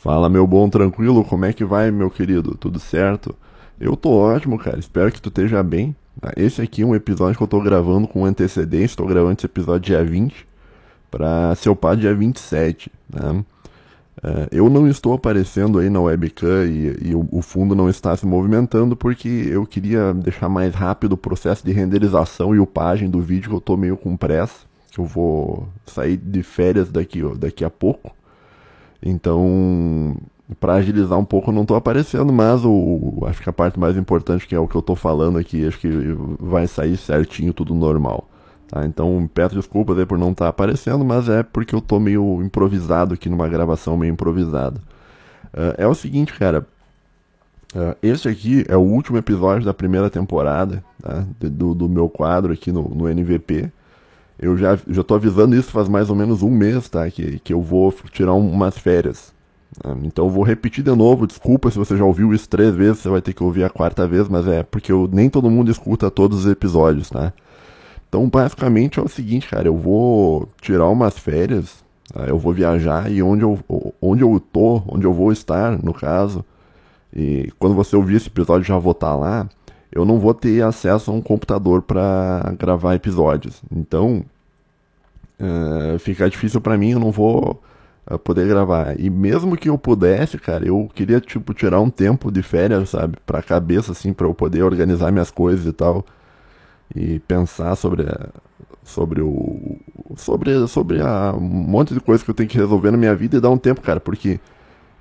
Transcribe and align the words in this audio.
Fala, 0.00 0.30
meu 0.30 0.46
bom, 0.46 0.66
tranquilo, 0.70 1.22
como 1.22 1.44
é 1.44 1.52
que 1.52 1.62
vai, 1.62 1.90
meu 1.90 2.10
querido? 2.10 2.56
Tudo 2.56 2.78
certo? 2.78 3.36
Eu 3.78 3.94
tô 3.94 4.08
ótimo, 4.12 4.58
cara, 4.58 4.78
espero 4.78 5.12
que 5.12 5.20
tu 5.20 5.28
esteja 5.28 5.62
bem. 5.62 5.94
Ah, 6.22 6.32
esse 6.38 6.62
aqui 6.62 6.80
é 6.80 6.86
um 6.86 6.94
episódio 6.94 7.36
que 7.36 7.42
eu 7.42 7.46
tô 7.46 7.60
gravando 7.60 8.08
com 8.08 8.24
antecedência, 8.24 8.96
tô 8.96 9.04
gravando 9.04 9.34
esse 9.36 9.44
episódio 9.44 9.80
dia 9.80 10.02
20, 10.02 10.46
pra 11.10 11.54
ser 11.54 11.68
upado 11.68 12.00
dia 12.00 12.14
27, 12.14 12.90
né? 13.12 13.44
Uh, 14.24 14.48
eu 14.50 14.70
não 14.70 14.88
estou 14.88 15.12
aparecendo 15.12 15.78
aí 15.78 15.90
na 15.90 16.00
webcam 16.00 16.64
e, 16.64 17.10
e 17.10 17.14
o, 17.14 17.42
fundo 17.42 17.74
não 17.74 17.88
está 17.90 18.16
se 18.16 18.26
movimentando 18.26 18.96
porque 18.96 19.28
eu 19.28 19.66
queria 19.66 20.14
deixar 20.14 20.48
mais 20.48 20.74
rápido 20.74 21.12
o 21.12 21.16
processo 21.18 21.62
de 21.62 21.72
renderização 21.72 22.54
e 22.54 22.58
upagem 22.58 23.10
do 23.10 23.20
vídeo 23.20 23.50
que 23.50 23.54
eu 23.54 23.58
estou 23.58 23.76
meio 23.76 23.98
com 23.98 24.16
pressa, 24.16 24.60
eu 24.96 25.04
vou 25.04 25.68
sair 25.84 26.16
de 26.16 26.42
férias 26.42 26.90
daqui, 26.90 27.22
daqui 27.36 27.66
a 27.66 27.70
pouco. 27.70 28.18
Então, 29.02 30.16
para 30.58 30.74
agilizar 30.74 31.18
um 31.18 31.24
pouco, 31.24 31.52
não 31.52 31.62
estou 31.62 31.76
aparecendo, 31.76 32.32
mas 32.32 32.64
o, 32.64 33.24
acho 33.26 33.42
que 33.42 33.48
a 33.48 33.52
parte 33.52 33.78
mais 33.78 33.96
importante, 33.96 34.46
que 34.46 34.54
é 34.54 34.58
o 34.58 34.66
que 34.66 34.74
eu 34.74 34.80
estou 34.80 34.96
falando 34.96 35.38
aqui, 35.38 35.66
acho 35.66 35.78
que 35.78 35.88
vai 36.38 36.66
sair 36.66 36.96
certinho, 36.96 37.52
tudo 37.52 37.74
normal. 37.74 38.28
Tá? 38.68 38.84
Então, 38.86 39.28
peço 39.32 39.54
desculpas 39.54 39.98
aí 39.98 40.06
por 40.06 40.18
não 40.18 40.30
estar 40.30 40.46
tá 40.46 40.48
aparecendo, 40.48 41.04
mas 41.04 41.28
é 41.28 41.42
porque 41.42 41.74
eu 41.74 41.80
estou 41.80 41.98
meio 41.98 42.42
improvisado 42.42 43.14
aqui 43.14 43.28
numa 43.28 43.48
gravação 43.48 43.96
meio 43.96 44.12
improvisada. 44.12 44.80
Uh, 45.52 45.74
é 45.76 45.86
o 45.86 45.94
seguinte, 45.94 46.32
cara. 46.32 46.66
Uh, 47.74 47.96
esse 48.02 48.28
aqui 48.28 48.64
é 48.68 48.76
o 48.76 48.80
último 48.80 49.16
episódio 49.16 49.64
da 49.64 49.72
primeira 49.72 50.10
temporada 50.10 50.82
tá? 51.00 51.24
do, 51.40 51.72
do 51.72 51.88
meu 51.88 52.08
quadro 52.08 52.52
aqui 52.52 52.72
no, 52.72 52.88
no 52.88 53.08
NVP. 53.08 53.70
Eu 54.40 54.56
já, 54.56 54.78
já 54.88 55.04
tô 55.04 55.14
avisando 55.14 55.54
isso 55.54 55.70
faz 55.70 55.88
mais 55.88 56.08
ou 56.08 56.16
menos 56.16 56.42
um 56.42 56.50
mês, 56.50 56.88
tá? 56.88 57.10
Que, 57.10 57.38
que 57.40 57.52
eu 57.52 57.60
vou 57.60 57.94
tirar 58.10 58.32
um, 58.32 58.50
umas 58.50 58.78
férias. 58.78 59.34
Tá? 59.78 59.94
Então 60.02 60.24
eu 60.24 60.30
vou 60.30 60.42
repetir 60.42 60.82
de 60.82 60.94
novo. 60.94 61.26
Desculpa 61.26 61.70
se 61.70 61.78
você 61.78 61.96
já 61.96 62.04
ouviu 62.04 62.32
isso 62.32 62.48
três 62.48 62.74
vezes, 62.74 62.98
você 63.00 63.08
vai 63.10 63.20
ter 63.20 63.34
que 63.34 63.42
ouvir 63.42 63.64
a 63.64 63.70
quarta 63.70 64.06
vez, 64.06 64.28
mas 64.28 64.46
é 64.48 64.62
porque 64.62 64.90
eu, 64.90 65.08
nem 65.12 65.28
todo 65.28 65.50
mundo 65.50 65.70
escuta 65.70 66.10
todos 66.10 66.46
os 66.46 66.50
episódios, 66.50 67.10
tá? 67.10 67.32
Então 68.08 68.28
basicamente 68.28 68.98
é 68.98 69.02
o 69.02 69.08
seguinte, 69.08 69.48
cara, 69.48 69.68
eu 69.68 69.76
vou 69.76 70.48
tirar 70.60 70.88
umas 70.88 71.18
férias, 71.18 71.84
tá? 72.12 72.24
eu 72.24 72.38
vou 72.38 72.52
viajar 72.52 73.10
e 73.12 73.22
onde 73.22 73.44
eu, 73.44 73.58
onde 74.00 74.22
eu 74.22 74.40
tô, 74.40 74.82
onde 74.88 75.06
eu 75.06 75.12
vou 75.12 75.30
estar, 75.30 75.78
no 75.82 75.94
caso, 75.94 76.44
e 77.14 77.52
quando 77.58 77.74
você 77.74 77.94
ouvir 77.94 78.16
esse 78.16 78.28
episódio 78.28 78.66
já 78.66 78.78
vou 78.78 78.92
estar 78.92 79.14
lá 79.16 79.48
eu 79.92 80.04
não 80.04 80.18
vou 80.18 80.34
ter 80.34 80.62
acesso 80.62 81.10
a 81.10 81.14
um 81.14 81.20
computador 81.20 81.82
para 81.82 82.54
gravar 82.58 82.94
episódios. 82.94 83.62
Então, 83.70 84.24
uh, 85.40 85.98
fica 85.98 86.28
difícil 86.30 86.60
para 86.60 86.78
mim, 86.78 86.90
eu 86.92 87.00
não 87.00 87.10
vou 87.10 87.62
uh, 88.10 88.18
poder 88.18 88.46
gravar. 88.46 88.98
E 88.98 89.10
mesmo 89.10 89.56
que 89.56 89.68
eu 89.68 89.78
pudesse, 89.78 90.38
cara, 90.38 90.66
eu 90.66 90.90
queria 90.94 91.20
tipo 91.20 91.52
tirar 91.54 91.80
um 91.80 91.90
tempo 91.90 92.30
de 92.30 92.42
férias, 92.42 92.90
sabe, 92.90 93.16
para 93.26 93.42
cabeça 93.42 93.92
assim, 93.92 94.12
para 94.12 94.26
eu 94.26 94.34
poder 94.34 94.62
organizar 94.62 95.10
minhas 95.10 95.30
coisas 95.30 95.66
e 95.66 95.72
tal 95.72 96.04
e 96.94 97.18
pensar 97.20 97.76
sobre 97.76 98.04
sobre 98.82 99.20
o 99.20 99.78
sobre 100.16 100.66
sobre 100.66 101.00
a, 101.00 101.32
um 101.36 101.40
monte 101.40 101.94
de 101.94 102.00
coisa 102.00 102.24
que 102.24 102.30
eu 102.30 102.34
tenho 102.34 102.48
que 102.48 102.58
resolver 102.58 102.90
na 102.90 102.96
minha 102.96 103.14
vida 103.14 103.36
e 103.36 103.40
dar 103.40 103.50
um 103.50 103.58
tempo, 103.58 103.80
cara, 103.80 104.00
porque 104.00 104.40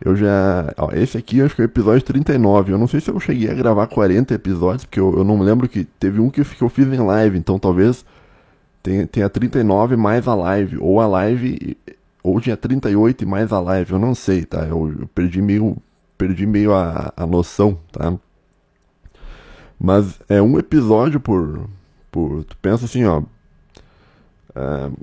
eu 0.02 0.16
já. 0.16 0.74
Ó, 0.78 0.92
esse 0.94 1.18
aqui 1.18 1.42
acho 1.42 1.56
que 1.56 1.62
é 1.62 1.66
o 1.66 1.68
episódio 1.68 2.02
39. 2.04 2.72
Eu 2.72 2.78
não 2.78 2.88
sei 2.88 3.02
se 3.02 3.10
eu 3.10 3.20
cheguei 3.20 3.50
a 3.50 3.54
gravar 3.54 3.88
40 3.88 4.34
episódios, 4.34 4.86
porque 4.86 5.00
eu, 5.00 5.18
eu 5.18 5.24
não 5.24 5.40
lembro 5.40 5.68
que. 5.68 5.84
Teve 5.84 6.22
um 6.22 6.30
que, 6.30 6.44
que 6.44 6.62
eu 6.62 6.70
fiz 6.70 6.88
em 6.88 6.98
live, 6.98 7.38
então 7.38 7.60
talvez 7.60 8.06
tenha, 8.82 9.06
tenha 9.06 9.30
39 9.30 9.98
mais 9.98 10.28
a 10.28 10.36
live. 10.36 10.78
Ou 10.80 11.02
a 11.02 11.08
live. 11.08 11.78
Ou 12.24 12.40
tinha 12.40 12.56
38 12.56 13.24
e 13.24 13.28
mais 13.28 13.52
a 13.52 13.60
live. 13.60 13.92
Eu 13.92 14.00
não 14.00 14.16
sei, 14.16 14.46
tá? 14.46 14.66
Eu, 14.66 14.96
eu 15.02 15.08
perdi 15.08 15.42
meio. 15.42 15.78
Perdi 16.18 16.46
meio 16.46 16.74
a, 16.74 17.14
a 17.16 17.26
noção, 17.26 17.80
tá? 17.92 18.14
Mas 19.80 20.20
é 20.30 20.42
um 20.42 20.58
episódio 20.58 21.20
por. 21.20 21.70
por 22.10 22.44
tu 22.46 22.58
pensa 22.58 22.86
assim, 22.86 23.04
ó. 23.06 23.20
Uh, 24.56 24.98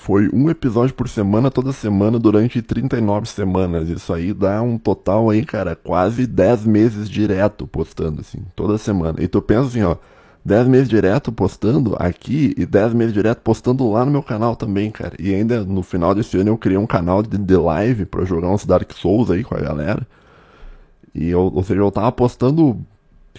foi 0.00 0.30
um 0.32 0.48
episódio 0.48 0.94
por 0.94 1.08
semana, 1.08 1.50
toda 1.50 1.72
semana, 1.72 2.20
durante 2.20 2.62
39 2.62 3.28
semanas. 3.28 3.88
Isso 3.88 4.14
aí 4.14 4.32
dá 4.32 4.62
um 4.62 4.78
total 4.78 5.28
aí, 5.28 5.44
cara, 5.44 5.74
quase 5.74 6.24
10 6.24 6.64
meses 6.66 7.10
direto 7.10 7.66
postando, 7.66 8.20
assim, 8.20 8.38
toda 8.54 8.78
semana. 8.78 9.20
E 9.20 9.26
tu 9.26 9.42
pensa 9.42 9.66
assim, 9.66 9.82
ó, 9.82 9.96
10 10.44 10.68
meses 10.68 10.88
direto 10.88 11.32
postando 11.32 11.96
aqui 11.98 12.54
e 12.56 12.64
10 12.64 12.94
meses 12.94 13.12
direto 13.12 13.40
postando 13.40 13.90
lá 13.90 14.04
no 14.04 14.12
meu 14.12 14.22
canal 14.22 14.54
também, 14.54 14.88
cara. 14.88 15.14
E 15.18 15.34
ainda 15.34 15.64
no 15.64 15.82
final 15.82 16.14
desse 16.14 16.38
ano 16.38 16.50
eu 16.50 16.56
criei 16.56 16.78
um 16.78 16.86
canal 16.86 17.20
de, 17.20 17.56
live 17.56 18.06
pra 18.06 18.24
jogar 18.24 18.50
uns 18.50 18.64
Dark 18.64 18.90
Souls 18.92 19.32
aí 19.32 19.42
com 19.42 19.56
a 19.56 19.60
galera. 19.60 20.06
E 21.12 21.28
eu, 21.28 21.52
ou 21.52 21.62
seja, 21.64 21.80
eu 21.80 21.90
tava 21.90 22.12
postando 22.12 22.80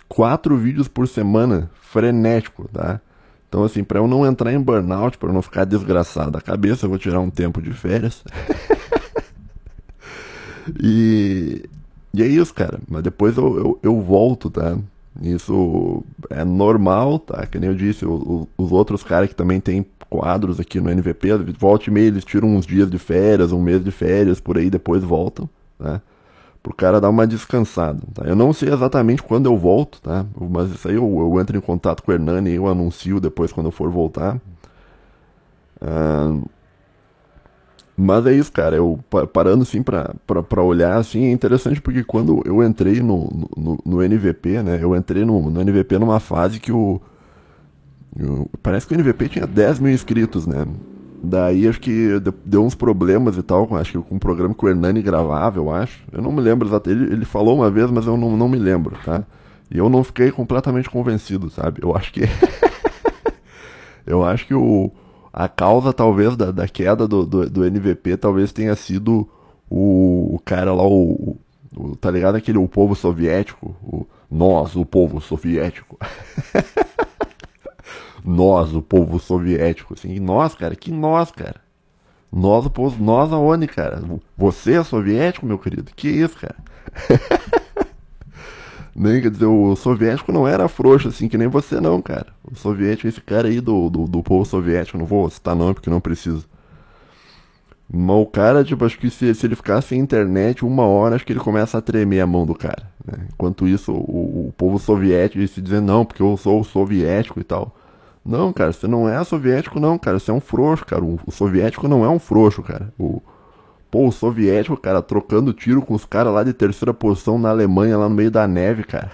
quatro 0.09 0.58
vídeos 0.58 0.90
por 0.90 1.08
semana, 1.08 1.72
frenético, 1.81 2.68
tá? 2.68 3.00
Então, 3.49 3.63
assim, 3.63 3.83
para 3.83 3.97
eu 3.97 4.07
não 4.07 4.27
entrar 4.27 4.53
em 4.53 4.61
burnout, 4.61 5.17
para 5.17 5.29
eu 5.29 5.33
não 5.33 5.41
ficar 5.41 5.65
desgraçado 5.65 6.29
da 6.29 6.39
cabeça, 6.39 6.85
eu 6.85 6.89
vou 6.89 6.99
tirar 6.99 7.19
um 7.19 7.31
tempo 7.31 7.59
de 7.59 7.73
férias. 7.73 8.23
e, 10.79 11.67
e 12.13 12.21
é 12.21 12.27
isso, 12.27 12.53
cara. 12.53 12.79
Mas 12.87 13.01
depois 13.01 13.35
eu, 13.37 13.57
eu, 13.57 13.79
eu, 13.81 14.01
volto, 14.01 14.51
tá? 14.51 14.77
Isso 15.19 16.03
é 16.29 16.45
normal, 16.45 17.17
tá? 17.17 17.43
Que 17.47 17.59
nem 17.59 17.71
eu 17.71 17.75
disse, 17.75 18.05
o, 18.05 18.13
o, 18.57 18.63
os 18.63 18.71
outros 18.71 19.03
caras 19.03 19.27
que 19.27 19.35
também 19.35 19.59
tem 19.59 19.83
quadros 20.07 20.59
aqui 20.59 20.79
no 20.79 20.91
NVP, 20.91 21.29
volta 21.57 21.89
e 21.89 21.93
meia 21.93 22.07
eles 22.07 22.23
tiram 22.23 22.49
uns 22.49 22.67
dias 22.67 22.89
de 22.89 22.99
férias, 22.99 23.51
um 23.51 23.61
mês 23.61 23.83
de 23.83 23.91
férias, 23.91 24.39
por 24.39 24.59
aí 24.59 24.69
depois 24.69 25.03
voltam, 25.03 25.49
tá? 25.77 26.01
Pro 26.62 26.74
cara 26.74 27.00
dar 27.00 27.09
uma 27.09 27.25
descansada. 27.25 28.02
Tá? 28.14 28.25
Eu 28.25 28.36
não 28.36 28.53
sei 28.53 28.72
exatamente 28.72 29.24
quando 29.24 29.46
eu 29.46 29.58
volto, 29.58 30.02
tá? 30.02 30.25
Mas 30.40 30.70
isso 30.72 30.88
aí 30.88 30.96
eu, 30.96 31.03
eu 31.03 31.40
entro 31.40 31.58
em 31.58 31.62
contato 31.62 32.03
com 32.03 32.12
o 32.12 32.14
Hernani 32.14 32.52
e 32.52 32.56
eu 32.56 32.68
anuncio 32.68 33.20
depois 33.20 33.52
quando 33.52 33.68
eu 33.68 33.72
for 33.72 33.90
voltar. 33.90 34.40
mas 37.96 38.25
é 38.25 38.34
isso, 38.34 38.52
cara. 38.52 38.75
Eu 38.75 39.00
parando 39.34 39.64
assim 39.64 39.81
pra, 39.81 40.14
pra, 40.28 40.44
pra 40.44 40.64
olhar, 40.64 40.97
assim, 40.97 41.25
é 41.25 41.31
interessante 41.31 41.81
porque 41.81 42.03
quando 42.03 42.42
eu 42.46 42.64
entrei 42.64 43.02
no, 43.02 43.30
no, 43.56 43.80
no 43.86 44.03
NVP, 44.03 44.62
né? 44.64 44.80
Eu 44.81 44.96
entrei 44.96 45.26
no, 45.26 45.50
no 45.50 45.62
NVP 45.62 45.97
numa 45.97 46.20
fase 46.20 46.59
que 46.59 46.72
o. 46.72 47.02
parece 48.62 48.88
que 48.88 48.94
o 48.94 48.97
NVP 48.97 49.30
tinha 49.30 49.47
10 49.47 49.80
mil 49.80 49.94
inscritos, 49.94 50.46
né? 50.46 50.66
Daí 51.22 51.68
acho 51.68 51.80
que 51.81 52.19
deu 52.46 52.63
uns 52.63 52.75
problemas 52.75 53.38
e 53.38 53.44
tal, 53.44 53.75
acho 53.75 53.91
que 53.91 54.09
com 54.09 54.16
um 54.16 54.19
programa 54.19 54.53
que 54.53 54.66
o 54.66 54.69
Hernani 54.69 55.02
gravava, 55.02 55.57
eu 55.57 55.72
acho. 55.72 56.02
Eu 56.12 56.22
não 56.22 56.31
me 56.31 56.41
lembro 56.41 56.68
exatamente. 56.68 57.03
Ele, 57.03 57.13
ele 57.13 57.25
falou 57.25 57.56
uma 57.56 57.69
vez, 57.69 57.91
mas 57.91 58.06
eu 58.06 58.16
não, 58.16 58.38
não 58.38 58.47
me 58.47 58.57
lembro, 58.57 58.97
tá? 59.03 59.24
E 59.69 59.78
eu 59.78 59.90
não 59.90 60.03
fiquei 60.03 60.31
completamente 60.31 60.90
convencido, 60.90 61.50
sabe? 61.50 61.81
Eu 61.84 61.96
acho 61.96 62.13
que. 62.13 62.22
eu 64.08 64.24
acho 64.24 64.47
que 64.47 64.53
o, 64.53 64.91
a 65.31 65.47
causa, 65.47 65.94
talvez, 65.94 66.35
da, 66.35 66.52
da 66.52 66.68
queda 66.68 67.08
do, 67.08 67.25
do, 67.25 67.50
do 67.50 67.63
NVP 67.69 68.18
talvez 68.18 68.52
tenha 68.52 68.75
sido 68.75 69.28
o, 69.69 70.35
o 70.35 70.40
cara 70.44 70.74
lá, 70.74 70.84
o, 70.84 71.38
o, 71.75 71.96
Tá 71.97 72.09
ligado? 72.09 72.35
Aquele 72.35 72.58
o 72.58 72.68
povo 72.68 72.96
soviético. 72.96 73.75
O, 73.84 74.08
nós, 74.31 74.75
o 74.75 74.85
povo 74.85 75.19
soviético. 75.19 75.97
nós, 78.24 78.74
o 78.74 78.81
povo 78.81 79.19
soviético, 79.19 79.94
assim, 79.94 80.19
nós, 80.19 80.56
cara, 80.56 80.75
que 80.75 80.91
nós, 80.91 81.31
cara. 81.31 81.62
Nós, 82.31 82.66
o 82.66 82.69
povo, 82.69 83.03
nós 83.03 83.34
aonde, 83.34 83.68
cara? 83.68 84.02
Você 84.38 84.74
é 84.74 84.84
soviético, 84.84 85.46
meu 85.46 85.57
querido? 85.57 85.91
Que 85.96 86.09
isso, 86.09 86.38
cara? 86.38 86.56
nem, 88.96 89.22
quer 89.22 89.31
dizer, 89.31 89.46
o 89.46 89.75
soviético 89.75 90.31
não 90.31 90.47
era 90.47 90.68
frouxo, 90.68 91.08
assim, 91.08 91.28
que 91.28 91.38
nem 91.38 91.47
você 91.47 91.79
não, 91.79 92.02
cara. 92.02 92.28
O 92.44 92.56
soviético, 92.56 93.08
esse 93.08 93.22
cara 93.22 93.47
aí 93.47 93.59
do, 93.59 93.90
do, 93.90 94.06
do 94.06 94.22
povo 94.22 94.46
soviético, 94.46 94.97
não 94.97 95.06
vou 95.06 95.29
citar 95.29 95.56
não, 95.56 95.74
porque 95.74 95.90
não 95.90 96.00
preciso. 96.00 96.46
Mas 97.91 98.16
o 98.18 98.25
cara, 98.28 98.63
tipo, 98.63 98.85
acho 98.85 99.00
que 99.00 99.09
se, 99.09 99.34
se 99.34 99.47
ele 99.47 99.56
ficar 99.56 99.82
sem 99.82 99.99
internet 99.99 100.64
uma 100.64 100.85
hora, 100.85 101.16
acho 101.16 101.26
que 101.26 101.34
ele 101.34 101.40
começa 101.40 101.79
a 101.79 101.82
tremer 101.82 102.20
a 102.20 102.28
mão 102.28 102.46
do 102.46 102.53
cara. 102.53 102.88
Né? 103.03 103.28
Enquanto 103.34 103.67
isso, 103.67 103.91
o, 103.91 104.49
o 104.49 104.53
povo 104.55 104.78
soviético 104.78 105.46
se 105.47 105.59
dizer, 105.59 105.82
não, 105.82 106.05
porque 106.05 106.22
eu 106.22 106.38
sou 106.38 106.64
soviético 106.64 107.40
e 107.40 107.43
tal. 107.43 107.76
Não, 108.25 108.53
cara, 108.53 108.71
você 108.71 108.87
não 108.87 109.07
é 109.07 109.23
soviético, 109.23 109.79
não, 109.79 109.97
cara. 109.97 110.19
Você 110.19 110.31
é 110.31 110.33
um 110.33 110.39
frouxo, 110.39 110.85
cara. 110.85 111.03
O, 111.03 111.19
soviético 111.31 111.87
não 111.87 112.03
é 112.03 112.09
um 112.09 112.19
frouxo, 112.19 112.61
cara. 112.61 112.93
O, 112.99 113.21
pô, 113.89 114.07
o 114.07 114.11
soviético, 114.11 114.77
cara, 114.77 115.01
trocando 115.01 115.53
tiro 115.53 115.81
com 115.81 115.93
os 115.93 116.05
caras 116.05 116.33
lá 116.33 116.43
de 116.43 116.53
terceira 116.53 116.93
posição 116.93 117.39
na 117.39 117.49
Alemanha, 117.49 117.97
lá 117.97 118.07
no 118.09 118.16
meio 118.16 118.29
da 118.29 118.47
neve, 118.47 118.83
cara. 118.83 119.11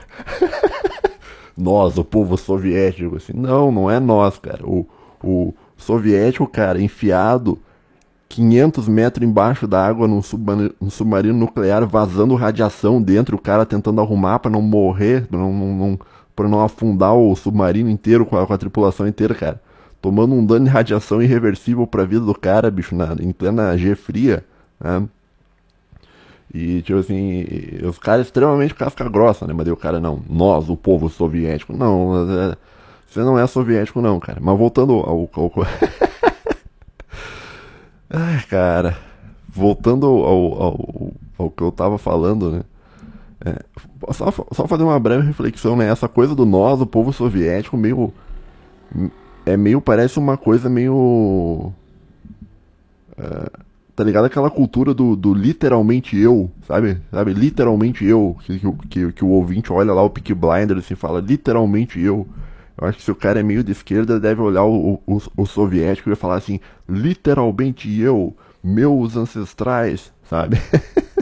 nós, 1.57 1.97
o 1.97 2.03
povo 2.03 2.37
soviético, 2.37 3.15
assim. 3.15 3.33
Não, 3.33 3.71
não 3.71 3.89
é 3.89 3.99
nós, 3.99 4.37
cara. 4.37 4.65
O, 4.65 4.85
o 5.23 5.53
soviético, 5.77 6.47
cara, 6.47 6.81
enfiado 6.81 7.59
500 8.27 8.87
metros 8.87 9.27
embaixo 9.27 9.67
da 9.67 9.85
água 9.85 10.07
num 10.07 10.21
submarino, 10.21 11.37
nuclear, 11.37 11.87
vazando 11.87 12.35
radiação 12.35 13.01
dentro, 13.01 13.37
o 13.37 13.39
cara 13.39 13.65
tentando 13.65 14.01
arrumar 14.01 14.39
para 14.39 14.51
não 14.51 14.61
morrer, 14.61 15.27
não, 15.31 15.53
não, 15.53 15.73
não 15.73 15.99
para 16.35 16.49
não 16.49 16.61
afundar 16.61 17.15
o 17.15 17.35
submarino 17.35 17.89
inteiro 17.89 18.25
com 18.25 18.37
a, 18.37 18.45
com 18.45 18.53
a, 18.53 18.57
tripulação 18.57 19.07
inteira, 19.07 19.33
cara. 19.33 19.61
Tomando 20.01 20.35
um 20.35 20.45
dano 20.45 20.65
de 20.65 20.71
radiação 20.71 21.21
irreversível 21.21 21.87
pra 21.87 22.03
vida 22.03 22.25
do 22.25 22.35
cara, 22.35 22.69
bicho, 22.69 22.93
na, 22.95 23.15
em 23.19 23.31
plena 23.31 23.77
G 23.77 23.95
fria, 23.95 24.43
né? 24.79 25.07
E, 26.53 26.81
tipo 26.83 26.99
assim, 26.99 27.45
os 27.83 27.97
caras 27.97 28.27
extremamente 28.27 28.73
casca 28.73 29.09
grossa, 29.09 29.45
né? 29.45 29.53
Mas 29.53 29.67
o 29.67 29.75
cara, 29.75 29.99
não, 29.99 30.21
nós, 30.29 30.69
o 30.69 30.77
povo 30.77 31.09
soviético. 31.09 31.75
Não, 31.75 32.13
é, 32.31 32.55
você 33.05 33.19
não 33.21 33.38
é 33.39 33.47
soviético, 33.47 34.01
não, 34.01 34.19
cara. 34.19 34.39
Mas 34.41 34.57
voltando 34.57 34.93
ao. 34.93 35.29
ao... 35.33 35.51
Ai, 38.09 38.41
cara. 38.49 38.97
Voltando 39.49 40.05
ao, 40.05 40.61
ao, 40.61 41.13
ao, 41.38 41.49
que 41.49 41.61
eu 41.61 41.71
tava 41.71 41.97
falando, 41.97 42.51
né? 42.51 42.61
É, 43.45 43.63
só, 44.13 44.31
só 44.51 44.67
fazer 44.67 44.83
uma 44.83 44.99
breve 44.99 45.25
reflexão, 45.25 45.75
né? 45.75 45.89
Essa 45.89 46.07
coisa 46.07 46.35
do 46.35 46.45
nós, 46.45 46.81
o 46.81 46.85
povo 46.85 47.11
soviético, 47.13 47.77
meio. 47.77 48.13
É 49.45 49.55
meio. 49.55 49.81
Parece 49.81 50.19
uma 50.19 50.37
coisa 50.37 50.69
meio. 50.69 51.71
É, 53.17 53.49
tá 53.95 54.03
ligado? 54.03 54.25
Aquela 54.25 54.49
cultura 54.49 54.93
do, 54.93 55.15
do 55.15 55.33
literalmente 55.33 56.17
eu, 56.17 56.51
sabe? 56.67 56.97
Sabe? 57.11 57.33
Literalmente 57.33 58.05
eu. 58.05 58.35
Que, 58.41 58.59
que, 58.89 59.11
que 59.13 59.25
o 59.25 59.29
ouvinte 59.29 59.71
olha 59.71 59.93
lá 59.93 60.03
o 60.03 60.09
Peak 60.09 60.33
Blinder 60.33 60.77
e 60.77 60.95
fala, 60.95 61.21
literalmente 61.21 61.99
eu. 61.99 62.27
Eu 62.77 62.87
acho 62.87 62.97
que 62.97 63.03
se 63.05 63.11
o 63.11 63.15
cara 63.15 63.39
é 63.39 63.43
meio 63.43 63.63
de 63.63 63.71
esquerda, 63.71 64.19
deve 64.19 64.41
olhar 64.41 64.65
o, 64.65 65.01
o, 65.07 65.21
o 65.37 65.45
soviético 65.45 66.11
e 66.11 66.15
falar 66.15 66.35
assim, 66.35 66.59
literalmente 66.89 67.99
eu, 67.99 68.35
meus 68.61 69.15
ancestrais, 69.15 70.11
sabe? 70.29 70.57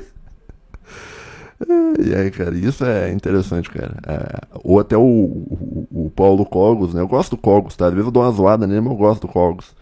e 1.99 2.15
aí, 2.15 2.31
cara, 2.31 2.55
isso 2.55 2.83
é 2.85 3.11
interessante, 3.11 3.69
cara. 3.69 3.95
É, 4.07 4.41
ou 4.63 4.79
até 4.79 4.97
o, 4.97 5.01
o, 5.01 5.87
o, 5.91 6.11
Paulo 6.15 6.45
Cogos, 6.45 6.93
né? 6.93 7.01
Eu 7.01 7.07
gosto 7.07 7.31
do 7.31 7.37
Cogos, 7.37 7.75
tá? 7.75 7.87
Às 7.87 7.93
vezes 7.93 8.05
eu 8.05 8.11
dou 8.11 8.23
uma 8.23 8.31
zoada 8.31 8.67
nele, 8.67 8.81
mas 8.81 8.91
eu 8.91 8.97
gosto 8.97 9.21
do 9.21 9.27
Cogos. 9.27 9.75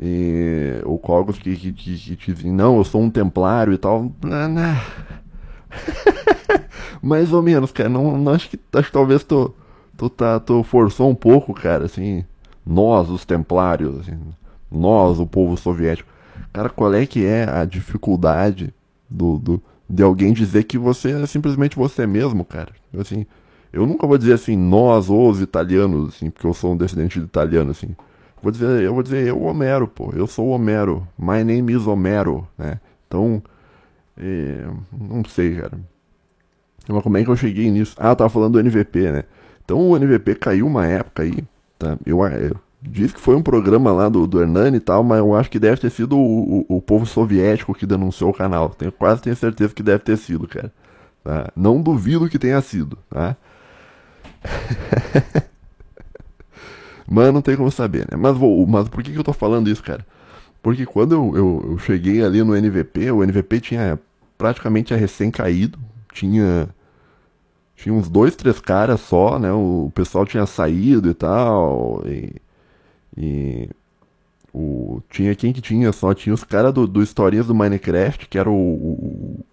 E 0.00 0.80
o 0.84 0.98
Cogos 0.98 1.38
que, 1.38 1.56
que, 1.56 1.72
que, 1.72 2.16
que 2.16 2.32
diz, 2.32 2.44
não, 2.44 2.76
eu 2.78 2.84
sou 2.84 3.00
um 3.02 3.10
templário 3.10 3.72
e 3.72 3.78
tal. 3.78 4.12
Mais 7.02 7.32
ou 7.32 7.42
menos, 7.42 7.72
cara. 7.72 7.88
Não, 7.88 8.16
não 8.16 8.32
acho 8.32 8.48
que 8.48 8.58
acho 8.72 8.86
que 8.88 8.92
talvez 8.92 9.24
tô 9.24 9.54
tu, 9.98 10.08
tá, 10.08 10.38
tu 10.38 10.62
forçou 10.62 11.10
um 11.10 11.14
pouco, 11.14 11.52
cara, 11.52 11.84
assim, 11.84 12.24
nós, 12.64 13.10
os 13.10 13.24
templários, 13.24 13.98
assim, 14.00 14.16
nós, 14.70 15.18
o 15.18 15.26
povo 15.26 15.56
soviético. 15.56 16.08
Cara, 16.52 16.70
qual 16.70 16.94
é 16.94 17.04
que 17.04 17.26
é 17.26 17.44
a 17.44 17.64
dificuldade 17.64 18.72
do, 19.10 19.38
do, 19.38 19.62
de 19.88 20.02
alguém 20.02 20.32
dizer 20.32 20.64
que 20.64 20.76
você 20.76 21.12
é 21.12 21.26
simplesmente 21.26 21.76
você 21.76 22.06
mesmo, 22.06 22.44
cara? 22.44 22.72
Assim, 22.98 23.24
eu 23.72 23.86
nunca 23.86 24.06
vou 24.06 24.18
dizer 24.18 24.34
assim, 24.34 24.56
nós, 24.56 25.08
os 25.08 25.40
italianos, 25.40 26.14
assim, 26.14 26.30
porque 26.30 26.46
eu 26.46 26.54
sou 26.54 26.72
um 26.72 26.76
descendente 26.76 27.18
de 27.18 27.24
italiano, 27.24 27.70
assim. 27.70 27.96
Vou 28.42 28.52
dizer, 28.52 28.82
eu 28.82 28.94
vou 28.94 29.02
dizer, 29.02 29.26
eu, 29.26 29.42
Homero, 29.42 29.88
pô, 29.88 30.12
eu 30.14 30.26
sou 30.26 30.48
Homero, 30.48 31.06
my 31.18 31.42
name 31.42 31.72
is 31.72 31.86
Homero, 31.86 32.46
né? 32.56 32.80
Então, 33.06 33.42
é, 34.16 34.66
não 34.92 35.24
sei, 35.24 35.56
cara. 35.56 35.78
Mas 36.88 37.02
como 37.02 37.16
é 37.16 37.24
que 37.24 37.30
eu 37.30 37.36
cheguei 37.36 37.70
nisso? 37.70 37.94
Ah, 37.98 38.10
eu 38.10 38.16
tava 38.16 38.30
falando 38.30 38.54
do 38.54 38.60
NVP, 38.60 39.12
né? 39.12 39.24
Então 39.64 39.90
o 39.90 39.96
NVP 39.98 40.34
caiu 40.36 40.66
uma 40.66 40.86
época 40.86 41.22
aí, 41.22 41.44
tá? 41.78 41.98
Eu, 42.06 42.24
eu 42.24 42.56
diz 42.80 43.12
que 43.12 43.20
foi 43.20 43.34
um 43.34 43.42
programa 43.42 43.92
lá 43.92 44.08
do, 44.08 44.26
do 44.26 44.40
Hernani 44.40 44.76
e 44.76 44.80
tal, 44.80 45.02
mas 45.02 45.18
eu 45.18 45.34
acho 45.34 45.50
que 45.50 45.58
deve 45.58 45.80
ter 45.80 45.90
sido 45.90 46.16
o, 46.16 46.60
o, 46.68 46.76
o 46.76 46.82
povo 46.82 47.04
soviético 47.06 47.74
que 47.74 47.86
denunciou 47.86 48.30
o 48.30 48.34
canal. 48.34 48.70
Tenho, 48.70 48.92
quase 48.92 49.22
tenho 49.22 49.36
certeza 49.36 49.74
que 49.74 49.82
deve 49.82 50.00
ter 50.00 50.16
sido, 50.16 50.46
cara. 50.46 50.72
Tá? 51.24 51.50
Não 51.56 51.82
duvido 51.82 52.28
que 52.28 52.38
tenha 52.38 52.60
sido, 52.60 52.96
tá? 53.10 53.36
mas 57.06 57.32
não 57.32 57.42
tem 57.42 57.56
como 57.56 57.70
saber, 57.70 58.06
né? 58.10 58.16
Mas, 58.16 58.36
vou, 58.36 58.66
mas 58.66 58.88
por 58.88 59.02
que, 59.02 59.12
que 59.12 59.18
eu 59.18 59.24
tô 59.24 59.32
falando 59.32 59.68
isso, 59.68 59.82
cara? 59.82 60.06
Porque 60.62 60.86
quando 60.86 61.12
eu, 61.12 61.36
eu, 61.36 61.66
eu 61.72 61.78
cheguei 61.78 62.22
ali 62.22 62.42
no 62.42 62.54
NVP, 62.56 63.10
o 63.10 63.24
NVP 63.24 63.60
tinha 63.60 63.98
praticamente 64.36 64.94
recém 64.94 65.30
caído, 65.30 65.78
tinha 66.12 66.68
tinha 67.76 67.94
uns 67.94 68.08
dois, 68.08 68.34
três 68.34 68.58
caras 68.60 69.00
só, 69.00 69.38
né? 69.38 69.52
O 69.52 69.90
pessoal 69.94 70.26
tinha 70.26 70.44
saído 70.46 71.10
e 71.10 71.14
tal. 71.14 72.02
E, 72.06 72.34
e 73.16 73.68
o, 74.52 75.02
tinha 75.10 75.34
quem 75.34 75.52
que 75.52 75.60
tinha 75.60 75.92
só? 75.92 76.14
Tinha 76.14 76.34
os 76.34 76.42
caras 76.42 76.72
do, 76.72 76.86
do 76.86 77.02
Historinhas 77.02 77.46
do 77.46 77.54
Minecraft, 77.54 78.26
que 78.28 78.38
era 78.38 78.50
o, 78.50 78.54
o, 78.54 79.44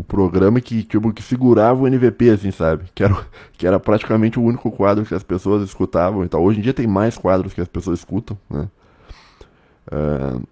o, 0.00 0.04
programa 0.04 0.60
que, 0.60 0.82
tipo, 0.82 1.12
que 1.12 1.22
segurava 1.22 1.80
o 1.80 1.86
NVP, 1.86 2.30
assim, 2.30 2.50
sabe? 2.50 2.84
Que 2.94 3.04
era, 3.04 3.26
que 3.56 3.66
era 3.66 3.78
praticamente 3.78 4.38
o 4.38 4.42
único 4.42 4.70
quadro 4.70 5.04
que 5.04 5.14
as 5.14 5.22
pessoas 5.22 5.62
escutavam 5.62 6.24
e 6.24 6.28
tal. 6.28 6.42
Hoje 6.42 6.58
em 6.58 6.62
dia 6.62 6.74
tem 6.74 6.86
mais 6.86 7.16
quadros 7.16 7.54
que 7.54 7.60
as 7.60 7.68
pessoas 7.68 8.00
escutam, 8.00 8.36
né? 8.50 8.68
Uh, 9.90 10.42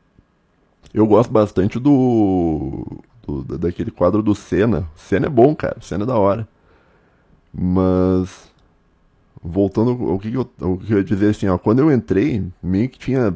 eu 0.94 1.06
gosto 1.06 1.30
bastante 1.30 1.78
do, 1.78 3.02
do, 3.26 3.58
daquele 3.58 3.90
quadro 3.90 4.22
do 4.22 4.34
Senna. 4.34 4.88
Senna 4.96 5.26
é 5.26 5.30
bom, 5.30 5.54
cara. 5.54 5.76
Senna 5.80 6.04
é 6.04 6.06
da 6.06 6.16
hora. 6.16 6.48
Mas 7.52 8.47
voltando 9.42 9.90
ao 9.90 10.18
que, 10.18 10.32
eu, 10.32 10.48
ao 10.60 10.76
que 10.76 10.92
eu 10.92 10.98
ia 10.98 11.04
dizer 11.04 11.30
assim, 11.30 11.48
ó, 11.48 11.58
quando 11.58 11.80
eu 11.80 11.92
entrei, 11.92 12.44
meio 12.62 12.88
que 12.88 12.98
tinha 12.98 13.34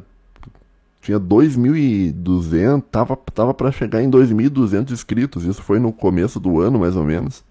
tinha 1.00 1.18
2.200, 1.18 2.82
tava 2.90 3.16
tava 3.16 3.52
para 3.52 3.72
chegar 3.72 4.00
em 4.02 4.10
2.200 4.10 4.92
inscritos. 4.92 5.44
Isso 5.44 5.60
foi 5.60 5.80
no 5.80 5.92
começo 5.92 6.38
do 6.38 6.60
ano, 6.60 6.78
mais 6.78 6.94
ou 6.94 7.02
menos. 7.02 7.44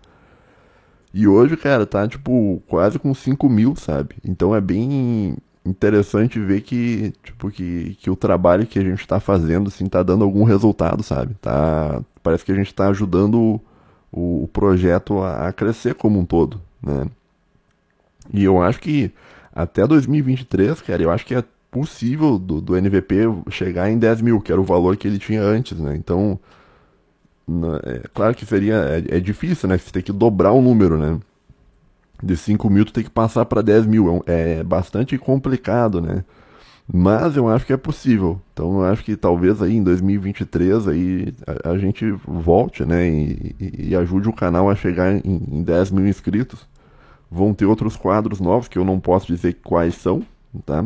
E 1.14 1.28
hoje, 1.28 1.58
cara, 1.58 1.86
tá 1.86 2.08
tipo 2.08 2.64
quase 2.68 2.98
com 2.98 3.14
5 3.14 3.50
mil, 3.50 3.76
sabe? 3.76 4.16
Então 4.24 4.56
é 4.56 4.62
bem 4.62 5.36
interessante 5.66 6.40
ver 6.40 6.62
que, 6.62 7.14
tipo, 7.24 7.52
que, 7.52 7.96
que 8.00 8.10
o 8.10 8.16
trabalho 8.16 8.66
que 8.66 8.80
a 8.80 8.84
gente 8.84 9.06
tá 9.08 9.20
fazendo, 9.20 9.68
assim, 9.68 9.86
tá 9.88 10.02
dando 10.02 10.24
algum 10.24 10.44
resultado, 10.44 11.04
sabe? 11.04 11.36
Tá, 11.36 12.02
parece 12.24 12.46
que 12.46 12.52
a 12.52 12.56
gente 12.56 12.74
tá 12.74 12.88
ajudando 12.88 13.62
o, 14.12 14.44
o 14.44 14.48
projeto 14.48 15.20
a, 15.20 15.50
a, 15.50 15.54
crescer 15.54 15.96
como 15.96 16.20
um 16.20 16.26
todo, 16.26 16.62
né? 16.82 17.06
E 18.34 18.44
eu 18.44 18.62
acho 18.62 18.80
que 18.80 19.12
até 19.54 19.86
2023, 19.86 20.82
cara, 20.82 21.04
eu 21.04 21.12
acho 21.12 21.26
que 21.26 21.36
é 21.36 21.44
possível 21.70 22.38
do, 22.38 22.62
do 22.62 22.76
NVP 22.76 23.16
chegar 23.50 23.90
em 23.90 23.98
10 23.98 24.22
mil, 24.22 24.42
que 24.42 24.52
era 24.52 24.60
o 24.60 24.66
valor 24.66 24.98
que 24.98 25.08
ele 25.08 25.20
tinha 25.20 25.42
antes, 25.42 25.80
né? 25.80 25.96
Então, 25.96 26.40
é 27.84 28.08
claro 28.14 28.36
que 28.36 28.46
seria, 28.46 28.76
é, 29.10 29.18
é 29.18 29.20
difícil, 29.20 29.68
né? 29.70 29.78
Você 29.78 29.92
tem 29.92 30.02
que 30.02 30.12
dobrar 30.12 30.52
o 30.52 30.62
número, 30.62 30.98
né? 30.98 31.20
De 32.24 32.38
5 32.38 32.70
mil 32.70 32.86
tu 32.86 32.94
tem 32.94 33.04
que 33.04 33.10
passar 33.10 33.46
para 33.46 33.62
10 33.62 33.86
mil, 33.86 34.24
é, 34.28 34.60
é 34.60 34.64
bastante 34.64 35.18
complicado, 35.18 36.02
né? 36.02 36.24
Mas 36.94 37.38
eu 37.38 37.48
acho 37.48 37.66
que 37.66 37.74
é 37.74 37.78
possível. 37.78 38.42
Então 38.54 38.80
eu 38.80 38.86
acho 38.86 39.04
que 39.04 39.16
talvez 39.16 39.62
aí 39.62 39.76
em 39.76 39.84
2023 39.84 40.88
aí 40.88 41.34
a, 41.64 41.72
a 41.72 41.78
gente 41.78 42.12
volte, 42.28 42.84
né? 42.86 43.08
E, 43.08 43.56
e, 43.60 43.90
e, 43.90 43.96
ajude 43.96 44.28
o 44.30 44.34
canal 44.34 44.70
a 44.70 44.76
chegar 44.76 45.14
em, 45.14 45.22
em 45.26 45.64
10 45.64 45.92
mil 45.92 46.08
inscritos. 46.08 46.68
Vão 47.32 47.54
ter 47.54 47.66
outros 47.66 47.96
quadros 47.96 48.42
novos 48.42 48.68
que 48.68 48.78
eu 48.78 48.84
não 48.84 49.00
posso 49.00 49.26
dizer 49.26 49.60
quais 49.64 49.96
são, 49.96 50.22
tá? 50.66 50.86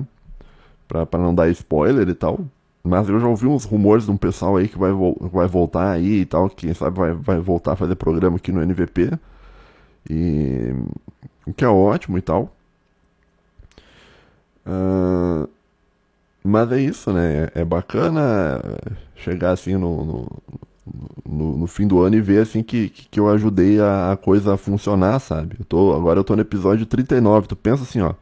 Pra, 0.88 1.08
não 1.18 1.34
dar 1.34 1.50
spoiler 1.50 2.08
e 2.08 2.14
tal. 2.14 2.40
Mas 2.84 3.10
eu 3.10 3.20
já 3.20 3.28
ouvi 3.28 3.48
uns 3.48 3.66
rumores 3.66 4.06
de 4.06 4.12
um 4.12 4.18
pessoal 4.18 4.56
aí 4.58 4.68
que 4.68 4.78
vai, 4.78 4.92
vai 5.20 5.48
voltar 5.48 5.90
aí 5.92 6.22
e 6.22 6.26
tal. 6.26 6.48
Quem 6.50 6.72
sabe 6.74 6.98
vai, 6.98 7.14
vai 7.14 7.40
voltar 7.40 7.74
a 7.74 7.76
fazer 7.76 7.96
programa 7.96 8.38
aqui 8.38 8.52
no 8.52 8.62
NVP. 8.62 9.12
E. 10.08 10.72
O 11.48 11.54
que 11.54 11.66
é 11.66 11.68
ótimo 11.68 12.18
e 12.18 12.22
tal. 12.22 12.56
Uh, 14.68 15.50
mas 16.44 16.72
é 16.72 16.80
isso, 16.80 17.12
né? 17.12 17.50
É 17.56 17.66
bacana 17.66 18.62
chegar 19.16 19.52
assim 19.52 19.76
no, 19.76 20.06
no, 20.06 20.28
no, 21.28 21.58
no 21.58 21.68
fim 21.68 21.88
do 21.88 22.02
ano 22.02 22.16
e 22.16 22.22
ver 22.22 22.42
assim 22.42 22.62
que, 22.62 22.90
que 22.90 23.20
eu 23.20 23.30
ajudei 23.30 23.80
a, 23.80 24.12
a, 24.12 24.18
coisa 24.18 24.54
a 24.54 24.58
funcionar, 24.58 25.20
sabe? 25.20 25.56
Eu 25.60 25.66
tô, 25.66 25.94
agora 25.94 26.20
eu 26.20 26.24
tô 26.24 26.36
no 26.36 26.42
episódio 26.42 26.86
39. 26.86 27.48
Tu 27.48 27.56
pensa 27.56 27.84
assim, 27.84 28.02
ó. 28.02 28.14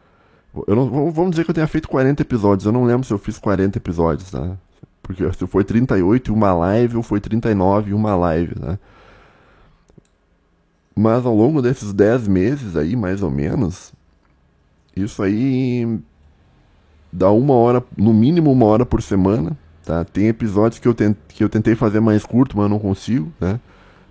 Eu 0.67 0.75
não, 0.75 1.11
vamos 1.11 1.31
dizer 1.31 1.43
que 1.43 1.51
eu 1.51 1.55
tenha 1.55 1.67
feito 1.67 1.89
40 1.89 2.21
episódios. 2.21 2.65
Eu 2.65 2.71
não 2.71 2.85
lembro 2.85 3.05
se 3.05 3.13
eu 3.13 3.17
fiz 3.17 3.39
40 3.39 3.77
episódios, 3.77 4.31
tá? 4.31 4.57
Porque 5.01 5.31
se 5.33 5.47
foi 5.47 5.63
38 5.63 6.31
e 6.31 6.33
uma 6.33 6.53
live, 6.53 6.97
ou 6.97 7.03
foi 7.03 7.19
39 7.19 7.91
e 7.91 7.93
uma 7.93 8.15
live, 8.15 8.55
né? 8.59 8.79
Mas 10.95 11.25
ao 11.25 11.35
longo 11.35 11.61
desses 11.61 11.91
10 11.91 12.27
meses 12.27 12.75
aí, 12.75 12.95
mais 12.95 13.23
ou 13.23 13.31
menos, 13.31 13.91
isso 14.95 15.23
aí 15.23 15.99
dá 17.11 17.31
uma 17.31 17.55
hora, 17.55 17.83
no 17.97 18.13
mínimo 18.13 18.51
uma 18.51 18.65
hora 18.65 18.85
por 18.85 19.01
semana, 19.01 19.57
tá? 19.83 20.03
Tem 20.03 20.27
episódios 20.27 20.79
que 20.79 20.87
eu, 20.87 20.93
tent, 20.93 21.15
que 21.27 21.43
eu 21.43 21.49
tentei 21.49 21.75
fazer 21.75 21.99
mais 21.99 22.25
curto, 22.25 22.57
mas 22.57 22.69
não 22.69 22.79
consigo, 22.79 23.31
né? 23.39 23.59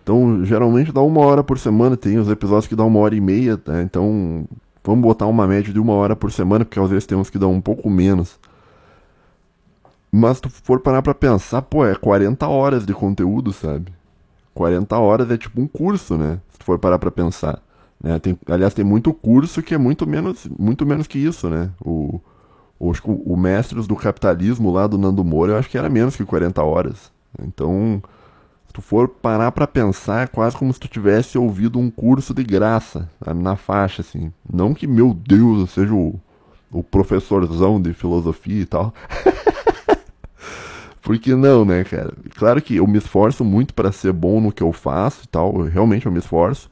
Então, 0.02 0.44
geralmente 0.44 0.92
dá 0.92 1.00
uma 1.00 1.20
hora 1.20 1.44
por 1.44 1.58
semana, 1.58 1.96
tem 1.96 2.18
os 2.18 2.28
episódios 2.28 2.66
que 2.66 2.74
dão 2.74 2.88
uma 2.88 3.00
hora 3.00 3.14
e 3.14 3.20
meia, 3.20 3.56
tá? 3.56 3.82
Então, 3.82 4.46
vamos 4.82 5.02
botar 5.02 5.26
uma 5.26 5.46
média 5.46 5.72
de 5.72 5.78
uma 5.78 5.92
hora 5.92 6.16
por 6.16 6.32
semana, 6.32 6.64
porque 6.64 6.80
às 6.80 6.90
vezes 6.90 7.06
tem 7.06 7.16
uns 7.16 7.30
que 7.30 7.38
dão 7.38 7.52
um 7.52 7.60
pouco 7.60 7.88
menos. 7.88 8.38
Mas 10.10 10.36
se 10.36 10.42
tu 10.42 10.50
for 10.50 10.80
parar 10.80 11.00
pra 11.02 11.14
pensar, 11.14 11.62
pô, 11.62 11.86
é 11.86 11.94
40 11.94 12.46
horas 12.46 12.84
de 12.84 12.92
conteúdo, 12.92 13.52
sabe? 13.52 13.92
40 14.54 14.98
horas 14.98 15.30
é 15.30 15.38
tipo 15.38 15.60
um 15.60 15.66
curso, 15.66 16.18
né? 16.18 16.38
Se 16.50 16.58
tu 16.58 16.64
for 16.64 16.78
parar 16.78 16.98
pra 16.98 17.10
pensar. 17.10 17.62
Né? 18.02 18.18
Tem, 18.18 18.38
aliás, 18.46 18.74
tem 18.74 18.84
muito 18.84 19.14
curso 19.14 19.62
que 19.62 19.74
é 19.74 19.78
muito 19.78 20.06
menos, 20.06 20.46
muito 20.58 20.84
menos 20.84 21.06
que 21.06 21.18
isso, 21.18 21.48
né? 21.48 21.70
O, 21.80 22.20
o, 22.82 23.12
o 23.32 23.36
Mestres 23.36 23.86
do 23.86 23.94
Capitalismo 23.94 24.72
lá 24.72 24.88
do 24.88 24.98
Nando 24.98 25.22
Moura, 25.22 25.52
eu 25.52 25.58
acho 25.58 25.70
que 25.70 25.78
era 25.78 25.88
menos 25.88 26.16
que 26.16 26.24
40 26.24 26.60
horas. 26.64 27.12
Então, 27.40 28.02
tu 28.72 28.82
for 28.82 29.06
parar 29.08 29.52
para 29.52 29.68
pensar, 29.68 30.24
é 30.24 30.26
quase 30.26 30.56
como 30.56 30.72
se 30.72 30.80
tu 30.80 30.88
tivesse 30.88 31.38
ouvido 31.38 31.78
um 31.78 31.88
curso 31.88 32.34
de 32.34 32.42
graça, 32.42 33.08
sabe, 33.24 33.40
na 33.40 33.54
faixa, 33.54 34.02
assim. 34.02 34.32
Não 34.52 34.74
que, 34.74 34.88
meu 34.88 35.14
Deus, 35.14 35.60
eu 35.60 35.66
seja 35.68 35.94
o, 35.94 36.18
o 36.72 36.82
professorzão 36.82 37.80
de 37.80 37.92
filosofia 37.92 38.62
e 38.62 38.66
tal. 38.66 38.92
Porque 41.00 41.34
não, 41.36 41.64
né, 41.64 41.84
cara? 41.84 42.12
Claro 42.36 42.60
que 42.60 42.76
eu 42.76 42.86
me 42.86 42.98
esforço 42.98 43.44
muito 43.44 43.74
para 43.74 43.92
ser 43.92 44.12
bom 44.12 44.40
no 44.40 44.52
que 44.52 44.62
eu 44.62 44.72
faço 44.72 45.24
e 45.24 45.28
tal, 45.28 45.54
eu, 45.60 45.64
realmente 45.66 46.06
eu 46.06 46.12
me 46.12 46.18
esforço. 46.18 46.68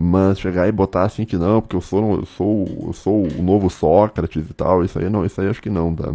Mas 0.00 0.38
chegar 0.38 0.68
e 0.68 0.72
botar 0.72 1.02
assim 1.02 1.24
que 1.24 1.36
não, 1.36 1.60
porque 1.60 1.74
eu 1.74 1.80
sou, 1.80 2.18
eu 2.18 2.24
sou, 2.24 2.66
eu 2.86 2.92
sou 2.92 3.26
o 3.26 3.42
novo 3.42 3.68
Sócrates 3.68 4.48
e 4.48 4.54
tal, 4.54 4.84
isso 4.84 4.96
aí 4.96 5.10
não, 5.10 5.26
isso 5.26 5.40
aí 5.40 5.48
acho 5.48 5.60
que 5.60 5.68
não, 5.68 5.92
tá? 5.92 6.14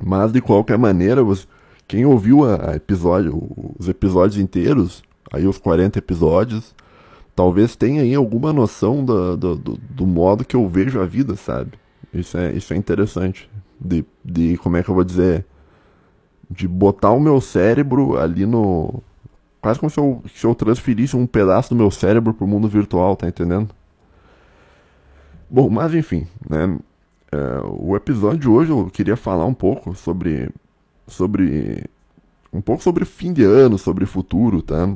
Mas 0.00 0.30
de 0.30 0.40
qualquer 0.40 0.78
maneira, 0.78 1.20
você, 1.24 1.44
quem 1.88 2.06
ouviu 2.06 2.44
a, 2.44 2.76
episódio, 2.76 3.36
os 3.76 3.88
episódios 3.88 4.38
inteiros, 4.38 5.02
aí 5.32 5.44
os 5.44 5.58
40 5.58 5.98
episódios, 5.98 6.72
talvez 7.34 7.74
tenha 7.74 8.02
aí 8.02 8.14
alguma 8.14 8.52
noção 8.52 9.04
do, 9.04 9.36
do, 9.36 9.56
do, 9.56 9.80
do, 9.90 10.06
modo 10.06 10.44
que 10.44 10.54
eu 10.54 10.68
vejo 10.68 11.00
a 11.00 11.04
vida, 11.04 11.34
sabe? 11.34 11.72
Isso 12.12 12.38
é, 12.38 12.52
isso 12.52 12.72
é 12.72 12.76
interessante. 12.76 13.50
De, 13.80 14.04
de, 14.24 14.56
como 14.58 14.76
é 14.76 14.84
que 14.84 14.88
eu 14.88 14.94
vou 14.94 15.02
dizer? 15.02 15.44
De 16.48 16.68
botar 16.68 17.10
o 17.10 17.18
meu 17.18 17.40
cérebro 17.40 18.16
ali 18.16 18.46
no. 18.46 19.02
Quase 19.64 19.80
como 19.80 19.88
se 19.88 19.98
eu, 19.98 20.22
se 20.36 20.44
eu 20.44 20.54
transferisse 20.54 21.16
um 21.16 21.26
pedaço 21.26 21.70
do 21.70 21.74
meu 21.74 21.90
cérebro 21.90 22.34
pro 22.34 22.46
mundo 22.46 22.68
virtual, 22.68 23.16
tá 23.16 23.26
entendendo? 23.26 23.70
Bom, 25.48 25.70
mas 25.70 25.94
enfim, 25.94 26.26
né? 26.46 26.78
É, 27.32 27.62
o 27.64 27.96
episódio 27.96 28.40
de 28.40 28.46
hoje 28.46 28.72
eu 28.72 28.90
queria 28.92 29.16
falar 29.16 29.46
um 29.46 29.54
pouco 29.54 29.94
sobre 29.94 30.50
sobre 31.06 31.82
um 32.52 32.60
pouco 32.60 32.82
sobre 32.82 33.06
fim 33.06 33.32
de 33.32 33.42
ano, 33.42 33.78
sobre 33.78 34.04
futuro, 34.04 34.60
tá? 34.60 34.86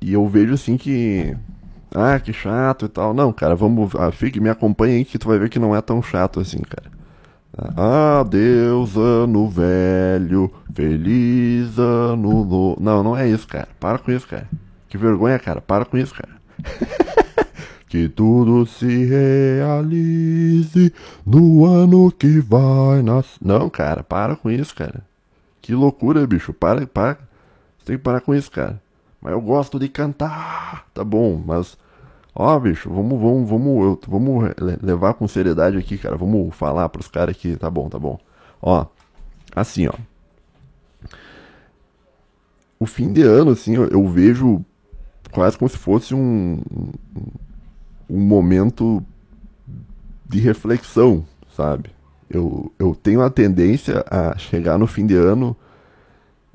E 0.00 0.12
eu 0.12 0.26
vejo 0.26 0.54
assim 0.54 0.76
que 0.76 1.36
ah, 1.94 2.18
que 2.18 2.32
chato 2.32 2.86
e 2.86 2.88
tal. 2.88 3.14
Não, 3.14 3.32
cara, 3.32 3.54
vamos, 3.54 3.94
ah, 3.94 4.10
fique, 4.10 4.40
me 4.40 4.50
acompanha 4.50 4.96
aí 4.96 5.04
que 5.04 5.20
tu 5.20 5.28
vai 5.28 5.38
ver 5.38 5.50
que 5.50 5.60
não 5.60 5.76
é 5.76 5.80
tão 5.80 6.02
chato 6.02 6.40
assim, 6.40 6.58
cara. 6.58 6.90
Adeus, 7.56 8.96
ano 8.96 9.48
velho, 9.48 10.52
feliz 10.72 11.78
ano 11.78 12.44
novo. 12.44 12.76
Não, 12.80 13.02
não 13.02 13.16
é 13.16 13.28
isso, 13.28 13.46
cara. 13.46 13.68
Para 13.78 13.98
com 13.98 14.12
isso, 14.12 14.26
cara. 14.26 14.48
Que 14.88 14.96
vergonha, 14.96 15.38
cara. 15.38 15.60
Para 15.60 15.84
com 15.84 15.96
isso, 15.96 16.14
cara. 16.14 16.30
Que 17.90 18.08
tudo 18.08 18.64
se 18.66 19.04
realize 19.04 20.94
no 21.26 21.64
ano 21.64 22.12
que 22.12 22.38
vai 22.38 23.02
nascer. 23.02 23.36
Não, 23.42 23.68
cara, 23.68 24.04
para 24.04 24.36
com 24.36 24.48
isso, 24.48 24.72
cara. 24.76 25.02
Que 25.60 25.74
loucura, 25.74 26.24
bicho. 26.24 26.52
Para, 26.52 26.86
para. 26.86 27.18
Você 27.76 27.86
tem 27.86 27.96
que 27.96 28.02
parar 28.04 28.20
com 28.20 28.32
isso, 28.32 28.48
cara. 28.48 28.80
Mas 29.20 29.32
eu 29.32 29.40
gosto 29.40 29.76
de 29.76 29.88
cantar. 29.88 30.86
Tá 30.94 31.02
bom, 31.02 31.42
mas. 31.44 31.76
Ó, 32.34 32.58
bicho, 32.58 32.88
vamos, 32.88 33.20
vamos, 33.20 33.48
vamos, 33.48 33.98
vamos 34.06 34.54
levar 34.82 35.14
com 35.14 35.26
seriedade 35.26 35.76
aqui, 35.76 35.98
cara. 35.98 36.16
Vamos 36.16 36.54
falar 36.54 36.88
pros 36.88 37.08
caras 37.08 37.34
aqui. 37.34 37.56
Tá 37.56 37.68
bom, 37.68 37.88
tá 37.88 37.98
bom. 37.98 38.18
Ó, 38.62 38.86
assim, 39.54 39.86
ó. 39.86 39.94
O 42.78 42.86
fim 42.86 43.12
de 43.12 43.22
ano, 43.22 43.50
assim, 43.50 43.74
eu, 43.74 43.88
eu 43.88 44.08
vejo 44.08 44.64
quase 45.30 45.58
como 45.58 45.68
se 45.68 45.76
fosse 45.76 46.14
um, 46.14 46.60
um 48.08 48.20
momento 48.20 49.04
de 50.26 50.38
reflexão, 50.38 51.24
sabe? 51.54 51.90
Eu, 52.28 52.72
eu 52.78 52.94
tenho 52.94 53.22
a 53.22 53.28
tendência 53.28 54.04
a 54.08 54.38
chegar 54.38 54.78
no 54.78 54.86
fim 54.86 55.04
de 55.04 55.16
ano 55.16 55.56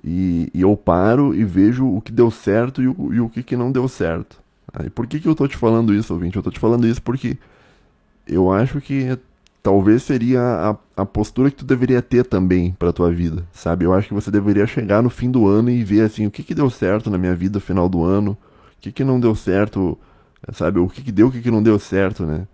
e, 0.03 0.50
e 0.53 0.62
eu 0.62 0.75
paro 0.77 1.36
e 1.36 1.44
vejo 1.44 1.86
o 1.86 2.01
que 2.01 2.12
deu 2.12 2.32
certo 2.32 2.82
e 2.82 2.88
o, 2.88 3.13
e 3.13 3.20
o 3.20 3.29
que, 3.29 3.44
que 3.44 3.58
não 3.58 3.72
deu 3.72 3.88
certo. 3.88 4.41
E 4.86 4.89
por 4.89 5.05
que, 5.08 5.20
que 5.20 5.27
eu 5.27 5.36
tô 5.36 5.48
te 5.48 5.55
falando 5.55 5.94
isso, 5.94 6.13
ouvinte? 6.13 6.36
Eu 6.38 6.44
tô 6.44 6.50
te 6.50 6.60
falando 6.60 6.88
isso 6.88 7.01
porque 7.01 7.38
eu 8.27 8.51
acho 8.51 8.82
que 8.82 9.17
talvez 9.62 10.03
seria 10.03 10.41
a, 10.41 11.01
a 11.01 11.05
postura 11.05 11.50
que 11.50 11.58
tu 11.58 11.65
deveria 11.65 12.01
ter 12.01 12.25
também 12.25 12.75
para 12.77 12.94
tua 12.94 13.12
vida, 13.12 13.44
sabe? 13.51 13.86
Eu 13.86 13.94
acho 13.94 14.08
que 14.08 14.13
você 14.13 14.32
deveria 14.32 14.65
chegar 14.67 15.01
no 15.01 15.10
fim 15.10 15.29
do 15.29 15.48
ano 15.48 15.70
e 15.70 15.84
ver 15.84 16.01
assim 16.01 16.25
o 16.25 16.32
que, 16.32 16.44
que 16.44 16.55
deu 16.55 16.70
certo 16.70 17.10
na 17.10 17.17
minha 17.17 17.36
vida 17.36 17.60
final 17.60 17.88
do 17.88 18.03
ano, 18.03 18.32
o 18.32 18.82
que, 18.82 18.91
que 18.91 19.03
não 19.03 19.20
deu 19.20 19.36
certo 19.36 19.98
sabe? 20.53 20.79
O 20.79 20.88
que, 20.88 21.01
que 21.01 21.12
deu, 21.12 21.27
o 21.27 21.32
que, 21.32 21.41
que 21.41 21.51
não 21.51 21.63
deu 21.63 21.79
certo, 21.79 22.25
né? 22.25 22.48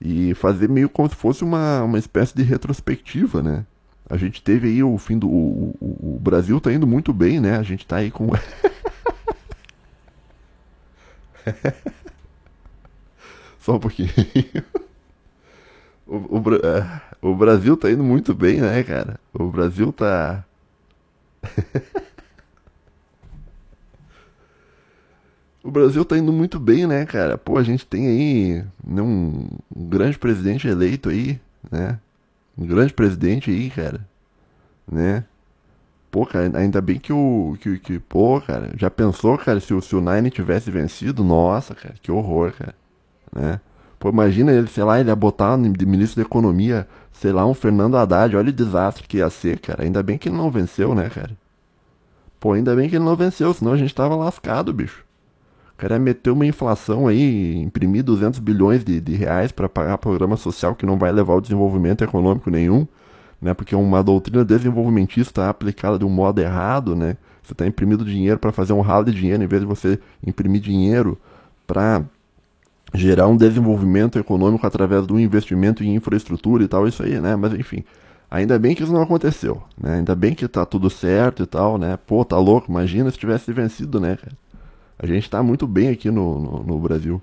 E 0.00 0.34
fazer 0.34 0.68
meio 0.68 0.88
como 0.88 1.08
se 1.08 1.14
fosse 1.14 1.42
uma, 1.42 1.82
uma 1.82 1.98
espécie 1.98 2.34
de 2.34 2.42
retrospectiva, 2.42 3.42
né? 3.42 3.64
A 4.08 4.16
gente 4.16 4.42
teve 4.42 4.68
aí 4.68 4.82
o 4.82 4.96
fim 4.98 5.18
do. 5.18 5.28
O, 5.28 5.74
o, 5.80 6.16
o 6.16 6.20
Brasil 6.20 6.60
tá 6.60 6.72
indo 6.72 6.86
muito 6.86 7.12
bem, 7.12 7.40
né? 7.40 7.56
A 7.56 7.62
gente 7.62 7.86
tá 7.86 7.96
aí 7.96 8.10
com. 8.10 8.28
Só 13.60 13.76
um 13.76 13.80
pouquinho. 13.80 14.10
O, 16.06 16.38
o, 16.38 16.54
é, 16.64 17.02
o 17.20 17.34
Brasil 17.34 17.76
tá 17.76 17.90
indo 17.90 18.04
muito 18.04 18.32
bem, 18.34 18.60
né, 18.60 18.82
cara? 18.84 19.18
O 19.34 19.48
Brasil 19.48 19.92
tá. 19.92 20.44
O 25.62 25.70
Brasil 25.70 26.04
tá 26.04 26.16
indo 26.16 26.32
muito 26.32 26.60
bem, 26.60 26.86
né, 26.86 27.04
cara? 27.04 27.36
Pô, 27.36 27.58
a 27.58 27.62
gente 27.64 27.84
tem 27.84 28.06
aí 28.06 28.64
né, 28.86 29.02
um, 29.02 29.48
um 29.74 29.88
grande 29.88 30.16
presidente 30.16 30.68
eleito 30.68 31.08
aí, 31.08 31.40
né? 31.68 31.98
Um 32.56 32.64
grande 32.64 32.94
presidente 32.94 33.50
aí, 33.50 33.68
cara. 33.68 34.00
Né? 34.86 35.24
Pô, 36.16 36.24
cara, 36.24 36.50
ainda 36.58 36.80
bem 36.80 36.98
que 36.98 37.12
o. 37.12 37.58
Que, 37.60 37.78
que, 37.78 37.98
pô, 37.98 38.40
cara, 38.40 38.70
já 38.74 38.90
pensou, 38.90 39.36
cara, 39.36 39.60
se, 39.60 39.78
se 39.82 39.94
o 39.94 40.00
Nine 40.00 40.30
tivesse 40.30 40.70
vencido? 40.70 41.22
Nossa, 41.22 41.74
cara, 41.74 41.94
que 42.00 42.10
horror, 42.10 42.54
cara. 42.54 42.74
Né? 43.30 43.60
Pô, 43.98 44.08
imagina 44.08 44.50
ele, 44.50 44.66
sei 44.66 44.82
lá, 44.82 44.98
ele 44.98 45.10
ia 45.10 45.14
botar 45.14 45.58
de 45.58 45.84
ministro 45.84 46.22
da 46.22 46.26
economia, 46.26 46.88
sei 47.12 47.32
lá, 47.32 47.44
um 47.44 47.52
Fernando 47.52 47.98
Haddad. 47.98 48.34
Olha 48.34 48.48
o 48.48 48.52
desastre 48.52 49.06
que 49.06 49.18
ia 49.18 49.28
ser, 49.28 49.58
cara. 49.58 49.82
Ainda 49.82 50.02
bem 50.02 50.16
que 50.16 50.30
ele 50.30 50.38
não 50.38 50.50
venceu, 50.50 50.94
né, 50.94 51.10
cara? 51.10 51.32
Pô, 52.40 52.54
ainda 52.54 52.74
bem 52.74 52.88
que 52.88 52.96
ele 52.96 53.04
não 53.04 53.14
venceu, 53.14 53.52
senão 53.52 53.72
a 53.72 53.76
gente 53.76 53.94
tava 53.94 54.16
lascado, 54.16 54.72
bicho. 54.72 55.04
O 55.74 55.76
cara 55.76 55.98
meteu 55.98 56.32
uma 56.32 56.46
inflação 56.46 57.06
aí, 57.06 57.58
imprimir 57.58 58.02
200 58.02 58.40
bilhões 58.40 58.82
de, 58.82 59.02
de 59.02 59.14
reais 59.14 59.52
para 59.52 59.68
pagar 59.68 59.98
programa 59.98 60.38
social 60.38 60.74
que 60.74 60.86
não 60.86 60.96
vai 60.96 61.12
levar 61.12 61.34
ao 61.34 61.42
desenvolvimento 61.42 62.02
econômico 62.02 62.48
nenhum, 62.50 62.88
né? 63.40 63.54
Porque 63.54 63.74
uma 63.74 64.02
doutrina 64.02 64.44
desenvolvimentista 64.44 65.48
aplicada 65.48 65.98
de 65.98 66.04
um 66.04 66.10
modo 66.10 66.40
errado, 66.40 66.94
né? 66.96 67.16
Você 67.42 67.52
está 67.52 67.66
imprimindo 67.66 68.04
dinheiro 68.04 68.38
para 68.38 68.50
fazer 68.50 68.72
um 68.72 68.80
ralo 68.80 69.04
de 69.04 69.12
dinheiro 69.12 69.42
em 69.42 69.46
vez 69.46 69.62
de 69.62 69.66
você 69.66 69.98
imprimir 70.26 70.60
dinheiro 70.60 71.18
para 71.66 72.02
gerar 72.94 73.28
um 73.28 73.36
desenvolvimento 73.36 74.18
econômico 74.18 74.66
através 74.66 75.06
do 75.06 75.18
investimento 75.18 75.84
em 75.84 75.94
infraestrutura 75.94 76.64
e 76.64 76.68
tal, 76.68 76.88
isso 76.88 77.02
aí, 77.02 77.20
né? 77.20 77.36
Mas 77.36 77.52
enfim, 77.54 77.84
ainda 78.30 78.58
bem 78.58 78.74
que 78.74 78.82
isso 78.82 78.92
não 78.92 79.02
aconteceu, 79.02 79.62
né? 79.80 79.96
Ainda 79.96 80.14
bem 80.14 80.34
que 80.34 80.46
tá 80.48 80.64
tudo 80.64 80.90
certo 80.90 81.42
e 81.42 81.46
tal, 81.46 81.78
né? 81.78 81.98
Pô, 82.06 82.24
tá 82.24 82.38
louco, 82.38 82.70
imagina 82.70 83.10
se 83.10 83.18
tivesse 83.18 83.52
vencido, 83.52 84.00
né? 84.00 84.18
A 84.98 85.06
gente 85.06 85.24
está 85.24 85.42
muito 85.42 85.66
bem 85.66 85.88
aqui 85.88 86.10
no, 86.10 86.40
no, 86.40 86.62
no, 86.62 86.78
Brasil. 86.78 87.20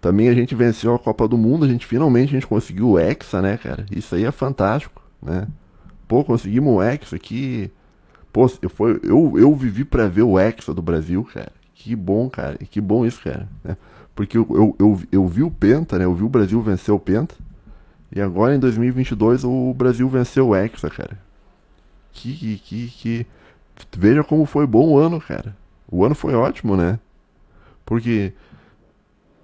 Também 0.00 0.28
a 0.28 0.34
gente 0.34 0.54
venceu 0.54 0.94
a 0.94 0.98
Copa 0.98 1.28
do 1.28 1.38
Mundo, 1.38 1.64
a 1.64 1.68
gente 1.68 1.86
finalmente 1.86 2.30
a 2.30 2.32
gente 2.32 2.46
conseguiu 2.46 2.90
o 2.90 2.98
Hexa, 2.98 3.40
né, 3.40 3.56
cara? 3.56 3.86
Isso 3.90 4.14
aí 4.14 4.24
é 4.24 4.32
fantástico, 4.32 5.00
né? 5.26 5.46
Pô, 6.08 6.24
conseguimos 6.24 6.72
o 6.72 6.82
Hexa 6.82 7.16
aqui. 7.16 7.70
Pô, 8.32 8.50
eu, 8.62 8.70
foi, 8.70 9.00
eu, 9.02 9.34
eu 9.36 9.54
vivi 9.54 9.84
para 9.84 10.08
ver 10.08 10.22
o 10.22 10.38
Hexa 10.38 10.72
do 10.72 10.80
Brasil, 10.80 11.24
cara. 11.24 11.52
Que 11.74 11.94
bom, 11.96 12.30
cara. 12.30 12.56
Que 12.58 12.80
bom 12.80 13.04
isso, 13.04 13.20
cara. 13.22 13.48
Né? 13.62 13.76
Porque 14.14 14.38
eu, 14.38 14.46
eu, 14.50 14.76
eu, 14.78 15.00
eu 15.12 15.26
vi 15.26 15.42
o 15.42 15.50
Penta, 15.50 15.98
né? 15.98 16.04
Eu 16.04 16.14
vi 16.14 16.22
o 16.22 16.28
Brasil 16.28 16.60
vencer 16.62 16.94
o 16.94 16.98
Penta. 16.98 17.34
E 18.10 18.20
agora 18.20 18.54
em 18.54 18.58
2022 18.58 19.44
o 19.44 19.74
Brasil 19.74 20.08
venceu 20.08 20.48
o 20.48 20.56
Hexa, 20.56 20.88
cara. 20.88 21.18
Que, 22.12 22.32
que, 22.34 22.58
que, 22.58 22.88
que... 22.88 23.26
Veja 23.96 24.24
como 24.24 24.46
foi 24.46 24.66
bom 24.66 24.88
o 24.88 24.98
ano, 24.98 25.20
cara. 25.20 25.54
O 25.90 26.04
ano 26.04 26.14
foi 26.14 26.34
ótimo, 26.34 26.76
né? 26.76 26.98
Porque, 27.84 28.32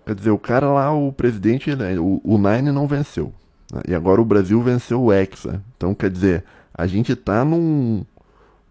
quer 0.05 0.15
dizer, 0.15 0.31
o 0.31 0.39
cara 0.39 0.71
lá, 0.73 0.93
o 0.93 1.13
presidente, 1.13 1.75
né, 1.77 1.99
o, 1.99 2.21
o 2.25 2.39
Nine 2.39 2.73
não 2.73 2.87
venceu. 2.87 3.33
Né? 3.73 3.81
E 3.89 3.95
agora 3.95 4.21
o 4.21 4.25
Brasil 4.25 4.61
venceu 4.63 5.03
o 5.03 5.13
Hexa. 5.13 5.63
Então, 5.77 5.95
quer 5.95 6.11
dizer, 6.11 6.45
a 6.75 6.87
gente 6.87 7.17
tá 7.17 7.45
num. 7.45 8.05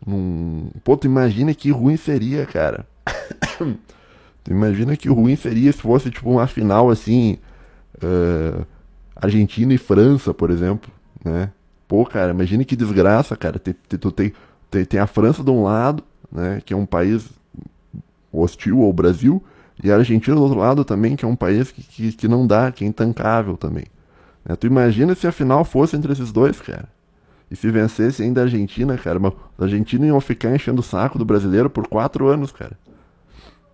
num... 0.06 0.70
Pô, 0.84 0.96
tu 0.96 1.08
imagina 1.08 1.54
que 1.54 1.72
ruim 1.72 1.98
seria, 1.98 2.46
cara. 2.46 2.86
tu 4.44 4.52
imagina 4.52 4.96
que 4.96 5.10
ruim 5.10 5.36
seria 5.36 5.72
se 5.72 5.80
fosse, 5.80 6.12
tipo, 6.12 6.30
uma 6.30 6.48
final 6.48 6.90
assim. 6.90 7.38
Uh, 7.98 8.66
Argentina 9.16 9.74
e 9.74 9.78
França, 9.78 10.34
por 10.34 10.50
exemplo, 10.50 10.92
né? 11.24 11.52
Pô, 11.88 12.06
cara, 12.06 12.32
imagina 12.32 12.64
que 12.64 12.76
desgraça, 12.76 13.36
cara. 13.36 13.60
Tu 13.60 14.12
tem, 14.12 14.34
tem, 14.70 14.86
tem 14.86 15.00
a 15.00 15.06
França 15.08 15.44
de 15.44 15.52
um 15.52 15.64
lado, 15.64 16.04
né? 16.32 16.62
Que 16.66 16.74
é 16.74 16.78
um 16.78 16.86
país 16.86 17.30
hostil 18.32 18.82
ao 18.82 18.94
Brasil, 18.94 19.44
e 19.84 19.92
a 19.92 19.96
Argentina 19.96 20.36
do 20.36 20.44
outro 20.44 20.60
lado 20.60 20.86
também, 20.86 21.16
que 21.16 21.26
é 21.26 21.28
um 21.28 21.36
país 21.36 21.72
que, 21.72 21.84
que, 21.84 22.12
que 22.14 22.28
não 22.28 22.48
dá, 22.48 22.72
que 22.72 22.84
é 22.84 22.88
intancável 22.88 23.58
também. 23.58 23.86
Né? 24.46 24.56
Tu 24.56 24.68
imagina 24.68 25.16
se 25.16 25.28
a 25.28 25.32
final 25.32 25.64
fosse 25.64 25.96
entre 25.96 26.12
esses 26.12 26.32
dois, 26.32 26.60
cara. 26.60 26.88
E 27.50 27.56
se 27.56 27.70
vencesse 27.70 28.24
ainda 28.24 28.42
a 28.42 28.44
Argentina, 28.46 28.98
cara, 28.98 29.20
mas 29.20 29.34
os 29.58 29.64
argentinos 29.64 30.08
iam 30.08 30.22
ficar 30.22 30.56
enchendo 30.56 30.80
o 30.80 30.84
saco 30.84 31.20
do 31.20 31.26
brasileiro 31.26 31.70
por 31.70 31.88
quatro 31.88 32.28
anos, 32.28 32.52
cara. 32.52 32.78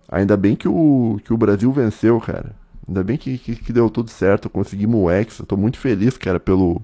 Ainda 0.08 0.36
bem 0.36 0.56
que 0.56 0.66
o, 0.66 1.20
que 1.22 1.32
o 1.32 1.36
Brasil 1.36 1.70
venceu, 1.70 2.18
cara. 2.20 2.56
Ainda 2.88 3.04
bem 3.04 3.16
que, 3.16 3.36
que, 3.36 3.54
que 3.54 3.72
deu 3.72 3.90
tudo 3.90 4.10
certo, 4.10 4.48
conseguimos 4.48 5.00
o 5.00 5.10
ex. 5.10 5.38
Eu 5.38 5.46
tô 5.46 5.56
muito 5.56 5.78
feliz, 5.78 6.16
cara, 6.16 6.40
pelo. 6.40 6.82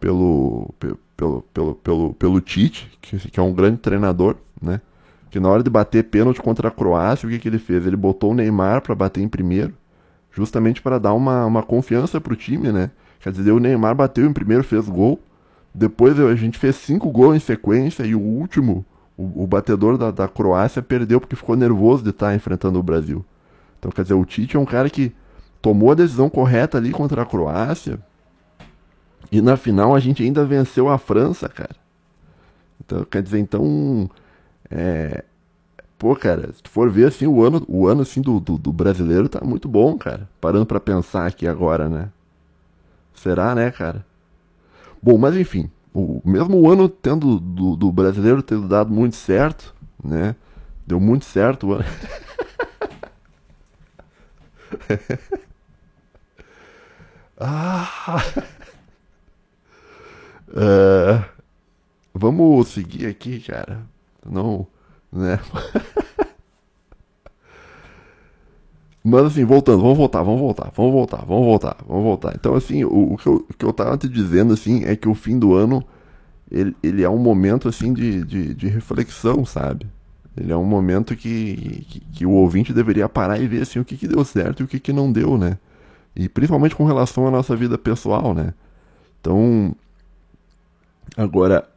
pelo. 0.00 0.72
pelo. 0.78 0.96
pelo. 1.16 1.74
pelo, 1.74 2.14
pelo 2.14 2.40
Tite, 2.40 2.90
que, 3.00 3.18
que 3.18 3.40
é 3.40 3.42
um 3.42 3.52
grande 3.52 3.78
treinador, 3.78 4.36
né? 4.60 4.80
Que 5.30 5.40
na 5.40 5.48
hora 5.48 5.62
de 5.62 5.70
bater 5.70 6.04
pênalti 6.04 6.40
contra 6.40 6.68
a 6.68 6.70
Croácia, 6.70 7.26
o 7.26 7.30
que, 7.30 7.38
que 7.38 7.48
ele 7.48 7.58
fez? 7.58 7.86
Ele 7.86 7.96
botou 7.96 8.30
o 8.30 8.34
Neymar 8.34 8.80
para 8.80 8.94
bater 8.94 9.22
em 9.22 9.28
primeiro, 9.28 9.74
justamente 10.30 10.80
para 10.80 10.98
dar 10.98 11.14
uma, 11.14 11.44
uma 11.44 11.62
confiança 11.62 12.20
pro 12.20 12.36
time, 12.36 12.70
né? 12.70 12.90
Quer 13.22 13.32
dizer, 13.32 13.52
o 13.52 13.60
Neymar 13.60 13.94
bateu 13.94 14.26
em 14.26 14.32
primeiro, 14.32 14.64
fez 14.64 14.88
gol. 14.88 15.20
Depois 15.72 16.18
a 16.18 16.34
gente 16.34 16.58
fez 16.58 16.74
cinco 16.76 17.10
gols 17.10 17.36
em 17.36 17.38
sequência 17.38 18.02
e 18.02 18.14
o 18.14 18.20
último, 18.20 18.84
o, 19.16 19.44
o 19.44 19.46
batedor 19.46 19.96
da, 19.96 20.10
da 20.10 20.26
Croácia, 20.26 20.82
perdeu 20.82 21.20
porque 21.20 21.36
ficou 21.36 21.56
nervoso 21.56 22.02
de 22.02 22.10
estar 22.10 22.26
tá 22.26 22.34
enfrentando 22.34 22.78
o 22.78 22.82
Brasil. 22.82 23.24
Então, 23.78 23.92
quer 23.92 24.02
dizer, 24.02 24.14
o 24.14 24.24
Tite 24.24 24.56
é 24.56 24.60
um 24.60 24.64
cara 24.64 24.90
que 24.90 25.14
tomou 25.62 25.92
a 25.92 25.94
decisão 25.94 26.28
correta 26.28 26.78
ali 26.78 26.90
contra 26.90 27.22
a 27.22 27.26
Croácia. 27.26 28.00
E 29.30 29.40
na 29.40 29.56
final 29.56 29.94
a 29.94 30.00
gente 30.00 30.22
ainda 30.22 30.44
venceu 30.44 30.88
a 30.88 30.98
França, 30.98 31.48
cara. 31.48 31.76
Então, 32.84 33.04
quer 33.04 33.22
dizer, 33.22 33.38
então. 33.38 34.10
É, 34.68 35.24
pô, 35.96 36.16
cara, 36.16 36.52
se 36.52 36.62
tu 36.62 36.70
for 36.70 36.90
ver 36.90 37.06
assim, 37.06 37.26
o 37.26 37.42
ano, 37.42 37.64
o 37.68 37.86
ano 37.86 38.02
assim, 38.02 38.20
do, 38.20 38.40
do, 38.40 38.58
do 38.58 38.72
brasileiro 38.72 39.28
tá 39.28 39.40
muito 39.44 39.68
bom, 39.68 39.96
cara. 39.96 40.28
Parando 40.40 40.66
para 40.66 40.80
pensar 40.80 41.26
aqui 41.26 41.46
agora, 41.46 41.88
né? 41.88 42.08
Será, 43.22 43.54
né, 43.54 43.70
cara? 43.70 44.04
Bom, 45.00 45.16
mas 45.16 45.36
enfim, 45.36 45.70
o 45.94 46.20
mesmo 46.24 46.68
ano 46.68 46.88
tendo 46.88 47.38
do, 47.38 47.76
do 47.76 47.92
brasileiro 47.92 48.42
tendo 48.42 48.66
dado 48.66 48.92
muito 48.92 49.14
certo, 49.14 49.72
né? 50.02 50.34
Deu 50.84 50.98
muito 50.98 51.24
certo 51.24 51.68
o 51.68 51.74
ano. 51.74 51.84
ah! 57.38 58.24
Uh, 60.48 61.24
vamos 62.12 62.70
seguir 62.70 63.06
aqui, 63.06 63.38
cara. 63.38 63.86
Não, 64.26 64.66
né? 65.12 65.38
Mas 69.04 69.24
assim, 69.24 69.44
voltando, 69.44 69.82
vamos 69.82 69.98
voltar, 69.98 70.22
vamos 70.22 70.40
voltar, 70.40 70.70
vamos 70.76 70.92
voltar, 70.92 71.24
vamos 71.26 71.44
voltar, 71.44 71.76
vamos 71.88 72.04
voltar. 72.04 72.34
Então, 72.36 72.54
assim, 72.54 72.84
o, 72.84 73.14
o, 73.14 73.16
que, 73.16 73.26
eu, 73.26 73.46
o 73.48 73.54
que 73.54 73.64
eu 73.64 73.72
tava 73.72 73.98
te 73.98 74.08
dizendo, 74.08 74.52
assim, 74.52 74.84
é 74.84 74.94
que 74.94 75.08
o 75.08 75.14
fim 75.14 75.38
do 75.38 75.54
ano, 75.54 75.84
ele, 76.50 76.76
ele 76.82 77.02
é 77.02 77.10
um 77.10 77.18
momento, 77.18 77.68
assim, 77.68 77.92
de, 77.92 78.22
de, 78.24 78.54
de 78.54 78.68
reflexão, 78.68 79.44
sabe? 79.44 79.86
Ele 80.36 80.52
é 80.52 80.56
um 80.56 80.64
momento 80.64 81.16
que, 81.16 81.84
que, 81.88 82.00
que, 82.00 82.26
o 82.26 82.30
ouvinte 82.30 82.72
deveria 82.72 83.08
parar 83.08 83.40
e 83.40 83.48
ver, 83.48 83.62
assim, 83.62 83.80
o 83.80 83.84
que, 83.84 83.96
que 83.96 84.06
deu 84.06 84.24
certo 84.24 84.60
e 84.60 84.64
o 84.64 84.68
que, 84.68 84.78
que 84.78 84.92
não 84.92 85.10
deu, 85.10 85.36
né? 85.36 85.58
E 86.14 86.28
principalmente 86.28 86.76
com 86.76 86.84
relação 86.84 87.26
à 87.26 87.30
nossa 87.30 87.56
vida 87.56 87.76
pessoal, 87.76 88.32
né? 88.32 88.54
Então, 89.20 89.74
agora, 91.16 91.68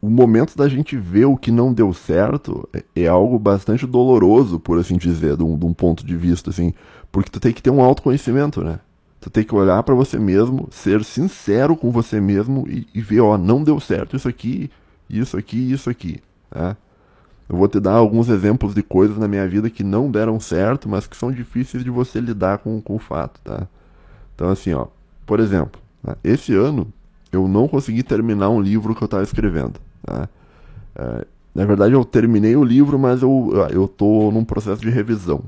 o 0.00 0.08
momento 0.08 0.56
da 0.56 0.66
gente 0.66 0.96
ver 0.96 1.26
o 1.26 1.36
que 1.36 1.50
não 1.50 1.72
deu 1.72 1.92
certo 1.92 2.66
é, 2.72 2.82
é 3.02 3.06
algo 3.06 3.38
bastante 3.38 3.86
doloroso, 3.86 4.58
por 4.58 4.78
assim 4.78 4.96
dizer, 4.96 5.36
de 5.36 5.42
um, 5.42 5.58
de 5.58 5.66
um, 5.66 5.74
ponto 5.74 6.04
de 6.06 6.16
vista, 6.16 6.50
assim, 6.50 6.72
porque 7.12 7.30
tu 7.30 7.38
tem 7.38 7.52
que 7.52 7.62
ter 7.62 7.70
um 7.70 7.82
autoconhecimento, 7.82 8.64
né? 8.64 8.80
Tu 9.20 9.28
tem 9.28 9.44
que 9.44 9.54
olhar 9.54 9.82
para 9.82 9.94
você 9.94 10.18
mesmo, 10.18 10.68
ser 10.70 11.04
sincero 11.04 11.76
com 11.76 11.90
você 11.90 12.18
mesmo 12.18 12.66
e, 12.66 12.86
e, 12.94 13.02
ver, 13.02 13.20
ó, 13.20 13.36
não 13.36 13.62
deu 13.62 13.78
certo 13.78 14.16
isso 14.16 14.26
aqui, 14.26 14.70
isso 15.08 15.36
aqui, 15.36 15.70
isso 15.70 15.90
aqui, 15.90 16.20
tá? 16.48 16.74
Eu 17.46 17.56
vou 17.56 17.68
te 17.68 17.78
dar 17.78 17.92
alguns 17.92 18.30
exemplos 18.30 18.74
de 18.74 18.82
coisas 18.82 19.18
na 19.18 19.28
minha 19.28 19.46
vida 19.46 19.68
que 19.68 19.84
não 19.84 20.10
deram 20.10 20.40
certo, 20.40 20.88
mas 20.88 21.06
que 21.06 21.16
são 21.16 21.30
difíceis 21.30 21.84
de 21.84 21.90
você 21.90 22.20
lidar 22.20 22.58
com, 22.58 22.80
com 22.80 22.96
o 22.96 22.98
fato, 22.98 23.38
tá? 23.44 23.68
Então, 24.34 24.48
assim, 24.48 24.72
ó, 24.72 24.86
por 25.26 25.40
exemplo, 25.40 25.78
né, 26.02 26.14
esse 26.24 26.54
ano 26.54 26.90
eu 27.30 27.46
não 27.46 27.68
consegui 27.68 28.02
terminar 28.02 28.48
um 28.48 28.60
livro 28.62 28.94
que 28.94 29.02
eu 29.02 29.06
estava 29.06 29.22
escrevendo. 29.22 29.78
Né? 30.08 30.28
É, 30.96 31.26
na 31.54 31.64
verdade, 31.64 31.94
eu 31.94 32.04
terminei 32.04 32.56
o 32.56 32.64
livro, 32.64 32.98
mas 32.98 33.22
eu, 33.22 33.52
eu 33.70 33.88
tô 33.88 34.30
num 34.30 34.44
processo 34.44 34.80
de 34.80 34.90
revisão. 34.90 35.42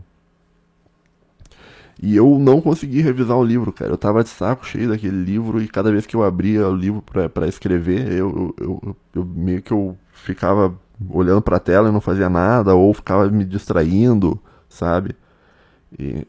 E 2.02 2.16
eu 2.16 2.36
não 2.38 2.60
consegui 2.60 3.00
revisar 3.00 3.36
o 3.36 3.44
livro, 3.44 3.72
cara. 3.72 3.92
Eu 3.92 3.96
tava 3.96 4.24
de 4.24 4.28
saco 4.28 4.66
cheio 4.66 4.88
daquele 4.88 5.22
livro 5.22 5.62
e 5.62 5.68
cada 5.68 5.92
vez 5.92 6.04
que 6.04 6.16
eu 6.16 6.24
abria 6.24 6.68
o 6.68 6.74
livro 6.74 7.02
para 7.02 7.46
escrever, 7.46 8.10
eu, 8.10 8.54
eu, 8.58 8.80
eu, 8.84 8.96
eu, 9.14 9.24
meio 9.24 9.62
que 9.62 9.72
eu 9.72 9.96
ficava 10.12 10.74
olhando 11.08 11.40
pra 11.40 11.60
tela 11.60 11.88
e 11.88 11.92
não 11.92 12.00
fazia 12.00 12.28
nada, 12.28 12.74
ou 12.74 12.92
ficava 12.92 13.28
me 13.28 13.44
distraindo, 13.44 14.38
sabe? 14.68 15.14
E, 15.96 16.26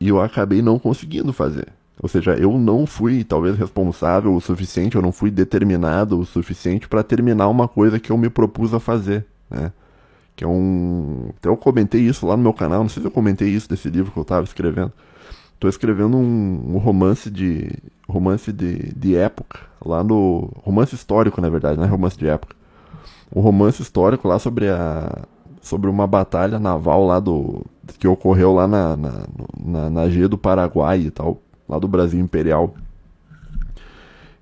e 0.00 0.08
eu 0.08 0.20
acabei 0.20 0.62
não 0.62 0.78
conseguindo 0.78 1.34
fazer. 1.34 1.68
Ou 2.00 2.08
seja, 2.08 2.34
eu 2.34 2.58
não 2.58 2.86
fui 2.86 3.22
talvez 3.24 3.56
responsável 3.56 4.34
o 4.34 4.40
suficiente, 4.40 4.96
eu 4.96 5.02
não 5.02 5.12
fui 5.12 5.30
determinado 5.30 6.18
o 6.18 6.24
suficiente 6.24 6.88
para 6.88 7.02
terminar 7.02 7.48
uma 7.48 7.68
coisa 7.68 8.00
que 8.00 8.10
eu 8.10 8.18
me 8.18 8.30
propus 8.30 8.72
a 8.72 8.80
fazer, 8.80 9.24
né? 9.50 9.72
Que 10.34 10.44
é 10.44 10.46
um. 10.46 11.30
Até 11.36 11.48
eu 11.48 11.56
comentei 11.56 12.00
isso 12.00 12.26
lá 12.26 12.36
no 12.36 12.42
meu 12.42 12.54
canal, 12.54 12.82
não 12.82 12.88
sei 12.88 13.02
se 13.02 13.06
eu 13.06 13.12
comentei 13.12 13.48
isso 13.48 13.68
desse 13.68 13.90
livro 13.90 14.10
que 14.10 14.18
eu 14.18 14.22
estava 14.22 14.44
escrevendo. 14.44 14.92
Estou 15.54 15.68
escrevendo 15.68 16.16
um, 16.16 16.74
um, 16.74 16.78
romance 16.78 17.30
de. 17.30 17.70
romance 18.08 18.52
de, 18.52 18.92
de 18.94 19.14
época, 19.14 19.60
lá 19.84 20.02
no. 20.02 20.50
romance 20.64 20.94
histórico, 20.94 21.40
na 21.40 21.50
verdade, 21.50 21.78
não 21.78 21.84
é 21.84 21.88
romance 21.88 22.18
de 22.18 22.26
época. 22.26 22.56
Um 23.34 23.40
romance 23.40 23.80
histórico 23.82 24.26
lá 24.26 24.38
sobre 24.38 24.68
a. 24.70 25.24
sobre 25.60 25.88
uma 25.90 26.06
batalha 26.06 26.58
naval 26.58 27.06
lá 27.06 27.20
do. 27.20 27.64
que 27.98 28.08
ocorreu 28.08 28.54
lá 28.54 28.66
na, 28.66 28.96
na, 28.96 29.24
na, 29.62 29.90
na 29.90 30.08
G 30.08 30.26
do 30.26 30.38
Paraguai 30.38 31.00
e 31.02 31.10
tal 31.10 31.40
lá 31.68 31.78
do 31.78 31.88
Brasil 31.88 32.20
Imperial. 32.20 32.74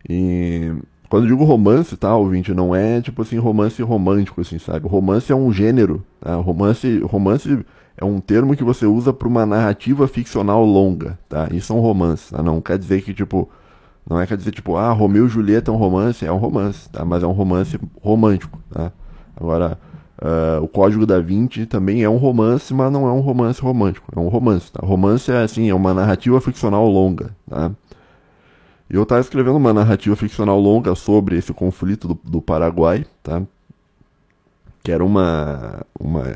E 0.08 0.72
quando 1.08 1.24
eu 1.24 1.30
digo 1.30 1.44
romance, 1.44 1.96
tá, 1.96 2.14
ouvinte, 2.16 2.54
não 2.54 2.74
é 2.74 3.00
tipo 3.00 3.22
assim 3.22 3.38
romance 3.38 3.82
romântico, 3.82 4.40
assim, 4.40 4.58
sabe? 4.58 4.88
Romance 4.88 5.30
é 5.30 5.34
um 5.34 5.52
gênero, 5.52 6.04
tá? 6.20 6.34
Romance, 6.36 7.00
romance 7.00 7.64
é 7.96 8.04
um 8.04 8.20
termo 8.20 8.56
que 8.56 8.64
você 8.64 8.86
usa 8.86 9.12
para 9.12 9.28
uma 9.28 9.44
narrativa 9.44 10.06
ficcional 10.08 10.64
longa, 10.64 11.18
tá? 11.28 11.48
Isso 11.52 11.72
é 11.72 11.76
um 11.76 11.80
romance, 11.80 12.30
tá? 12.30 12.42
Não 12.42 12.60
quer 12.60 12.78
dizer 12.78 13.02
que 13.02 13.12
tipo 13.12 13.48
não 14.08 14.20
é 14.20 14.26
quer 14.26 14.36
dizer 14.36 14.50
tipo, 14.50 14.76
ah, 14.76 14.90
Romeu 14.92 15.26
e 15.26 15.28
Julieta 15.28 15.70
é 15.70 15.74
um 15.74 15.76
romance, 15.76 16.24
é 16.26 16.32
um 16.32 16.36
romance, 16.36 16.88
tá? 16.88 17.04
Mas 17.04 17.22
é 17.22 17.26
um 17.26 17.32
romance 17.32 17.78
romântico, 18.02 18.58
tá? 18.70 18.90
Agora, 19.36 19.78
uh, 20.20 20.62
o 20.62 20.68
Código 20.68 21.06
da 21.06 21.20
Vinci 21.20 21.66
também 21.66 22.02
é 22.02 22.08
um 22.08 22.16
romance, 22.16 22.72
mas 22.72 22.92
não 22.92 23.08
é 23.08 23.12
um 23.12 23.20
romance 23.20 23.60
romântico, 23.60 24.12
é 24.14 24.20
um 24.20 24.28
romance, 24.28 24.70
tá? 24.70 24.84
Romance 24.84 25.30
é 25.30 25.42
assim, 25.42 25.68
é 25.68 25.74
uma 25.74 25.94
narrativa 25.94 26.40
ficcional 26.40 26.88
longa, 26.88 27.34
tá? 27.48 27.70
E 28.88 28.96
eu 28.96 29.04
estava 29.04 29.20
escrevendo 29.20 29.56
uma 29.56 29.72
narrativa 29.72 30.16
ficcional 30.16 30.58
longa 30.58 30.94
sobre 30.96 31.36
esse 31.36 31.52
conflito 31.52 32.08
do, 32.08 32.18
do 32.24 32.42
Paraguai, 32.42 33.06
tá? 33.22 33.40
Que 34.82 34.90
era 34.90 35.04
uma, 35.04 35.82
uma... 35.98 36.34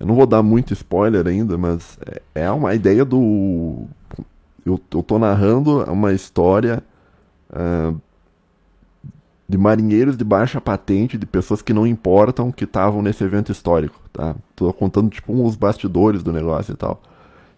Eu 0.00 0.06
não 0.06 0.14
vou 0.14 0.26
dar 0.26 0.42
muito 0.42 0.72
spoiler 0.72 1.26
ainda, 1.26 1.58
mas 1.58 1.98
é, 2.06 2.42
é 2.46 2.50
uma 2.50 2.74
ideia 2.74 3.04
do... 3.04 3.84
Eu, 4.64 4.80
eu 4.92 5.02
tô 5.02 5.18
narrando 5.18 5.84
uma 5.84 6.14
história 6.14 6.82
uh, 7.50 8.00
de 9.54 9.58
marinheiros 9.58 10.16
de 10.16 10.24
baixa 10.24 10.60
patente, 10.60 11.16
de 11.16 11.24
pessoas 11.26 11.62
que 11.62 11.72
não 11.72 11.86
importam, 11.86 12.50
que 12.50 12.64
estavam 12.64 13.00
nesse 13.00 13.22
evento 13.22 13.52
histórico, 13.52 14.00
tá? 14.12 14.34
Tô 14.56 14.72
contando, 14.72 15.08
tipo, 15.08 15.32
os 15.44 15.54
bastidores 15.54 16.24
do 16.24 16.32
negócio 16.32 16.72
e 16.72 16.76
tal. 16.76 17.00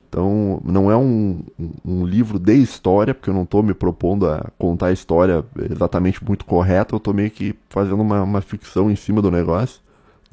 Então, 0.06 0.60
não 0.62 0.90
é 0.90 0.96
um, 0.96 1.40
um, 1.82 2.04
livro 2.04 2.38
de 2.38 2.54
história, 2.54 3.14
porque 3.14 3.30
eu 3.30 3.34
não 3.34 3.44
estou 3.44 3.62
me 3.62 3.72
propondo 3.72 4.28
a 4.28 4.46
contar 4.58 4.88
a 4.88 4.92
história 4.92 5.42
exatamente 5.70 6.22
muito 6.22 6.44
correta, 6.44 6.94
eu 6.94 6.98
estou 6.98 7.14
meio 7.14 7.30
que 7.30 7.54
fazendo 7.70 8.02
uma, 8.02 8.22
uma 8.22 8.42
ficção 8.42 8.90
em 8.90 8.96
cima 8.96 9.22
do 9.22 9.30
negócio. 9.30 9.80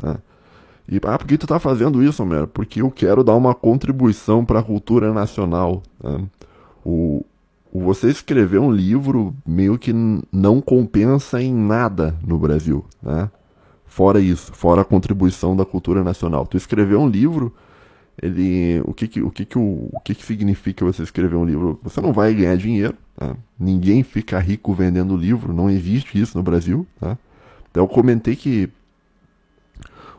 Né? 0.02 0.18
E, 0.90 1.00
ah, 1.02 1.18
por 1.18 1.26
que 1.26 1.38
tu 1.38 1.46
está 1.46 1.60
fazendo 1.60 2.04
isso, 2.04 2.22
Homero? 2.22 2.46
Porque 2.46 2.82
eu 2.82 2.92
quero 2.92 3.24
dar 3.24 3.36
uma 3.36 3.56
contribuição 3.56 4.44
para 4.44 4.60
a 4.60 4.64
cultura 4.64 5.14
nacional. 5.14 5.82
Né? 6.04 6.26
O, 6.84 7.24
o 7.24 7.26
você 7.82 8.10
escrever 8.10 8.60
um 8.60 8.72
livro 8.72 9.36
meio 9.46 9.80
que 9.80 9.92
não 10.32 10.62
compensa 10.62 11.42
em 11.42 11.54
nada 11.54 12.16
no 12.26 12.38
Brasil. 12.38 12.86
Né? 13.02 13.30
Fora 13.86 14.20
isso, 14.20 14.54
fora 14.54 14.82
a 14.82 14.86
contribuição 14.86 15.56
da 15.56 15.66
cultura 15.66 16.04
nacional. 16.04 16.46
Tu 16.46 16.58
escrever 16.58 16.96
um 16.96 17.10
livro 17.10 17.54
ele 18.22 18.82
o 18.86 18.94
que 18.94 19.08
que, 19.08 19.22
o 19.22 19.32
que 19.32 19.46
que 19.46 19.58
o, 19.58 19.90
o 19.92 20.00
que 20.00 20.14
que 20.14 20.24
significa 20.24 20.86
você 20.86 21.02
escrever 21.02 21.36
um 21.36 21.46
livro 21.46 21.80
você 21.82 22.00
não 22.00 22.14
vai 22.14 22.34
ganhar 22.34 22.56
dinheiro 22.56 22.96
tá? 23.16 23.36
ninguém 23.60 24.04
fica 24.04 24.38
rico 24.40 24.74
vendendo 24.74 25.18
livro 25.18 25.52
não 25.54 25.70
existe 25.70 26.20
isso 26.20 26.38
no 26.38 26.44
Brasil 26.44 26.86
tá? 27.00 27.18
então 27.72 27.84
eu 27.84 27.88
comentei 27.88 28.36
que 28.36 28.70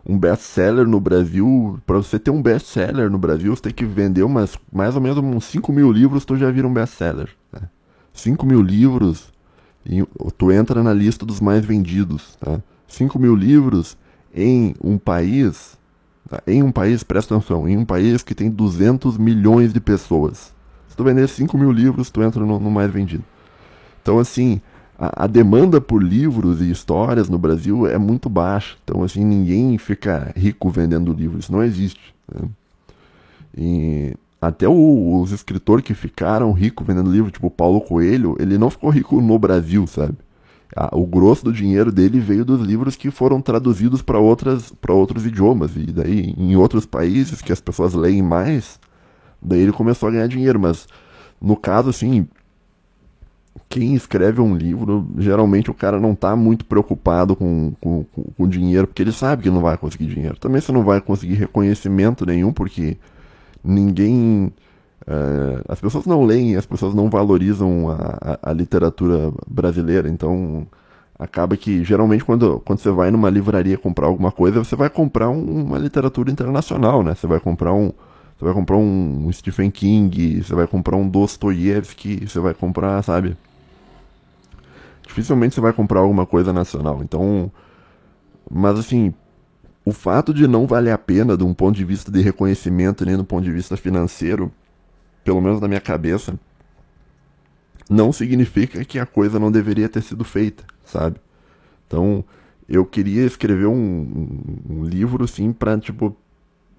um 0.05 0.19
best-seller 0.19 0.87
no 0.87 1.01
Brasil 1.01 1.81
para 1.87 1.97
você 1.97 2.19
ter 2.19 2.31
um 2.31 2.43
best-seller 2.43 3.09
no 3.09 3.19
Brasil 3.19 3.55
você 3.55 3.62
tem 3.62 3.73
que 3.73 3.85
vender 3.85 4.25
umas 4.25 4.59
mais 4.73 4.97
ou 4.97 5.01
menos 5.01 5.17
uns 5.19 5.45
5 5.45 5.73
mil 5.73 5.90
livros 5.93 6.25
tu 6.25 6.37
já 6.37 6.51
vira 6.51 6.67
um 6.67 6.75
best-seller? 6.75 7.29
5 8.14 8.46
mil 8.46 8.62
livros 8.62 9.35
tu 10.38 10.50
entra 10.50 10.83
na 10.83 10.92
lista 10.92 11.27
dos 11.27 11.40
mais 11.40 11.64
vendidos, 11.64 12.37
tá? 12.40 12.61
5 12.88 13.18
mil 13.18 13.35
livros 13.35 13.96
em 14.35 14.74
um 14.83 14.96
país, 14.96 15.79
tá? 16.29 16.42
em 16.46 16.62
um 16.62 16.72
país, 16.72 17.03
presta 17.03 17.37
atenção, 17.37 17.68
em 17.68 17.77
um 17.77 17.85
país 17.85 18.22
que 18.22 18.35
tem 18.35 18.50
200 18.50 19.18
milhões 19.18 19.72
de 19.72 19.81
pessoas. 19.81 20.55
Se 20.88 20.96
tu 20.96 21.05
vender 21.05 21.29
5 21.29 21.57
mil 21.59 21.70
livros, 21.70 22.11
tu 22.11 22.22
entra 22.22 22.44
no, 22.44 22.59
no 22.59 22.70
mais 22.70 22.90
vendido. 22.90 23.24
Então, 24.00 24.18
assim, 24.18 24.61
a, 24.98 25.24
a, 25.24 25.27
demanda 25.27 25.81
por 25.81 26.03
livros 26.03 26.61
e 26.61 26.70
histórias 26.70 27.29
no 27.29 27.38
Brasil 27.38 27.87
é 27.87 27.98
muito 27.98 28.29
baixa. 28.29 28.77
Então, 28.85 29.03
assim, 29.03 29.24
ninguém 29.24 29.77
fica 29.77 30.33
rico 30.37 30.70
vendendo 30.70 31.12
livros. 31.12 31.44
Isso 31.44 31.53
não 31.53 31.62
existe. 31.62 32.14
Né? 32.33 32.48
E 33.57 34.16
até 34.47 34.69
o, 34.69 35.21
os 35.21 35.33
escritores 35.33 35.85
que 35.85 35.95
ficaram 35.95 36.53
ricos 36.53 36.87
vendendo 36.87 37.11
livro, 37.11 37.31
tipo 37.31 37.51
Paulo 37.51 37.81
Coelho, 37.81 38.37
ele 38.39 38.59
não 38.59 38.71
ficou 38.71 38.91
rico 38.91 39.21
no 39.21 39.39
Brasil, 39.39 39.87
sabe? 39.87 40.17
o 40.93 41.07
grosso 41.07 41.45
do 41.45 41.53
dinheiro 41.53 41.93
dele 41.93 42.19
veio 42.19 42.45
dos 42.45 42.61
livros 42.61 42.97
que 42.97 43.09
foram 43.09 43.41
traduzidos 43.41 44.03
para 44.03 44.19
outros 44.19 45.25
idiomas 45.25 45.77
e 45.77 45.87
daí 45.87 46.35
em 46.37 46.57
outros 46.57 46.85
países 46.85 47.41
que 47.41 47.53
as 47.53 47.61
pessoas 47.61 47.95
leem 47.95 48.23
mais, 48.23 48.81
daí 49.41 49.61
ele 49.61 49.71
começou 49.71 50.09
a 50.09 50.13
ganhar 50.13 50.27
dinheiro, 50.27 50.59
mas 50.59 50.89
no 51.41 51.57
caso 51.57 51.91
assim, 51.91 52.27
quem 53.69 53.95
escreve 53.95 54.41
um 54.41 54.57
livro, 54.57 55.07
geralmente 55.17 55.71
o 55.71 55.75
cara 55.75 56.01
não 56.01 56.13
está 56.13 56.35
muito 56.35 56.65
preocupado 56.65 57.37
com, 57.37 57.73
com, 57.81 58.05
com, 58.13 58.23
com 58.37 58.49
dinheiro, 58.49 58.89
porque 58.89 59.03
ele 59.03 59.13
sabe 59.13 59.45
que 59.45 59.51
não 59.51 59.61
vai 59.61 59.77
conseguir 59.77 60.07
dinheiro. 60.07 60.37
Também 60.39 60.61
você 60.61 60.73
não 60.73 60.83
vai 60.83 61.01
conseguir 61.01 61.35
reconhecimento 61.35 62.27
nenhum, 62.27 62.53
porque 62.53 62.97
ninguém. 63.64 64.53
Uh, 65.07 65.61
as 65.68 65.81
pessoas 65.81 66.07
não 66.07 66.24
leem, 66.24 66.57
as 66.57 66.64
pessoas 66.66 66.94
não 66.94 67.11
valorizam 67.11 67.90
a, 67.90 68.38
a, 68.42 68.50
a, 68.50 68.53
literatura 68.55 69.31
brasileira, 69.46 70.09
então 70.09 70.66
acaba 71.18 71.59
que 71.59 71.85
geralmente 71.85 72.24
quando, 72.24 72.59
quando 72.61 72.79
você 72.79 72.90
vai 72.90 73.11
numa 73.11 73.29
livraria 73.29 73.77
comprar 73.77 74.07
alguma 74.07 74.33
coisa, 74.33 74.64
você 74.64 74.74
vai 74.74 74.88
comprar 74.88 75.29
um, 75.29 75.64
uma 75.64 75.79
literatura 75.79 76.31
internacional, 76.31 77.03
né? 77.03 77.14
Você 77.14 77.27
vai 77.27 77.40
comprar 77.40 77.72
um. 77.72 77.92
Você 78.38 78.44
vai 78.44 78.55
comprar 78.55 78.77
um, 78.77 79.31
Stephen 79.33 79.70
King, 79.70 80.42
você 80.42 80.55
vai 80.55 80.66
comprar 80.66 80.96
um 80.96 81.09
Dostoiévski, 81.09 82.27
você 82.27 82.40
vai 82.40 82.53
comprar, 82.53 83.03
sabe? 83.03 83.37
Dificilmente 85.07 85.55
você 85.55 85.61
vai 85.61 85.72
comprar 85.72 86.00
alguma 86.00 86.27
coisa 86.27 86.53
nacional. 86.53 87.00
Então, 87.03 87.50
mas 88.50 88.79
assim, 88.79 89.14
o 89.85 89.92
fato 89.92 90.33
de 90.33 90.47
não 90.47 90.66
valer 90.66 90.92
a 90.92 90.99
pena 90.99 91.37
de 91.37 91.44
um 91.44 91.53
ponto 91.53 91.77
de 91.77 91.85
vista 91.85 92.11
de 92.11 92.20
reconhecimento 92.20 93.05
nem 93.05 93.16
do 93.16 93.25
ponto 93.25 93.44
de 93.44 93.53
vista 93.53 93.77
financeiro, 93.77 94.51
pelo 95.23 95.40
menos 95.40 95.61
na 95.61 95.68
minha 95.68 95.81
cabeça, 95.81 96.38
não 97.88 98.12
significa 98.12 98.85
que 98.85 98.99
a 98.99 99.05
coisa 99.05 99.38
não 99.38 99.53
deveria 99.53 99.88
ter 99.88 100.03
sido 100.03 100.25
feita, 100.25 100.64
sabe? 100.85 101.16
Então, 101.87 102.25
eu 102.68 102.85
queria 102.85 103.27
escrever 103.27 103.66
um, 103.66 103.75
um, 103.75 104.79
um 104.79 104.85
livro, 104.85 105.29
sim, 105.29 105.53
para 105.53 105.79
tipo, 105.79 106.16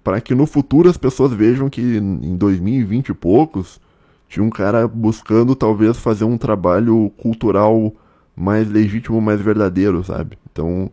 para 0.02 0.20
que 0.20 0.34
no 0.34 0.46
futuro 0.46 0.88
as 0.88 0.96
pessoas 0.96 1.32
vejam 1.32 1.70
que 1.70 1.80
em 1.80 2.36
2020 2.36 3.08
e 3.08 3.14
poucos 3.14 3.80
tinha 4.28 4.44
um 4.44 4.50
cara 4.50 4.88
buscando 4.88 5.54
talvez 5.54 5.96
fazer 5.96 6.24
um 6.24 6.36
trabalho 6.36 7.10
cultural 7.16 7.92
mais 8.34 8.68
legítimo, 8.68 9.20
mais 9.20 9.40
verdadeiro, 9.40 10.02
sabe? 10.02 10.36
Então, 10.50 10.90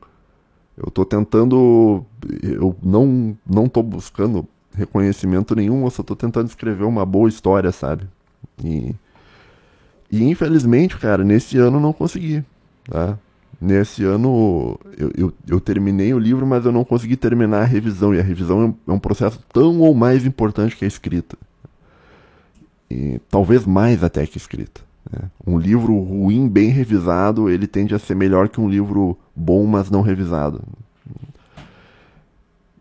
eu 0.77 0.89
tô 0.89 1.05
tentando. 1.05 2.05
Eu 2.41 2.75
não, 2.81 3.37
não 3.45 3.67
tô 3.67 3.83
buscando 3.83 4.47
reconhecimento 4.75 5.55
nenhum, 5.55 5.83
eu 5.83 5.89
só 5.89 6.01
tô 6.01 6.15
tentando 6.15 6.47
escrever 6.47 6.83
uma 6.83 7.05
boa 7.05 7.29
história, 7.29 7.71
sabe? 7.71 8.07
E, 8.63 8.95
e 10.11 10.23
infelizmente, 10.23 10.97
cara, 10.97 11.23
nesse 11.23 11.57
ano 11.57 11.79
não 11.79 11.93
consegui, 11.93 12.43
tá? 12.85 13.17
Nesse 13.61 14.03
ano 14.03 14.77
eu, 14.97 15.11
eu, 15.15 15.33
eu, 15.47 15.59
terminei 15.61 16.13
o 16.13 16.19
livro, 16.19 16.45
mas 16.45 16.65
eu 16.65 16.71
não 16.71 16.83
consegui 16.83 17.15
terminar 17.15 17.61
a 17.61 17.65
revisão. 17.65 18.13
E 18.13 18.19
a 18.19 18.23
revisão 18.23 18.75
é 18.85 18.91
um 18.91 18.99
processo 18.99 19.39
tão 19.53 19.79
ou 19.79 19.93
mais 19.93 20.25
importante 20.25 20.75
que 20.75 20.83
a 20.83 20.87
escrita. 20.87 21.37
E 22.91 23.21
talvez 23.29 23.65
mais 23.65 24.03
até 24.03 24.25
que 24.27 24.37
a 24.37 24.41
escrita. 24.41 24.81
Né? 25.11 25.29
Um 25.45 25.57
livro 25.57 25.97
ruim, 25.99 26.47
bem 26.47 26.69
revisado, 26.69 27.49
ele 27.49 27.67
tende 27.67 27.93
a 27.93 27.99
ser 27.99 28.15
melhor 28.15 28.49
que 28.49 28.61
um 28.61 28.69
livro 28.69 29.17
bom, 29.35 29.65
mas 29.65 29.89
não 29.89 30.01
revisado. 30.01 30.61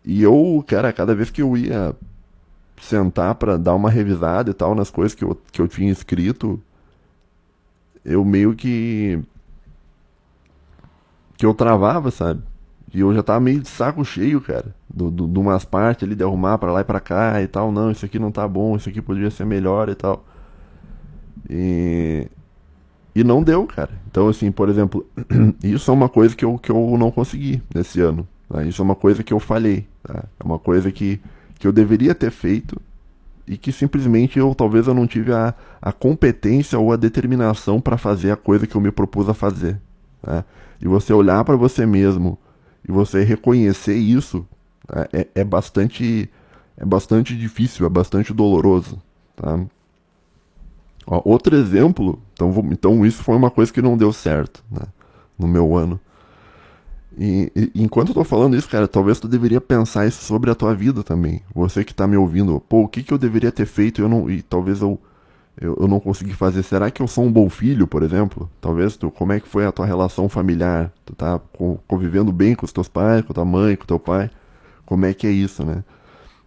E 0.05 0.23
eu, 0.23 0.65
cara, 0.67 0.93
cada 0.93 1.15
vez 1.15 1.31
que 1.31 1.43
eu 1.43 1.57
ia 1.57 1.95
sentar 2.81 3.37
para 3.37 3.57
dar 3.57 3.75
uma 3.75 3.89
revisada 3.89 4.51
e 4.51 4.55
tal 4.55 4.75
nas 4.75 4.91
coisas 4.91 5.15
que 5.15 5.25
eu, 5.25 5.41
que 5.53 5.61
eu 5.61 5.69
tinha 5.69 5.93
escrito, 5.93 6.61
eu 8.05 8.25
meio 8.25 8.55
que. 8.55 9.21
que 11.37 11.47
eu 11.47 11.55
travava, 11.55 12.11
sabe? 12.11 12.43
E 12.93 13.01
eu 13.01 13.15
já 13.15 13.23
tava 13.23 13.41
meio 13.41 13.61
de 13.61 13.69
saco 13.69 14.05
cheio, 14.05 14.41
cara. 14.41 14.75
De 14.91 15.11
do, 15.11 15.27
do, 15.27 15.41
umas 15.41 15.65
partes 15.65 16.05
ali, 16.05 16.15
de 16.15 16.23
arrumar 16.23 16.59
pra 16.59 16.73
lá 16.73 16.81
e 16.81 16.85
pra 16.85 17.01
cá 17.01 17.41
e 17.41 17.47
tal. 17.47 17.73
Não, 17.73 17.91
isso 17.91 18.05
aqui 18.05 18.19
não 18.19 18.31
tá 18.31 18.47
bom, 18.47 18.77
isso 18.77 18.89
aqui 18.89 19.01
poderia 19.01 19.31
ser 19.31 19.47
melhor 19.47 19.89
e 19.89 19.95
tal. 19.95 20.25
E, 21.49 22.29
e 23.15 23.25
não 23.25 23.43
deu, 23.43 23.67
cara. 23.67 23.91
Então, 24.11 24.29
assim, 24.29 24.51
por 24.51 24.69
exemplo, 24.69 25.07
isso 25.63 25.91
é 25.91 25.95
uma 25.95 26.09
coisa 26.09 26.35
que 26.35 26.45
eu, 26.45 26.59
que 26.59 26.71
eu 26.71 26.97
não 26.99 27.11
consegui 27.11 27.63
nesse 27.75 28.01
ano. 28.01 28.27
Tá? 28.49 28.65
Isso 28.65 28.81
é 28.83 28.85
uma 28.85 28.95
coisa 28.95 29.23
que 29.23 29.33
eu 29.33 29.41
falhei. 29.41 29.87
Tá? 30.03 30.25
É 30.39 30.45
uma 30.45 30.59
coisa 30.59 30.91
que, 30.91 31.21
que 31.59 31.67
eu 31.67 31.73
deveria 31.73 32.15
ter 32.15 32.31
feito 32.31 32.81
e 33.47 33.57
que 33.57 33.73
simplesmente 33.73 34.39
eu 34.39 34.55
talvez 34.55 34.87
eu 34.87 34.95
não 34.95 35.07
tive 35.07 35.33
a, 35.33 35.55
a 35.81 35.93
competência 35.93 36.79
ou 36.79 36.93
a 36.93 36.97
determinação 36.97 37.81
para 37.81 37.99
fazer 37.99 38.31
a 38.31 38.37
coisa 38.37 38.67
que 38.67 38.75
eu 38.75 38.81
me 38.81 38.91
propus 38.91 39.29
a 39.29 39.35
fazer. 39.35 39.81
Tá? 40.23 40.45
E 40.81 40.87
você 40.87 41.13
olhar 41.13 41.45
para 41.45 41.57
você 41.57 41.85
mesmo 41.85 42.39
e 42.89 42.93
você 42.93 43.23
reconhecer 43.25 43.97
isso 43.97 44.47
tá? 44.87 45.09
é, 45.13 45.27
é 45.35 45.45
bastante 45.45 46.31
é 46.77 46.85
bastante 46.85 47.37
difícil, 47.37 47.87
é 47.87 47.89
bastante 47.89 48.33
doloroso. 48.33 49.01
Tá? 49.37 49.61
Ó, 51.07 51.21
outro 51.25 51.57
exemplo, 51.57 52.21
então, 52.33 52.69
então 52.71 53.07
isso 53.07 53.23
foi 53.23 53.37
uma 53.37 53.51
coisa 53.51 53.73
que 53.73 53.83
não 53.83 53.97
deu 53.97 54.13
certo 54.13 54.65
né, 54.71 54.83
no 55.39 55.49
meu 55.49 55.77
ano. 55.77 56.01
E, 57.19 57.53
e, 57.55 57.83
enquanto 57.83 58.09
eu 58.09 58.15
tô 58.15 58.25
falando 58.25 58.57
isso, 58.57 58.69
cara, 58.69 58.89
talvez 58.89 59.21
tu 59.21 59.29
deveria 59.29 59.61
pensar 59.61 60.07
isso 60.07 60.25
sobre 60.25 60.51
a 60.51 60.55
tua 60.55 60.75
vida 60.75 61.03
também. 61.03 61.43
Você 61.55 61.85
que 61.85 61.95
tá 61.95 62.07
me 62.07 62.17
ouvindo, 62.17 62.61
pô, 62.61 62.83
o 62.83 62.89
que, 62.89 63.03
que 63.03 63.13
eu 63.13 63.19
deveria 63.19 63.53
ter 63.53 63.67
feito 63.67 64.01
eu 64.01 64.09
não, 64.09 64.31
e 64.31 64.41
talvez 64.41 64.81
eu, 64.81 64.99
eu, 65.61 65.77
eu 65.81 65.89
não 65.89 66.01
consegui 66.01 66.33
fazer. 66.33 66.63
Será 66.63 66.91
que 66.91 67.03
eu 67.03 67.07
sou 67.07 67.25
um 67.25 67.33
bom 67.33 67.51
filho, 67.51 67.87
por 67.87 68.03
exemplo? 68.03 68.49
Talvez 68.61 68.97
tu, 68.97 69.11
como 69.11 69.33
é 69.33 69.41
que 69.41 69.49
foi 69.49 69.67
a 69.67 69.73
tua 69.73 69.85
relação 69.85 70.29
familiar? 70.29 70.91
Tu 71.05 71.15
tá 71.15 71.41
convivendo 71.87 72.33
bem 72.33 72.55
com 72.55 72.65
os 72.65 72.73
teus 72.73 72.89
pais, 72.89 73.23
com 73.23 73.35
tua 73.35 73.45
mãe, 73.45 73.77
com 73.77 73.85
teu 73.85 73.99
pai? 73.99 74.31
Como 74.87 75.05
é 75.05 75.13
que 75.13 75.27
é 75.27 75.31
isso, 75.31 75.65
né? 75.65 75.85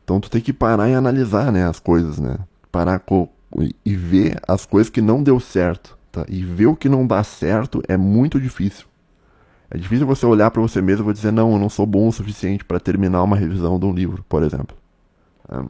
Então 0.03 0.19
tu 0.19 0.29
tem 0.29 0.41
que 0.41 0.53
parar 0.53 0.89
e 0.89 0.93
analisar, 0.93 1.51
né, 1.51 1.67
as 1.67 1.79
coisas, 1.79 2.19
né? 2.19 2.37
Parar 2.71 2.99
com, 2.99 3.27
e 3.85 3.95
ver 3.95 4.39
as 4.47 4.65
coisas 4.65 4.89
que 4.89 5.01
não 5.01 5.23
deu 5.23 5.39
certo, 5.39 5.97
tá? 6.11 6.25
E 6.27 6.43
ver 6.43 6.67
o 6.67 6.75
que 6.75 6.89
não 6.89 7.05
dá 7.07 7.23
certo 7.23 7.81
é 7.87 7.95
muito 7.95 8.39
difícil. 8.39 8.85
É 9.69 9.77
difícil 9.77 10.05
você 10.05 10.25
olhar 10.25 10.51
para 10.51 10.61
você 10.61 10.81
mesmo 10.81 11.09
e 11.09 11.13
dizer 11.13 11.31
não, 11.31 11.53
eu 11.53 11.59
não 11.59 11.69
sou 11.69 11.85
bom 11.85 12.07
o 12.07 12.11
suficiente 12.11 12.63
para 12.63 12.79
terminar 12.79 13.23
uma 13.23 13.35
revisão 13.35 13.79
de 13.79 13.85
um 13.85 13.93
livro, 13.93 14.23
por 14.27 14.43
exemplo. 14.43 14.75
É. 15.49 15.63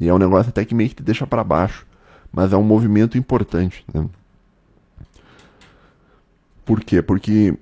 E 0.00 0.08
é 0.08 0.14
um 0.14 0.18
negócio 0.18 0.50
até 0.50 0.64
que 0.64 0.74
meio 0.74 0.88
que 0.88 0.96
te 0.96 1.02
deixa 1.02 1.26
para 1.26 1.44
baixo, 1.44 1.86
mas 2.32 2.52
é 2.52 2.56
um 2.56 2.62
movimento 2.62 3.16
importante. 3.16 3.84
Né? 3.92 4.08
Por 6.64 6.80
quê? 6.82 7.02
Porque 7.02 7.56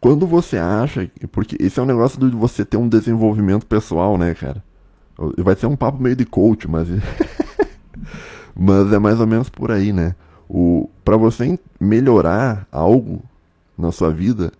quando 0.00 0.26
você 0.26 0.58
acha, 0.58 1.10
porque 1.30 1.56
esse 1.60 1.78
é 1.78 1.82
um 1.82 1.86
negócio 1.86 2.18
de 2.18 2.36
você 2.36 2.64
ter 2.64 2.76
um 2.76 2.88
desenvolvimento 2.88 3.66
pessoal, 3.66 4.18
né, 4.18 4.34
cara? 4.34 4.62
Vai 5.38 5.54
ser 5.54 5.66
um 5.66 5.76
papo 5.76 6.02
meio 6.02 6.16
de 6.16 6.24
coach, 6.24 6.68
mas 6.68 6.88
Mas 8.54 8.92
é 8.92 8.98
mais 8.98 9.20
ou 9.20 9.26
menos 9.26 9.48
por 9.48 9.70
aí, 9.70 9.92
né? 9.92 10.14
O 10.48 10.88
para 11.04 11.16
você 11.16 11.58
melhorar 11.80 12.66
algo 12.70 13.22
na 13.76 13.90
sua 13.90 14.12
vida, 14.12 14.52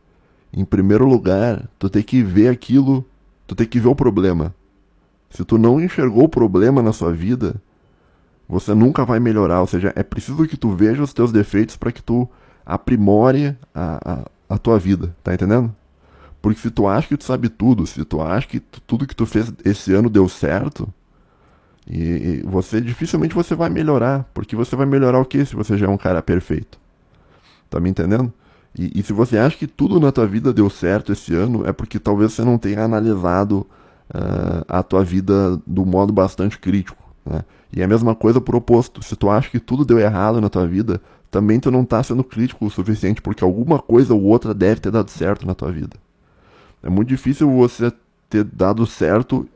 em 0.52 0.64
primeiro 0.64 1.06
lugar, 1.06 1.68
tu 1.78 1.88
tem 1.88 2.02
que 2.02 2.22
ver 2.22 2.48
aquilo, 2.48 3.04
tu 3.46 3.54
tem 3.54 3.66
que 3.66 3.78
ver 3.78 3.88
o 3.88 3.94
problema. 3.94 4.54
Se 5.30 5.44
tu 5.44 5.56
não 5.56 5.80
enxergou 5.80 6.24
o 6.24 6.28
problema 6.28 6.82
na 6.82 6.92
sua 6.92 7.12
vida, 7.12 7.54
você 8.48 8.74
nunca 8.74 9.04
vai 9.04 9.18
melhorar. 9.18 9.60
Ou 9.60 9.66
seja, 9.66 9.92
é 9.96 10.02
preciso 10.02 10.46
que 10.46 10.56
tu 10.56 10.70
veja 10.72 11.02
os 11.02 11.14
teus 11.14 11.32
defeitos 11.32 11.76
para 11.76 11.90
que 11.90 12.02
tu 12.02 12.28
aprimore 12.66 13.56
a, 13.74 14.12
a, 14.12 14.54
a, 14.54 14.58
tua 14.58 14.78
vida, 14.78 15.16
tá 15.22 15.32
entendendo? 15.32 15.74
Porque 16.40 16.60
se 16.60 16.70
tu 16.70 16.86
acha 16.86 17.08
que 17.08 17.16
tu 17.16 17.24
sabe 17.24 17.48
tudo, 17.48 17.86
se 17.86 18.04
tu 18.04 18.20
acha 18.20 18.46
que 18.46 18.60
tu, 18.60 18.80
tudo 18.82 19.06
que 19.06 19.16
tu 19.16 19.24
fez 19.24 19.52
esse 19.64 19.94
ano 19.94 20.10
deu 20.10 20.28
certo, 20.28 20.92
e, 21.86 22.42
você 22.44 22.80
dificilmente 22.80 23.34
você 23.34 23.54
vai 23.54 23.68
melhorar, 23.68 24.28
porque 24.32 24.54
você 24.54 24.76
vai 24.76 24.86
melhorar 24.86 25.20
o 25.20 25.24
que 25.24 25.44
se 25.44 25.54
você 25.54 25.76
já 25.76 25.86
é 25.86 25.88
um 25.88 25.96
cara 25.96 26.22
perfeito? 26.22 26.78
Tá 27.68 27.80
me 27.80 27.90
entendendo? 27.90 28.32
E, 28.78 29.00
e, 29.00 29.02
se 29.02 29.12
você 29.12 29.36
acha 29.38 29.56
que 29.56 29.66
tudo 29.66 30.00
na 30.00 30.12
tua 30.12 30.26
vida 30.26 30.52
deu 30.52 30.70
certo 30.70 31.12
esse 31.12 31.34
ano, 31.34 31.66
é 31.66 31.72
porque 31.72 31.98
talvez 31.98 32.32
você 32.32 32.44
não 32.44 32.56
tenha 32.56 32.82
analisado 32.82 33.66
uh, 34.10 34.64
a 34.68 34.82
tua 34.82 35.04
vida 35.04 35.60
do 35.66 35.84
modo 35.84 36.12
bastante 36.12 36.58
crítico. 36.58 37.02
Né? 37.26 37.42
E 37.72 37.80
é 37.80 37.84
a 37.84 37.88
mesma 37.88 38.14
coisa 38.14 38.40
por 38.40 38.54
oposto. 38.54 39.02
Se 39.02 39.16
tu 39.16 39.28
acha 39.28 39.50
que 39.50 39.58
tudo 39.58 39.84
deu 39.84 39.98
errado 39.98 40.40
na 40.40 40.48
tua 40.48 40.66
vida, 40.66 41.00
também 41.30 41.58
tu 41.58 41.70
não 41.70 41.84
tá 41.84 42.02
sendo 42.02 42.22
crítico 42.22 42.66
o 42.66 42.70
suficiente 42.70 43.20
porque 43.20 43.42
alguma 43.42 43.78
coisa 43.78 44.14
ou 44.14 44.22
outra 44.22 44.54
deve 44.54 44.80
ter 44.80 44.90
dado 44.90 45.10
certo 45.10 45.46
na 45.46 45.54
tua 45.54 45.72
vida. 45.72 45.96
É 46.82 46.90
muito 46.90 47.08
difícil 47.08 47.50
você 47.50 47.92
ter 48.28 48.44
dado 48.44 48.86
certo 48.86 49.48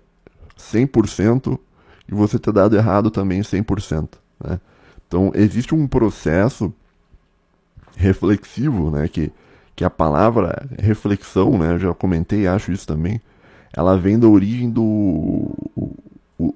100% 0.58 1.58
e 2.08 2.14
você 2.14 2.38
ter 2.38 2.52
dado 2.52 2.76
errado 2.76 3.10
também 3.10 3.40
100%. 3.40 4.08
Né? 4.42 4.60
Então, 5.06 5.30
existe 5.34 5.74
um 5.74 5.86
processo 5.86 6.72
reflexivo, 7.96 8.90
né, 8.90 9.08
que, 9.08 9.32
que 9.74 9.84
a 9.84 9.90
palavra 9.90 10.68
reflexão, 10.78 11.58
né, 11.58 11.74
eu 11.74 11.78
já 11.78 11.94
comentei, 11.94 12.46
acho 12.46 12.72
isso 12.72 12.86
também, 12.86 13.20
ela 13.72 13.96
vem 13.96 14.18
da 14.18 14.26
origem 14.26 14.70
do... 14.70 14.82
O, 14.82 15.94
o, 16.38 16.54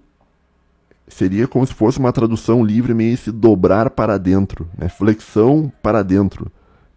seria 1.08 1.48
como 1.48 1.66
se 1.66 1.74
fosse 1.74 1.98
uma 1.98 2.12
tradução 2.12 2.64
livre 2.64 2.94
meio 2.94 3.16
se 3.16 3.32
dobrar 3.32 3.90
para 3.90 4.18
dentro, 4.18 4.68
né, 4.76 4.88
flexão 4.88 5.72
para 5.82 6.02
dentro, 6.02 6.50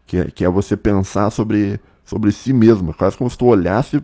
que 0.05 0.17
é, 0.17 0.25
que 0.25 0.43
é 0.43 0.49
você 0.49 0.75
pensar 0.75 1.29
sobre, 1.29 1.79
sobre 2.03 2.31
si 2.31 2.51
mesmo, 2.51 2.93
quase 2.93 3.17
como 3.17 3.29
se 3.29 3.37
tu 3.37 3.45
olhasse 3.45 4.03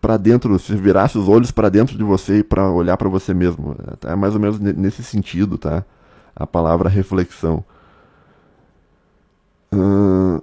para 0.00 0.16
dentro, 0.16 0.58
se 0.58 0.74
virasse 0.76 1.18
os 1.18 1.28
olhos 1.28 1.50
para 1.50 1.68
dentro 1.68 1.96
de 1.96 2.04
você 2.04 2.38
e 2.38 2.44
para 2.44 2.70
olhar 2.70 2.96
para 2.96 3.08
você 3.08 3.34
mesmo. 3.34 3.76
É 4.04 4.14
mais 4.14 4.34
ou 4.34 4.40
menos 4.40 4.58
nesse 4.58 5.02
sentido, 5.02 5.58
tá? 5.58 5.84
A 6.34 6.46
palavra 6.46 6.88
reflexão. 6.88 7.64
Hum... 9.72 10.40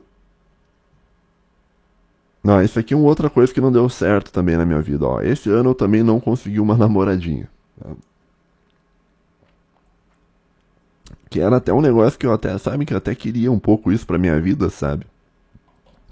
Não, 2.43 2.61
isso 2.61 2.77
aqui 2.77 2.93
é 2.93 2.97
uma 2.97 3.07
outra 3.07 3.27
coisa 3.29 3.51
que 3.51 3.59
não 3.59 3.71
deu 3.71 3.89
certo 3.89 4.31
também 4.31 4.55
na 4.55 4.65
minha 4.65 4.81
vida. 4.81 5.05
Ó, 5.05 5.19
esse 5.21 5.49
ano 5.49 5.71
eu 5.71 5.75
também 5.75 6.03
não 6.03 6.19
consegui 6.19 6.59
uma 6.59 6.77
namoradinha. 6.77 7.49
Tá? 7.81 7.89
Que 11.29 11.41
era 11.41 11.57
até 11.57 11.73
um 11.73 11.81
negócio 11.81 12.19
que 12.19 12.25
eu 12.25 12.31
até, 12.31 12.55
sabe, 12.57 12.85
que 12.85 12.93
eu 12.93 12.97
até 12.97 13.15
queria 13.15 13.51
um 13.51 13.59
pouco 13.59 13.91
isso 13.91 14.05
pra 14.05 14.17
minha 14.17 14.39
vida, 14.39 14.69
sabe? 14.69 15.07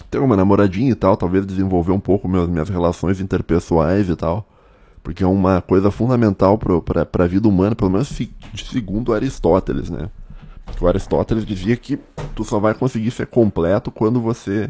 Ter 0.09 0.19
uma 0.19 0.35
namoradinha 0.35 0.91
e 0.91 0.95
tal, 0.95 1.17
talvez 1.17 1.45
desenvolver 1.45 1.91
um 1.91 1.99
pouco 1.99 2.27
meus, 2.27 2.47
minhas 2.47 2.69
relações 2.69 3.19
interpessoais 3.19 4.09
e 4.09 4.15
tal. 4.15 4.47
Porque 5.01 5.23
é 5.23 5.27
uma 5.27 5.61
coisa 5.61 5.91
fundamental 5.91 6.57
para 6.57 7.25
a 7.25 7.27
vida 7.27 7.47
humana, 7.47 7.75
pelo 7.75 7.91
menos 7.91 8.09
segundo 8.55 9.13
Aristóteles, 9.13 9.89
né? 9.89 10.09
O 10.79 10.87
Aristóteles 10.87 11.45
dizia 11.45 11.75
que 11.75 11.99
tu 12.35 12.43
só 12.43 12.59
vai 12.59 12.73
conseguir 12.73 13.11
ser 13.11 13.27
completo 13.27 13.91
quando 13.91 14.21
você 14.21 14.69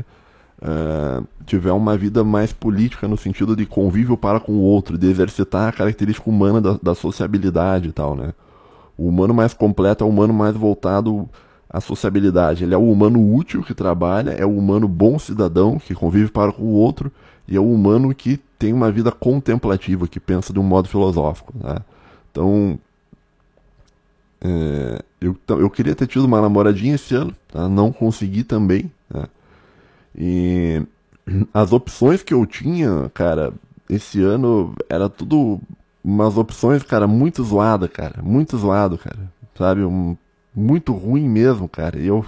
uh, 0.62 1.26
tiver 1.46 1.72
uma 1.72 1.98
vida 1.98 2.24
mais 2.24 2.52
política 2.52 3.08
no 3.08 3.18
sentido 3.18 3.56
de 3.56 3.66
convívio 3.66 4.18
para 4.18 4.40
com 4.40 4.54
o 4.54 4.62
outro, 4.62 4.98
de 4.98 5.08
exercitar 5.08 5.70
a 5.70 5.72
característica 5.72 6.30
humana 6.30 6.60
da, 6.60 6.80
da 6.82 6.96
sociabilidade 6.96 7.90
e 7.90 7.92
tal, 7.92 8.16
né? 8.16 8.34
O 8.98 9.08
humano 9.08 9.34
mais 9.34 9.54
completo 9.54 10.04
é 10.04 10.08
o 10.08 10.10
humano 10.10 10.34
mais 10.34 10.56
voltado 10.56 11.28
a 11.74 11.82
sociabilidade. 11.82 12.64
Ele 12.64 12.76
é 12.76 12.78
o 12.78 12.92
humano 12.92 13.34
útil 13.34 13.64
que 13.64 13.74
trabalha, 13.74 14.30
é 14.30 14.46
o 14.46 14.56
humano 14.56 14.88
bom 14.88 15.18
cidadão 15.18 15.80
que 15.80 15.96
convive 15.96 16.30
para 16.30 16.52
com 16.52 16.62
o 16.62 16.74
outro 16.74 17.12
e 17.48 17.58
é 17.58 17.60
o 17.60 17.74
humano 17.74 18.14
que 18.14 18.40
tem 18.60 18.72
uma 18.72 18.92
vida 18.92 19.12
contemplativa, 19.12 20.08
que 20.08 20.20
pensa 20.20 20.54
de 20.54 20.60
um 20.60 20.64
modo 20.64 20.88
filosófico. 20.88 21.52
Né? 21.58 21.78
Então, 22.32 22.80
é, 24.40 25.02
eu, 25.20 25.36
eu 25.50 25.70
queria 25.70 25.96
ter 25.96 26.06
tido 26.06 26.26
uma 26.26 26.42
namoradinha 26.42 26.94
esse 26.94 27.16
ano, 27.16 27.34
tá? 27.52 27.68
não 27.68 27.92
consegui 27.92 28.44
também. 28.44 28.92
Né? 29.10 29.26
E 30.16 30.84
as 31.52 31.74
opções 31.74 32.22
que 32.22 32.34
eu 32.34 32.46
tinha, 32.46 33.10
cara, 33.14 33.52
esse 33.90 34.22
ano 34.22 34.76
era 34.88 35.10
tudo 35.10 35.60
umas 36.04 36.38
opções, 36.38 36.84
cara, 36.84 37.08
muito 37.08 37.44
zoada, 37.44 37.88
cara, 37.88 38.22
muito 38.22 38.58
zoado, 38.58 38.98
cara, 38.98 39.32
sabe, 39.56 39.84
um, 39.84 40.16
muito 40.56 40.94
ruim 40.94 41.28
mesmo, 41.28 41.68
cara. 41.68 41.98
Eu 42.00 42.26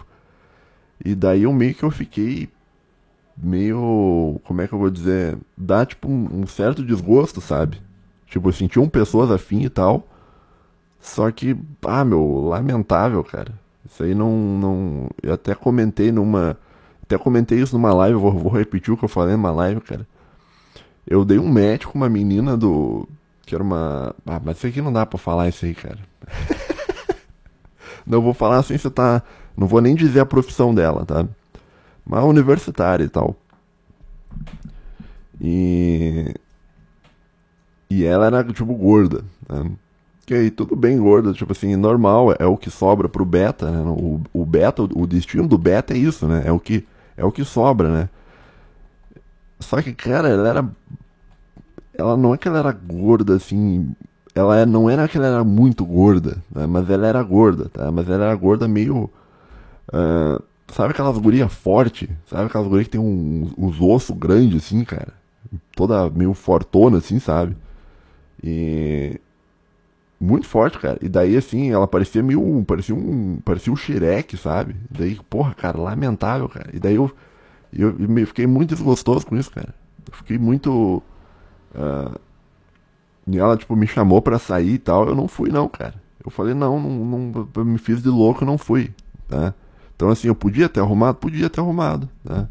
e 1.04 1.14
daí 1.14 1.44
eu 1.44 1.54
meio 1.54 1.76
que 1.76 1.84
eu 1.84 1.92
fiquei 1.92 2.50
meio, 3.38 4.40
como 4.46 4.62
é 4.62 4.68
que 4.68 4.74
eu 4.74 4.80
vou 4.80 4.90
dizer, 4.90 5.38
dá 5.58 5.86
tipo 5.86 6.08
um, 6.10 6.42
um 6.42 6.48
certo 6.48 6.84
desgosto, 6.84 7.42
sabe? 7.42 7.82
Tipo, 8.28 8.50
eu 8.50 8.54
senti 8.54 8.80
um 8.80 8.90
pessoas 8.90 9.30
afim 9.32 9.62
e 9.64 9.70
tal. 9.70 10.08
Só 11.02 11.30
que, 11.32 11.56
ah, 11.86 12.04
meu, 12.06 12.46
lamentável, 12.48 13.24
cara. 13.24 13.54
Isso 13.86 14.04
aí 14.04 14.16
não 14.16 14.32
não 14.60 15.10
eu 15.22 15.34
até 15.34 15.54
comentei 15.54 16.12
numa 16.12 16.58
até 17.04 17.18
comentei 17.18 17.60
isso 17.62 17.76
numa 17.76 17.94
live, 17.94 18.18
vou, 18.18 18.32
vou 18.32 18.52
repetir 18.52 18.94
o 18.94 18.98
que 18.98 19.06
eu 19.06 19.10
falei 19.10 19.36
numa 19.36 19.52
live, 19.52 19.80
cara. 19.82 20.08
Eu 21.08 21.24
dei 21.24 21.38
um 21.38 21.54
com 21.86 21.98
uma 21.98 22.10
menina 22.10 22.58
do 22.58 23.08
que 23.46 23.54
era 23.54 23.64
uma, 23.64 24.16
ah, 24.26 24.42
mas 24.44 24.58
isso 24.58 24.68
aqui 24.68 24.82
não 24.82 24.92
dá 24.92 25.06
para 25.06 25.20
falar 25.20 25.48
isso 25.50 25.66
aí, 25.66 25.76
cara. 25.76 26.00
Não 28.06 28.22
vou 28.22 28.34
falar 28.34 28.58
assim, 28.60 28.78
você 28.78 28.89
tá. 28.89 29.24
Não 29.58 29.68
vou 29.68 29.82
nem 29.82 29.96
dizer 29.96 30.20
a 30.20 30.26
profissão 30.26 30.74
dela, 30.74 31.06
tá? 31.06 31.28
Mas 32.06 32.24
universitária 32.24 33.04
e 33.04 33.10
tal. 33.10 33.36
E. 35.41 36.34
E 37.89 38.04
ela 38.04 38.26
era, 38.28 38.44
tipo, 38.44 38.74
gorda. 38.76 39.24
Né? 39.48 39.72
Aí, 40.32 40.50
tudo 40.50 40.76
bem 40.76 40.98
gorda, 40.98 41.34
tipo 41.34 41.52
assim, 41.52 41.76
normal, 41.76 42.36
é 42.39 42.46
o 42.46 42.58
que 42.58 42.70
sobra 42.72 43.08
pro 43.08 43.24
beta, 43.24 43.70
né? 43.70 43.80
O, 43.88 44.22
o 44.34 44.46
beta, 44.46 44.82
o 44.82 45.06
destino 45.06 45.48
do 45.48 45.58
beta 45.58 45.94
é 45.94 45.98
isso, 45.98 46.28
né? 46.28 46.44
É 46.46 46.52
o 46.52 46.60
que, 46.60 46.86
é 47.15 47.24
o 47.24 47.32
que 47.32 47.44
sobra, 47.44 47.89
né? 47.89 48.10
Só 49.60 49.82
que, 49.82 49.94
cara, 49.94 50.30
ela 50.30 50.50
era. 50.50 50.70
Ela 51.94 52.18
não 52.18 52.34
é 52.34 52.38
que 52.38 52.48
ela 52.48 52.60
era 52.60 52.72
gorda, 52.72 53.36
assim, 53.36 53.96
ela 54.36 54.65
não 54.65 54.89
era 54.89 55.08
que 55.08 55.17
ela 55.17 55.28
era 55.28 55.43
muito 55.45 55.86
gorda, 55.86 56.43
né? 56.54 56.67
mas 56.67 56.89
ela 56.89 57.08
era 57.08 57.24
gorda, 57.24 57.69
tá? 57.69 57.89
Mas 57.89 58.10
ela 58.10 58.26
era 58.26 58.36
gorda 58.36 58.67
meio. 58.67 59.10
Uh, 59.88 60.43
sabe 60.67 60.91
aquelas 60.91 61.17
gurias 61.17 61.52
forte? 61.54 62.10
Sabe 62.28 62.48
aquelas 62.48 62.67
gurias 62.67 62.88
que 62.88 62.91
tem 62.91 63.02
um, 63.02 63.50
os 63.58 63.80
ossos 63.80 64.15
grandes 64.17 64.65
assim, 64.65 64.84
cara? 64.84 65.13
Toda 65.74 66.10
meio 66.10 66.34
fortona 66.34 66.98
assim, 66.98 67.17
sabe? 67.17 67.56
E. 68.43 69.19
Muito 70.19 70.48
forte, 70.48 70.80
cara. 70.80 70.98
E 71.02 71.10
daí, 71.10 71.36
assim, 71.38 71.71
ela 71.71 71.88
parecia 71.88 72.21
meio. 72.21 72.63
Parecia 72.65 72.95
um. 72.95 73.39
Parecia 73.43 73.71
um 73.71 73.76
xereque, 73.76 74.38
sabe? 74.38 74.76
E 74.91 74.98
daí, 74.98 75.19
porra, 75.30 75.54
cara, 75.54 75.80
lamentável, 75.80 76.50
cara. 76.50 76.69
E 76.74 76.80
daí 76.80 76.95
eu. 76.95 77.12
Eu, 77.71 77.95
eu 78.00 78.28
fiquei 78.28 78.48
muito 78.48 78.69
desgostoso 78.69 79.26
com 79.26 79.36
isso, 79.36 79.52
cara. 79.52 79.74
Eu 80.10 80.17
fiquei 80.17 80.38
muito. 80.38 81.02
Uh, 81.74 82.19
e 83.28 83.40
ela, 83.40 83.58
tipo, 83.58 83.76
me 83.76 83.88
chamou 83.88 84.22
pra 84.22 84.38
sair 84.38 84.74
e 84.74 84.78
tal. 84.78 85.08
Eu 85.08 85.16
não 85.16 85.28
fui, 85.28 85.50
não, 85.50 85.68
cara. 85.68 85.96
Eu 86.24 86.32
falei, 86.32 86.54
não, 86.54 86.80
não, 86.80 87.06
não 87.06 87.48
eu 87.56 87.66
me 87.66 87.78
fiz 87.78 88.02
de 88.02 88.10
louco, 88.10 88.46
não 88.46 88.58
fui, 88.58 88.92
tá? 89.28 89.54
Então, 89.96 90.10
assim, 90.10 90.28
eu 90.28 90.36
podia 90.36 90.68
ter 90.68 90.80
arrumado? 90.80 91.18
Podia 91.18 91.50
ter 91.50 91.62
arrumado, 91.62 92.10
tá? 92.24 92.48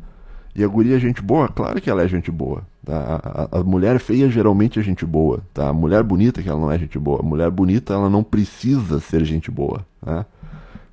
E 0.54 0.62
a 0.62 0.68
guria 0.68 0.96
é 0.96 1.00
gente 1.00 1.20
boa? 1.20 1.48
Claro 1.48 1.80
que 1.80 1.90
ela 1.90 2.02
é 2.02 2.08
gente 2.08 2.30
boa. 2.30 2.62
Tá? 2.84 2.96
A, 2.96 3.56
a, 3.56 3.60
a, 3.60 3.64
mulher 3.64 3.98
feia 3.98 4.30
geralmente 4.30 4.78
é 4.78 4.82
gente 4.82 5.04
boa. 5.04 5.40
Tá? 5.52 5.68
A 5.68 5.72
mulher 5.72 6.02
bonita 6.04 6.40
que 6.40 6.48
ela 6.48 6.60
não 6.60 6.70
é 6.70 6.78
gente 6.78 6.96
boa. 6.96 7.18
A 7.20 7.22
mulher 7.24 7.50
bonita 7.50 7.92
ela 7.92 8.08
não 8.08 8.22
precisa 8.22 9.00
ser 9.00 9.24
gente 9.24 9.50
boa. 9.50 9.84
Tá? 10.00 10.24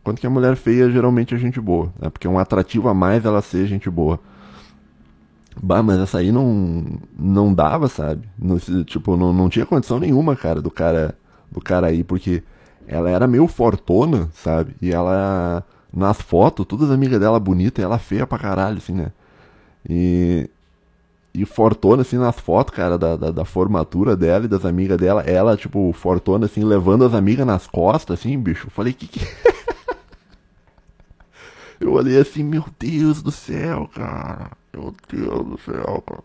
Enquanto 0.01 0.19
que 0.19 0.25
a 0.25 0.31
mulher 0.31 0.55
feia 0.55 0.89
geralmente 0.89 1.35
é 1.35 1.37
gente 1.37 1.61
boa. 1.61 1.93
Tá? 1.99 2.09
Porque 2.09 2.25
é 2.25 2.29
um 2.29 2.39
atrativo 2.39 2.89
a 2.89 2.93
mais 2.93 3.23
ela 3.23 3.39
ser 3.39 3.67
gente 3.67 3.87
boa. 3.87 4.19
Bah, 5.61 5.83
mas 5.83 5.99
essa 5.99 6.19
aí 6.19 6.31
não, 6.31 6.85
não 7.17 7.53
dava, 7.53 7.87
sabe? 7.87 8.27
Tipo, 8.85 9.17
não, 9.17 9.33
não 9.33 9.49
tinha 9.49 9.65
condição 9.65 9.99
nenhuma, 9.99 10.35
cara, 10.35 10.61
do 10.61 10.71
cara 10.71 11.15
do 11.51 11.59
cara 11.59 11.87
aí, 11.87 12.03
porque 12.03 12.41
ela 12.87 13.09
era 13.09 13.27
meio 13.27 13.47
fortona, 13.47 14.29
sabe? 14.33 14.75
E 14.81 14.91
ela, 14.91 15.63
nas 15.93 16.21
fotos, 16.21 16.65
todas 16.65 16.89
as 16.89 16.95
amigas 16.95 17.19
dela 17.19 17.39
bonita 17.39 17.81
ela 17.81 17.99
feia 17.99 18.25
pra 18.25 18.39
caralho, 18.39 18.77
assim, 18.77 18.93
né? 18.93 19.11
E, 19.87 20.49
e 21.33 21.45
fortona, 21.45 22.01
assim, 22.03 22.17
nas 22.17 22.39
fotos, 22.39 22.73
cara, 22.73 22.97
da, 22.97 23.15
da, 23.17 23.31
da, 23.31 23.45
formatura 23.45 24.15
dela 24.15 24.45
e 24.45 24.47
das 24.47 24.65
amigas 24.65 24.97
dela, 24.97 25.21
ela, 25.23 25.57
tipo, 25.57 25.91
fortona, 25.93 26.45
assim, 26.45 26.63
levando 26.63 27.03
as 27.03 27.13
amigas 27.13 27.45
nas 27.45 27.67
costas, 27.67 28.19
assim, 28.19 28.37
bicho. 28.39 28.67
Eu 28.67 28.71
falei, 28.71 28.93
que 28.93 29.07
que... 29.07 29.19
Eu 31.79 31.93
olhei 31.93 32.19
assim, 32.19 32.43
meu 32.43 32.63
Deus 32.79 33.23
do 33.23 33.31
céu, 33.31 33.89
cara. 33.91 34.51
Meu 34.73 34.93
Deus 35.09 35.45
do 35.45 35.59
céu, 35.59 36.03
cara. 36.05 36.23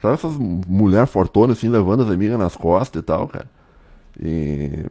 Sabe 0.00 0.14
essas 0.14 0.36
mulheres 0.36 1.10
fortonas 1.10 1.58
assim, 1.58 1.68
levando 1.68 2.04
as 2.04 2.10
amigas 2.10 2.38
nas 2.38 2.56
costas 2.56 3.02
e 3.02 3.04
tal, 3.04 3.28
cara? 3.28 3.48
E. 4.20 4.86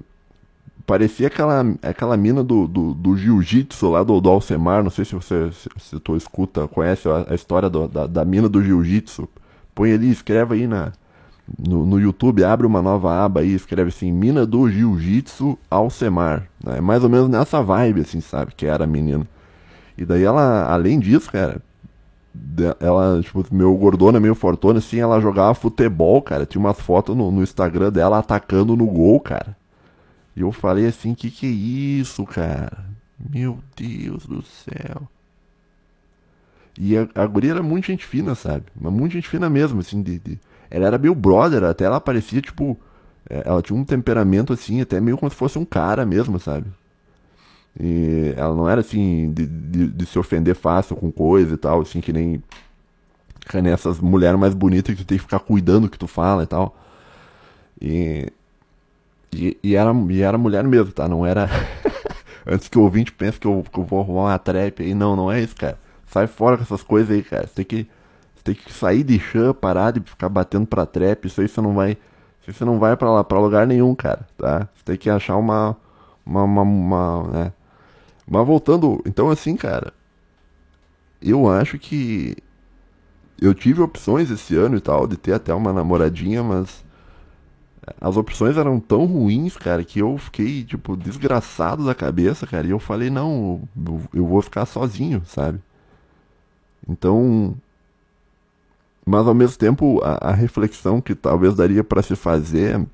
Parecia 0.85 1.27
aquela, 1.27 1.65
aquela 1.81 2.15
mina 2.15 2.41
do, 2.41 2.65
do, 2.65 2.93
do 2.93 3.17
jiu-jitsu 3.17 3.89
lá 3.89 4.03
do, 4.03 4.21
do 4.21 4.29
Alcemar. 4.29 4.81
Não 4.81 4.89
sei 4.89 5.03
se 5.03 5.13
você 5.15 5.51
se, 5.51 5.69
se 5.77 5.99
tu 5.99 6.15
escuta, 6.15 6.65
conhece 6.65 7.09
a, 7.09 7.25
a 7.29 7.35
história 7.35 7.69
do, 7.69 7.89
da, 7.89 8.07
da 8.07 8.23
mina 8.23 8.47
do 8.47 8.63
jiu-jitsu. 8.63 9.27
Põe 9.75 9.91
ali, 9.91 10.09
escreve 10.09 10.55
aí 10.55 10.65
na, 10.65 10.93
no, 11.57 11.85
no 11.85 11.99
YouTube, 11.99 12.43
abre 12.43 12.67
uma 12.67 12.81
nova 12.81 13.23
aba 13.23 13.41
aí, 13.41 13.53
escreve 13.53 13.89
assim, 13.89 14.11
Mina 14.11 14.45
do 14.45 14.69
Jiu-Jitsu 14.69 15.57
Alcemar. 15.69 16.47
É 16.65 16.81
mais 16.81 17.03
ou 17.03 17.09
menos 17.09 17.29
nessa 17.29 17.61
vibe, 17.61 18.01
assim, 18.01 18.19
sabe? 18.19 18.53
Que 18.55 18.65
era 18.65 18.83
a 18.83 18.87
menina. 18.87 19.25
E 19.97 20.05
daí 20.05 20.23
ela, 20.23 20.71
além 20.71 20.99
disso, 20.99 21.31
cara, 21.31 21.61
ela, 22.79 23.21
tipo, 23.21 23.45
meu 23.51 23.75
gordona, 23.75 24.19
meio 24.19 24.35
fortona, 24.35 24.79
assim, 24.79 24.99
ela 24.99 25.19
jogava 25.19 25.53
futebol, 25.53 26.21
cara. 26.21 26.45
Tinha 26.45 26.59
umas 26.59 26.79
fotos 26.79 27.15
no, 27.15 27.31
no 27.31 27.43
Instagram 27.43 27.91
dela 27.91 28.19
atacando 28.19 28.75
no 28.75 28.87
gol, 28.87 29.19
cara. 29.19 29.55
E 30.35 30.41
eu 30.41 30.51
falei 30.51 30.85
assim, 30.87 31.13
que 31.13 31.31
que 31.31 31.45
é 31.45 31.49
isso, 31.49 32.25
cara? 32.25 32.85
Meu 33.19 33.59
Deus 33.75 34.25
do 34.25 34.43
céu. 34.43 35.07
E 36.79 36.97
a, 36.97 37.07
a 37.15 37.25
guria 37.25 37.51
era 37.51 37.63
muito 37.63 37.87
gente 37.87 38.05
fina, 38.05 38.35
sabe? 38.35 38.65
Mas 38.79 38.93
muito 38.93 39.13
gente 39.13 39.27
fina 39.27 39.49
mesmo, 39.49 39.79
assim, 39.79 40.01
de, 40.01 40.19
de... 40.19 40.39
Ela 40.69 40.87
era 40.87 40.97
meio 40.97 41.15
brother, 41.15 41.63
até 41.63 41.85
ela 41.85 41.99
parecia, 41.99 42.41
tipo... 42.41 42.77
É, 43.29 43.43
ela 43.45 43.61
tinha 43.61 43.77
um 43.77 43.83
temperamento, 43.83 44.53
assim, 44.53 44.79
até 44.79 45.01
meio 45.01 45.17
como 45.17 45.29
se 45.29 45.35
fosse 45.35 45.57
um 45.57 45.65
cara 45.65 46.05
mesmo, 46.05 46.39
sabe? 46.39 46.67
E 47.79 48.33
ela 48.35 48.55
não 48.55 48.67
era, 48.69 48.81
assim, 48.81 49.31
de, 49.31 49.45
de, 49.45 49.87
de 49.87 50.05
se 50.05 50.17
ofender 50.17 50.55
fácil 50.55 50.95
com 50.95 51.11
coisa 51.11 51.53
e 51.53 51.57
tal, 51.57 51.81
assim, 51.81 52.01
que 52.01 52.11
nem... 52.11 52.41
Que 53.47 53.61
nem 53.61 53.71
essas 53.71 53.99
mulheres 53.99 54.39
mais 54.39 54.53
bonitas 54.53 54.95
que 54.95 55.03
tu 55.03 55.07
tem 55.07 55.17
que 55.17 55.23
ficar 55.23 55.39
cuidando 55.39 55.83
do 55.83 55.89
que 55.89 55.99
tu 55.99 56.07
fala 56.07 56.43
e 56.43 56.47
tal. 56.47 56.75
E... 57.81 58.31
E, 59.33 59.57
e, 59.61 59.75
era, 59.75 59.91
e 60.09 60.21
era 60.21 60.37
mulher 60.37 60.63
mesmo, 60.63 60.91
tá? 60.91 61.07
Não 61.07 61.25
era... 61.25 61.49
Antes 62.47 62.69
que 62.69 62.77
o 62.77 62.83
ouvinte 62.83 63.11
pense 63.11 63.37
que 63.37 63.45
eu, 63.45 63.63
que 63.71 63.77
eu 63.77 63.83
vou 63.83 63.99
arrumar 63.99 64.21
uma 64.21 64.39
trap 64.39 64.81
aí. 64.81 64.93
Não, 64.93 65.15
não 65.17 65.29
é 65.29 65.41
isso, 65.41 65.55
cara. 65.55 65.77
Sai 66.05 66.27
fora 66.27 66.55
com 66.55 66.63
essas 66.63 66.81
coisas 66.81 67.13
aí, 67.13 67.21
cara. 67.21 67.45
Você 67.45 67.55
tem 67.55 67.65
que, 67.65 67.89
você 68.35 68.43
tem 68.43 68.55
que 68.55 68.71
sair 68.71 69.03
de 69.03 69.19
chã, 69.19 69.53
parar 69.53 69.91
de 69.91 69.99
ficar 69.99 70.29
batendo 70.29 70.65
pra 70.65 70.85
trap. 70.85 71.25
Isso 71.25 71.41
aí 71.41 71.47
você 71.49 71.59
não 71.59 71.73
vai. 71.73 71.97
Isso 72.41 72.57
você 72.57 72.63
não 72.63 72.79
vai 72.79 72.95
pra, 72.95 73.11
lá, 73.11 73.23
pra 73.23 73.39
lugar 73.39 73.67
nenhum, 73.67 73.93
cara, 73.93 74.25
tá? 74.37 74.69
Você 74.73 74.83
tem 74.85 74.95
que 74.97 75.09
achar 75.09 75.35
uma. 75.35 75.75
Uma. 76.25 76.43
uma, 76.43 76.61
uma 76.61 77.23
né? 77.27 77.53
Mas 78.29 78.45
voltando. 78.45 79.01
Então, 79.05 79.29
assim, 79.29 79.55
cara. 79.55 79.93
Eu 81.21 81.49
acho 81.49 81.79
que. 81.79 82.35
Eu 83.39 83.53
tive 83.53 83.81
opções 83.81 84.31
esse 84.31 84.55
ano 84.55 84.77
e 84.77 84.81
tal, 84.81 85.07
de 85.07 85.15
ter 85.15 85.33
até 85.33 85.53
uma 85.53 85.71
namoradinha, 85.71 86.41
mas 86.43 86.83
as 88.01 88.17
opções 88.17 88.57
eram 88.57 88.79
tão 88.79 89.05
ruins, 89.05 89.55
cara, 89.55 89.83
que 89.83 89.99
eu 89.99 90.17
fiquei, 90.17 90.63
tipo, 90.63 90.97
desgraçado 90.97 91.85
da 91.85 91.95
cabeça, 91.95 92.45
cara. 92.45 92.67
E 92.67 92.71
eu 92.71 92.79
falei, 92.79 93.09
não, 93.09 93.61
eu 94.13 94.25
vou 94.25 94.41
ficar 94.41 94.65
sozinho, 94.65 95.23
sabe? 95.25 95.59
Então. 96.87 97.55
Mas 99.05 99.25
ao 99.25 99.33
mesmo 99.33 99.57
tempo, 99.57 100.01
a, 100.03 100.29
a 100.29 100.33
reflexão 100.33 100.99
que 100.99 101.15
talvez 101.15 101.55
daria 101.55 101.83
para 101.83 102.01
se 102.01 102.15
fazer 102.15 102.85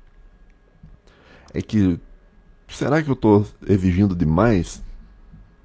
é 1.52 1.60
que. 1.60 1.98
Será 2.68 3.02
que 3.02 3.10
eu 3.10 3.16
tô 3.16 3.44
exigindo 3.66 4.14
demais? 4.14 4.82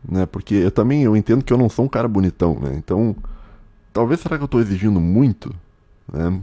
Né? 0.08 0.26
Porque 0.26 0.56
eu 0.56 0.72
também 0.72 1.04
eu 1.04 1.16
entendo 1.16 1.44
que 1.44 1.52
eu 1.52 1.58
não 1.58 1.70
sou 1.70 1.86
um 1.86 1.90
cara 1.90 2.08
bonitão, 2.08 2.58
né? 2.60 2.76
Então. 2.76 3.16
Talvez 3.92 4.20
será 4.20 4.38
que 4.38 4.44
eu 4.44 4.48
tô 4.48 4.60
exigindo 4.60 5.00
muito? 5.00 5.54
Né? 6.12 6.40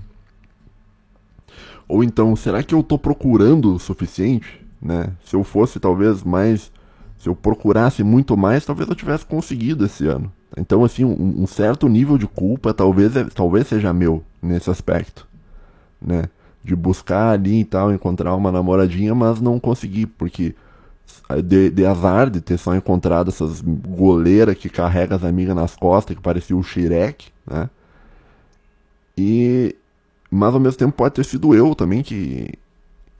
Ou 1.88 2.02
então, 2.02 2.34
será 2.34 2.62
que 2.62 2.74
eu 2.74 2.80
estou 2.80 2.98
procurando 2.98 3.74
o 3.74 3.78
suficiente? 3.78 4.60
Né? 4.82 5.12
Se 5.24 5.36
eu 5.36 5.44
fosse 5.44 5.78
talvez 5.78 6.22
mais. 6.22 6.72
Se 7.18 7.28
eu 7.28 7.34
procurasse 7.34 8.02
muito 8.02 8.36
mais, 8.36 8.64
talvez 8.64 8.88
eu 8.88 8.94
tivesse 8.94 9.24
conseguido 9.24 9.86
esse 9.86 10.06
ano. 10.06 10.30
Então, 10.56 10.84
assim, 10.84 11.04
um, 11.04 11.42
um 11.42 11.46
certo 11.46 11.88
nível 11.88 12.18
de 12.18 12.26
culpa 12.26 12.74
talvez, 12.74 13.16
é, 13.16 13.24
talvez 13.24 13.66
seja 13.66 13.92
meu 13.92 14.22
nesse 14.42 14.68
aspecto. 14.68 15.26
Né? 16.00 16.24
De 16.62 16.76
buscar 16.76 17.30
ali 17.30 17.60
e 17.60 17.64
tal, 17.64 17.92
encontrar 17.92 18.34
uma 18.34 18.52
namoradinha, 18.52 19.14
mas 19.14 19.40
não 19.40 19.58
conseguir, 19.58 20.06
porque 20.06 20.54
de, 21.44 21.70
de, 21.70 21.86
azar 21.86 22.30
de 22.30 22.40
ter 22.40 22.58
só 22.58 22.74
encontrado 22.74 23.30
essas 23.30 23.60
goleiras 23.60 24.56
que 24.56 24.68
carrega 24.68 25.16
as 25.16 25.24
amigas 25.24 25.54
nas 25.54 25.74
costas, 25.74 26.16
que 26.16 26.22
parecia 26.22 26.56
o 26.56 26.62
Shrek, 26.62 27.28
né? 27.46 27.68
E, 29.16 29.74
mas 30.30 30.54
ao 30.54 30.60
mesmo 30.60 30.78
tempo 30.78 30.92
pode 30.92 31.14
ter 31.14 31.24
sido 31.24 31.54
eu 31.54 31.74
também 31.74 32.02
que 32.02 32.52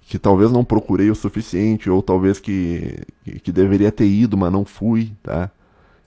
que 0.09 0.21
talvez 0.21 0.53
não 0.53 0.65
procurei 0.65 1.11
o 1.11 1.17
suficiente 1.17 1.91
ou 1.91 2.01
talvez 2.01 2.39
que 2.39 3.01
que 3.43 3.51
deveria 3.51 3.91
ter 3.91 4.07
ido, 4.07 4.37
mas 4.37 4.53
não 4.53 4.65
fui, 4.65 5.13
tá? 5.23 5.51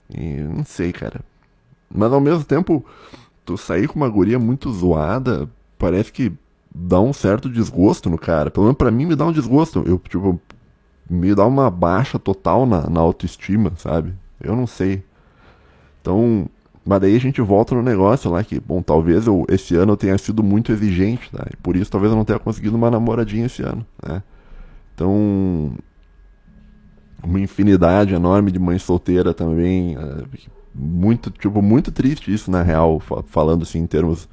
E 0.08 0.38
não 0.40 0.64
sei, 0.64 0.92
cara. 0.92 1.20
Mas 1.92 2.12
ao 2.12 2.20
mesmo 2.20 2.44
tempo, 2.44 2.84
tu 3.44 3.58
sair 3.58 3.88
com 3.88 3.96
uma 3.96 4.08
guria 4.08 4.38
muito 4.38 4.72
zoada, 4.72 5.48
parece 5.78 6.12
que 6.12 6.32
dá 6.74 7.00
um 7.00 7.12
certo 7.12 7.48
desgosto 7.48 8.08
no 8.08 8.18
cara. 8.18 8.50
Pelo 8.50 8.66
menos 8.66 8.78
pra 8.78 8.90
mim 8.90 9.06
me 9.06 9.16
dá 9.16 9.26
um 9.26 9.32
desgosto. 9.32 9.82
Eu, 9.86 9.98
tipo, 9.98 10.40
me 11.10 11.34
dá 11.34 11.44
uma 11.44 11.68
baixa 11.68 12.18
total 12.18 12.64
na, 12.64 12.88
na 12.88 13.00
autoestima, 13.00 13.72
sabe? 13.76 14.14
Eu 14.40 14.54
não 14.54 14.66
sei. 14.66 15.02
Então, 16.00 16.48
mas 16.84 17.00
daí 17.00 17.16
a 17.16 17.20
gente 17.20 17.40
volta 17.40 17.74
no 17.74 17.82
negócio 17.82 18.30
lá 18.30 18.42
que, 18.44 18.60
bom, 18.60 18.80
talvez 18.80 19.26
eu, 19.26 19.44
esse 19.48 19.74
ano 19.74 19.92
eu 19.92 19.96
tenha 19.96 20.16
sido 20.16 20.42
muito 20.42 20.70
exigente, 20.72 21.30
tá? 21.30 21.46
E 21.52 21.56
por 21.56 21.76
isso 21.76 21.90
talvez 21.90 22.12
eu 22.12 22.16
não 22.16 22.24
tenha 22.24 22.38
conseguido 22.38 22.76
uma 22.76 22.90
namoradinha 22.90 23.46
esse 23.46 23.62
ano, 23.62 23.84
né? 24.02 24.22
Então, 24.94 25.72
uma 27.22 27.40
infinidade 27.40 28.14
enorme 28.14 28.52
de 28.52 28.58
mãe 28.58 28.78
solteira 28.78 29.34
também, 29.34 29.96
é, 29.96 30.24
muito, 30.74 31.30
tipo, 31.30 31.60
muito 31.60 31.90
triste 31.90 32.32
isso 32.32 32.50
na 32.50 32.62
real, 32.62 33.00
falando 33.26 33.62
assim 33.62 33.80
em 33.80 33.86
termos 33.86 34.28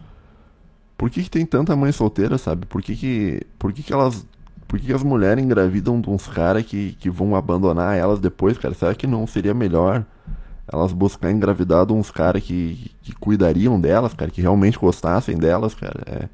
por 0.97 1.09
que, 1.09 1.23
que 1.23 1.29
tem 1.29 1.45
tanta 1.45 1.75
mãe 1.75 1.91
solteira, 1.91 2.37
sabe? 2.37 2.65
Por 2.65 2.81
que 2.81 2.95
que, 2.95 3.41
por 3.59 3.73
que, 3.73 3.83
que 3.83 3.93
elas 3.93 4.25
por 4.67 4.79
que, 4.79 4.91
as 4.91 5.03
mulheres 5.03 5.43
engravidam 5.43 6.01
de 6.01 6.09
uns 6.09 6.27
caras 6.27 6.63
que, 6.63 6.93
que 6.99 7.09
vão 7.09 7.35
abandonar 7.35 7.97
elas 7.97 8.19
depois, 8.19 8.57
cara? 8.57 8.73
Será 8.73 8.93
que 8.93 9.07
não 9.07 9.25
seria 9.25 9.53
melhor 9.53 10.05
elas 10.71 10.91
buscar 10.91 11.31
engravidar 11.31 11.85
de 11.85 11.93
uns 11.93 12.11
caras 12.11 12.43
que, 12.43 12.91
que 13.01 13.13
cuidariam 13.13 13.79
delas, 13.79 14.13
cara, 14.13 14.29
que 14.29 14.41
realmente 14.41 14.77
gostassem 14.77 15.37
delas, 15.37 15.73
cara. 15.73 16.03
É... 16.05 16.29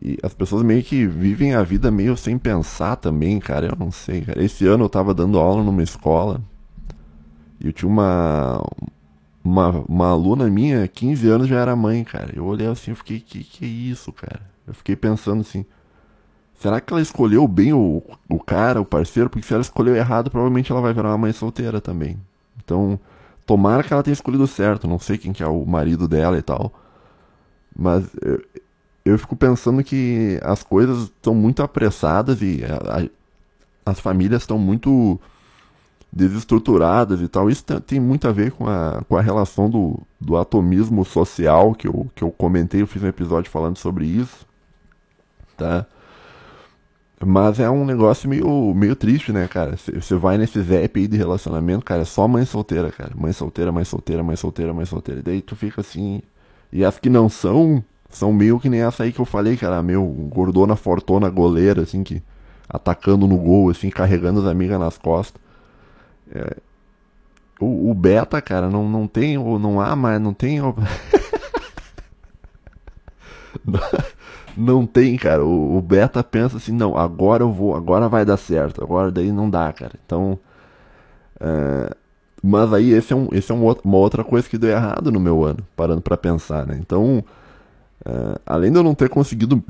E 0.00 0.18
as 0.22 0.32
pessoas 0.34 0.62
meio 0.62 0.82
que 0.82 1.06
vivem 1.06 1.54
a 1.54 1.62
vida 1.62 1.90
meio 1.90 2.16
sem 2.16 2.38
pensar 2.38 2.96
também, 2.96 3.38
cara. 3.40 3.66
Eu 3.66 3.76
não 3.78 3.90
sei, 3.90 4.22
cara. 4.22 4.42
Esse 4.42 4.66
ano 4.66 4.84
eu 4.84 4.88
tava 4.88 5.12
dando 5.12 5.38
aula 5.38 5.62
numa 5.62 5.82
escola 5.82 6.40
e 7.60 7.66
eu 7.66 7.72
tinha 7.72 7.88
uma, 7.88 8.64
uma, 9.44 9.70
uma 9.88 10.08
aluna 10.10 10.48
minha, 10.48 10.86
15 10.88 11.28
anos 11.28 11.48
já 11.48 11.60
era 11.60 11.74
mãe, 11.76 12.02
cara. 12.04 12.32
Eu 12.34 12.44
olhei 12.44 12.66
assim 12.66 12.92
e 12.92 12.94
fiquei, 12.94 13.20
que 13.20 13.44
que 13.44 13.64
é 13.64 13.68
isso, 13.68 14.12
cara? 14.12 14.42
Eu 14.66 14.74
fiquei 14.74 14.96
pensando 14.96 15.40
assim, 15.40 15.64
será 16.62 16.80
que 16.80 16.92
ela 16.92 17.02
escolheu 17.02 17.46
bem 17.48 17.72
o, 17.72 18.00
o 18.28 18.38
cara, 18.38 18.80
o 18.80 18.84
parceiro? 18.84 19.28
Porque 19.28 19.44
se 19.44 19.52
ela 19.52 19.62
escolheu 19.62 19.96
errado, 19.96 20.30
provavelmente 20.30 20.70
ela 20.70 20.80
vai 20.80 20.94
virar 20.94 21.08
uma 21.08 21.18
mãe 21.18 21.32
solteira 21.32 21.80
também. 21.80 22.16
Então, 22.64 22.98
tomara 23.44 23.82
que 23.82 23.92
ela 23.92 24.02
tenha 24.02 24.12
escolhido 24.12 24.46
certo. 24.46 24.86
Não 24.86 24.98
sei 25.00 25.18
quem 25.18 25.32
que 25.32 25.42
é 25.42 25.46
o 25.46 25.66
marido 25.66 26.06
dela 26.06 26.38
e 26.38 26.42
tal. 26.42 26.72
Mas 27.76 28.04
eu, 28.22 28.40
eu 29.04 29.18
fico 29.18 29.34
pensando 29.34 29.82
que 29.82 30.38
as 30.40 30.62
coisas 30.62 31.04
estão 31.04 31.34
muito 31.34 31.64
apressadas 31.64 32.40
e 32.40 32.62
a, 32.64 33.00
a, 33.00 33.90
as 33.90 33.98
famílias 33.98 34.42
estão 34.42 34.56
muito 34.56 35.18
desestruturadas 36.12 37.20
e 37.20 37.26
tal. 37.26 37.50
Isso 37.50 37.64
tem 37.80 37.98
muito 37.98 38.28
a 38.28 38.32
ver 38.32 38.52
com 38.52 38.68
a, 38.68 39.02
com 39.08 39.16
a 39.16 39.20
relação 39.20 39.68
do, 39.68 39.98
do 40.20 40.36
atomismo 40.36 41.04
social 41.04 41.74
que 41.74 41.88
eu, 41.88 42.08
que 42.14 42.22
eu 42.22 42.30
comentei. 42.30 42.82
Eu 42.82 42.86
fiz 42.86 43.02
um 43.02 43.08
episódio 43.08 43.50
falando 43.50 43.78
sobre 43.78 44.06
isso. 44.06 44.46
Tá? 45.56 45.86
Mas 47.24 47.60
é 47.60 47.70
um 47.70 47.84
negócio 47.84 48.28
meio, 48.28 48.74
meio 48.74 48.96
triste, 48.96 49.32
né, 49.32 49.46
cara? 49.46 49.76
Você 49.76 50.16
vai 50.16 50.36
nesses 50.36 50.70
app 50.70 50.98
aí 50.98 51.06
de 51.06 51.16
relacionamento, 51.16 51.84
cara, 51.84 52.02
é 52.02 52.04
só 52.04 52.26
mãe 52.26 52.44
solteira, 52.44 52.90
cara. 52.90 53.12
Mãe 53.14 53.32
solteira, 53.32 53.70
mãe 53.70 53.84
solteira, 53.84 54.22
mãe 54.22 54.36
solteira, 54.36 54.74
mãe 54.74 54.84
solteira. 54.84 55.20
E 55.20 55.22
daí 55.22 55.40
tu 55.40 55.54
fica 55.54 55.80
assim. 55.80 56.20
E 56.72 56.84
as 56.84 56.98
que 56.98 57.08
não 57.08 57.28
são, 57.28 57.84
são 58.10 58.32
meio 58.32 58.58
que 58.58 58.68
nem 58.68 58.82
essa 58.82 59.04
aí 59.04 59.12
que 59.12 59.20
eu 59.20 59.24
falei, 59.24 59.56
cara. 59.56 59.82
Meu, 59.82 60.04
gordona, 60.04 60.74
fortona, 60.74 61.30
goleira, 61.30 61.82
assim, 61.82 62.02
que 62.02 62.22
atacando 62.68 63.28
no 63.28 63.36
gol, 63.36 63.70
assim, 63.70 63.90
carregando 63.90 64.40
as 64.40 64.46
amigas 64.46 64.80
nas 64.80 64.98
costas. 64.98 65.40
É, 66.34 66.56
o, 67.60 67.90
o, 67.90 67.94
beta, 67.94 68.40
cara, 68.40 68.68
não, 68.68 68.88
não 68.88 69.06
tem, 69.06 69.36
não 69.36 69.80
há 69.80 69.94
mais, 69.94 70.20
não 70.20 70.34
tem. 70.34 70.58
não 74.56 74.86
tem, 74.86 75.16
cara. 75.16 75.44
O, 75.44 75.76
o, 75.76 75.82
beta 75.82 76.22
pensa 76.22 76.56
assim, 76.56 76.72
não, 76.72 76.96
agora 76.96 77.42
eu 77.42 77.52
vou, 77.52 77.74
agora 77.76 78.08
vai 78.08 78.24
dar 78.24 78.36
certo. 78.36 78.82
Agora 78.82 79.10
daí 79.10 79.32
não 79.32 79.48
dá, 79.48 79.72
cara. 79.72 79.92
Então. 80.04 80.38
É, 81.40 81.96
mas 82.42 82.72
aí 82.72 82.90
esse 82.90 83.12
é, 83.12 83.16
um, 83.16 83.28
esse 83.32 83.52
é 83.52 83.54
um, 83.54 83.70
uma 83.84 83.96
outra 83.96 84.24
coisa 84.24 84.48
que 84.48 84.58
deu 84.58 84.70
errado 84.70 85.12
no 85.12 85.20
meu 85.20 85.44
ano, 85.44 85.60
parando 85.76 86.00
para 86.00 86.16
pensar, 86.16 86.66
né? 86.66 86.76
Então, 86.80 87.24
é, 88.04 88.40
além 88.44 88.70
de 88.72 88.78
eu 88.78 88.82
não 88.82 88.94
ter 88.94 89.08
conseguido 89.08 89.62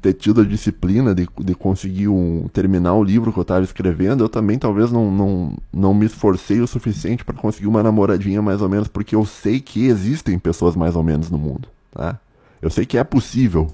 ter 0.00 0.14
tido 0.14 0.40
a 0.40 0.44
disciplina 0.44 1.14
de, 1.14 1.28
de 1.40 1.54
conseguir 1.54 2.08
um, 2.08 2.48
terminar 2.52 2.94
o 2.94 3.04
livro 3.04 3.32
que 3.32 3.38
eu 3.38 3.42
estava 3.42 3.62
escrevendo, 3.62 4.24
eu 4.24 4.28
também 4.28 4.58
talvez 4.58 4.90
não, 4.90 5.10
não, 5.10 5.56
não 5.72 5.94
me 5.94 6.06
esforcei 6.06 6.60
o 6.60 6.66
suficiente 6.66 7.24
para 7.24 7.34
conseguir 7.34 7.66
uma 7.66 7.82
namoradinha 7.82 8.40
mais 8.40 8.62
ou 8.62 8.68
menos, 8.68 8.88
porque 8.88 9.14
eu 9.14 9.26
sei 9.26 9.60
que 9.60 9.86
existem 9.86 10.38
pessoas 10.38 10.74
mais 10.74 10.96
ou 10.96 11.02
menos 11.02 11.30
no 11.30 11.38
mundo, 11.38 11.68
tá? 11.92 12.18
Eu 12.62 12.70
sei 12.70 12.84
que 12.84 12.98
é 12.98 13.04
possível, 13.04 13.68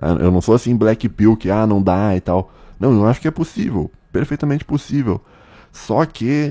eu 0.00 0.30
não 0.30 0.40
sou 0.40 0.54
assim 0.54 0.76
Black 0.76 1.08
Pill 1.08 1.36
que 1.36 1.50
ah, 1.50 1.66
não 1.66 1.82
dá 1.82 2.16
e 2.16 2.20
tal. 2.20 2.52
Não, 2.78 2.92
eu 2.92 3.06
acho 3.06 3.20
que 3.20 3.28
é 3.28 3.30
possível, 3.30 3.90
perfeitamente 4.12 4.64
possível. 4.64 5.20
Só 5.72 6.04
que 6.06 6.50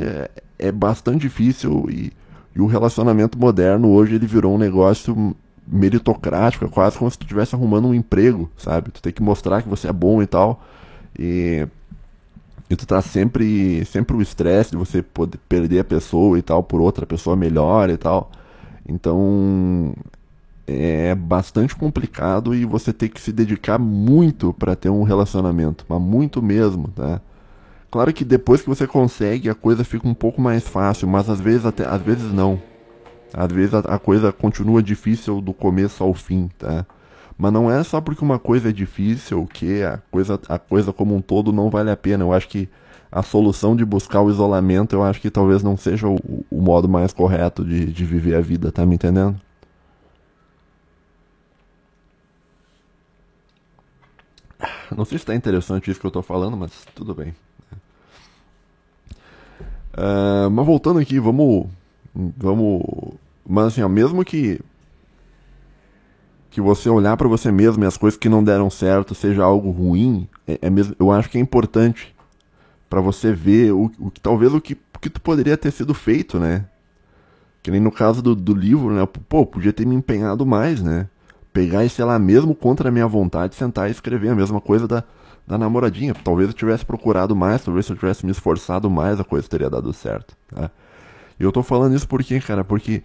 é 0.60 0.72
bastante 0.72 1.22
difícil 1.22 1.88
e, 1.89 2.12
e 2.56 2.62
o 2.62 2.66
relacionamento 2.68 3.38
moderno 3.38 3.89
hoje 3.89 4.16
ele 4.16 4.28
virou 4.28 4.56
um 4.56 4.58
negócio 4.58 5.36
meritocrático, 5.68 6.66
é 6.66 6.68
quase 6.70 6.98
como 6.98 7.12
se 7.12 7.18
tu 7.18 7.24
estivesse 7.24 7.56
arrumando 7.56 7.88
um 7.88 7.93
emprego, 7.93 8.50
sabe? 8.58 8.91
Tu 8.91 9.02
tem 9.02 9.14
que 9.14 9.22
mostrar 9.24 9.62
que 9.62 9.70
você 9.70 9.88
é 9.89 9.93
bom 9.93 10.22
e 10.22 10.28
tal. 10.28 10.64
E 11.18 11.68
E 12.70 12.76
tu 12.76 12.86
tá 12.86 13.02
sempre, 13.02 13.86
sempre 13.86 14.16
o 14.18 14.22
estresse 14.22 14.72
de 14.72 14.78
você 14.78 15.02
poder 15.02 15.38
perder 15.48 15.80
a 15.80 15.84
pessoa 15.86 16.38
e 16.38 16.41
tal 16.41 16.62
por 16.64 16.82
outra 16.82 17.06
pessoa 17.06 17.36
melhor 17.36 17.89
e 17.89 17.98
tal. 17.98 18.30
Então 18.88 19.93
é 20.68 21.15
bastante 21.15 21.76
complicado 21.76 22.53
e 22.53 22.65
você 22.65 22.91
tem 22.91 23.07
que 23.07 23.22
se 23.22 23.32
dedicar 23.32 23.80
muito 23.80 24.53
para 24.53 24.76
ter 24.76 24.89
um 24.89 25.03
relacionamento, 25.03 25.86
mas 25.88 26.01
muito 26.01 26.41
mesmo, 26.41 26.89
tá? 26.89 27.22
Claro 27.89 28.13
que 28.13 28.26
depois 28.26 28.61
que 28.61 28.68
você 28.68 28.86
consegue 28.86 29.49
a 29.49 29.55
coisa 29.55 29.86
fica 29.86 30.07
um 30.07 30.13
pouco 30.13 30.41
mais 30.41 30.68
fácil, 30.68 31.07
mas 31.07 31.30
às 31.30 31.39
vezes 31.39 31.65
até 31.65 31.88
às 31.88 32.01
vezes 32.01 32.34
não. 32.34 32.61
Às 33.34 33.51
vezes 33.51 33.74
a, 33.74 33.80
a 33.80 33.97
coisa 33.97 34.32
continua 34.32 34.84
difícil 34.84 35.39
do 35.39 35.53
começo 35.53 36.03
ao 36.03 36.13
fim, 36.13 36.49
tá? 36.57 36.86
Mas 37.38 37.53
não 37.53 37.72
é 37.72 37.82
só 37.84 38.01
porque 38.01 38.24
uma 38.24 38.39
coisa 38.39 38.70
é 38.70 38.72
difícil 38.74 39.45
que 39.45 39.84
a 39.84 39.99
coisa, 40.11 40.39
a 40.49 40.59
coisa 40.59 40.91
como 40.91 41.15
um 41.15 41.22
todo 41.22 41.53
não 41.53 41.70
vale 41.70 41.91
a 41.91 41.95
pena. 41.95 42.24
Eu 42.24 42.34
acho 42.34 42.49
que 42.49 42.68
a 43.11 43.22
solução 43.22 43.76
de 43.76 43.86
buscar 43.86 44.22
o 44.22 44.30
isolamento, 44.30 44.95
eu 44.95 45.03
acho 45.03 45.22
que 45.22 45.30
talvez 45.30 45.63
não 45.63 45.78
seja 45.78 46.07
o, 46.07 46.18
o 46.49 46.61
modo 46.61 46.89
mais 46.89 47.13
correto 47.13 47.63
de, 47.63 47.86
de 47.86 48.05
viver 48.05 48.36
a 48.36 48.41
vida, 48.41 48.72
tá 48.72 48.86
me 48.86 48.95
entendendo? 48.95 49.39
Não 54.95 55.05
sei 55.05 55.18
se 55.18 55.24
está 55.24 55.36
interessante 55.36 55.91
isso 55.91 55.99
que 55.99 56.05
eu 56.05 56.10
estou 56.10 56.24
falando, 56.24 56.58
mas 56.58 56.72
tudo 56.95 57.14
bem. 57.14 57.36
Uh, 59.93 60.49
mas 60.51 60.66
voltando 60.66 60.99
aqui, 60.99 61.20
vamos. 61.20 61.68
Vamos. 62.16 62.84
Mas 63.47 63.68
assim, 63.68 63.82
ó, 63.82 63.89
mesmo 63.89 64.24
que 64.24 64.60
que 66.58 66.62
você 66.62 66.89
olhar 66.89 67.16
para 67.16 67.28
você 67.28 67.51
mesmo 67.51 67.84
e 67.84 67.88
as 67.88 67.97
coisas 67.97 68.18
que 68.18 68.28
não 68.28 68.43
deram 68.43 68.68
certo 68.68 69.14
seja 69.14 69.43
algo 69.43 69.70
ruim, 69.70 70.28
é, 70.47 70.58
é 70.64 70.70
mesmo, 70.72 70.95
eu 70.99 71.12
acho 71.12 71.30
que 71.30 71.38
é 71.38 71.41
importante 71.41 72.16
para 72.89 72.99
você 72.99 73.32
ver 73.32 73.74
o, 73.74 73.91
o 73.99 74.10
talvez 74.10 74.51
o 74.51 74.60
que, 74.60 74.74
o 74.74 74.99
que 74.99 75.08
tu 75.08 75.22
poderia 75.22 75.55
ter 75.55 75.70
sido 75.70 75.93
feito, 75.93 76.39
né? 76.39 76.66
Que 77.62 77.70
nem 77.70 77.80
no 77.80 77.91
caso 77.91 78.24
do, 78.24 78.34
do 78.34 78.55
livro, 78.55 78.91
né? 78.91 79.08
Pô, 79.30 79.45
podia 79.45 79.72
ter 79.72 79.86
me 79.86 79.93
empenhado 79.93 80.47
mais, 80.47 80.82
né? 80.82 81.08
Pegar 81.58 81.84
e, 81.84 81.89
sei 81.89 82.05
lá, 82.05 82.20
mesmo 82.20 82.53
contra 82.53 82.89
a 82.89 82.91
minha 82.91 83.08
vontade, 83.08 83.55
sentar 83.55 83.88
e 83.88 83.91
escrever 83.91 84.30
a 84.30 84.36
mesma 84.36 84.62
coisa 84.62 84.88
da, 84.88 85.03
da 85.47 85.58
namoradinha. 85.58 86.14
Talvez 86.14 86.49
eu 86.49 86.53
tivesse 86.53 86.86
procurado 86.86 87.36
mais, 87.36 87.64
talvez 87.64 87.88
se 87.88 87.91
eu 87.91 87.97
tivesse 87.97 88.24
me 88.24 88.32
esforçado 88.32 88.91
mais, 88.91 89.20
a 89.20 89.24
coisa 89.24 89.49
teria 89.49 89.68
dado 89.68 89.91
certo, 89.91 90.38
tá? 90.53 90.70
E 91.39 91.43
eu 91.43 91.51
tô 91.51 91.64
falando 91.64 91.95
isso 91.95 92.08
porque, 92.08 92.39
cara, 92.39 92.64
porque 92.64 93.01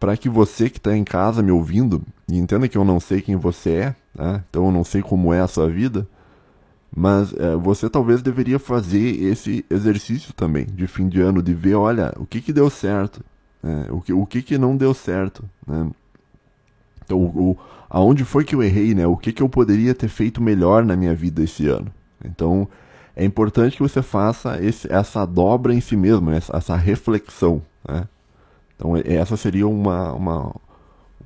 para 0.00 0.16
que 0.16 0.30
você 0.30 0.70
que 0.70 0.78
está 0.78 0.96
em 0.96 1.04
casa 1.04 1.42
me 1.42 1.50
ouvindo, 1.50 2.00
e 2.26 2.38
entenda 2.38 2.66
que 2.68 2.78
eu 2.78 2.86
não 2.86 2.98
sei 2.98 3.20
quem 3.20 3.36
você 3.36 3.70
é, 3.70 3.96
né? 4.14 4.42
então 4.48 4.64
eu 4.64 4.72
não 4.72 4.82
sei 4.82 5.02
como 5.02 5.34
é 5.34 5.40
a 5.40 5.46
sua 5.46 5.68
vida, 5.68 6.08
mas 6.96 7.34
é, 7.34 7.54
você 7.54 7.90
talvez 7.90 8.22
deveria 8.22 8.58
fazer 8.58 9.22
esse 9.22 9.62
exercício 9.68 10.32
também 10.32 10.64
de 10.64 10.86
fim 10.86 11.06
de 11.06 11.20
ano, 11.20 11.42
de 11.42 11.52
ver, 11.52 11.74
olha, 11.74 12.14
o 12.16 12.24
que, 12.24 12.40
que 12.40 12.50
deu 12.50 12.70
certo, 12.70 13.22
né? 13.62 13.88
o, 13.90 14.00
que, 14.00 14.14
o 14.14 14.24
que, 14.24 14.40
que 14.40 14.56
não 14.56 14.74
deu 14.74 14.94
certo. 14.94 15.44
Né? 15.66 15.90
Então, 17.04 17.18
o, 17.18 17.50
o, 17.50 17.58
aonde 17.88 18.24
foi 18.24 18.44
que 18.44 18.54
eu 18.54 18.62
errei, 18.62 18.94
né? 18.94 19.06
o 19.06 19.16
que, 19.16 19.32
que 19.32 19.42
eu 19.42 19.48
poderia 19.48 19.94
ter 19.94 20.08
feito 20.08 20.42
melhor 20.42 20.84
na 20.84 20.96
minha 20.96 21.14
vida 21.14 21.42
esse 21.42 21.66
ano. 21.68 21.92
Então, 22.24 22.68
é 23.14 23.24
importante 23.24 23.76
que 23.76 23.82
você 23.82 24.02
faça 24.02 24.60
esse, 24.62 24.92
essa 24.92 25.24
dobra 25.24 25.72
em 25.72 25.80
si 25.80 25.96
mesmo, 25.96 26.30
essa, 26.30 26.56
essa 26.56 26.76
reflexão. 26.76 27.62
Né? 27.86 28.08
Então, 28.76 28.96
essa 28.96 29.36
seria 29.36 29.68
uma, 29.68 30.12
uma, 30.12 30.54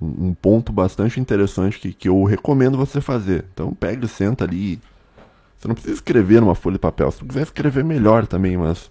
um 0.01 0.35
ponto 0.35 0.72
bastante 0.72 1.18
interessante 1.18 1.79
que, 1.79 1.93
que 1.93 2.09
eu 2.09 2.22
recomendo 2.24 2.76
você 2.76 3.01
fazer. 3.01 3.45
Então, 3.53 3.72
pega 3.72 4.05
e 4.05 4.09
senta 4.09 4.45
ali. 4.45 4.81
Você 5.59 5.66
não 5.66 5.74
precisa 5.74 5.95
escrever 5.95 6.41
numa 6.41 6.55
folha 6.55 6.74
de 6.74 6.81
papel. 6.81 7.11
Se 7.11 7.24
quiser 7.24 7.43
escrever, 7.43 7.85
melhor 7.85 8.26
também, 8.26 8.57
mas. 8.57 8.91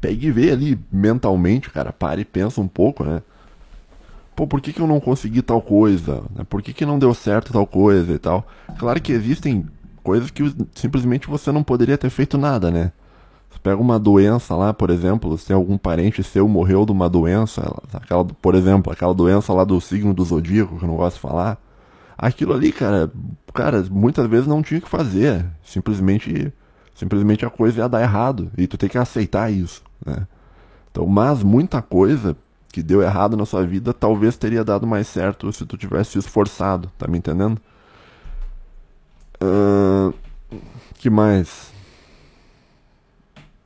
Pegue 0.00 0.28
e 0.28 0.30
vê 0.30 0.52
ali 0.52 0.78
mentalmente, 0.92 1.70
cara. 1.70 1.92
Pare 1.92 2.22
e 2.22 2.24
pensa 2.24 2.60
um 2.60 2.68
pouco, 2.68 3.02
né? 3.02 3.20
Pô, 4.38 4.46
por 4.46 4.60
que, 4.60 4.72
que 4.72 4.80
eu 4.80 4.86
não 4.86 5.00
consegui 5.00 5.42
tal 5.42 5.60
coisa? 5.60 6.22
Né? 6.32 6.44
Por 6.48 6.62
que, 6.62 6.72
que 6.72 6.86
não 6.86 6.96
deu 6.96 7.12
certo 7.12 7.52
tal 7.52 7.66
coisa 7.66 8.12
e 8.12 8.18
tal? 8.20 8.46
Claro 8.78 9.02
que 9.02 9.10
existem 9.10 9.66
coisas 10.00 10.30
que 10.30 10.54
simplesmente 10.76 11.26
você 11.26 11.50
não 11.50 11.64
poderia 11.64 11.98
ter 11.98 12.08
feito 12.08 12.38
nada, 12.38 12.70
né? 12.70 12.92
Você 13.50 13.58
pega 13.60 13.82
uma 13.82 13.98
doença 13.98 14.54
lá, 14.54 14.72
por 14.72 14.90
exemplo, 14.90 15.36
se 15.36 15.52
algum 15.52 15.76
parente 15.76 16.22
seu 16.22 16.46
morreu 16.46 16.86
de 16.86 16.92
uma 16.92 17.08
doença, 17.08 17.62
aquela, 17.92 18.24
por 18.24 18.54
exemplo, 18.54 18.92
aquela 18.92 19.12
doença 19.12 19.52
lá 19.52 19.64
do 19.64 19.80
signo 19.80 20.14
do 20.14 20.24
zodíaco, 20.24 20.78
que 20.78 20.84
eu 20.84 20.88
não 20.88 20.94
gosto 20.94 21.16
de 21.16 21.20
falar. 21.20 21.58
Aquilo 22.16 22.54
ali, 22.54 22.70
cara, 22.70 23.10
cara, 23.52 23.84
muitas 23.90 24.28
vezes 24.28 24.46
não 24.46 24.62
tinha 24.62 24.80
que 24.80 24.88
fazer. 24.88 25.46
Simplesmente, 25.64 26.52
simplesmente 26.94 27.44
a 27.44 27.50
coisa 27.50 27.80
ia 27.80 27.88
dar 27.88 28.02
errado. 28.02 28.52
E 28.56 28.68
tu 28.68 28.78
tem 28.78 28.88
que 28.88 28.98
aceitar 28.98 29.52
isso, 29.52 29.82
né? 30.06 30.28
Então, 30.92 31.08
mas 31.08 31.42
muita 31.42 31.82
coisa 31.82 32.36
que 32.72 32.82
deu 32.82 33.02
errado 33.02 33.36
na 33.36 33.46
sua 33.46 33.66
vida 33.66 33.92
talvez 33.92 34.36
teria 34.36 34.64
dado 34.64 34.86
mais 34.86 35.06
certo 35.06 35.52
se 35.52 35.64
tu 35.64 35.76
tivesse 35.76 36.12
se 36.12 36.18
esforçado, 36.18 36.90
tá 36.98 37.06
me 37.08 37.18
entendendo? 37.18 37.60
Uh, 39.42 40.12
que 40.94 41.08
mais? 41.08 41.72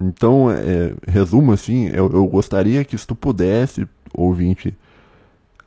Então, 0.01 0.51
é, 0.51 0.95
resumo 1.07 1.53
assim, 1.53 1.87
eu, 1.89 2.11
eu, 2.13 2.27
gostaria 2.27 2.85
que 2.85 2.99
se 2.99 3.07
tu 3.07 3.15
pudesse, 3.15 3.87
ouvinte, 4.13 4.77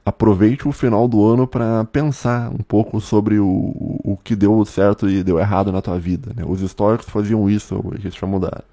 aproveite 0.05 0.67
o 0.67 0.71
final 0.71 1.07
do 1.07 1.25
ano 1.25 1.47
para 1.47 1.85
pensar 1.85 2.51
um 2.51 2.57
pouco 2.57 2.99
sobre 2.99 3.39
o, 3.39 3.47
o 3.47 4.17
que 4.23 4.35
deu 4.35 4.63
certo 4.65 5.09
e 5.09 5.23
deu 5.23 5.39
errado 5.39 5.71
na 5.71 5.81
tua 5.81 5.97
vida. 5.97 6.31
Né? 6.35 6.43
Os 6.45 6.61
históricos 6.61 7.09
faziam 7.09 7.49
isso, 7.49 7.81
eles 7.97 8.13
chamam 8.13 8.39
da 8.39 8.63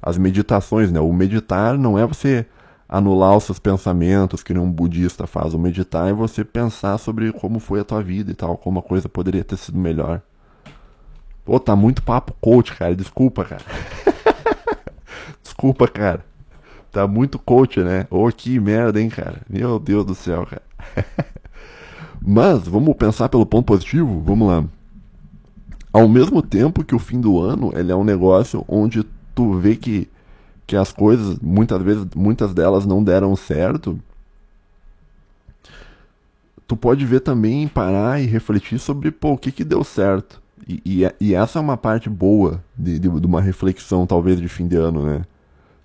as 0.00 0.16
meditações, 0.16 0.92
né? 0.92 1.00
O 1.00 1.12
meditar 1.12 1.76
não 1.76 1.98
é 1.98 2.06
você 2.06 2.46
anular 2.88 3.36
os 3.36 3.44
seus 3.44 3.58
pensamentos 3.58 4.42
que 4.42 4.54
nem 4.54 4.62
um 4.62 4.70
budista 4.70 5.26
faz. 5.26 5.54
O 5.54 5.58
meditar 5.58 6.08
é 6.08 6.12
você 6.12 6.44
pensar 6.44 6.98
sobre 6.98 7.32
como 7.32 7.58
foi 7.58 7.80
a 7.80 7.84
tua 7.84 8.02
vida 8.02 8.30
e 8.30 8.34
tal, 8.34 8.56
como 8.56 8.78
a 8.78 8.82
coisa 8.82 9.08
poderia 9.08 9.44
ter 9.44 9.56
sido 9.56 9.78
melhor. 9.78 10.20
Pô, 11.44 11.60
tá 11.60 11.76
muito 11.76 12.02
papo 12.02 12.34
coach, 12.40 12.74
cara. 12.74 12.94
Desculpa, 12.94 13.44
cara. 13.44 13.62
Desculpa, 15.42 15.86
cara. 15.86 16.24
Tá 16.90 17.06
muito 17.06 17.38
coach, 17.38 17.80
né? 17.80 18.06
Ô, 18.10 18.26
oh, 18.26 18.32
que 18.32 18.58
merda, 18.58 19.00
hein, 19.00 19.08
cara? 19.08 19.42
Meu 19.48 19.78
Deus 19.78 20.04
do 20.04 20.14
céu, 20.14 20.46
cara. 20.46 20.62
Mas, 22.20 22.66
vamos 22.66 22.96
pensar 22.96 23.28
pelo 23.28 23.46
ponto 23.46 23.66
positivo? 23.66 24.20
Vamos 24.24 24.48
lá. 24.48 24.64
Ao 25.92 26.08
mesmo 26.08 26.42
tempo 26.42 26.84
que 26.84 26.94
o 26.94 26.98
fim 26.98 27.20
do 27.20 27.40
ano, 27.40 27.72
ele 27.76 27.92
é 27.92 27.96
um 27.96 28.02
negócio 28.02 28.64
onde 28.66 29.04
tu 29.34 29.54
vê 29.54 29.76
que, 29.76 30.08
que 30.66 30.76
as 30.76 30.92
coisas, 30.92 31.38
muitas 31.40 31.80
vezes, 31.82 32.06
muitas 32.14 32.52
delas 32.52 32.84
não 32.84 33.02
deram 33.02 33.36
certo, 33.36 33.98
tu 36.66 36.76
pode 36.76 37.04
ver 37.06 37.20
também, 37.20 37.68
parar 37.68 38.20
e 38.20 38.26
refletir 38.26 38.78
sobre, 38.78 39.10
pô, 39.10 39.32
o 39.32 39.38
que 39.38 39.52
que 39.52 39.64
deu 39.64 39.84
certo. 39.84 40.42
E, 40.66 40.82
e, 40.84 41.14
e 41.20 41.34
essa 41.34 41.58
é 41.58 41.62
uma 41.62 41.76
parte 41.76 42.10
boa 42.10 42.62
de, 42.76 42.98
de, 42.98 43.08
de 43.08 43.26
uma 43.26 43.40
reflexão, 43.40 44.06
talvez, 44.06 44.40
de 44.40 44.48
fim 44.48 44.66
de 44.66 44.76
ano, 44.76 45.04
né? 45.04 45.22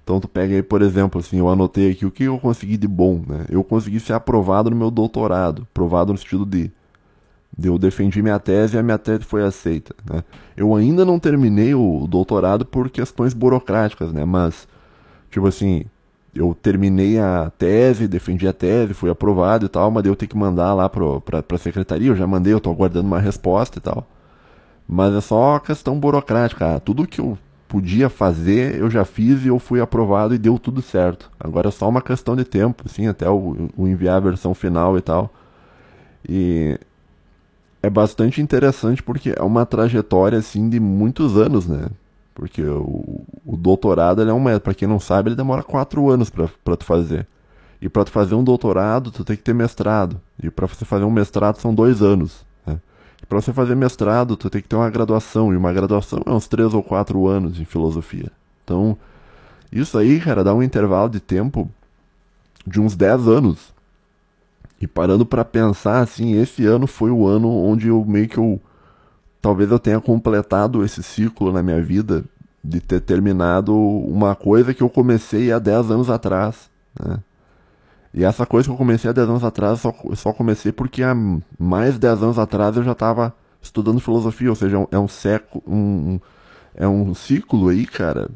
Então 0.04 0.20
tu 0.20 0.28
pega 0.28 0.56
aí, 0.56 0.64
por 0.64 0.82
exemplo, 0.82 1.22
assim, 1.22 1.38
eu 1.38 1.48
anotei 1.48 1.92
aqui 1.92 2.06
o 2.06 2.12
que 2.12 2.24
eu 2.24 2.40
consegui 2.40 2.78
de 2.78 2.88
bom, 2.88 3.22
né? 3.28 3.46
Eu 3.50 3.64
consegui 3.64 4.00
ser 4.00 4.14
aprovado 4.14 4.70
no 4.70 4.76
meu 4.76 4.90
doutorado, 4.90 5.68
aprovado 5.72 6.12
no 6.12 6.18
sentido 6.18 6.46
de, 6.46 6.72
de 7.56 7.68
eu 7.68 7.78
defendi 7.78 8.22
minha 8.22 8.40
tese 8.40 8.76
e 8.76 8.80
a 8.80 8.84
minha 8.84 8.98
tese 8.98 9.24
foi 9.24 9.44
aceita, 9.44 9.94
né? 10.10 10.24
Eu 10.58 10.76
ainda 10.76 11.06
não 11.06 11.20
terminei 11.20 11.76
o 11.76 12.08
doutorado 12.08 12.66
por 12.66 12.90
questões 12.90 13.34
burocráticas, 13.34 14.12
né? 14.12 14.26
Mas, 14.26 14.68
tipo 15.32 15.48
assim, 15.48 15.86
eu 16.36 16.56
terminei 16.62 17.20
a 17.20 17.52
tese, 17.58 18.08
defendi 18.08 18.48
a 18.48 18.54
tese, 18.54 18.94
fui 18.94 19.10
aprovado 19.10 19.66
e 19.66 19.70
tal, 19.70 19.90
mas 19.90 20.06
eu 20.06 20.16
tenho 20.16 20.30
que 20.30 20.38
mandar 20.38 20.74
lá 20.74 20.88
pro, 20.88 21.20
pra, 21.22 21.42
pra 21.42 21.58
secretaria, 21.58 22.10
eu 22.10 22.16
já 22.16 22.28
mandei, 22.28 22.54
eu 22.54 22.60
tô 22.60 22.70
aguardando 22.70 23.08
uma 23.08 23.20
resposta 23.20 23.80
e 23.80 23.82
tal. 23.82 24.08
Mas 24.88 25.14
é 25.14 25.22
só 25.22 25.60
questão 25.60 26.00
burocrática, 26.00 26.80
tudo 26.82 27.08
que 27.08 27.20
eu 27.22 27.38
podia 27.68 28.10
fazer, 28.10 28.76
eu 28.76 28.90
já 28.90 29.06
fiz 29.06 29.46
e 29.46 29.48
eu 29.48 29.58
fui 29.58 29.80
aprovado 29.80 30.36
e 30.36 30.38
deu 30.38 30.60
tudo 30.60 30.82
certo. 30.82 31.32
Agora 31.40 31.70
é 31.70 31.72
só 31.72 31.88
uma 31.88 32.02
questão 32.02 32.36
de 32.36 32.44
tempo, 32.44 32.88
sim, 32.90 33.08
até 33.08 33.30
o, 33.30 33.70
o 33.78 33.88
enviar 33.88 34.18
a 34.18 34.20
versão 34.20 34.54
final 34.54 34.98
e 34.98 35.02
tal. 35.02 35.34
E 36.28 36.78
é 37.82 37.90
bastante 37.90 38.42
interessante 38.42 39.02
porque 39.02 39.34
é 39.36 39.42
uma 39.42 39.66
trajetória 39.66 40.38
assim 40.38 40.70
de 40.70 40.80
muitos 40.80 41.38
anos, 41.38 41.68
né? 41.68 41.88
Porque 42.42 42.64
o, 42.64 43.24
o 43.46 43.56
doutorado 43.56 44.28
é 44.28 44.34
um 44.34 44.60
para 44.60 44.74
quem 44.74 44.88
não 44.88 45.00
sabe, 45.00 45.30
ele 45.30 45.36
demora 45.36 45.62
quatro 45.62 46.10
anos 46.10 46.28
para 46.28 46.76
tu 46.76 46.84
fazer. 46.84 47.28
E 47.80 47.88
para 47.88 48.04
tu 48.04 48.10
fazer 48.10 48.34
um 48.34 48.44
doutorado, 48.44 49.12
tu 49.12 49.24
tem 49.24 49.36
que 49.36 49.44
ter 49.44 49.54
mestrado. 49.54 50.20
E 50.42 50.50
para 50.50 50.66
você 50.66 50.84
fazer 50.84 51.04
um 51.04 51.12
mestrado 51.12 51.58
são 51.58 51.72
dois 51.72 52.02
anos. 52.02 52.44
Para 53.30 53.40
você 53.40 53.54
fazer 53.54 53.76
mestrado, 53.76 54.36
tu 54.36 54.50
tem 54.50 54.60
que 54.60 54.68
ter 54.68 54.76
uma 54.76 54.90
graduação, 54.90 55.54
e 55.54 55.56
uma 55.56 55.72
graduação 55.72 56.20
é 56.26 56.32
uns 56.32 56.48
3 56.48 56.74
ou 56.74 56.82
4 56.82 57.28
anos 57.28 57.60
em 57.60 57.64
filosofia. 57.64 58.32
Então, 58.64 58.98
isso 59.72 60.00
aí, 60.00 60.20
cara, 60.20 60.44
dá 60.44 60.52
um 60.52 60.64
intervalo 60.64 61.10
de 61.10 61.20
tempo 61.20 61.70
de 62.66 62.82
uns 62.82 62.96
10 62.96 63.28
anos. 63.28 63.72
E 64.82 64.88
parando 64.88 65.28
para 65.28 65.46
pensar, 65.46 66.02
assim, 66.02 66.42
esse 66.42 66.66
ano 66.66 66.88
foi 66.88 67.12
o 67.12 67.28
ano 67.28 67.48
onde 67.56 67.88
eu 67.88 68.04
meio 68.04 68.28
que 68.28 68.40
eu. 68.40 68.60
Talvez 69.42 69.72
eu 69.72 69.80
tenha 69.80 70.00
completado 70.00 70.84
esse 70.84 71.02
ciclo 71.02 71.52
na 71.52 71.64
minha 71.64 71.82
vida 71.82 72.24
de 72.64 72.80
ter 72.80 73.02
terminado 73.02 73.76
uma 73.76 74.36
coisa 74.36 74.74
que 74.74 74.84
eu 74.84 74.90
comecei 74.90 75.52
há 75.52 75.58
10 75.58 75.92
anos 75.92 76.10
atrás, 76.10 76.70
né? 77.00 77.20
E 78.14 78.26
essa 78.26 78.46
coisa 78.46 78.68
que 78.68 78.74
eu 78.74 78.78
comecei 78.78 79.10
há 79.10 79.14
10 79.14 79.30
anos 79.30 79.44
atrás, 79.44 79.80
só, 79.80 79.94
só 80.16 80.34
comecei 80.34 80.72
porque 80.72 81.02
há 81.02 81.16
mais 81.58 81.94
de 81.94 82.02
10 82.02 82.24
anos 82.24 82.40
atrás 82.40 82.76
eu 82.76 82.84
já 82.84 82.92
estava 82.92 83.34
estudando 83.62 84.00
filosofia, 84.02 84.50
ou 84.50 84.56
seja, 84.56 84.86
é 84.92 85.00
um, 85.00 85.08
século, 85.08 85.64
um, 85.66 86.20
é 86.76 86.88
um 86.88 87.14
ciclo 87.14 87.70
aí, 87.70 87.86
cara, 87.86 88.30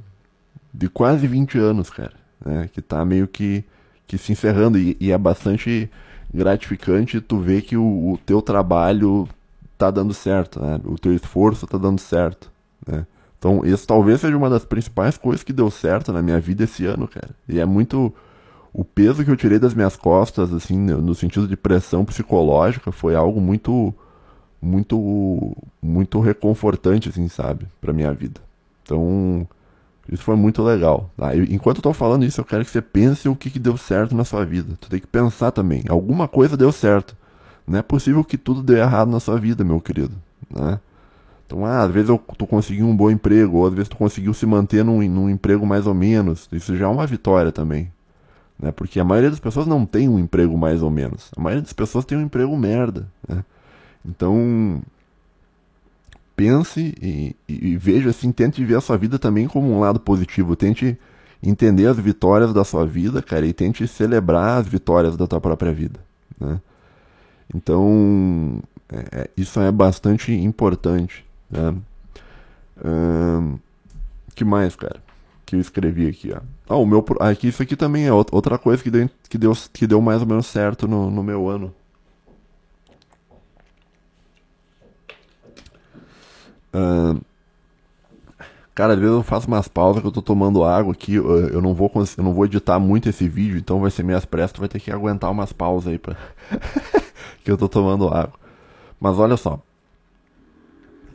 de 0.74 0.88
quase 0.88 1.28
20 1.28 1.58
anos, 1.58 1.90
cara, 1.90 2.14
né? 2.44 2.70
Que 2.72 2.82
tá 2.82 3.04
meio 3.06 3.28
que, 3.28 3.64
que 4.08 4.18
se 4.18 4.32
encerrando 4.32 4.78
e, 4.78 4.96
e 5.00 5.12
é 5.12 5.18
bastante 5.18 5.90
gratificante 6.34 7.22
tu 7.22 7.40
ver 7.40 7.62
que 7.62 7.78
o, 7.78 8.14
o, 8.14 8.20
teu 8.26 8.42
trabalho 8.42 9.28
tá 9.78 9.92
dando 9.92 10.14
certo, 10.14 10.62
né? 10.62 10.80
O 10.86 10.98
teu 10.98 11.14
esforço 11.14 11.68
tá 11.68 11.78
dando 11.78 12.00
certo, 12.00 12.52
né? 12.88 13.06
Então, 13.38 13.62
isso 13.64 13.86
talvez 13.86 14.22
seja 14.22 14.36
uma 14.36 14.50
das 14.50 14.66
principais 14.66 15.18
coisas 15.18 15.44
que 15.44 15.54
deu 15.54 15.70
certo 15.70 16.12
na 16.12 16.22
minha 16.22 16.40
vida 16.40 16.64
esse 16.64 16.86
ano, 16.86 17.08
cara. 17.08 17.30
E 17.48 17.60
é 17.60 17.66
muito 17.66 18.14
o 18.74 18.84
peso 18.84 19.24
que 19.24 19.30
eu 19.30 19.38
tirei 19.38 19.60
das 19.60 19.74
minhas 19.74 19.96
costas, 19.96 20.54
assim, 20.54 20.78
no 20.78 21.14
sentido 21.14 21.48
de 21.48 21.56
pressão 21.56 22.04
psicológica, 22.04 22.92
foi 22.92 23.16
algo 23.16 23.40
muito 23.40 23.94
muito 24.62 25.56
muito 25.82 26.20
reconfortante, 26.20 27.10
assim, 27.10 27.28
sabe, 27.28 27.68
para 27.80 27.94
minha 27.94 28.12
vida. 28.14 28.42
Então, 28.84 29.48
isso 30.12 30.24
foi 30.24 30.36
muito 30.36 30.64
legal. 30.64 31.10
Tá? 31.18 31.36
enquanto 31.36 31.78
eu 31.78 31.84
tô 31.84 31.94
falando 31.94 32.26
isso, 32.26 32.42
eu 32.42 32.46
quero 32.46 32.66
que 32.66 32.72
você 32.72 32.82
pense 32.82 33.30
o 33.30 33.36
que, 33.36 33.50
que 33.50 33.60
deu 33.60 33.78
certo 33.78 34.16
na 34.16 34.24
sua 34.24 34.46
vida. 34.46 34.76
Tu 34.80 34.90
tem 34.90 35.00
que 35.00 35.08
pensar 35.08 35.52
também. 35.52 35.84
Alguma 35.88 36.28
coisa 36.28 36.58
deu 36.58 36.72
certo. 36.72 37.16
Não 37.68 37.80
é 37.80 37.82
possível 37.82 38.24
que 38.24 38.38
tudo 38.38 38.62
dê 38.62 38.80
errado 38.80 39.10
na 39.10 39.20
sua 39.20 39.40
vida, 39.40 39.64
meu 39.64 39.80
querido. 39.80 40.16
Né? 40.50 40.80
Então, 41.46 41.66
ah, 41.66 41.84
às 41.84 41.92
vezes 41.92 42.10
eu, 42.10 42.18
tu 42.38 42.46
conseguiu 42.48 42.86
um 42.88 42.96
bom 42.96 43.10
emprego, 43.10 43.58
ou 43.58 43.68
às 43.68 43.74
vezes 43.74 43.90
tu 43.90 43.98
conseguiu 43.98 44.34
se 44.34 44.46
manter 44.46 44.84
num, 44.84 45.08
num 45.10 45.30
emprego 45.30 45.66
mais 45.66 45.86
ou 45.88 45.94
menos. 45.94 46.48
Isso 46.52 46.76
já 46.76 46.86
é 46.86 46.88
uma 46.88 47.06
vitória 47.06 47.52
também. 47.52 47.92
Né? 48.60 48.72
Porque 48.72 49.00
a 49.00 49.04
maioria 49.04 49.30
das 49.30 49.40
pessoas 49.40 49.68
não 49.68 49.86
tem 49.86 50.08
um 50.08 50.20
emprego 50.20 50.58
mais 50.58 50.82
ou 50.82 50.90
menos. 50.90 51.32
A 51.36 51.42
maioria 51.42 51.62
das 51.62 51.74
pessoas 51.74 52.06
tem 52.06 52.18
um 52.18 52.22
emprego 52.22 52.56
merda. 52.58 53.08
Né? 53.28 53.44
Então, 54.04 54.82
pense 56.36 56.96
e, 57.02 57.36
e, 57.48 57.72
e, 57.72 57.78
veja 57.78 58.10
assim, 58.10 58.32
tente 58.32 58.64
ver 58.64 58.76
a 58.76 58.82
sua 58.82 58.98
vida 58.98 59.18
também 59.18 59.48
como 59.48 59.72
um 59.72 59.80
lado 59.80 60.00
positivo. 60.00 60.56
Tente 60.56 60.98
entender 61.42 61.88
as 61.88 61.98
vitórias 61.98 62.54
da 62.54 62.64
sua 62.64 62.86
vida, 62.86 63.22
cara, 63.22 63.46
e 63.46 63.54
tente 63.54 63.88
celebrar 63.88 64.60
as 64.60 64.68
vitórias 64.68 65.16
da 65.16 65.28
tua 65.28 65.40
própria 65.40 65.72
vida, 65.72 66.00
né? 66.40 66.60
Então, 67.54 68.62
é, 68.90 69.22
é 69.22 69.30
isso 69.38 69.60
é 69.60 69.72
bastante 69.72 70.32
importante, 70.34 71.26
né? 71.50 71.76
Hum, 72.84 73.58
que 74.36 74.44
mais, 74.44 74.76
cara? 74.76 75.02
Que 75.46 75.56
eu 75.56 75.60
escrevi 75.60 76.08
aqui, 76.08 76.34
ó. 76.34 76.42
Ah, 76.68 76.78
o 76.78 76.86
meu, 76.86 77.06
aqui, 77.20 77.48
isso 77.48 77.62
aqui 77.62 77.76
também 77.76 78.08
é 78.08 78.14
outra 78.14 78.58
coisa 78.58 78.82
que 78.84 78.90
deu, 78.90 79.10
que 79.30 79.38
deu, 79.38 79.54
que 79.72 79.88
deu 79.88 80.02
mais 80.02 80.22
ou 80.22 80.28
menos 80.28 80.48
certo 80.48 80.88
no, 80.88 81.10
no 81.12 81.24
meu 81.24 81.48
ano. 81.48 81.74
Uh, 86.76 87.22
cara, 88.74 88.94
às 88.94 89.00
vezes 89.00 89.16
eu 89.16 89.24
faço 89.24 89.48
umas 89.48 89.68
pausas 89.68 90.02
que 90.02 90.08
eu 90.08 90.12
tô 90.12 90.22
tomando 90.22 90.64
água 90.64 90.92
aqui. 90.92 91.16
Eu, 91.16 91.48
eu 91.48 91.62
não 91.62 91.74
vou 91.74 91.92
eu 92.18 92.24
não 92.24 92.34
vou 92.34 92.46
editar 92.46 92.80
muito 92.80 93.08
esse 93.08 93.30
vídeo, 93.30 93.58
então 93.58 93.80
vai 93.80 93.92
ser 93.92 94.04
meio 94.04 94.20
pressas. 94.28 94.52
Tu 94.54 94.60
vai 94.60 94.70
ter 94.70 94.80
que 94.80 94.92
aguentar 94.92 95.32
umas 95.32 95.54
pausas 95.54 95.94
aí 95.94 96.00
pra... 96.00 96.18
que 97.46 97.52
eu 97.52 97.58
tô 97.58 97.70
tomando 97.70 98.08
água. 98.08 98.34
Mas 99.00 99.20
olha 99.20 99.38
só. 99.38 99.62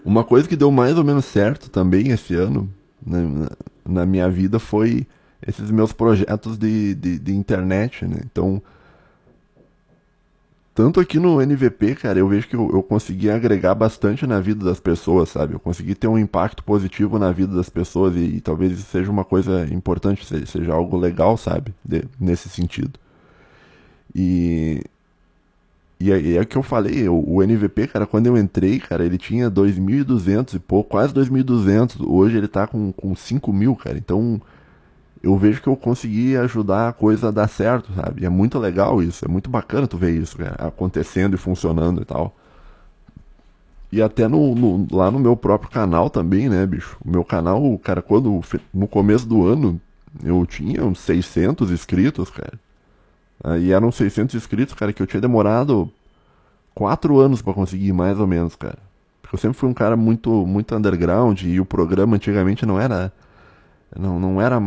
Uma 0.04 0.24
coisa 0.24 0.48
que 0.48 0.56
deu 0.56 0.70
mais 0.70 0.96
ou 0.96 1.04
menos 1.04 1.24
certo 1.24 1.68
também 1.68 2.08
esse 2.10 2.34
ano 2.34 2.72
na, 3.04 3.50
na 3.84 4.06
minha 4.06 4.30
vida 4.30 4.58
foi 4.58 5.06
esses 5.46 5.70
meus 5.70 5.92
projetos 5.92 6.56
de, 6.56 6.94
de, 6.94 7.18
de 7.18 7.34
internet, 7.34 8.06
né? 8.06 8.20
Então, 8.24 8.62
tanto 10.74 11.00
aqui 11.00 11.18
no 11.18 11.42
NVP, 11.42 11.96
cara, 11.96 12.18
eu 12.18 12.28
vejo 12.28 12.46
que 12.46 12.54
eu, 12.54 12.70
eu, 12.72 12.82
consegui 12.82 13.28
agregar 13.28 13.74
bastante 13.74 14.26
na 14.26 14.40
vida 14.40 14.64
das 14.64 14.78
pessoas, 14.78 15.30
sabe? 15.30 15.54
Eu 15.54 15.60
consegui 15.60 15.94
ter 15.94 16.06
um 16.06 16.18
impacto 16.18 16.62
positivo 16.62 17.18
na 17.18 17.32
vida 17.32 17.54
das 17.54 17.68
pessoas 17.68 18.14
e, 18.14 18.36
e 18.36 18.40
talvez 18.40 18.72
isso 18.72 18.90
seja 18.90 19.10
uma 19.10 19.24
coisa 19.24 19.66
importante, 19.72 20.24
seja, 20.24 20.46
seja 20.46 20.72
algo 20.72 20.96
legal, 20.96 21.36
sabe? 21.36 21.74
De, 21.84 22.04
nesse 22.18 22.48
sentido. 22.48 22.98
E, 24.14 24.82
e 26.00 26.10
é, 26.10 26.36
é 26.36 26.40
o 26.40 26.46
que 26.46 26.56
eu 26.56 26.62
falei, 26.62 27.06
o, 27.08 27.22
o, 27.26 27.42
NVP, 27.42 27.86
cara, 27.88 28.06
quando 28.06 28.26
eu 28.26 28.38
entrei, 28.38 28.80
cara, 28.80 29.04
ele 29.04 29.18
tinha 29.18 29.50
2.200 29.50 30.54
e 30.54 30.58
pouco, 30.58 30.90
quase 30.90 31.12
2.200. 31.12 32.00
Hoje 32.08 32.38
ele 32.38 32.48
tá 32.48 32.66
com, 32.66 32.90
com 32.90 33.14
5 33.14 33.52
mil, 33.52 33.76
cara. 33.76 33.98
Então 33.98 34.40
eu 35.22 35.36
vejo 35.36 35.60
que 35.60 35.68
eu 35.68 35.76
consegui 35.76 36.36
ajudar 36.38 36.88
a 36.88 36.92
coisa 36.94 37.28
a 37.28 37.30
dar 37.30 37.48
certo, 37.48 37.92
sabe? 37.94 38.22
E 38.22 38.26
é 38.26 38.30
muito 38.30 38.58
legal 38.58 39.02
isso, 39.02 39.26
é 39.26 39.28
muito 39.28 39.50
bacana 39.50 39.86
tu 39.86 39.98
ver 39.98 40.12
isso 40.12 40.38
cara, 40.38 40.56
acontecendo 40.68 41.34
e 41.34 41.38
funcionando 41.38 42.00
e 42.00 42.04
tal. 42.06 42.34
E 43.92 44.00
até 44.00 44.26
no, 44.26 44.54
no, 44.54 44.86
lá 44.90 45.10
no 45.10 45.18
meu 45.18 45.36
próprio 45.36 45.70
canal 45.70 46.08
também, 46.08 46.48
né, 46.48 46.64
bicho? 46.64 46.96
O 47.04 47.10
meu 47.10 47.24
canal, 47.24 47.78
cara, 47.78 48.00
quando 48.00 48.40
no 48.72 48.88
começo 48.88 49.26
do 49.28 49.46
ano 49.46 49.78
eu 50.24 50.46
tinha 50.46 50.82
uns 50.84 51.00
600 51.00 51.70
inscritos, 51.70 52.30
cara. 52.30 52.58
E 53.58 53.72
eram 53.72 53.90
600 53.90 54.34
inscritos, 54.34 54.74
cara, 54.74 54.92
que 54.92 55.02
eu 55.02 55.06
tinha 55.06 55.20
demorado 55.20 55.90
4 56.74 57.18
anos 57.18 57.40
para 57.40 57.54
conseguir, 57.54 57.92
mais 57.92 58.18
ou 58.18 58.26
menos, 58.26 58.54
cara. 58.54 58.78
Porque 59.22 59.34
eu 59.34 59.40
sempre 59.40 59.58
fui 59.58 59.68
um 59.68 59.74
cara 59.74 59.96
muito, 59.96 60.46
muito 60.46 60.74
underground 60.74 61.42
e 61.42 61.60
o 61.60 61.64
programa 61.64 62.16
antigamente 62.16 62.66
não 62.66 62.80
era. 62.80 63.12
Não, 63.96 64.20
não 64.20 64.40
era 64.40 64.60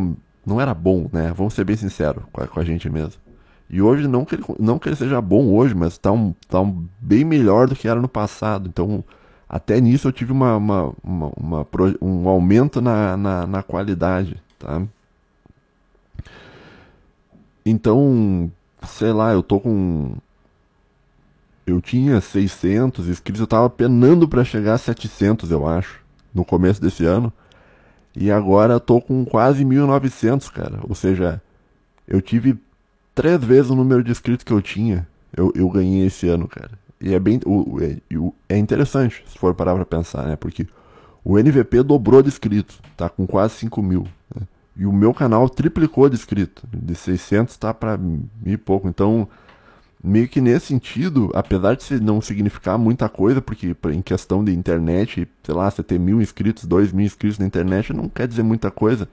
não 0.45 0.59
era 0.59 0.74
bom, 0.74 1.09
né? 1.11 1.34
Vamos 1.36 1.53
ser 1.53 1.63
bem 1.63 1.76
sinceros 1.76 2.24
com 2.32 2.41
a, 2.41 2.47
com 2.47 2.59
a 2.59 2.63
gente 2.63 2.89
mesmo. 2.89 3.21
E 3.69 3.82
hoje, 3.82 4.07
não 4.07 4.26
que, 4.26 4.36
ele, 4.36 4.43
não 4.59 4.78
que 4.78 4.89
ele 4.89 4.95
seja 4.95 5.19
bom 5.21 5.47
hoje, 5.47 5.74
mas 5.74 5.97
tá, 5.97 6.11
um, 6.11 6.34
tá 6.47 6.59
um, 6.61 6.86
bem 6.99 7.24
melhor 7.24 7.67
do 7.67 7.76
que 7.76 7.88
era 7.88 7.99
no 7.99 8.07
passado. 8.07 8.67
Então, 8.67 9.03
até 9.47 9.80
nisso 9.80 10.07
eu 10.07 10.11
tive 10.11 10.32
uma, 10.32 10.57
uma, 10.57 10.93
uma, 11.03 11.32
uma 11.36 11.67
um 12.01 12.28
aumento 12.28 12.82
na, 12.82 13.17
na, 13.17 13.47
na, 13.47 13.63
qualidade, 13.63 14.41
tá? 14.59 14.82
Então, 17.65 18.51
sei 18.86 19.12
lá, 19.12 19.32
eu 19.34 19.44
tô 19.44 19.60
com... 19.60 20.16
Eu 21.66 21.80
tinha 21.80 22.20
600 22.20 23.08
inscritos, 23.08 23.40
eu 23.40 23.48
tava 23.48 23.70
penando 23.70 24.28
para 24.28 24.44
chegar 24.44 24.74
a 24.74 24.78
700, 24.78 25.50
eu 25.50 25.66
acho, 25.66 26.02
no 26.34 26.44
começo 26.44 26.82
desse 26.82 27.06
ano. 27.06 27.32
E 28.16 28.30
agora 28.30 28.74
eu 28.74 28.80
tô 28.80 29.00
com 29.02 29.24
quase 29.26 29.64
1.900, 29.64 30.52
cara. 30.52 30.80
Ou 30.84 30.94
seja, 30.94 31.42
eu 32.08 32.22
tive 32.22 32.60
três 33.16 33.42
vezes 33.44 33.72
o 33.72 33.76
número 33.76 34.04
de 34.04 34.12
inscritos 34.12 34.44
que 34.44 34.52
eu 34.52 34.62
tinha. 34.62 35.08
Eu, 35.36 35.52
eu 35.56 35.70
ganhei 35.70 36.06
esse 36.06 36.28
ano, 36.28 36.48
cara. 36.48 36.72
E 37.02 37.14
é 37.14 37.20
bem. 37.20 37.40
O, 37.46 37.80
é, 37.82 37.98
é 38.50 38.58
interessante, 38.58 39.24
se 39.28 39.38
for 39.38 39.54
parar 39.54 39.76
pra 39.76 39.86
pensar, 39.86 40.28
né? 40.28 40.36
Porque 40.36 40.68
o 41.24 41.38
NVP 41.38 41.82
dobrou 41.84 42.22
de 42.22 42.28
inscritos, 42.28 42.80
tá 42.96 43.10
com 43.10 43.26
quase 43.26 43.56
5 43.56 43.82
mil. 43.82 44.08
Né? 44.36 44.48
E 44.76 44.86
o 44.86 44.91
meu 44.93 45.13
canal 45.13 45.47
triplicou 45.49 46.09
de 46.09 46.15
inscritos. 46.15 46.63
De 46.71 46.95
600 46.95 47.55
tá 47.57 47.74
pra 47.74 47.97
mil 47.97 48.28
e 48.45 48.57
pouco. 48.57 48.88
Então, 48.88 49.28
meio 50.03 50.28
que 50.28 50.41
nesse 50.41 50.67
sentido, 50.67 51.32
apesar 51.34 51.76
de 51.76 51.99
não 51.99 52.19
significar 52.19 52.78
muita 52.78 53.07
coisa, 53.07 53.41
porque 53.41 53.76
em 53.91 54.01
questão 54.01 54.43
de 54.43 54.53
internet, 54.53 55.28
sei 55.43 55.55
lá, 55.55 55.69
você 55.69 55.84
ter 55.84 55.99
mil 55.99 56.21
inscritos, 56.21 56.65
dois 56.65 56.91
mil 56.91 57.05
inscritos 57.05 57.39
na 57.39 57.45
internet 57.45 57.93
não 57.93 58.09
quer 58.09 58.28
dizer 58.28 58.43
muita 58.43 58.69
coisa. 58.69 59.07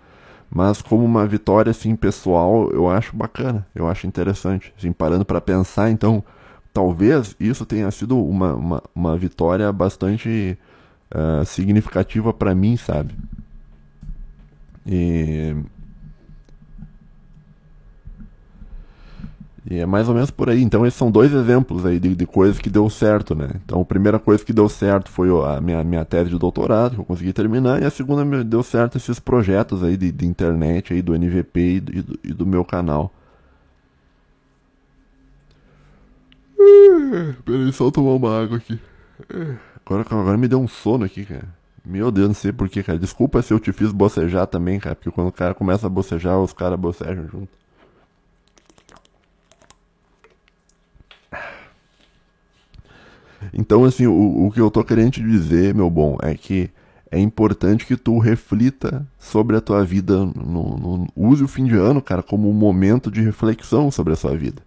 Mas 0.50 0.82
como 0.82 1.04
uma 1.04 1.26
vitória 1.26 1.70
assim 1.70 1.94
pessoal, 1.94 2.70
eu 2.72 2.90
acho 2.90 3.14
bacana, 3.14 3.64
eu 3.72 3.88
acho 3.88 4.06
interessante. 4.06 4.74
Assim, 4.76 4.90
parando 4.90 5.24
para 5.24 5.40
pensar, 5.40 5.90
então, 5.90 6.24
talvez 6.72 7.36
isso 7.38 7.64
tenha 7.64 7.88
sido 7.92 8.18
uma, 8.18 8.54
uma, 8.54 8.82
uma 8.92 9.16
vitória 9.16 9.70
bastante 9.72 10.58
uh, 11.14 11.44
significativa 11.44 12.32
para 12.32 12.52
mim, 12.52 12.76
sabe? 12.76 13.14
E 14.86 15.54
E 19.70 19.78
é 19.78 19.86
mais 19.86 20.08
ou 20.08 20.14
menos 20.14 20.30
por 20.30 20.48
aí. 20.48 20.62
Então, 20.62 20.86
esses 20.86 20.98
são 20.98 21.10
dois 21.10 21.32
exemplos 21.32 21.84
aí 21.86 22.00
de, 22.00 22.16
de 22.16 22.26
coisas 22.26 22.58
que 22.58 22.70
deu 22.70 22.88
certo, 22.90 23.34
né? 23.36 23.48
Então, 23.64 23.80
a 23.80 23.84
primeira 23.84 24.18
coisa 24.18 24.44
que 24.44 24.52
deu 24.52 24.68
certo 24.68 25.10
foi 25.10 25.28
a 25.28 25.60
minha, 25.60 25.84
minha 25.84 26.04
tese 26.04 26.30
de 26.30 26.38
doutorado, 26.38 26.94
que 26.94 27.00
eu 27.00 27.04
consegui 27.04 27.32
terminar, 27.32 27.80
e 27.80 27.84
a 27.84 27.90
segunda 27.90 28.42
deu 28.42 28.62
certo 28.62 28.96
esses 28.96 29.20
projetos 29.20 29.84
aí 29.84 29.96
de, 29.96 30.10
de 30.10 30.26
internet, 30.26 30.92
aí 30.92 31.02
do 31.02 31.14
NVP 31.14 31.60
e 31.60 31.80
do, 31.80 31.92
e 31.96 32.02
do, 32.02 32.20
e 32.24 32.32
do 32.32 32.46
meu 32.46 32.64
canal. 32.64 33.12
Peraí, 37.44 37.72
só 37.72 37.90
tomar 37.90 38.14
uma 38.14 38.42
água 38.42 38.56
aqui. 38.56 38.78
Agora, 39.84 40.06
agora 40.08 40.38
me 40.38 40.48
deu 40.48 40.60
um 40.60 40.68
sono 40.68 41.04
aqui, 41.04 41.24
cara. 41.24 41.59
Meu 41.90 42.12
Deus, 42.12 42.28
não 42.28 42.34
sei 42.34 42.52
porquê, 42.52 42.84
cara. 42.84 42.96
Desculpa 42.96 43.42
se 43.42 43.52
eu 43.52 43.58
te 43.58 43.72
fiz 43.72 43.90
bocejar 43.90 44.46
também, 44.46 44.78
cara. 44.78 44.94
Porque 44.94 45.10
quando 45.10 45.26
o 45.26 45.32
cara 45.32 45.54
começa 45.54 45.88
a 45.88 45.90
bocejar, 45.90 46.38
os 46.38 46.52
caras 46.52 46.78
bocejam 46.78 47.26
junto. 47.26 47.48
Então, 53.52 53.84
assim, 53.84 54.06
o, 54.06 54.46
o 54.46 54.52
que 54.52 54.60
eu 54.60 54.70
tô 54.70 54.84
querendo 54.84 55.14
te 55.14 55.20
dizer, 55.20 55.74
meu 55.74 55.90
bom, 55.90 56.16
é 56.22 56.32
que 56.36 56.70
é 57.10 57.18
importante 57.18 57.84
que 57.84 57.96
tu 57.96 58.18
reflita 58.18 59.04
sobre 59.18 59.56
a 59.56 59.60
tua 59.60 59.84
vida. 59.84 60.16
No, 60.16 60.76
no, 60.76 61.08
use 61.16 61.42
o 61.42 61.48
fim 61.48 61.64
de 61.64 61.74
ano, 61.74 62.00
cara, 62.00 62.22
como 62.22 62.48
um 62.48 62.54
momento 62.54 63.10
de 63.10 63.20
reflexão 63.20 63.90
sobre 63.90 64.12
a 64.12 64.16
sua 64.16 64.36
vida. 64.36 64.62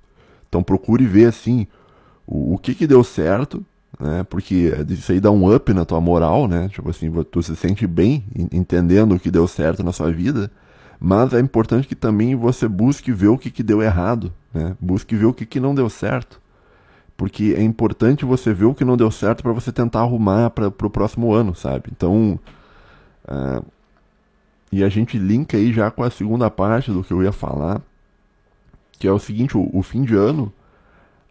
Então 0.49 0.61
procure 0.61 1.05
ver 1.05 1.27
assim 1.27 1.67
o, 2.27 2.55
o 2.55 2.57
que 2.57 2.75
que 2.75 2.85
deu 2.85 3.01
certo, 3.01 3.65
né? 3.99 4.23
Porque 4.23 4.73
isso 4.89 5.11
aí 5.11 5.19
dá 5.19 5.31
um 5.31 5.53
up 5.53 5.73
na 5.73 5.85
tua 5.85 6.01
moral, 6.01 6.47
né? 6.47 6.69
Tipo 6.69 6.89
assim, 6.89 7.11
tu 7.31 7.41
se 7.41 7.55
sente 7.55 7.85
bem 7.87 8.25
entendendo 8.51 9.15
o 9.15 9.19
que 9.19 9.31
deu 9.31 9.47
certo 9.47 9.83
na 9.83 9.91
sua 9.91 10.11
vida. 10.11 10.51
Mas 10.99 11.33
é 11.33 11.39
importante 11.39 11.87
que 11.87 11.95
também 11.95 12.35
você 12.35 12.67
busque 12.67 13.11
ver 13.11 13.27
o 13.27 13.37
que, 13.37 13.51
que 13.51 13.61
deu 13.61 13.81
errado, 13.81 14.31
né? 14.53 14.75
Busque 14.79 15.15
ver 15.15 15.25
o 15.25 15.33
que, 15.33 15.45
que 15.45 15.59
não 15.59 15.75
deu 15.75 15.89
certo. 15.89 16.41
Porque 17.17 17.53
é 17.57 17.61
importante 17.61 18.25
você 18.25 18.53
ver 18.53 18.65
o 18.65 18.73
que 18.73 18.85
não 18.85 18.97
deu 18.97 19.11
certo 19.11 19.43
para 19.43 19.51
você 19.51 19.71
tentar 19.71 19.99
arrumar 19.99 20.49
para 20.49 20.67
o 20.67 20.89
próximo 20.89 21.33
ano, 21.33 21.53
sabe? 21.53 21.89
Então. 21.91 22.39
Uh, 23.25 23.65
e 24.71 24.83
a 24.83 24.89
gente 24.89 25.19
linka 25.19 25.55
aí 25.55 25.71
já 25.71 25.91
com 25.91 26.01
a 26.01 26.09
segunda 26.09 26.49
parte 26.49 26.91
do 26.91 27.03
que 27.03 27.13
eu 27.13 27.21
ia 27.21 27.31
falar, 27.31 27.79
que 28.93 29.07
é 29.07 29.11
o 29.11 29.19
seguinte: 29.19 29.55
o, 29.55 29.69
o 29.71 29.83
fim 29.83 30.01
de 30.01 30.15
ano, 30.15 30.51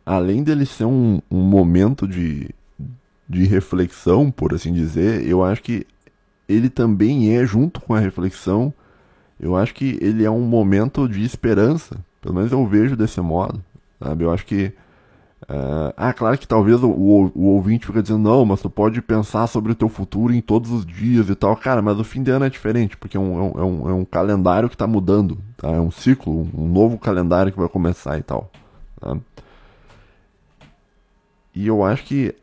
além 0.05 0.43
dele 0.43 0.67
ser 0.67 0.85
um, 0.85 1.21
um 1.31 1.43
momento 1.43 2.07
de, 2.07 2.51
de 3.29 3.45
reflexão, 3.45 4.31
por 4.31 4.55
assim 4.55 4.73
dizer, 4.73 5.27
eu 5.27 5.43
acho 5.43 5.63
que 5.63 5.87
ele 6.49 6.69
também 6.69 7.37
é, 7.37 7.45
junto 7.47 7.81
com 7.81 7.95
a 7.95 8.01
reflexão, 8.01 8.73
eu 9.41 9.57
acho 9.57 9.75
que 9.75 9.99
ele 10.01 10.25
é 10.25 10.31
um 10.31 10.43
momento 10.43 11.09
de 11.09 11.25
esperança. 11.25 11.99
Pelo 12.21 12.35
menos 12.35 12.53
eu 12.53 12.65
vejo 12.67 12.97
desse 12.97 13.21
modo, 13.21 13.63
sabe? 13.99 14.25
Eu 14.25 14.33
acho 14.33 14.47
que 14.47 14.73
Uh, 15.43 15.93
ah, 15.97 16.13
claro 16.13 16.39
que 16.39 16.47
talvez 16.47 16.83
o, 16.83 16.89
o, 16.89 17.33
o, 17.35 17.45
ouvinte 17.49 17.87
fica 17.87 18.01
dizendo, 18.01 18.21
não, 18.21 18.45
mas 18.45 18.63
tu 18.63 18.71
pode 18.71 19.03
pensar 19.03 19.47
sobre 19.49 19.73
o 19.73 19.75
teu 19.75 19.89
futuro 19.89 20.33
em 20.33 20.41
todos 20.41 20.71
os 20.71 20.87
dias 20.87 21.29
e 21.29 21.35
tal. 21.35 21.57
Cara, 21.57 21.83
mas 21.83 21.99
o 21.99 22.05
fim 22.05 22.23
de 22.23 22.31
ano 22.31 22.45
é 22.45 22.51
diferente, 22.51 22.97
porque 22.97 23.17
é 23.17 23.21
um, 23.21 23.39
é 23.39 23.65
um, 23.65 23.91
é 23.91 23.93
um 23.93 24.03
é 24.03 24.05
calendário 24.05 24.69
que 24.69 24.75
está 24.75 24.87
mudando, 24.87 25.39
tá? 25.57 25.69
É 25.69 25.81
um 25.81 25.91
ciclo, 25.91 26.49
um 26.57 26.69
novo 26.69 26.97
calendário 26.97 27.53
que 27.53 27.59
vai 27.59 27.69
começar 27.69 28.19
e 28.19 28.23
tal. 28.23 28.51
Tá? 29.01 29.17
E 31.55 31.67
eu 31.67 31.85
acho 31.85 32.05
que 32.05 32.35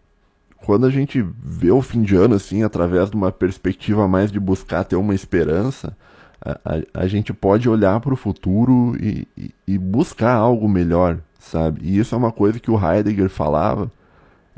quando 0.57 0.86
a 0.86 0.89
gente 0.89 1.26
vê 1.43 1.72
o 1.72 1.82
fim 1.82 2.01
de 2.01 2.16
ano, 2.16 2.36
assim, 2.36 2.64
através 2.64 3.10
de 3.10 3.16
uma 3.16 3.32
perspectiva 3.32 4.07
mais 4.07 4.32
de 4.32 4.39
buscar 4.39 4.84
ter 4.84 4.95
uma 4.95 5.16
esperança, 5.16 5.95
a, 6.41 6.51
a, 6.51 7.01
a 7.01 7.07
gente 7.07 7.34
pode 7.34 7.68
olhar 7.70 7.99
para 7.99 8.14
o 8.14 8.18
futuro 8.18 8.95
e, 8.99 9.28
e, 9.38 9.51
e 9.68 9.78
buscar 9.78 10.34
algo 10.34 10.68
melhor, 10.68 11.20
sabe? 11.39 11.82
E 11.84 11.97
isso 11.97 12.14
é 12.14 12.18
uma 12.18 12.32
coisa 12.32 12.60
que 12.60 12.72
o 12.72 12.80
Heidegger 12.80 13.30
falava 13.30 13.91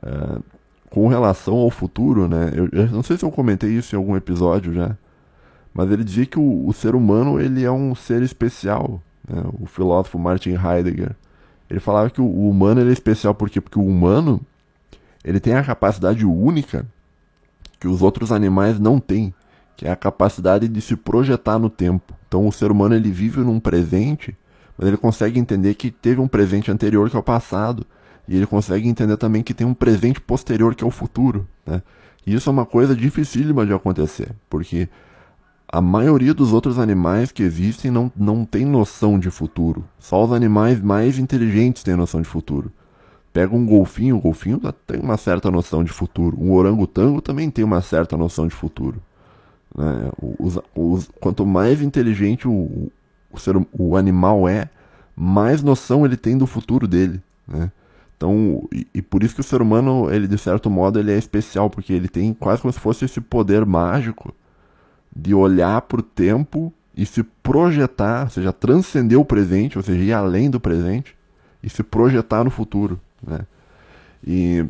uh, 0.04 0.44
com 0.90 1.08
relação 1.08 1.56
ao 1.56 1.70
futuro, 1.70 2.28
né? 2.28 2.52
Eu, 2.54 2.68
eu, 2.72 2.88
não 2.88 3.04
sei 3.04 3.18
se 3.18 3.24
eu 3.24 3.32
comentei 3.32 3.72
isso 3.72 3.96
em 3.96 3.98
algum 3.98 4.16
episódio 4.16 4.74
já, 4.74 4.98
mas 5.74 5.90
ele 5.90 6.04
dizia 6.04 6.26
que 6.26 6.40
o, 6.40 6.68
o 6.68 6.74
ser 6.74 6.96
humano 6.96 7.40
ele 7.40 7.64
é 7.64 7.72
um 7.72 7.96
ser 7.96 8.22
especial, 8.22 9.02
né? 9.28 9.42
o 9.60 9.66
filósofo 9.66 10.20
Martin 10.20 10.56
Heidegger. 10.56 11.16
Ele 11.72 11.80
falava 11.80 12.10
que 12.10 12.22
o, 12.22 12.50
humano 12.50 12.82
é 12.82 12.92
especial 12.92 13.34
por 13.34 13.50
quê? 13.50 13.60
Porque 13.60 13.80
o 13.80 13.86
humano 13.86 14.40
ele 15.24 15.40
tem 15.40 15.56
a 15.56 15.64
capacidade 15.64 16.26
única 16.26 16.86
que 17.80 17.88
os 17.88 18.04
outros 18.04 18.32
animais 18.32 18.80
não 18.80 19.00
têm, 19.00 19.34
que 19.76 19.88
é 19.88 19.92
a 19.92 19.96
capacidade 19.96 20.68
de 20.68 20.82
se 20.82 20.96
projetar 20.96 21.58
no 21.58 21.70
tempo. 21.70 22.14
Então 22.28 22.48
o 22.48 22.52
ser 22.52 22.70
humano 22.70 22.94
ele 22.94 23.10
vive 23.10 23.40
num 23.40 23.60
presente 23.60 24.36
mas 24.82 24.88
ele 24.88 24.98
consegue 24.98 25.40
entender 25.40 25.76
que 25.76 25.92
teve 25.92 26.20
um 26.20 26.28
presente 26.28 26.72
anterior 26.72 27.08
que 27.08 27.16
é 27.16 27.20
o 27.20 27.24
passado, 27.24 27.86
e 28.28 28.36
ele 28.36 28.48
consegue 28.48 28.90
entender 28.90 29.16
também 29.16 29.44
que 29.44 29.54
tem 29.54 29.66
um 29.66 29.76
presente 29.76 30.20
posterior 30.20 30.74
que 30.74 30.84
é 30.84 30.88
o 30.88 30.92
futuro, 30.92 31.48
né? 31.64 31.84
E 32.26 32.34
isso 32.34 32.50
é 32.50 32.52
uma 32.52 32.66
coisa 32.66 32.96
dificílima 32.96 33.64
de 33.64 33.74
acontecer, 33.74 34.32
porque 34.50 34.90
a 35.72 35.82
maioria 35.82 36.34
dos 36.34 36.52
outros 36.52 36.78
animais 36.78 37.32
que 37.32 37.42
existem 37.42 37.90
não, 37.90 38.12
não 38.16 38.44
tem 38.44 38.66
noção 38.66 39.18
de 39.18 39.32
futuro. 39.32 39.86
Só 39.98 40.26
os 40.26 40.34
animais 40.34 40.82
mais 40.82 41.18
inteligentes 41.18 41.82
têm 41.82 41.96
noção 41.96 42.22
de 42.22 42.28
futuro. 42.28 42.70
Pega 43.32 43.56
um 43.56 43.66
golfinho, 43.66 44.18
o 44.18 44.20
golfinho 44.20 44.60
tem 44.86 45.00
uma 45.00 45.16
certa 45.16 45.50
noção 45.50 45.82
de 45.82 45.92
futuro. 45.92 46.38
Um 46.38 46.52
orangotango 46.52 47.22
também 47.22 47.50
tem 47.50 47.64
uma 47.64 47.82
certa 47.82 48.18
noção 48.18 48.48
de 48.48 48.54
futuro. 48.54 49.02
Né? 49.74 50.12
Os, 50.38 50.60
os, 50.76 51.10
quanto 51.22 51.46
mais 51.46 51.82
inteligente 51.82 52.50
o, 52.50 52.92
o, 53.32 53.40
ser, 53.40 53.56
o 53.72 53.96
animal 53.96 54.50
é, 54.50 54.70
mais 55.16 55.64
noção 55.64 56.06
ele 56.06 56.18
tem 56.18 56.38
do 56.38 56.46
futuro 56.46 56.86
dele, 56.86 57.22
né? 57.48 57.72
Então, 58.18 58.68
e, 58.72 58.86
e, 58.94 59.02
por 59.02 59.24
isso 59.24 59.34
que 59.34 59.42
o 59.42 59.44
ser 59.44 59.64
humano, 59.64 60.14
ele 60.14 60.28
de 60.28 60.38
certo 60.38 60.70
modo, 60.70 61.00
ele 61.00 61.12
é 61.12 61.18
especial, 61.18 61.72
porque 61.72 61.92
ele 61.92 62.08
tem 62.08 62.36
quase 62.36 62.62
como 62.62 62.72
se 62.72 62.80
fosse 62.80 63.04
esse 63.04 63.20
poder 63.20 63.66
mágico 63.66 64.32
de 65.16 65.34
olhar 65.34 65.82
para 65.82 66.00
o 66.00 66.04
tempo 66.04 66.74
e 66.96 67.06
se 67.06 67.24
projetar, 67.24 68.24
ou 68.24 68.30
seja, 68.30 68.54
transcender 68.54 69.20
o 69.20 69.26
presente, 69.26 69.78
ou 69.78 69.84
seja, 69.84 70.04
ir 70.04 70.14
além 70.14 70.50
do 70.50 70.60
presente 70.60 71.16
e 71.64 71.70
se 71.70 71.84
projetar 71.84 72.44
no 72.44 72.50
futuro, 72.50 73.00
né? 73.26 73.42
E, 74.26 74.66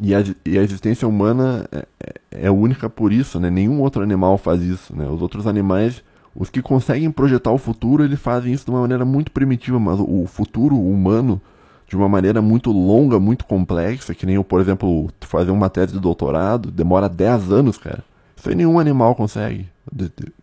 e, 0.00 0.14
a, 0.14 0.24
e 0.44 0.58
a 0.58 0.62
existência 0.62 1.06
humana 1.06 1.68
é, 1.72 1.86
é, 2.00 2.46
é 2.46 2.50
única 2.50 2.88
por 2.88 3.12
isso, 3.12 3.40
né? 3.40 3.50
Nenhum 3.50 3.80
outro 3.80 4.02
animal 4.02 4.38
faz 4.38 4.62
isso, 4.62 4.94
né? 4.96 5.08
Os 5.08 5.20
outros 5.20 5.46
animais 5.46 6.02
os 6.34 6.50
que 6.50 6.60
conseguem 6.60 7.10
projetar 7.10 7.52
o 7.52 7.58
futuro, 7.58 8.02
eles 8.02 8.18
fazem 8.18 8.52
isso 8.52 8.64
de 8.64 8.70
uma 8.70 8.80
maneira 8.80 9.04
muito 9.04 9.30
primitiva, 9.30 9.78
mas 9.78 10.00
o 10.00 10.26
futuro 10.26 10.76
humano, 10.76 11.40
de 11.86 11.94
uma 11.94 12.08
maneira 12.08 12.42
muito 12.42 12.72
longa, 12.72 13.20
muito 13.20 13.44
complexa, 13.44 14.14
que 14.14 14.26
nem, 14.26 14.42
por 14.42 14.60
exemplo, 14.60 15.08
fazer 15.20 15.52
uma 15.52 15.70
tese 15.70 15.92
de 15.92 16.00
doutorado, 16.00 16.72
demora 16.72 17.08
10 17.08 17.52
anos, 17.52 17.78
cara. 17.78 18.02
Aí 18.50 18.54
nenhum 18.54 18.78
animal 18.78 19.14
consegue, 19.14 19.68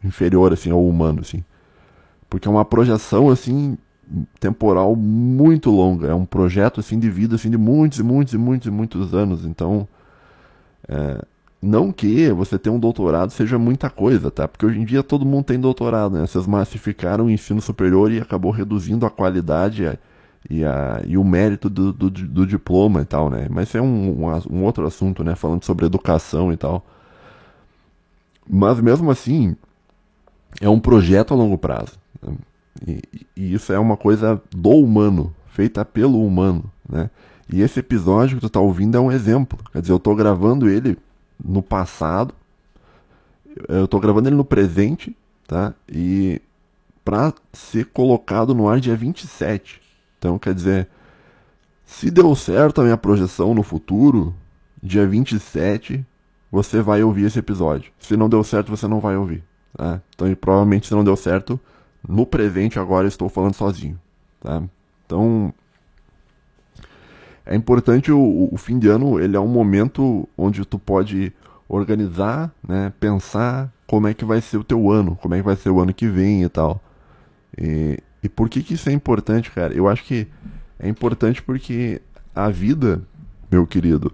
inferior, 0.03 0.53
assim, 0.53 0.71
ao 0.71 0.85
humano, 0.85 1.21
assim. 1.21 1.43
Porque 2.29 2.47
é 2.47 2.51
uma 2.51 2.65
projeção, 2.65 3.29
assim, 3.29 3.77
temporal 4.39 4.95
muito 4.95 5.69
longa. 5.69 6.07
É 6.07 6.13
um 6.13 6.25
projeto, 6.25 6.79
assim, 6.79 6.99
de 6.99 7.09
vida, 7.09 7.35
assim, 7.35 7.49
de 7.49 7.57
muitos 7.57 7.99
e 7.99 8.03
muitos 8.03 8.33
e 8.33 8.37
muitos 8.37 8.67
e 8.67 8.71
muitos 8.71 9.13
anos. 9.13 9.45
Então, 9.45 9.87
é, 10.87 11.23
não 11.61 11.91
que 11.91 12.31
você 12.31 12.57
ter 12.57 12.69
um 12.69 12.79
doutorado 12.79 13.31
seja 13.31 13.59
muita 13.59 13.89
coisa, 13.89 14.31
tá? 14.31 14.47
Porque 14.47 14.65
hoje 14.65 14.79
em 14.79 14.85
dia 14.85 15.03
todo 15.03 15.25
mundo 15.25 15.45
tem 15.45 15.59
doutorado, 15.59 16.17
né? 16.17 16.25
Vocês 16.25 16.47
massificaram 16.47 17.25
o 17.25 17.29
ensino 17.29 17.61
superior 17.61 18.11
e 18.11 18.19
acabou 18.19 18.51
reduzindo 18.51 19.05
a 19.05 19.11
qualidade 19.11 19.99
e, 20.49 20.65
a, 20.65 21.01
e 21.05 21.17
o 21.17 21.23
mérito 21.23 21.69
do, 21.69 21.93
do, 21.93 22.09
do, 22.09 22.47
diploma 22.47 23.01
e 23.01 23.05
tal, 23.05 23.29
né? 23.29 23.47
Mas 23.49 23.75
é 23.75 23.81
um, 23.81 24.25
um, 24.25 24.41
um, 24.49 24.63
outro 24.63 24.85
assunto, 24.87 25.23
né? 25.23 25.35
Falando 25.35 25.63
sobre 25.63 25.85
educação 25.85 26.51
e 26.51 26.57
tal. 26.57 26.83
Mas 28.49 28.79
mesmo 28.79 29.09
assim, 29.09 29.55
é 30.59 30.69
um 30.69 30.79
projeto 30.79 31.33
a 31.33 31.37
longo 31.37 31.57
prazo. 31.57 31.99
Né? 32.21 32.35
E, 32.87 33.01
e 33.35 33.53
isso 33.53 33.71
é 33.71 33.79
uma 33.79 33.95
coisa 33.95 34.41
do 34.51 34.69
humano, 34.69 35.33
feita 35.47 35.85
pelo 35.85 36.25
humano, 36.25 36.63
né? 36.87 37.09
E 37.51 37.61
esse 37.61 37.81
episódio 37.81 38.37
que 38.37 38.41
tu 38.41 38.49
tá 38.49 38.61
ouvindo 38.61 38.95
é 38.95 38.99
um 38.99 39.11
exemplo. 39.11 39.59
Quer 39.73 39.81
dizer, 39.81 39.91
eu 39.91 39.99
tô 39.99 40.15
gravando 40.15 40.69
ele 40.69 40.97
no 41.43 41.61
passado. 41.61 42.33
Eu 43.67 43.87
tô 43.89 43.99
gravando 43.99 44.29
ele 44.29 44.37
no 44.37 44.45
presente, 44.45 45.15
tá? 45.45 45.73
E 45.89 46.41
para 47.03 47.33
ser 47.51 47.87
colocado 47.87 48.55
no 48.55 48.69
ar 48.69 48.79
dia 48.79 48.95
27. 48.95 49.81
Então, 50.17 50.39
quer 50.39 50.53
dizer, 50.53 50.87
se 51.85 52.09
deu 52.09 52.33
certo 52.35 52.79
a 52.79 52.85
minha 52.85 52.95
projeção 52.95 53.53
no 53.53 53.63
futuro, 53.63 54.33
dia 54.81 55.05
27, 55.05 56.05
você 56.51 56.81
vai 56.81 57.01
ouvir 57.01 57.25
esse 57.25 57.39
episódio. 57.39 57.91
Se 57.97 58.17
não 58.17 58.27
deu 58.27 58.43
certo, 58.43 58.69
você 58.69 58.87
não 58.87 58.99
vai 58.99 59.15
ouvir. 59.15 59.43
Tá? 59.75 60.01
Então, 60.13 60.33
provavelmente, 60.35 60.87
se 60.87 60.93
não 60.93 61.03
deu 61.03 61.15
certo, 61.15 61.59
no 62.07 62.25
presente 62.25 62.77
agora 62.77 63.07
estou 63.07 63.29
falando 63.29 63.53
sozinho. 63.53 63.99
Tá? 64.41 64.61
Então, 65.05 65.53
é 67.45 67.55
importante 67.55 68.11
o, 68.11 68.49
o, 68.51 68.57
fim 68.57 68.77
de 68.77 68.87
ano, 68.87 69.19
ele 69.19 69.35
é 69.35 69.39
um 69.39 69.47
momento 69.47 70.27
onde 70.37 70.65
tu 70.65 70.77
pode 70.77 71.31
organizar, 71.67 72.51
né, 72.67 72.91
pensar 72.99 73.71
como 73.87 74.07
é 74.07 74.13
que 74.13 74.25
vai 74.25 74.41
ser 74.41 74.57
o 74.57 74.63
teu 74.63 74.91
ano, 74.91 75.15
como 75.21 75.33
é 75.33 75.37
que 75.37 75.43
vai 75.43 75.55
ser 75.55 75.69
o 75.69 75.79
ano 75.79 75.93
que 75.93 76.07
vem 76.07 76.43
e 76.43 76.49
tal. 76.49 76.81
E, 77.57 77.97
e 78.21 78.29
por 78.29 78.49
que 78.49 78.61
que 78.61 78.73
isso 78.73 78.89
é 78.89 78.93
importante, 78.93 79.49
cara? 79.51 79.73
Eu 79.73 79.87
acho 79.87 80.03
que 80.03 80.27
é 80.77 80.87
importante 80.87 81.41
porque 81.41 82.01
a 82.35 82.49
vida, 82.49 83.01
meu 83.49 83.65
querido, 83.65 84.11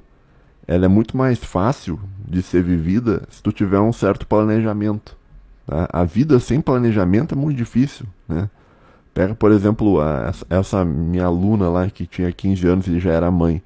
ela 0.68 0.86
é 0.86 0.88
muito 0.88 1.16
mais 1.16 1.40
fácil 1.40 2.00
de 2.28 2.42
ser 2.42 2.62
vivida 2.62 3.24
se 3.30 3.42
tu 3.42 3.52
tiver 3.52 3.80
um 3.80 3.94
certo 3.94 4.28
planejamento. 4.28 5.16
Tá? 5.66 5.88
A 5.92 6.04
vida 6.04 6.40
sem 6.40 6.60
planejamento 6.60 7.34
é 7.34 7.38
muito 7.38 7.58
difícil, 7.58 8.06
né? 8.28 8.50
Pega, 9.14 9.34
por 9.34 9.52
exemplo, 9.52 10.00
a, 10.00 10.32
essa 10.50 10.86
minha 10.86 11.26
aluna 11.26 11.70
lá 11.70 11.90
que 11.90 12.06
tinha 12.06 12.32
15 12.32 12.68
anos 12.68 12.88
e 12.88 13.00
já 13.00 13.12
era 13.12 13.32
mãe. 13.32 13.64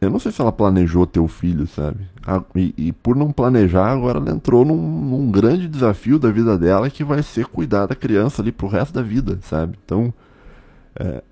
Eu 0.00 0.10
não 0.10 0.18
sei 0.18 0.32
se 0.32 0.40
ela 0.40 0.50
planejou 0.50 1.06
ter 1.06 1.20
o 1.20 1.28
filho, 1.28 1.64
sabe? 1.68 2.08
E, 2.56 2.74
e, 2.76 2.92
por 2.92 3.14
não 3.14 3.30
planejar, 3.30 3.92
agora 3.92 4.18
ela 4.18 4.32
entrou 4.32 4.64
num, 4.64 4.76
num, 4.76 5.30
grande 5.30 5.68
desafio 5.68 6.18
da 6.18 6.32
vida 6.32 6.58
dela 6.58 6.90
que 6.90 7.04
vai 7.04 7.22
ser 7.22 7.46
cuidar 7.46 7.86
da 7.86 7.94
criança 7.94 8.42
ali 8.42 8.50
pro 8.50 8.66
resto 8.66 8.92
da 8.94 9.02
vida, 9.02 9.38
sabe? 9.42 9.78
Então, 9.84 10.12
é, 10.96 11.22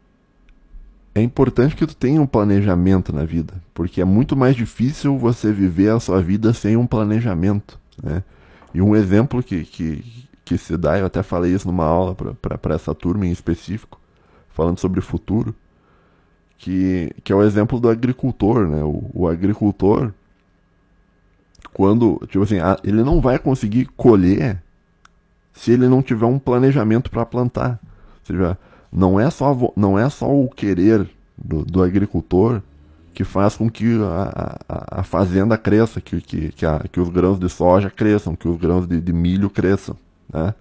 é 1.14 1.20
importante 1.20 1.74
que 1.74 1.86
tu 1.86 1.94
tenha 1.94 2.20
um 2.20 2.26
planejamento 2.26 3.12
na 3.12 3.24
vida, 3.24 3.54
porque 3.74 4.00
é 4.00 4.04
muito 4.04 4.36
mais 4.36 4.54
difícil 4.54 5.18
você 5.18 5.52
viver 5.52 5.90
a 5.90 6.00
sua 6.00 6.22
vida 6.22 6.52
sem 6.52 6.76
um 6.76 6.86
planejamento, 6.86 7.78
né? 8.02 8.22
E 8.72 8.80
um 8.80 8.94
exemplo 8.94 9.42
que, 9.42 9.64
que, 9.64 10.04
que 10.44 10.56
se 10.56 10.76
dá, 10.76 10.98
eu 10.98 11.06
até 11.06 11.22
falei 11.22 11.52
isso 11.52 11.66
numa 11.66 11.84
aula 11.84 12.14
para 12.14 12.74
essa 12.74 12.94
turma 12.94 13.26
em 13.26 13.32
específico, 13.32 14.00
falando 14.50 14.78
sobre 14.78 15.00
o 15.00 15.02
futuro, 15.02 15.54
que, 16.56 17.10
que 17.24 17.32
é 17.32 17.36
o 17.36 17.42
exemplo 17.42 17.80
do 17.80 17.88
agricultor, 17.88 18.68
né? 18.68 18.84
O, 18.84 19.10
o 19.12 19.28
agricultor, 19.28 20.12
quando, 21.72 22.24
tipo 22.28 22.44
assim, 22.44 22.58
ele 22.84 23.02
não 23.02 23.20
vai 23.20 23.38
conseguir 23.38 23.86
colher 23.96 24.62
se 25.52 25.72
ele 25.72 25.88
não 25.88 26.02
tiver 26.02 26.26
um 26.26 26.38
planejamento 26.38 27.10
para 27.10 27.26
plantar. 27.26 27.80
Ou 27.82 28.26
seja, 28.26 28.58
não 28.92 29.18
é 29.18 29.30
só, 29.30 29.56
não 29.76 29.98
é 29.98 30.08
só 30.08 30.30
o 30.32 30.48
querer 30.48 31.08
do, 31.36 31.64
do 31.64 31.82
agricultor 31.82 32.60
que 33.12 33.24
faz 33.24 33.56
com 33.56 33.68
que 33.68 33.98
a, 34.02 34.56
a, 34.68 35.00
a 35.00 35.02
fazenda 35.02 35.56
cresça, 35.58 36.00
que, 36.00 36.20
que, 36.20 36.52
que, 36.52 36.64
a, 36.64 36.80
que, 36.90 37.00
os 37.00 37.08
grãos 37.08 37.38
de 37.38 37.48
soja 37.48 37.90
cresçam, 37.90 38.36
que 38.36 38.48
os 38.48 38.56
grãos 38.56 38.86
de, 38.86 39.00
de 39.00 39.12
milho 39.12 39.50
cresçam. 39.50 39.96
Né? 40.32 40.54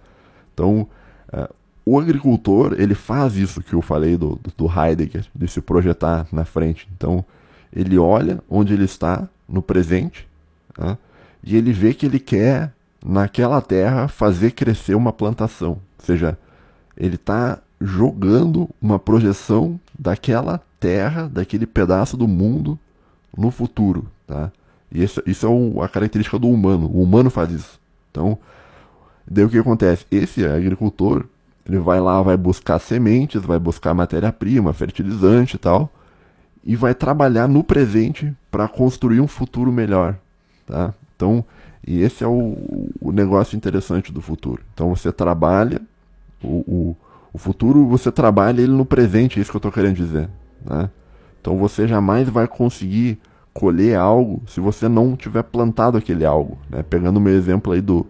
Então, 0.52 0.86
é, 1.32 1.48
o 1.84 1.98
agricultor, 1.98 2.74
ele 2.78 2.94
faz 2.94 3.36
isso 3.36 3.62
que 3.62 3.72
eu 3.72 3.80
falei 3.80 4.16
do, 4.16 4.38
do 4.56 4.66
Heidegger, 4.66 5.26
de 5.34 5.48
se 5.48 5.60
projetar 5.60 6.26
na 6.32 6.44
frente. 6.44 6.88
Então, 6.96 7.24
ele 7.72 7.96
olha 7.98 8.42
onde 8.48 8.74
ele 8.74 8.84
está, 8.84 9.28
no 9.48 9.62
presente, 9.62 10.28
né? 10.78 10.96
e 11.42 11.56
ele 11.56 11.72
vê 11.72 11.92
que 11.92 12.06
ele 12.06 12.20
quer, 12.20 12.72
naquela 13.04 13.60
terra, 13.60 14.06
fazer 14.06 14.52
crescer 14.52 14.94
uma 14.94 15.12
plantação. 15.12 15.70
Ou 15.98 16.04
seja, 16.04 16.38
ele 16.96 17.16
está 17.16 17.58
jogando 17.80 18.68
uma 18.80 18.98
projeção 18.98 19.80
daquela 19.98 20.60
terra, 20.78 21.28
daquele 21.28 21.66
pedaço 21.66 22.16
do 22.16 22.28
mundo 22.28 22.78
no 23.36 23.50
futuro, 23.50 24.06
tá? 24.26 24.52
E 24.92 25.02
isso, 25.02 25.22
isso 25.24 25.46
é 25.46 25.84
a 25.84 25.88
característica 25.88 26.38
do 26.38 26.48
humano. 26.48 26.90
O 26.92 27.02
humano 27.02 27.30
faz 27.30 27.50
isso. 27.50 27.80
Então, 28.10 28.36
daí 29.26 29.44
o 29.44 29.48
que 29.48 29.58
acontece? 29.58 30.04
Esse 30.10 30.44
agricultor, 30.44 31.24
ele 31.66 31.78
vai 31.78 32.00
lá, 32.00 32.20
vai 32.20 32.36
buscar 32.36 32.78
sementes, 32.78 33.40
vai 33.42 33.58
buscar 33.58 33.94
matéria-prima, 33.94 34.72
fertilizante 34.72 35.56
e 35.56 35.58
tal, 35.58 35.90
e 36.64 36.76
vai 36.76 36.94
trabalhar 36.94 37.48
no 37.48 37.62
presente 37.62 38.34
para 38.50 38.68
construir 38.68 39.20
um 39.20 39.28
futuro 39.28 39.72
melhor, 39.72 40.16
tá? 40.66 40.92
Então, 41.14 41.44
e 41.86 42.02
esse 42.02 42.24
é 42.24 42.26
o, 42.26 42.90
o 43.00 43.12
negócio 43.12 43.56
interessante 43.56 44.12
do 44.12 44.20
futuro. 44.20 44.62
Então, 44.74 44.94
você 44.94 45.12
trabalha 45.12 45.80
o, 46.42 46.64
o 46.66 46.96
o 47.32 47.38
futuro 47.38 47.86
você 47.86 48.10
trabalha 48.10 48.60
ele 48.60 48.72
no 48.72 48.84
presente, 48.84 49.38
é 49.38 49.42
isso 49.42 49.50
que 49.50 49.56
eu 49.56 49.60
estou 49.60 49.72
querendo 49.72 49.96
dizer. 49.96 50.28
Né? 50.64 50.90
Então 51.40 51.56
você 51.56 51.86
jamais 51.86 52.28
vai 52.28 52.46
conseguir 52.46 53.18
colher 53.52 53.96
algo 53.96 54.42
se 54.46 54.60
você 54.60 54.88
não 54.88 55.16
tiver 55.16 55.42
plantado 55.42 55.96
aquele 55.96 56.24
algo. 56.24 56.58
Né? 56.68 56.82
Pegando 56.82 57.18
o 57.18 57.20
meu 57.20 57.34
exemplo 57.34 57.72
aí 57.72 57.80
do, 57.80 58.06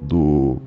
do, 0.00 0.58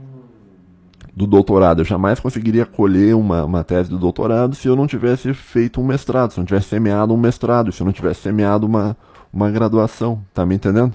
do 1.16 1.28
doutorado, 1.28 1.82
eu 1.82 1.86
jamais 1.86 2.20
conseguiria 2.20 2.66
colher 2.66 3.16
uma, 3.16 3.46
uma 3.46 3.64
tese 3.64 3.90
do 3.90 3.98
doutorado 3.98 4.56
se 4.56 4.68
eu 4.68 4.76
não 4.76 4.88
tivesse 4.88 5.34
feito 5.34 5.80
um 5.80 5.86
mestrado, 5.86 6.34
se 6.34 6.40
eu 6.40 6.42
não 6.42 6.48
tivesse 6.48 6.70
semeado 6.70 7.14
um 7.14 7.18
mestrado, 7.18 7.72
se 7.72 7.82
eu 7.82 7.86
não 7.86 7.94
tivesse 7.94 8.22
semeado 8.22 8.66
uma, 8.66 8.98
uma 9.32 9.52
graduação. 9.52 10.22
Tá 10.34 10.46
me 10.46 10.56
entendendo? 10.56 10.94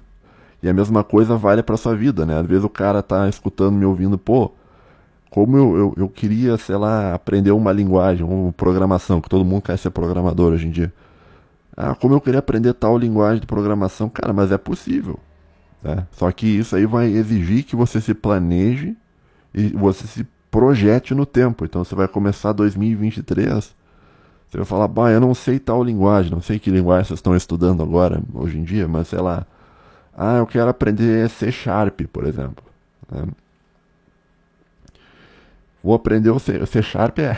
E 0.63 0.69
a 0.69 0.73
mesma 0.73 1.03
coisa 1.03 1.37
vale 1.37 1.63
para 1.63 1.77
sua 1.77 1.95
vida, 1.95 2.25
né? 2.25 2.39
Às 2.39 2.47
vezes 2.47 2.65
o 2.65 2.69
cara 2.69 3.03
tá 3.03 3.29
escutando, 3.29 3.75
me 3.75 3.85
ouvindo, 3.85 4.17
pô, 4.17 4.53
como 5.33 5.57
eu, 5.57 5.77
eu, 5.79 5.95
eu, 5.97 6.09
queria, 6.11 6.59
sei 6.59 6.77
lá, 6.77 7.15
aprender 7.15 7.53
uma 7.53 7.73
linguagem, 7.73 8.23
uma 8.23 8.53
programação, 8.53 9.19
que 9.19 9.31
todo 9.31 9.47
mundo 9.47 9.63
quer 9.63 9.79
ser 9.79 9.89
programador 9.89 10.53
hoje 10.53 10.67
em 10.67 10.71
dia. 10.71 10.93
Ah, 11.75 11.95
como 11.95 12.13
eu 12.13 12.21
queria 12.21 12.39
aprender 12.39 12.75
tal 12.75 12.99
linguagem 12.99 13.41
de 13.41 13.47
programação. 13.47 14.11
Cara, 14.11 14.31
mas 14.35 14.53
é 14.53 14.59
possível. 14.59 15.19
Né? 15.83 16.07
Só 16.11 16.31
que 16.31 16.47
isso 16.47 16.77
aí 16.77 16.85
vai 16.85 17.07
exigir 17.07 17.65
que 17.65 17.75
você 17.75 17.99
se 17.99 18.13
planeje 18.13 18.95
e 19.55 19.69
você 19.71 20.07
se 20.07 20.27
projete 20.51 21.15
no 21.15 21.25
tempo. 21.25 21.65
Então 21.65 21.83
você 21.83 21.95
vai 21.95 22.09
começar 22.09 22.53
2023, 22.53 23.75
você 24.51 24.59
vai 24.59 24.67
falar, 24.67 24.87
bah, 24.87 25.13
eu 25.13 25.21
não 25.21 25.35
sei 25.35 25.59
tal 25.59 25.83
linguagem, 25.83 26.31
não 26.31 26.43
sei 26.43 26.59
que 26.59 26.71
linguagem 26.71 27.07
vocês 27.07 27.21
estão 27.21 27.35
estudando 27.35 27.83
agora, 27.83 28.23
hoje 28.35 28.59
em 28.59 28.65
dia, 28.65 28.87
mas 28.87 29.09
sei 29.09 29.21
lá. 29.21 29.47
Ah, 30.15 30.37
eu 30.37 30.47
quero 30.47 30.69
aprender 30.69 31.31
C 31.31 31.51
Sharp, 31.51 32.03
por 32.13 32.27
exemplo. 32.27 32.63
Né? 33.11 33.25
Vou 35.83 35.95
aprender 35.95 36.31
o 36.31 36.39
C, 36.39 36.65
C 36.67 36.83
Sharp 36.83 37.19
é. 37.19 37.37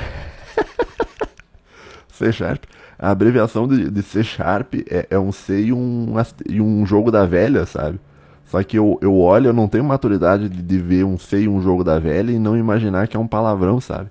C 2.12 2.30
Sharp. 2.32 2.64
A 2.98 3.10
abreviação 3.10 3.66
de, 3.66 3.90
de 3.90 4.02
C 4.02 4.22
Sharp 4.22 4.74
é, 4.88 5.06
é, 5.10 5.18
um 5.18 5.32
C 5.32 5.62
e 5.62 5.72
um, 5.72 6.14
e 6.48 6.60
um 6.60 6.84
jogo 6.86 7.10
da 7.10 7.24
velha, 7.24 7.64
sabe? 7.66 7.98
Só 8.46 8.62
que 8.62 8.78
eu, 8.78 8.98
eu 9.00 9.18
olho, 9.18 9.48
eu 9.48 9.52
não 9.52 9.66
tenho 9.66 9.84
maturidade 9.84 10.48
de, 10.48 10.62
de 10.62 10.78
ver 10.78 11.04
um 11.04 11.18
C 11.18 11.42
e 11.42 11.48
um 11.48 11.60
jogo 11.62 11.82
da 11.82 11.98
velha 11.98 12.30
e 12.30 12.38
não 12.38 12.56
imaginar 12.56 13.08
que 13.08 13.16
é 13.16 13.20
um 13.20 13.26
palavrão, 13.26 13.80
sabe? 13.80 14.10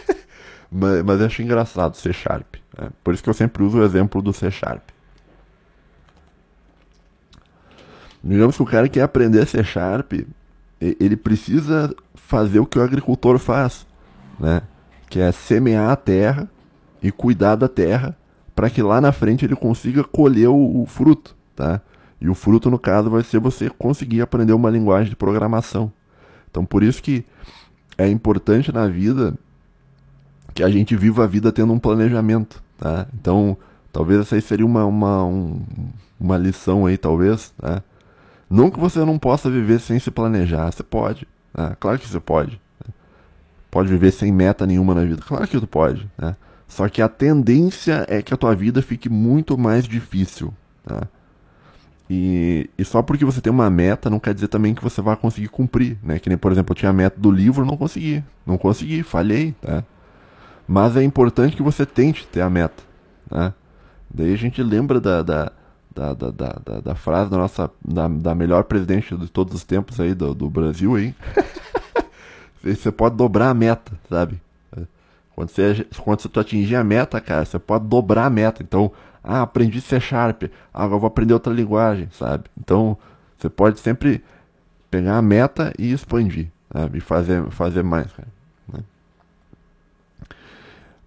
mas, 0.72 1.02
mas 1.02 1.20
eu 1.20 1.26
acho 1.26 1.42
engraçado 1.42 1.96
C 1.96 2.12
Sharp. 2.12 2.56
Né? 2.76 2.88
Por 3.04 3.14
isso 3.14 3.22
que 3.22 3.28
eu 3.28 3.34
sempre 3.34 3.62
uso 3.62 3.78
o 3.78 3.84
exemplo 3.84 4.22
do 4.22 4.32
C 4.32 4.50
Sharp. 4.50 4.82
Digamos 8.22 8.56
que 8.56 8.62
o 8.62 8.66
cara 8.66 8.88
quer 8.88 9.02
aprender 9.02 9.46
C 9.46 9.62
Sharp, 9.62 10.12
ele 10.80 11.16
precisa 11.16 11.94
fazer 12.14 12.58
o 12.58 12.66
que 12.66 12.78
o 12.78 12.82
agricultor 12.82 13.38
faz, 13.38 13.86
né? 14.38 14.62
Que 15.08 15.20
é 15.20 15.30
semear 15.30 15.90
a 15.90 15.96
terra 15.96 16.48
e 17.02 17.12
cuidar 17.12 17.56
da 17.56 17.68
terra 17.68 18.16
para 18.54 18.70
que 18.70 18.82
lá 18.82 19.00
na 19.00 19.12
frente 19.12 19.44
ele 19.44 19.56
consiga 19.56 20.02
colher 20.02 20.48
o, 20.48 20.82
o, 20.82 20.86
fruto, 20.86 21.36
tá? 21.54 21.80
E 22.20 22.28
o 22.28 22.34
fruto 22.34 22.70
no 22.70 22.78
caso 22.78 23.10
vai 23.10 23.22
ser 23.22 23.40
você 23.40 23.68
conseguir 23.68 24.22
aprender 24.22 24.52
uma 24.52 24.70
linguagem 24.70 25.10
de 25.10 25.16
programação. 25.16 25.92
Então 26.50 26.64
por 26.64 26.82
isso 26.82 27.02
que 27.02 27.24
é 27.98 28.08
importante 28.08 28.72
na 28.72 28.86
vida 28.86 29.34
que 30.54 30.62
a 30.62 30.70
gente 30.70 30.96
viva 30.96 31.24
a 31.24 31.26
vida 31.26 31.52
tendo 31.52 31.72
um 31.72 31.78
planejamento, 31.78 32.62
tá? 32.78 33.06
Então 33.14 33.56
talvez 33.92 34.20
essa 34.20 34.36
aí 34.36 34.42
seria 34.42 34.64
uma 34.64 34.84
uma, 34.86 35.24
um, 35.24 35.60
uma 36.18 36.38
lição 36.38 36.86
aí 36.86 36.96
talvez, 36.96 37.50
tá? 37.58 37.82
Não 38.50 38.68
que 38.68 38.80
você 38.80 39.04
não 39.04 39.16
possa 39.16 39.48
viver 39.48 39.78
sem 39.78 40.00
se 40.00 40.10
planejar, 40.10 40.72
você 40.72 40.82
pode. 40.82 41.26
Né? 41.56 41.76
Claro 41.78 41.98
que 42.00 42.08
você 42.08 42.18
pode. 42.18 42.60
Pode 43.70 43.88
viver 43.88 44.10
sem 44.10 44.32
meta 44.32 44.66
nenhuma 44.66 44.92
na 44.92 45.04
vida, 45.04 45.22
claro 45.24 45.46
que 45.46 45.60
tu 45.60 45.66
pode. 45.66 46.10
Né? 46.18 46.34
Só 46.66 46.88
que 46.88 47.00
a 47.00 47.08
tendência 47.08 48.04
é 48.08 48.20
que 48.20 48.34
a 48.34 48.36
tua 48.36 48.54
vida 48.54 48.82
fique 48.82 49.08
muito 49.08 49.56
mais 49.56 49.84
difícil. 49.84 50.52
Tá? 50.84 51.06
E, 52.12 52.68
e, 52.76 52.84
só 52.84 53.02
porque 53.02 53.24
você 53.24 53.40
tem 53.40 53.52
uma 53.52 53.70
meta 53.70 54.10
não 54.10 54.18
quer 54.18 54.34
dizer 54.34 54.48
também 54.48 54.74
que 54.74 54.82
você 54.82 55.00
vai 55.00 55.14
conseguir 55.14 55.46
cumprir, 55.46 55.96
né? 56.02 56.18
Que 56.18 56.28
nem, 56.28 56.36
por 56.36 56.50
exemplo, 56.50 56.72
eu 56.72 56.76
tinha 56.76 56.90
a 56.90 56.92
meta 56.92 57.20
do 57.20 57.30
livro, 57.30 57.64
não 57.64 57.76
consegui. 57.76 58.24
Não 58.44 58.58
consegui, 58.58 59.04
falhei, 59.04 59.54
tá? 59.62 59.84
Mas 60.66 60.96
é 60.96 61.04
importante 61.04 61.54
que 61.54 61.62
você 61.62 61.86
tente 61.86 62.26
ter 62.26 62.40
a 62.40 62.50
meta, 62.50 62.82
né? 63.30 63.54
Daí 64.12 64.34
a 64.34 64.36
gente 64.36 64.60
lembra 64.60 65.00
da, 65.00 65.22
da, 65.22 65.52
da, 65.94 66.14
da, 66.14 66.30
da, 66.30 66.80
da, 66.80 66.94
frase 66.94 67.30
da 67.30 67.36
nossa 67.36 67.70
da, 67.84 68.08
da 68.08 68.34
melhor 68.34 68.64
presidente 68.64 69.16
de 69.16 69.28
todos 69.28 69.54
os 69.54 69.64
tempos 69.64 70.00
aí 70.00 70.14
do, 70.14 70.34
do 70.34 70.48
Brasil 70.48 70.94
aí. 70.94 71.14
você 72.62 72.92
pode 72.92 73.16
dobrar 73.16 73.50
a 73.50 73.54
meta, 73.54 73.92
sabe? 74.08 74.40
Quando 75.34 75.48
você, 75.48 75.86
quando 75.98 76.20
você 76.20 76.40
atingir 76.40 76.76
a 76.76 76.84
meta, 76.84 77.20
cara, 77.20 77.44
você 77.44 77.58
pode 77.58 77.86
dobrar 77.86 78.26
a 78.26 78.30
meta. 78.30 78.62
Então, 78.62 78.92
ah, 79.24 79.42
aprendi 79.42 79.80
C 79.80 79.98
Sharp, 79.98 80.44
agora 80.72 81.00
vou 81.00 81.08
aprender 81.08 81.32
outra 81.32 81.52
linguagem, 81.52 82.08
sabe? 82.12 82.44
Então, 82.58 82.96
você 83.38 83.48
pode 83.48 83.80
sempre 83.80 84.22
pegar 84.90 85.16
a 85.16 85.22
meta 85.22 85.72
e 85.78 85.92
expandir, 85.92 86.48
sabe? 86.72 86.98
E 86.98 87.00
fazer, 87.00 87.42
fazer 87.50 87.82
mais, 87.82 88.12
cara. 88.12 88.28
Né? 88.72 88.80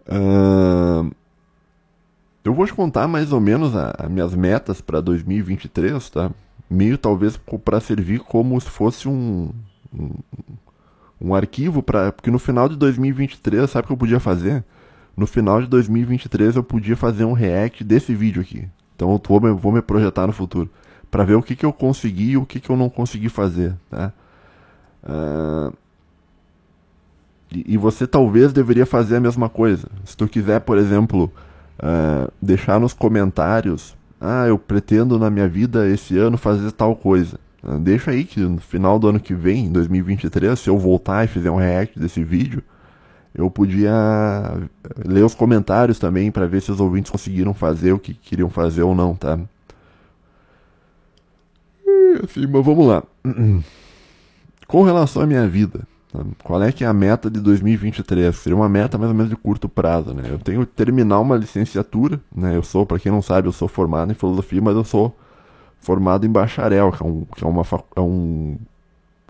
Uh, 0.07 1.11
eu 2.43 2.53
vou 2.53 2.65
te 2.65 2.73
contar 2.73 3.07
mais 3.07 3.31
ou 3.31 3.39
menos 3.39 3.73
as 3.75 4.09
minhas 4.09 4.35
metas 4.35 4.81
para 4.81 4.99
2023, 4.99 6.09
tá? 6.09 6.31
Meio 6.69 6.97
talvez 6.97 7.39
para 7.63 7.79
servir 7.79 8.19
como 8.19 8.59
se 8.59 8.69
fosse 8.69 9.07
um, 9.07 9.51
um, 9.93 10.09
um 11.21 11.35
arquivo 11.35 11.81
para 11.81 12.11
porque 12.11 12.31
no 12.31 12.39
final 12.39 12.67
de 12.67 12.75
2023, 12.75 13.69
sabe 13.69 13.85
o 13.85 13.87
que 13.87 13.93
eu 13.93 13.97
podia 13.97 14.19
fazer? 14.19 14.63
No 15.15 15.27
final 15.27 15.61
de 15.61 15.67
2023 15.67 16.55
eu 16.55 16.63
podia 16.63 16.97
fazer 16.97 17.23
um 17.23 17.33
react 17.33 17.83
desse 17.83 18.13
vídeo 18.13 18.41
aqui. 18.41 18.67
Então 18.95 19.11
eu 19.11 19.21
vou, 19.39 19.57
vou 19.57 19.71
me 19.71 19.81
projetar 19.81 20.27
no 20.27 20.33
futuro 20.33 20.69
para 21.09 21.23
ver 21.23 21.35
o 21.35 21.43
que, 21.43 21.55
que 21.55 21.65
eu 21.65 21.71
consegui 21.71 22.31
e 22.31 22.37
o 22.37 22.45
que, 22.45 22.59
que 22.59 22.69
eu 22.69 22.75
não 22.75 22.89
consegui 22.89 23.29
fazer, 23.29 23.75
tá? 23.89 24.11
Uh, 25.03 25.73
e, 27.51 27.73
e 27.73 27.77
você 27.77 28.07
talvez 28.07 28.51
deveria 28.51 28.85
fazer 28.85 29.17
a 29.17 29.19
mesma 29.19 29.47
coisa. 29.47 29.87
Se 30.03 30.17
tu 30.17 30.27
quiser, 30.27 30.61
por 30.61 30.77
exemplo, 30.77 31.31
uh, 31.83 32.31
deixar 32.41 32.79
nos 32.79 32.93
comentários. 32.93 33.95
Ah, 34.19 34.47
eu 34.47 34.57
pretendo 34.57 35.19
na 35.19 35.29
minha 35.29 35.47
vida 35.47 35.87
esse 35.87 36.17
ano 36.17 36.37
fazer 36.37 36.71
tal 36.71 36.95
coisa. 36.95 37.37
Uh, 37.61 37.77
deixa 37.77 38.11
aí 38.11 38.23
que 38.23 38.39
no 38.39 38.59
final 38.59 38.97
do 38.97 39.09
ano 39.09 39.19
que 39.19 39.33
vem, 39.33 39.65
em 39.65 39.71
2023, 39.71 40.57
se 40.57 40.69
eu 40.69 40.77
voltar 40.77 41.25
e 41.25 41.27
fizer 41.27 41.51
um 41.51 41.57
react 41.57 41.99
desse 41.99 42.23
vídeo, 42.23 42.63
eu 43.35 43.49
podia 43.51 43.91
ler 45.05 45.23
os 45.23 45.35
comentários 45.35 45.99
também 45.99 46.31
para 46.31 46.47
ver 46.47 46.61
se 46.61 46.71
os 46.71 46.79
ouvintes 46.79 47.11
conseguiram 47.11 47.53
fazer 47.53 47.91
o 47.91 47.99
que 47.99 48.13
queriam 48.13 48.49
fazer 48.49 48.83
ou 48.83 48.95
não, 48.95 49.15
tá? 49.15 49.39
Assim, 52.23 52.45
mas 52.47 52.63
vamos 52.63 52.87
lá. 52.87 53.03
Com 54.67 54.83
relação 54.83 55.21
à 55.21 55.25
minha 55.25 55.47
vida? 55.47 55.81
Qual 56.43 56.61
é 56.61 56.71
que 56.71 56.83
é 56.83 56.87
a 56.87 56.93
meta 56.93 57.29
de 57.29 57.39
2023? 57.39 58.35
Seria 58.35 58.55
uma 58.55 58.69
meta 58.69 58.97
mais 58.97 59.09
ou 59.09 59.15
menos 59.15 59.29
de 59.29 59.35
curto 59.35 59.67
prazo, 59.67 60.13
né? 60.13 60.23
Eu 60.29 60.37
tenho 60.37 60.65
que 60.65 60.73
terminar 60.73 61.19
uma 61.19 61.35
licenciatura, 61.35 62.19
né? 62.35 62.55
Eu 62.55 62.63
sou, 62.63 62.85
para 62.85 62.99
quem 62.99 63.11
não 63.11 63.21
sabe, 63.21 63.47
eu 63.47 63.51
sou 63.51 63.67
formado 63.67 64.11
em 64.11 64.15
filosofia, 64.15 64.61
mas 64.61 64.75
eu 64.75 64.83
sou 64.83 65.15
formado 65.79 66.25
em 66.25 66.29
bacharel, 66.29 66.91
que 66.91 67.03
é 67.03 67.05
um, 67.05 67.25
que 67.25 67.43
é 67.43 67.47
uma, 67.47 67.63
é 67.95 67.99
um, 67.99 68.57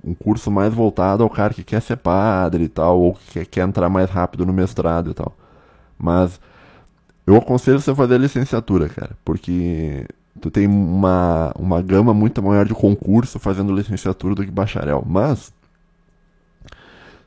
um 0.03 0.13
curso 0.13 0.51
mais 0.51 0.73
voltado 0.73 1.23
ao 1.23 1.29
cara 1.29 1.53
que 1.53 1.63
quer 1.63 1.81
ser 1.81 1.97
padre 1.97 2.65
e 2.65 2.69
tal, 2.69 2.99
ou 2.99 3.13
que 3.13 3.31
quer, 3.31 3.45
quer 3.45 3.67
entrar 3.67 3.89
mais 3.89 4.09
rápido 4.09 4.45
no 4.45 4.53
mestrado 4.53 5.11
e 5.11 5.13
tal. 5.13 5.33
Mas 5.97 6.39
eu 7.25 7.37
aconselho 7.37 7.79
você 7.79 7.91
a 7.91 7.95
fazer 7.95 8.15
a 8.15 8.17
licenciatura, 8.17 8.89
cara, 8.89 9.11
porque 9.23 10.05
tu 10.41 10.51
tem 10.51 10.67
uma, 10.67 11.53
uma 11.57 11.81
gama 11.81 12.13
muito 12.13 12.41
maior 12.43 12.65
de 12.65 12.73
concurso 12.73 13.39
fazendo 13.39 13.73
licenciatura 13.73 14.35
do 14.35 14.43
que 14.43 14.51
bacharel. 14.51 15.03
Mas 15.07 15.53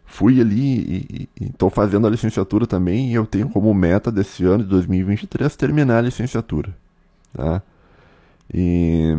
fui 0.07 0.41
ali 0.41 1.29
e 1.39 1.45
estou 1.45 1.69
fazendo 1.69 2.07
a 2.07 2.11
licenciatura 2.11 2.67
também 2.67 3.11
e 3.11 3.15
eu 3.15 3.27
tenho 3.27 3.49
como 3.49 3.73
meta 3.75 4.11
desse 4.11 4.45
ano 4.45 4.65
de 4.65 4.71
2023 4.71 5.55
terminar 5.57 5.99
a 5.99 6.03
licenciatura, 6.03 6.75
tá? 7.35 7.61
E 8.53 9.17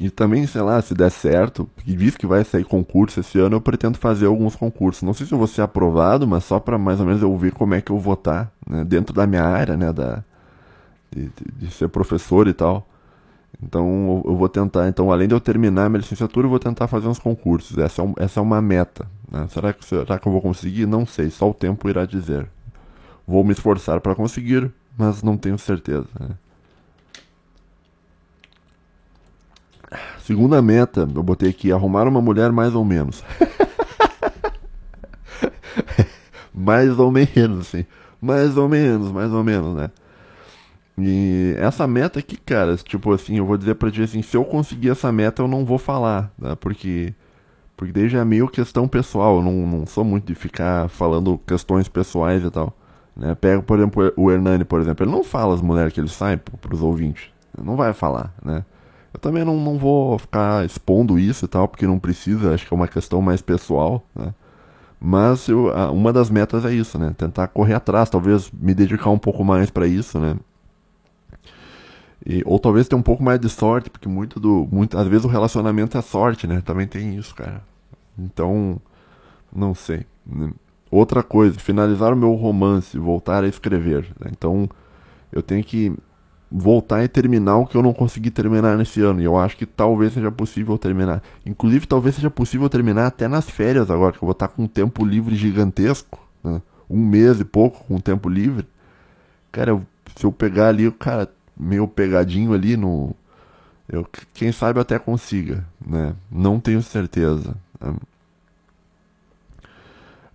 e 0.00 0.10
também, 0.10 0.46
sei 0.46 0.60
lá, 0.62 0.80
se 0.80 0.94
der 0.94 1.10
certo, 1.10 1.68
e 1.84 1.92
diz 1.94 2.16
que 2.16 2.26
vai 2.26 2.44
sair 2.44 2.64
concurso 2.64 3.18
esse 3.18 3.38
ano, 3.38 3.56
eu 3.56 3.60
pretendo 3.60 3.98
fazer 3.98 4.26
alguns 4.26 4.54
concursos. 4.54 5.02
Não 5.02 5.12
sei 5.12 5.26
se 5.26 5.32
eu 5.32 5.38
vou 5.38 5.48
ser 5.48 5.62
aprovado, 5.62 6.26
mas 6.26 6.44
só 6.44 6.60
para 6.60 6.78
mais 6.78 7.00
ou 7.00 7.06
menos 7.06 7.20
eu 7.20 7.36
ver 7.36 7.52
como 7.52 7.74
é 7.74 7.80
que 7.80 7.90
eu 7.90 7.98
vou 7.98 8.14
estar, 8.14 8.52
né, 8.68 8.84
dentro 8.84 9.12
da 9.12 9.26
minha 9.26 9.42
área, 9.42 9.76
né, 9.76 9.92
da, 9.92 10.22
de, 11.10 11.30
de, 11.56 11.70
ser 11.72 11.88
professor 11.88 12.46
e 12.46 12.52
tal. 12.52 12.86
Então 13.62 14.22
eu 14.24 14.36
vou 14.36 14.48
tentar, 14.48 14.88
então 14.88 15.10
além 15.10 15.26
de 15.26 15.34
eu 15.34 15.40
terminar 15.40 15.90
minha 15.90 16.00
licenciatura, 16.00 16.46
eu 16.46 16.50
vou 16.50 16.60
tentar 16.60 16.86
fazer 16.86 17.08
uns 17.08 17.18
concursos. 17.18 17.76
Essa 17.76 18.02
é, 18.02 18.04
um, 18.04 18.14
essa 18.16 18.40
é 18.40 18.42
uma 18.42 18.62
meta. 18.62 19.06
Né? 19.30 19.46
Será, 19.50 19.72
que, 19.72 19.84
será 19.84 20.18
que 20.18 20.28
eu 20.28 20.32
vou 20.32 20.40
conseguir? 20.40 20.86
Não 20.86 21.04
sei, 21.04 21.30
só 21.30 21.50
o 21.50 21.54
tempo 21.54 21.88
irá 21.88 22.06
dizer. 22.06 22.48
Vou 23.26 23.42
me 23.42 23.52
esforçar 23.52 24.00
para 24.00 24.14
conseguir, 24.14 24.72
mas 24.96 25.22
não 25.22 25.36
tenho 25.36 25.58
certeza. 25.58 26.06
Né? 26.18 26.30
Segunda 30.22 30.62
meta, 30.62 31.00
eu 31.00 31.22
botei 31.22 31.50
aqui, 31.50 31.72
arrumar 31.72 32.06
uma 32.06 32.20
mulher 32.20 32.52
mais 32.52 32.74
ou 32.74 32.84
menos. 32.84 33.24
mais 36.54 36.98
ou 36.98 37.10
menos, 37.10 37.68
sim. 37.68 37.84
Mais 38.20 38.56
ou 38.56 38.68
menos, 38.68 39.10
mais 39.10 39.32
ou 39.32 39.42
menos, 39.42 39.74
né? 39.74 39.90
E 41.00 41.54
essa 41.58 41.86
meta 41.86 42.18
aqui, 42.18 42.36
cara, 42.36 42.76
tipo 42.76 43.12
assim, 43.12 43.38
eu 43.38 43.46
vou 43.46 43.56
dizer 43.56 43.76
pra 43.76 43.90
ti 43.90 44.02
assim, 44.02 44.20
se 44.20 44.36
eu 44.36 44.44
conseguir 44.44 44.90
essa 44.90 45.12
meta, 45.12 45.42
eu 45.42 45.48
não 45.48 45.64
vou 45.64 45.78
falar, 45.78 46.32
né? 46.36 46.56
Porque, 46.56 47.14
porque 47.76 48.08
já 48.08 48.20
é 48.20 48.24
meio 48.24 48.48
questão 48.48 48.88
pessoal, 48.88 49.36
eu 49.36 49.42
não, 49.42 49.66
não 49.66 49.86
sou 49.86 50.02
muito 50.02 50.26
de 50.26 50.34
ficar 50.34 50.88
falando 50.88 51.38
questões 51.46 51.88
pessoais 51.88 52.42
e 52.44 52.50
tal. 52.50 52.76
Né? 53.16 53.34
Pega, 53.36 53.62
por 53.62 53.78
exemplo, 53.78 54.12
o 54.16 54.30
Hernani, 54.30 54.64
por 54.64 54.80
exemplo, 54.80 55.04
ele 55.04 55.12
não 55.12 55.22
fala 55.22 55.54
as 55.54 55.60
mulheres 55.60 55.92
que 55.92 56.00
ele 56.00 56.08
sai 56.08 56.36
pros 56.36 56.82
ouvintes. 56.82 57.30
Não 57.62 57.76
vai 57.76 57.92
falar, 57.92 58.34
né? 58.44 58.64
Eu 59.12 59.20
também 59.20 59.44
não, 59.44 59.56
não 59.56 59.78
vou 59.78 60.18
ficar 60.18 60.64
expondo 60.64 61.18
isso 61.18 61.44
e 61.44 61.48
tal, 61.48 61.66
porque 61.66 61.86
não 61.86 61.98
precisa, 61.98 62.54
acho 62.54 62.66
que 62.66 62.74
é 62.74 62.76
uma 62.76 62.88
questão 62.88 63.22
mais 63.22 63.40
pessoal, 63.40 64.04
né? 64.14 64.34
Mas 65.00 65.48
eu, 65.48 65.72
uma 65.92 66.12
das 66.12 66.28
metas 66.28 66.64
é 66.64 66.72
isso, 66.72 66.98
né? 66.98 67.14
Tentar 67.16 67.48
correr 67.48 67.74
atrás, 67.74 68.10
talvez 68.10 68.50
me 68.50 68.74
dedicar 68.74 69.10
um 69.10 69.18
pouco 69.18 69.44
mais 69.44 69.70
para 69.70 69.86
isso, 69.86 70.18
né? 70.18 70.36
E, 72.26 72.42
ou 72.44 72.58
talvez 72.58 72.88
ter 72.88 72.96
um 72.96 73.02
pouco 73.02 73.22
mais 73.22 73.38
de 73.38 73.48
sorte, 73.48 73.90
porque 73.90 74.08
muito 74.08 74.40
do. 74.40 74.68
Muito, 74.70 74.98
às 74.98 75.06
vezes 75.06 75.24
o 75.24 75.28
relacionamento 75.28 75.96
é 75.96 76.02
sorte, 76.02 76.46
né? 76.46 76.60
Também 76.60 76.86
tem 76.86 77.16
isso, 77.16 77.34
cara. 77.34 77.62
Então, 78.18 78.80
não 79.54 79.74
sei. 79.74 80.04
Outra 80.90 81.22
coisa, 81.22 81.58
finalizar 81.58 82.12
o 82.12 82.16
meu 82.16 82.34
romance, 82.34 82.98
voltar 82.98 83.44
a 83.44 83.48
escrever. 83.48 84.04
Né? 84.18 84.30
Então, 84.32 84.68
eu 85.30 85.42
tenho 85.42 85.62
que 85.62 85.94
voltar 86.50 87.04
e 87.04 87.08
terminar 87.08 87.58
o 87.58 87.66
que 87.66 87.76
eu 87.76 87.82
não 87.82 87.92
consegui 87.92 88.30
terminar 88.30 88.76
nesse 88.76 89.00
ano. 89.02 89.20
E 89.20 89.24
eu 89.24 89.36
acho 89.36 89.56
que 89.56 89.66
talvez 89.66 90.14
seja 90.14 90.32
possível 90.32 90.76
terminar. 90.78 91.22
Inclusive, 91.44 91.86
talvez 91.86 92.14
seja 92.14 92.30
possível 92.30 92.68
terminar 92.68 93.06
até 93.06 93.28
nas 93.28 93.48
férias 93.48 93.90
agora, 93.90 94.12
que 94.12 94.18
eu 94.18 94.26
vou 94.26 94.32
estar 94.32 94.48
com 94.48 94.64
um 94.64 94.68
tempo 94.68 95.04
livre 95.04 95.36
gigantesco. 95.36 96.18
Né? 96.42 96.60
Um 96.88 96.98
mês 96.98 97.38
e 97.38 97.44
pouco 97.44 97.84
com 97.84 98.00
tempo 98.00 98.28
livre. 98.28 98.66
Cara, 99.52 99.80
se 100.16 100.24
eu 100.24 100.32
pegar 100.32 100.68
ali, 100.68 100.90
cara, 100.92 101.30
meio 101.58 101.88
pegadinho 101.88 102.52
ali 102.52 102.76
no. 102.76 103.14
Eu, 103.88 104.06
quem 104.34 104.52
sabe 104.52 104.78
até 104.80 104.98
consiga, 104.98 105.64
né? 105.84 106.14
Não 106.30 106.60
tenho 106.60 106.82
certeza. 106.82 107.56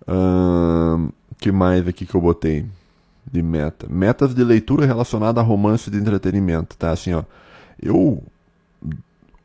Uh, 0.06 1.12
que 1.38 1.52
mais 1.52 1.86
aqui 1.86 2.04
que 2.04 2.14
eu 2.14 2.20
botei 2.20 2.66
de 3.30 3.42
meta? 3.42 3.86
Metas 3.88 4.34
de 4.34 4.42
leitura 4.42 4.86
relacionada 4.86 5.40
a 5.40 5.44
romance 5.44 5.90
de 5.90 5.98
entretenimento, 5.98 6.76
tá? 6.76 6.90
Assim, 6.90 7.14
ó. 7.14 7.22
Eu 7.80 8.22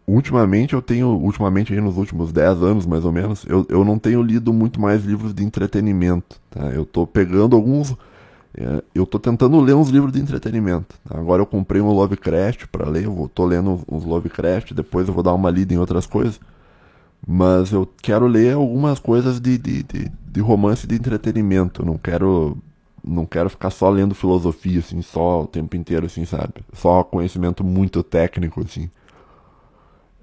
ultimamente 0.09 0.73
eu 0.73 0.82
tenho, 0.82 1.09
ultimamente 1.09 1.73
nos 1.80 1.97
últimos 1.97 2.32
10 2.32 2.63
anos 2.63 2.86
mais 2.86 3.05
ou 3.05 3.11
menos, 3.11 3.45
eu, 3.47 3.65
eu 3.69 3.86
não 3.86 3.99
tenho 3.99 4.23
lido 4.23 4.51
muito 4.51 4.82
mais 4.82 5.05
livros 5.05 5.34
de 5.34 5.43
entretenimento, 5.43 6.39
tá? 6.49 6.65
Eu 6.71 6.86
tô 6.86 7.05
pegando 7.05 7.55
alguns 7.55 7.95
é, 8.57 8.83
eu 8.93 9.05
tô 9.05 9.19
tentando 9.19 9.59
ler 9.59 9.75
uns 9.75 9.89
livros 9.89 10.11
de 10.11 10.19
entretenimento. 10.19 10.95
Agora 11.09 11.41
eu 11.41 11.45
comprei 11.45 11.81
um 11.81 11.91
Lovecraft 11.91 12.67
para 12.67 12.89
ler, 12.89 13.05
eu 13.05 13.31
tô 13.33 13.45
lendo 13.45 13.81
uns 13.89 14.03
Lovecraft, 14.03 14.73
depois 14.73 15.07
eu 15.07 15.13
vou 15.13 15.23
dar 15.23 15.33
uma 15.33 15.49
lida 15.49 15.73
em 15.73 15.77
outras 15.77 16.05
coisas. 16.05 16.39
Mas 17.27 17.71
eu 17.71 17.87
quero 18.01 18.27
ler 18.27 18.55
algumas 18.55 18.97
coisas 18.99 19.39
de, 19.39 19.57
de, 19.57 19.83
de, 19.83 20.11
de 20.31 20.39
romance 20.41 20.87
de 20.87 20.95
entretenimento. 20.95 21.85
Não 21.85 21.97
quero 21.97 22.57
não 23.03 23.25
quero 23.25 23.49
ficar 23.49 23.69
só 23.69 23.89
lendo 23.89 24.13
filosofia, 24.13 24.79
assim, 24.79 25.01
só 25.01 25.43
o 25.43 25.47
tempo 25.47 25.75
inteiro, 25.75 26.05
assim, 26.05 26.25
sabe? 26.25 26.55
Só 26.73 27.03
conhecimento 27.03 27.63
muito 27.63 28.03
técnico, 28.03 28.61
assim. 28.61 28.89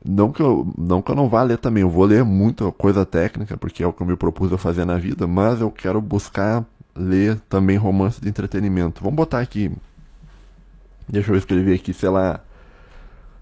Não 0.04 0.30
que, 0.30 0.40
eu, 0.40 0.72
não 0.78 1.02
que 1.02 1.10
eu 1.10 1.16
não 1.16 1.28
vá 1.28 1.42
ler 1.42 1.58
também, 1.58 1.82
eu 1.82 1.90
vou 1.90 2.04
ler 2.04 2.24
muita 2.24 2.70
coisa 2.70 3.04
técnica, 3.04 3.56
porque 3.56 3.82
é 3.82 3.86
o 3.86 3.92
que 3.92 4.02
eu 4.02 4.06
me 4.06 4.16
propus 4.16 4.52
a 4.52 4.58
fazer 4.58 4.84
na 4.84 4.96
vida, 4.98 5.26
mas 5.26 5.60
eu 5.60 5.70
quero 5.70 6.00
buscar 6.00 6.64
ler 6.96 7.38
também 7.48 7.76
romance 7.76 8.20
de 8.20 8.28
entretenimento. 8.28 9.02
Vamos 9.02 9.16
botar 9.16 9.40
aqui. 9.40 9.70
Deixa 11.08 11.30
eu 11.30 11.36
escrever 11.36 11.74
aqui, 11.74 11.92
sei 11.92 12.08
lá. 12.08 12.40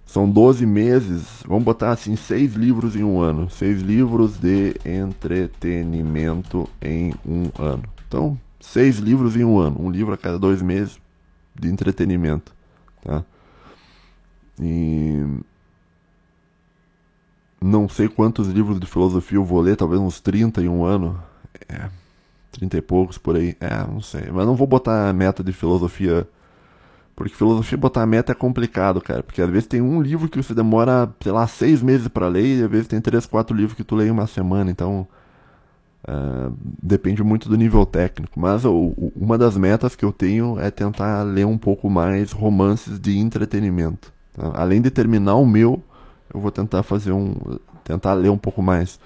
São 0.05 0.29
12 0.29 0.67
meses. 0.67 1.43
Vamos 1.47 1.65
botar 1.65 1.93
assim, 1.93 2.17
seis 2.17 2.55
livros 2.55 2.95
em 2.95 3.03
um 3.03 3.21
ano. 3.21 3.49
Seis 3.49 3.81
livros 3.81 4.39
de 4.39 4.75
entretenimento 4.85 6.69
em 6.83 7.15
um 7.27 7.51
ano. 7.59 7.85
Então, 8.07 8.39
seis 8.61 8.99
livros 8.99 9.37
em 9.37 9.45
um 9.45 9.59
ano. 9.59 9.81
Um 9.81 9.91
livro 9.91 10.13
a 10.13 10.19
cada 10.19 10.39
dois 10.39 10.61
meses 10.61 10.99
de 11.55 11.69
entretenimento. 11.69 12.53
Tá? 13.03 13.25
E. 14.61 15.25
Não 17.61 17.89
sei 17.89 18.09
quantos 18.09 18.49
livros 18.49 18.79
de 18.79 18.87
filosofia 18.87 19.39
eu 19.39 19.45
vou 19.45 19.59
ler, 19.59 19.75
talvez 19.75 19.99
uns 19.99 20.21
30 20.21 20.61
em 20.63 20.69
um 20.69 20.85
ano. 20.85 21.19
É 21.67 21.89
30 22.55 22.79
e 22.79 22.83
poucos 22.83 23.19
por 23.19 23.37
aí. 23.37 23.57
É, 23.61 23.79
não 23.87 24.01
sei. 24.01 24.29
Mas 24.33 24.47
não 24.47 24.55
vou 24.55 24.67
botar 24.67 25.13
meta 25.13 25.43
de 25.43 25.53
filosofia. 25.53 26.27
Porque 27.17 27.35
filosofia 27.35 27.79
botar 27.79 28.07
meta 28.07 28.33
é 28.33 28.35
complicado, 28.35 29.01
cara. 29.01 29.23
Porque 29.23 29.41
às 29.43 29.51
vezes 29.51 29.67
tem 29.67 29.81
um 29.81 30.01
livro 30.01 30.29
que 30.29 30.43
você 30.43 30.55
demora, 30.55 31.13
sei 31.21 31.33
lá, 31.33 31.47
seis 31.47 31.83
meses 31.83 32.09
para 32.09 32.29
ler, 32.29 32.61
e 32.61 32.63
às 32.63 32.71
vezes 32.71 32.89
tem 32.89 33.01
três, 33.01 33.27
quatro 33.27 33.57
livros 33.57 33.77
que 33.77 33.85
tu 33.85 33.95
lê 33.95 34.07
em 34.07 34.11
uma 34.11 34.27
semana. 34.27 34.71
Então. 34.71 35.07
Uh, 36.07 36.53
depende 36.83 37.23
muito 37.23 37.49
do 37.49 37.57
nível 37.57 37.87
técnico. 37.87 38.39
Mas 38.39 38.63
uma 39.17 39.39
das 39.39 39.57
metas 39.57 39.97
que 39.97 40.05
eu 40.05 40.13
tenho 40.13 40.61
é 40.61 40.71
tentar 40.71 41.23
ler 41.23 41.47
um 41.47 41.57
pouco 41.57 41.89
mais 41.89 42.31
romances 42.31 43.01
de 43.01 43.19
entretenimento. 43.19 44.13
Tá? 44.35 44.53
Além 44.55 44.83
de 44.83 44.91
terminar 44.91 45.37
o 45.37 45.47
meu, 45.47 45.83
eu 46.33 46.41
vou 46.41 46.51
tentar 46.51 46.83
fazer 46.83 47.13
um. 47.13 47.35
tentar 47.83 48.15
ler 48.15 48.29
um 48.29 48.37
pouco 48.37 48.61
mais. 48.63 48.99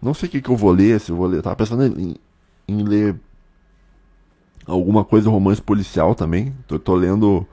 Não 0.00 0.12
sei 0.12 0.28
o 0.28 0.32
que, 0.32 0.42
que 0.42 0.50
eu 0.50 0.56
vou 0.56 0.70
ler, 0.70 1.00
se 1.00 1.10
eu 1.10 1.16
vou 1.16 1.26
ler. 1.26 1.42
Tava 1.42 1.56
pensando 1.56 1.98
em, 1.98 2.14
em 2.66 2.82
ler 2.82 3.16
alguma 4.66 5.04
coisa 5.04 5.30
romance 5.30 5.60
policial 5.60 6.14
também. 6.14 6.54
Tô, 6.66 6.78
tô 6.78 6.94
lendo. 6.94 7.46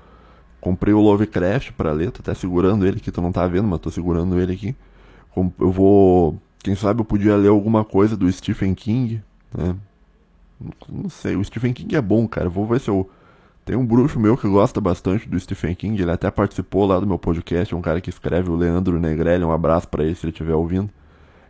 Comprei 0.60 0.94
o 0.94 1.00
Lovecraft 1.00 1.72
para 1.72 1.92
ler, 1.92 2.12
tô 2.12 2.22
até 2.22 2.36
segurando 2.36 2.86
ele 2.86 2.98
aqui, 2.98 3.12
tu 3.12 3.20
não 3.20 3.32
tá 3.32 3.48
vendo, 3.48 3.68
mas 3.68 3.80
tô 3.80 3.90
segurando 3.90 4.40
ele 4.40 4.54
aqui. 4.54 4.76
Eu 5.36 5.72
vou. 5.72 6.40
Quem 6.60 6.76
sabe 6.76 7.02
eu 7.02 7.06
podia 7.06 7.36
ler 7.36 7.50
alguma 7.50 7.84
coisa 7.84 8.16
do 8.16 8.32
Stephen 8.32 8.76
King, 8.76 9.24
né? 9.56 9.76
Não 10.88 11.10
sei, 11.10 11.36
o 11.36 11.44
Stephen 11.44 11.74
King 11.74 11.96
é 11.96 12.02
bom, 12.02 12.28
cara. 12.28 12.48
Vou 12.48 12.68
ver 12.68 12.80
se 12.80 12.90
eu. 12.90 13.10
Tem 13.66 13.76
um 13.76 13.86
bruxo 13.86 14.20
meu 14.20 14.36
que 14.36 14.48
gosta 14.48 14.82
bastante 14.82 15.30
do 15.30 15.40
Stephen 15.40 15.76
King, 15.76 16.02
ele 16.02 16.12
até 16.12 16.30
participou 16.32 16.86
lá 16.86 17.00
do 17.00 17.06
meu 17.06 17.20
podcast, 17.20 17.74
é 17.74 17.78
um 17.78 17.82
cara 17.82 18.02
que 18.02 18.10
escreve, 18.10 18.50
o 18.50 18.56
Leandro 18.56 19.00
Negrelli, 19.00 19.44
um 19.44 19.52
abraço 19.52 19.88
para 19.88 20.04
ele 20.04 20.16
se 20.16 20.26
ele 20.26 20.32
estiver 20.32 20.56
ouvindo 20.56 20.90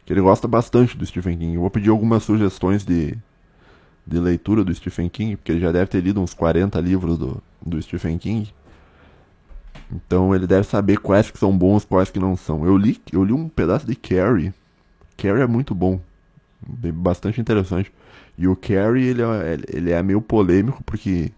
que 0.05 0.13
ele 0.13 0.21
gosta 0.21 0.47
bastante 0.47 0.97
do 0.97 1.05
Stephen 1.05 1.37
King. 1.37 1.55
Eu 1.55 1.61
vou 1.61 1.69
pedir 1.69 1.89
algumas 1.89 2.23
sugestões 2.23 2.83
de, 2.83 3.17
de 4.05 4.19
leitura 4.19 4.63
do 4.63 4.73
Stephen 4.73 5.09
King, 5.09 5.35
porque 5.35 5.51
ele 5.51 5.61
já 5.61 5.71
deve 5.71 5.87
ter 5.87 6.01
lido 6.01 6.21
uns 6.21 6.33
40 6.33 6.79
livros 6.79 7.17
do, 7.17 7.41
do 7.65 7.81
Stephen 7.81 8.17
King. 8.17 8.51
Então 9.91 10.33
ele 10.33 10.47
deve 10.47 10.65
saber 10.65 10.97
quais 10.97 11.29
que 11.29 11.37
são 11.37 11.55
bons, 11.55 11.85
quais 11.85 12.09
que 12.09 12.19
não 12.19 12.35
são. 12.35 12.65
Eu 12.65 12.77
li, 12.77 12.99
eu 13.11 13.23
li 13.23 13.33
um 13.33 13.49
pedaço 13.49 13.85
de 13.85 13.95
Carrie. 13.95 14.53
Carrie 15.17 15.41
é 15.41 15.47
muito 15.47 15.75
bom. 15.75 15.99
Bastante 16.61 17.41
interessante. 17.41 17.91
E 18.37 18.47
o 18.47 18.55
Carrie, 18.55 19.07
ele 19.07 19.21
é, 19.21 19.59
ele 19.67 19.91
é 19.91 20.01
meio 20.01 20.21
polêmico, 20.21 20.83
porque 20.83 21.31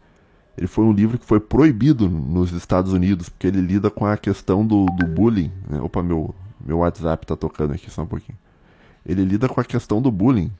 ele 0.58 0.68
foi 0.68 0.86
um 0.86 0.94
livro 0.94 1.18
que 1.18 1.26
foi 1.26 1.40
proibido 1.40 2.08
nos 2.08 2.52
Estados 2.52 2.94
Unidos, 2.94 3.30
porque 3.30 3.48
ele 3.48 3.60
lida 3.60 3.90
com 3.90 4.06
a 4.06 4.16
questão 4.16 4.66
do, 4.66 4.86
do 4.86 5.08
bullying. 5.08 5.52
Né? 5.68 5.82
Opa, 5.82 6.04
meu, 6.04 6.34
meu 6.64 6.80
WhatsApp 6.80 7.26
tá 7.26 7.36
tocando 7.36 7.74
aqui 7.74 7.90
só 7.90 8.04
um 8.04 8.08
pouquinho. 8.08 8.38
Ele 9.06 9.26
lida 9.26 9.50
com 9.50 9.60
a 9.60 9.66
questão 9.66 10.02
do 10.02 10.12
bullying. 10.12 10.52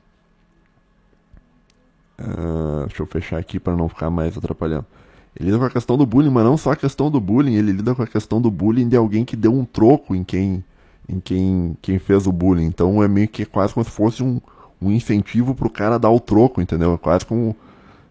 Uh, 2.18 2.86
deixa 2.86 3.02
eu 3.02 3.06
fechar 3.06 3.38
aqui 3.38 3.58
para 3.58 3.74
não 3.74 3.88
ficar 3.88 4.10
mais 4.10 4.36
atrapalhando. 4.36 4.86
Ele 5.34 5.46
lida 5.46 5.58
com 5.58 5.64
a 5.64 5.70
questão 5.70 5.98
do 5.98 6.06
bullying, 6.06 6.30
mas 6.30 6.44
não 6.44 6.56
só 6.56 6.72
a 6.72 6.76
questão 6.76 7.10
do 7.10 7.20
bullying, 7.20 7.54
ele 7.54 7.72
lida 7.72 7.94
com 7.94 8.02
a 8.02 8.06
questão 8.06 8.40
do 8.40 8.50
bullying 8.50 8.88
de 8.88 8.96
alguém 8.96 9.24
que 9.24 9.34
deu 9.34 9.52
um 9.52 9.64
troco 9.64 10.14
em 10.14 10.22
quem 10.22 10.64
em 11.08 11.20
quem, 11.20 11.76
quem 11.82 11.98
fez 11.98 12.26
o 12.26 12.32
bullying. 12.32 12.64
Então 12.64 13.02
é 13.02 13.08
meio 13.08 13.28
que 13.28 13.44
quase 13.44 13.74
como 13.74 13.84
se 13.84 13.90
fosse 13.90 14.22
um, 14.22 14.40
um 14.80 14.90
incentivo 14.90 15.54
pro 15.54 15.70
cara 15.70 15.98
dar 15.98 16.10
o 16.10 16.20
troco, 16.20 16.60
entendeu? 16.60 16.94
É 16.94 16.98
quase 16.98 17.26
como. 17.26 17.56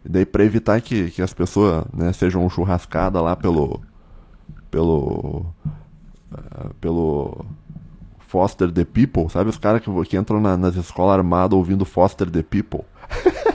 Daí 0.05 0.25
pra 0.25 0.43
evitar 0.43 0.81
que, 0.81 1.11
que 1.11 1.21
as 1.21 1.33
pessoas 1.33 1.85
né, 1.93 2.11
sejam 2.13 2.49
churrascadas 2.49 3.21
lá 3.21 3.35
pelo. 3.35 3.81
pelo. 4.69 5.45
Uh, 6.31 6.73
pelo. 6.79 7.45
Foster 8.27 8.71
the 8.71 8.83
People, 8.83 9.29
sabe? 9.29 9.49
Os 9.49 9.59
caras 9.59 9.79
que, 9.79 10.05
que 10.05 10.17
entram 10.17 10.41
na, 10.41 10.57
nas 10.57 10.75
escolas 10.75 11.15
armadas 11.15 11.55
ouvindo 11.55 11.85
Foster 11.85 12.29
the 12.29 12.41
People. 12.41 12.81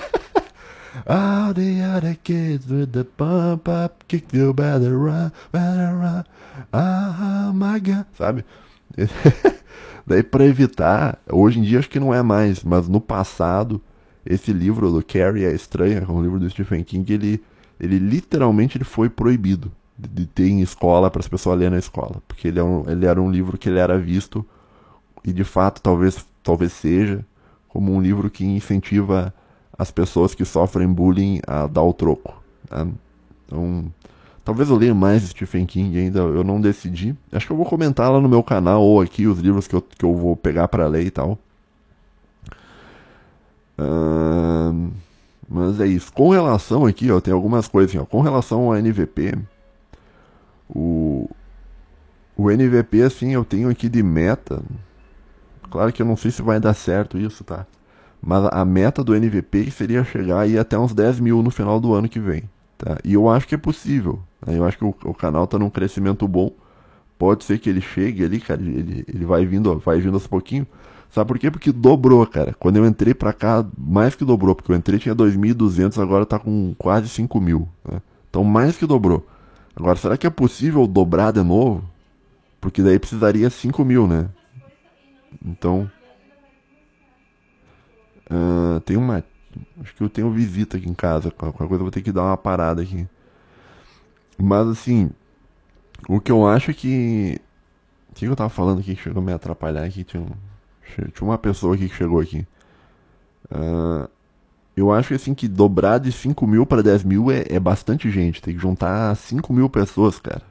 All 1.08 1.54
the 1.54 1.80
other 1.82 2.18
kids 2.22 2.66
with 2.70 2.92
the 2.92 3.02
pump 3.02 3.66
up, 3.66 4.04
kick 4.06 4.36
you 4.36 4.52
better 4.52 4.98
run, 4.98 5.32
better 5.50 5.96
run. 5.96 6.24
Ah, 6.70 7.50
my 7.54 7.80
God. 7.80 8.04
Sabe? 8.12 8.44
Daí 10.06 10.22
para 10.22 10.44
evitar, 10.44 11.18
hoje 11.30 11.60
em 11.60 11.62
dia 11.62 11.78
acho 11.78 11.88
que 11.88 11.98
não 11.98 12.12
é 12.12 12.22
mais, 12.22 12.62
mas 12.62 12.88
no 12.88 13.00
passado, 13.00 13.80
esse 14.24 14.52
livro 14.52 14.90
do 14.90 15.02
Carrie 15.02 15.46
é 15.46 15.54
estranho, 15.54 16.04
é 16.06 16.12
um 16.12 16.22
livro 16.22 16.38
do 16.38 16.50
Stephen 16.50 16.84
King, 16.84 17.10
ele, 17.10 17.42
ele 17.80 17.98
literalmente 17.98 18.76
ele 18.76 18.84
foi 18.84 19.08
proibido 19.08 19.72
de, 19.96 20.08
de 20.08 20.26
ter 20.26 20.48
em 20.48 20.60
escola 20.60 21.10
para 21.10 21.20
as 21.20 21.28
pessoas 21.28 21.58
lerem 21.58 21.72
na 21.72 21.78
escola, 21.78 22.22
porque 22.28 22.48
ele, 22.48 22.58
é 22.58 22.62
um, 22.62 22.88
ele 22.88 23.06
era 23.06 23.20
um 23.20 23.30
livro 23.30 23.56
que 23.56 23.70
ele 23.70 23.78
era 23.78 23.98
visto 23.98 24.44
e 25.24 25.32
de 25.32 25.44
fato 25.44 25.80
talvez 25.80 26.26
talvez 26.42 26.72
seja 26.72 27.24
como 27.66 27.94
um 27.94 28.00
livro 28.00 28.30
que 28.30 28.44
incentiva 28.44 29.32
as 29.78 29.92
pessoas 29.92 30.34
que 30.34 30.44
sofrem 30.44 30.92
bullying 30.92 31.40
a 31.46 31.68
dar 31.68 31.82
o 31.82 31.92
troco. 31.92 32.42
Né? 32.68 32.88
Então, 33.46 33.92
talvez 34.44 34.68
eu 34.68 34.76
leia 34.76 34.94
mais 34.94 35.22
Stephen 35.22 35.64
King 35.64 35.96
ainda, 35.96 36.18
eu 36.18 36.42
não 36.42 36.60
decidi. 36.60 37.16
Acho 37.30 37.46
que 37.46 37.52
eu 37.52 37.56
vou 37.56 37.64
comentar 37.64 38.10
lá 38.10 38.20
no 38.20 38.28
meu 38.28 38.42
canal 38.42 38.82
ou 38.82 39.00
aqui 39.00 39.26
os 39.26 39.38
livros 39.38 39.68
que 39.68 39.76
eu, 39.76 39.80
que 39.80 40.04
eu 40.04 40.14
vou 40.14 40.34
pegar 40.36 40.66
para 40.66 40.88
ler 40.88 41.06
e 41.06 41.10
tal. 41.10 41.38
Uh, 43.78 44.90
mas 45.48 45.80
é 45.80 45.86
isso. 45.86 46.12
Com 46.12 46.30
relação 46.30 46.84
aqui, 46.84 47.10
ó, 47.12 47.20
tem 47.20 47.32
algumas 47.32 47.68
coisas 47.68 47.92
assim, 47.92 47.98
ó. 47.98 48.04
Com 48.04 48.20
relação 48.20 48.64
ao 48.64 48.76
NVP, 48.76 49.38
o, 50.68 51.30
o 52.36 52.50
NVP, 52.50 53.02
assim, 53.02 53.32
eu 53.32 53.44
tenho 53.44 53.70
aqui 53.70 53.88
de 53.88 54.02
meta. 54.02 54.60
Claro 55.70 55.92
que 55.92 56.02
eu 56.02 56.06
não 56.06 56.16
sei 56.16 56.32
se 56.32 56.42
vai 56.42 56.58
dar 56.58 56.74
certo 56.74 57.16
isso, 57.16 57.44
tá? 57.44 57.64
Mas 58.20 58.48
a 58.50 58.64
meta 58.64 59.04
do 59.04 59.14
MVP 59.14 59.70
seria 59.70 60.04
chegar 60.04 60.40
aí 60.40 60.58
até 60.58 60.78
uns 60.78 60.92
10 60.92 61.20
mil 61.20 61.42
no 61.42 61.50
final 61.50 61.78
do 61.78 61.94
ano 61.94 62.08
que 62.08 62.18
vem. 62.18 62.42
Tá? 62.76 62.98
E 63.04 63.14
eu 63.14 63.28
acho 63.28 63.46
que 63.46 63.54
é 63.54 63.58
possível. 63.58 64.20
Né? 64.46 64.58
Eu 64.58 64.64
acho 64.64 64.78
que 64.78 64.84
o, 64.84 64.94
o 65.04 65.14
canal 65.14 65.44
está 65.44 65.58
num 65.58 65.70
crescimento 65.70 66.26
bom. 66.26 66.50
Pode 67.18 67.44
ser 67.44 67.58
que 67.58 67.68
ele 67.68 67.80
chegue 67.80 68.24
ali, 68.24 68.40
cara. 68.40 68.60
Ele, 68.60 69.04
ele 69.08 69.24
vai 69.24 69.44
vindo, 69.44 69.78
vai 69.78 70.00
vindo 70.00 70.14
aos 70.14 70.26
pouquinhos. 70.26 70.66
Sabe 71.10 71.28
por 71.28 71.38
quê? 71.38 71.50
Porque 71.50 71.72
dobrou, 71.72 72.26
cara. 72.26 72.54
Quando 72.58 72.76
eu 72.76 72.86
entrei 72.86 73.14
pra 73.14 73.32
cá, 73.32 73.64
mais 73.76 74.14
que 74.14 74.24
dobrou. 74.24 74.54
Porque 74.54 74.70
eu 74.70 74.76
entrei 74.76 74.98
tinha 74.98 75.14
2.200, 75.14 76.00
agora 76.00 76.26
tá 76.26 76.38
com 76.38 76.74
quase 76.76 77.08
5 77.08 77.40
mil. 77.40 77.68
Né? 77.88 78.00
Então 78.28 78.44
mais 78.44 78.76
que 78.76 78.86
dobrou. 78.86 79.26
Agora, 79.74 79.96
será 79.96 80.16
que 80.16 80.26
é 80.26 80.30
possível 80.30 80.86
dobrar 80.86 81.32
de 81.32 81.42
novo? 81.42 81.84
Porque 82.60 82.82
daí 82.82 82.98
precisaria 82.98 83.48
5 83.48 83.84
mil, 83.84 84.06
né? 84.06 84.28
Então, 85.44 85.88
Tem 88.88 88.96
uma. 88.96 89.22
Acho 89.82 89.94
que 89.94 90.02
eu 90.02 90.08
tenho 90.08 90.30
visita 90.30 90.78
aqui 90.78 90.88
em 90.88 90.94
casa. 90.94 91.30
Qualquer 91.30 91.58
coisa 91.58 91.74
eu 91.74 91.84
vou 91.84 91.90
ter 91.90 92.00
que 92.00 92.10
dar 92.10 92.22
uma 92.22 92.38
parada 92.38 92.80
aqui. 92.80 93.06
Mas 94.38 94.66
assim. 94.66 95.10
O 96.08 96.18
que 96.18 96.32
eu 96.32 96.46
acho 96.48 96.70
é 96.70 96.74
que. 96.74 97.38
O 98.10 98.14
que 98.14 98.24
eu 98.24 98.34
tava 98.34 98.48
falando 98.48 98.78
aqui 98.78 98.96
que 98.96 99.02
chegou 99.02 99.22
a 99.22 99.26
me 99.26 99.30
atrapalhar 99.30 99.84
aqui? 99.84 100.04
Tinha, 100.04 100.22
um, 100.22 100.30
tinha 101.10 101.28
uma 101.28 101.36
pessoa 101.36 101.74
aqui 101.74 101.86
que 101.86 101.94
chegou 101.94 102.18
aqui. 102.18 102.46
Uh, 103.52 104.08
eu 104.74 104.90
acho 104.90 105.08
que 105.08 105.14
assim 105.14 105.34
que 105.34 105.46
dobrar 105.46 105.98
de 105.98 106.10
5 106.10 106.46
mil 106.46 106.64
para 106.64 106.82
10 106.82 107.04
mil 107.04 107.30
é, 107.30 107.44
é 107.46 107.60
bastante 107.60 108.10
gente. 108.10 108.40
Tem 108.40 108.54
que 108.54 108.60
juntar 108.60 109.14
5 109.14 109.52
mil 109.52 109.68
pessoas, 109.68 110.18
cara. 110.18 110.44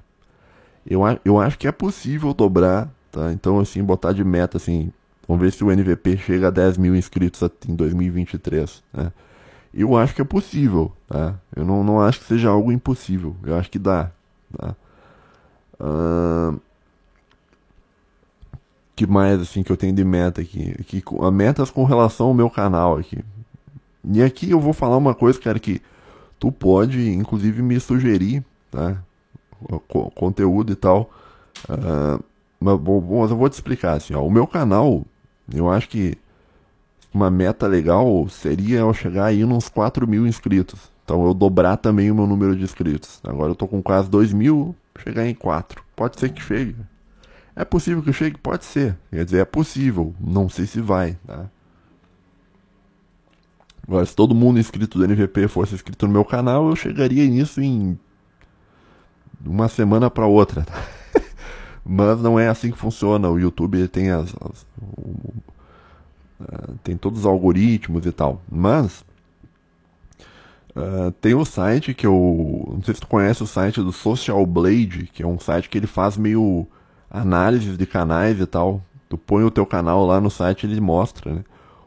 Eu, 0.85 1.01
eu 1.25 1.41
acho 1.41 1.57
que 1.57 1.67
é 1.67 1.71
possível 1.71 2.35
dobrar, 2.35 2.87
tá? 3.11 3.33
Então, 3.33 3.59
assim, 3.59 3.83
botar 3.83 4.13
de 4.13 4.23
meta, 4.23 4.57
assim, 4.57 4.93
Vamos 5.27 5.41
ver 5.41 5.51
se 5.51 5.63
o 5.63 5.71
NVP 5.71 6.17
chega 6.17 6.47
a 6.47 6.51
10 6.51 6.77
mil 6.77 6.95
inscritos 6.95 7.41
em 7.67 7.75
2023. 7.75 8.83
Né? 8.93 9.11
Eu 9.73 9.97
acho 9.97 10.15
que 10.15 10.21
é 10.21 10.25
possível. 10.25 10.91
Tá? 11.07 11.35
Eu 11.55 11.65
não, 11.65 11.83
não 11.83 12.01
acho 12.01 12.19
que 12.19 12.25
seja 12.25 12.49
algo 12.49 12.71
impossível. 12.71 13.35
Eu 13.43 13.55
acho 13.55 13.69
que 13.69 13.77
dá. 13.77 14.11
Tá? 14.57 14.75
Uh, 15.79 16.59
que 18.95 19.05
mais 19.05 19.39
assim 19.39 19.61
que 19.61 19.71
eu 19.71 19.77
tenho 19.77 19.93
de 19.93 20.03
meta 20.03 20.41
aqui? 20.41 20.73
Que, 20.85 21.03
a 21.21 21.29
metas 21.29 21.69
com 21.69 21.83
relação 21.83 22.27
ao 22.27 22.33
meu 22.33 22.49
canal 22.49 22.97
aqui. 22.97 23.19
E 24.03 24.23
aqui 24.23 24.49
eu 24.49 24.59
vou 24.59 24.73
falar 24.73 24.97
uma 24.97 25.13
coisa, 25.13 25.39
cara, 25.39 25.59
que 25.59 25.81
tu 26.39 26.51
pode, 26.51 27.11
inclusive, 27.11 27.61
me 27.61 27.79
sugerir, 27.79 28.43
tá? 28.71 28.97
Conteúdo 30.15 30.71
e 30.71 30.75
tal. 30.75 31.11
Uh, 31.69 32.23
mas, 32.59 32.79
bom, 32.79 33.19
mas 33.21 33.31
eu 33.31 33.37
vou 33.37 33.49
te 33.49 33.53
explicar 33.53 33.93
assim, 33.93 34.13
ó. 34.13 34.25
O 34.25 34.31
meu 34.31 34.47
canal, 34.47 35.05
eu 35.53 35.69
acho 35.69 35.87
que 35.89 36.17
uma 37.13 37.29
meta 37.29 37.67
legal 37.67 38.27
seria 38.29 38.79
eu 38.79 38.93
chegar 38.93 39.25
aí 39.25 39.43
nos 39.45 39.69
4 39.69 40.07
mil 40.07 40.27
inscritos. 40.27 40.91
Então 41.03 41.25
eu 41.25 41.33
dobrar 41.33 41.77
também 41.77 42.11
o 42.11 42.15
meu 42.15 42.27
número 42.27 42.55
de 42.55 42.63
inscritos. 42.63 43.19
Agora 43.23 43.51
eu 43.51 43.55
tô 43.55 43.67
com 43.67 43.81
quase 43.81 44.09
2 44.09 44.33
mil, 44.33 44.75
chegar 44.99 45.25
em 45.25 45.33
4. 45.33 45.81
Pode 45.95 46.19
ser 46.19 46.29
que 46.29 46.41
chegue. 46.41 46.75
É 47.55 47.65
possível 47.65 48.03
que 48.03 48.13
chegue? 48.13 48.37
Pode 48.37 48.65
ser. 48.65 48.97
Quer 49.09 49.25
dizer, 49.25 49.39
é 49.39 49.45
possível. 49.45 50.13
Não 50.19 50.47
sei 50.49 50.65
se 50.65 50.79
vai, 50.79 51.17
tá? 51.25 51.45
Agora, 53.87 54.05
se 54.05 54.15
todo 54.15 54.35
mundo 54.35 54.59
inscrito 54.59 54.99
do 54.99 55.07
NVP 55.07 55.47
fosse 55.47 55.73
inscrito 55.73 56.05
no 56.05 56.13
meu 56.13 56.25
canal, 56.25 56.67
eu 56.67 56.75
chegaria 56.75 57.25
nisso 57.25 57.61
em 57.61 57.97
uma 59.45 59.69
semana 59.69 60.09
para 60.11 60.27
outra. 60.27 60.63
Tá? 60.63 60.73
Mas 61.87 62.21
não 62.21 62.37
é 62.37 62.49
assim 62.49 62.69
que 62.69 62.77
funciona. 62.77 63.29
O 63.29 63.39
YouTube 63.39 63.87
tem 63.87 64.11
as, 64.11 64.35
as 64.41 64.65
o, 64.77 65.33
uh, 66.41 66.77
tem 66.83 66.97
todos 66.97 67.19
os 67.19 67.25
algoritmos 67.25 68.05
e 68.05 68.11
tal. 68.11 68.41
Mas 68.51 69.05
uh, 70.75 71.11
tem 71.21 71.33
o 71.33 71.45
site 71.45 71.93
que 71.93 72.05
eu 72.05 72.73
não 72.73 72.83
sei 72.83 72.93
se 72.93 72.99
tu 72.99 73.07
conhece 73.07 73.41
o 73.41 73.47
site 73.47 73.81
do 73.81 73.93
Social 73.93 74.45
Blade, 74.45 75.09
que 75.13 75.23
é 75.23 75.27
um 75.27 75.39
site 75.39 75.69
que 75.69 75.77
ele 75.77 75.87
faz 75.87 76.17
meio 76.17 76.67
análises 77.09 77.77
de 77.77 77.85
canais 77.85 78.41
e 78.41 78.45
tal. 78.45 78.81
Tu 79.07 79.17
põe 79.17 79.45
o 79.45 79.51
teu 79.51 79.65
canal 79.65 80.05
lá 80.05 80.19
no 80.19 80.29
site 80.29 80.65
ele 80.65 80.81
mostra, 80.81 81.33
né? 81.33 81.43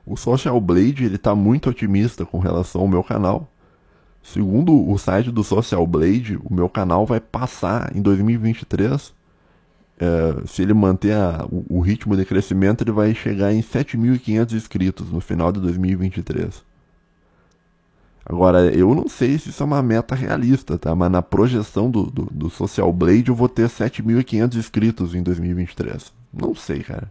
O 0.06 0.16
Social 0.16 0.58
Blade 0.60 1.04
ele 1.04 1.18
tá 1.18 1.34
muito 1.34 1.68
otimista 1.68 2.24
com 2.24 2.38
relação 2.38 2.80
ao 2.80 2.88
meu 2.88 3.04
canal. 3.04 3.46
Segundo 4.22 4.90
o 4.90 4.98
site 4.98 5.30
do 5.30 5.44
Social 5.44 5.86
Blade, 5.86 6.38
o 6.42 6.52
meu 6.52 6.68
canal 6.70 7.04
vai 7.04 7.20
passar 7.20 7.94
em 7.94 8.00
2023 8.00 9.12
é, 10.00 10.46
se 10.46 10.62
ele 10.62 10.72
manter 10.72 11.12
a, 11.12 11.46
o, 11.50 11.78
o, 11.78 11.80
ritmo 11.80 12.16
de 12.16 12.24
crescimento, 12.24 12.82
ele 12.82 12.90
vai 12.90 13.14
chegar 13.14 13.52
em 13.52 13.60
7.500 13.60 14.52
inscritos 14.54 15.10
no 15.10 15.20
final 15.20 15.52
de 15.52 15.60
2023. 15.60 16.64
Agora, 18.24 18.64
eu 18.74 18.94
não 18.94 19.08
sei 19.08 19.38
se 19.38 19.50
isso 19.50 19.62
é 19.62 19.66
uma 19.66 19.82
meta 19.82 20.14
realista, 20.14 20.78
tá? 20.78 20.94
Mas 20.94 21.10
na 21.10 21.20
projeção 21.20 21.90
do, 21.90 22.04
do, 22.04 22.28
do 22.30 22.48
Social 22.48 22.90
Blade 22.92 23.28
eu 23.28 23.34
vou 23.34 23.48
ter 23.48 23.68
7.500 23.68 24.56
inscritos 24.56 25.14
em 25.14 25.22
2023. 25.22 26.12
Não 26.32 26.54
sei, 26.54 26.80
cara. 26.80 27.10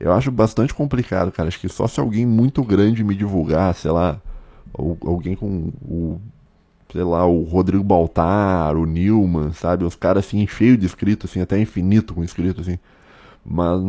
Eu 0.00 0.12
acho 0.12 0.32
bastante 0.32 0.74
complicado, 0.74 1.30
cara. 1.30 1.48
Acho 1.48 1.60
que 1.60 1.68
só 1.68 1.86
se 1.86 2.00
alguém 2.00 2.26
muito 2.26 2.64
grande 2.64 3.04
me 3.04 3.14
divulgar, 3.14 3.72
sei 3.74 3.90
lá, 3.92 4.20
ou 4.72 4.96
alguém 5.04 5.36
com 5.36 5.70
o 5.82 6.20
sei 6.92 7.02
lá, 7.02 7.26
o 7.26 7.42
Rodrigo 7.44 7.84
Baltar, 7.84 8.76
o 8.76 8.84
Nilman, 8.84 9.52
sabe? 9.52 9.84
Os 9.84 9.94
caras 9.96 10.26
assim, 10.26 10.46
cheio 10.46 10.76
de 10.76 10.86
inscritos, 10.86 11.30
assim, 11.30 11.40
até 11.40 11.58
infinito 11.58 12.14
com 12.14 12.24
inscritos, 12.24 12.68
assim. 12.68 12.78
Mas 13.44 13.80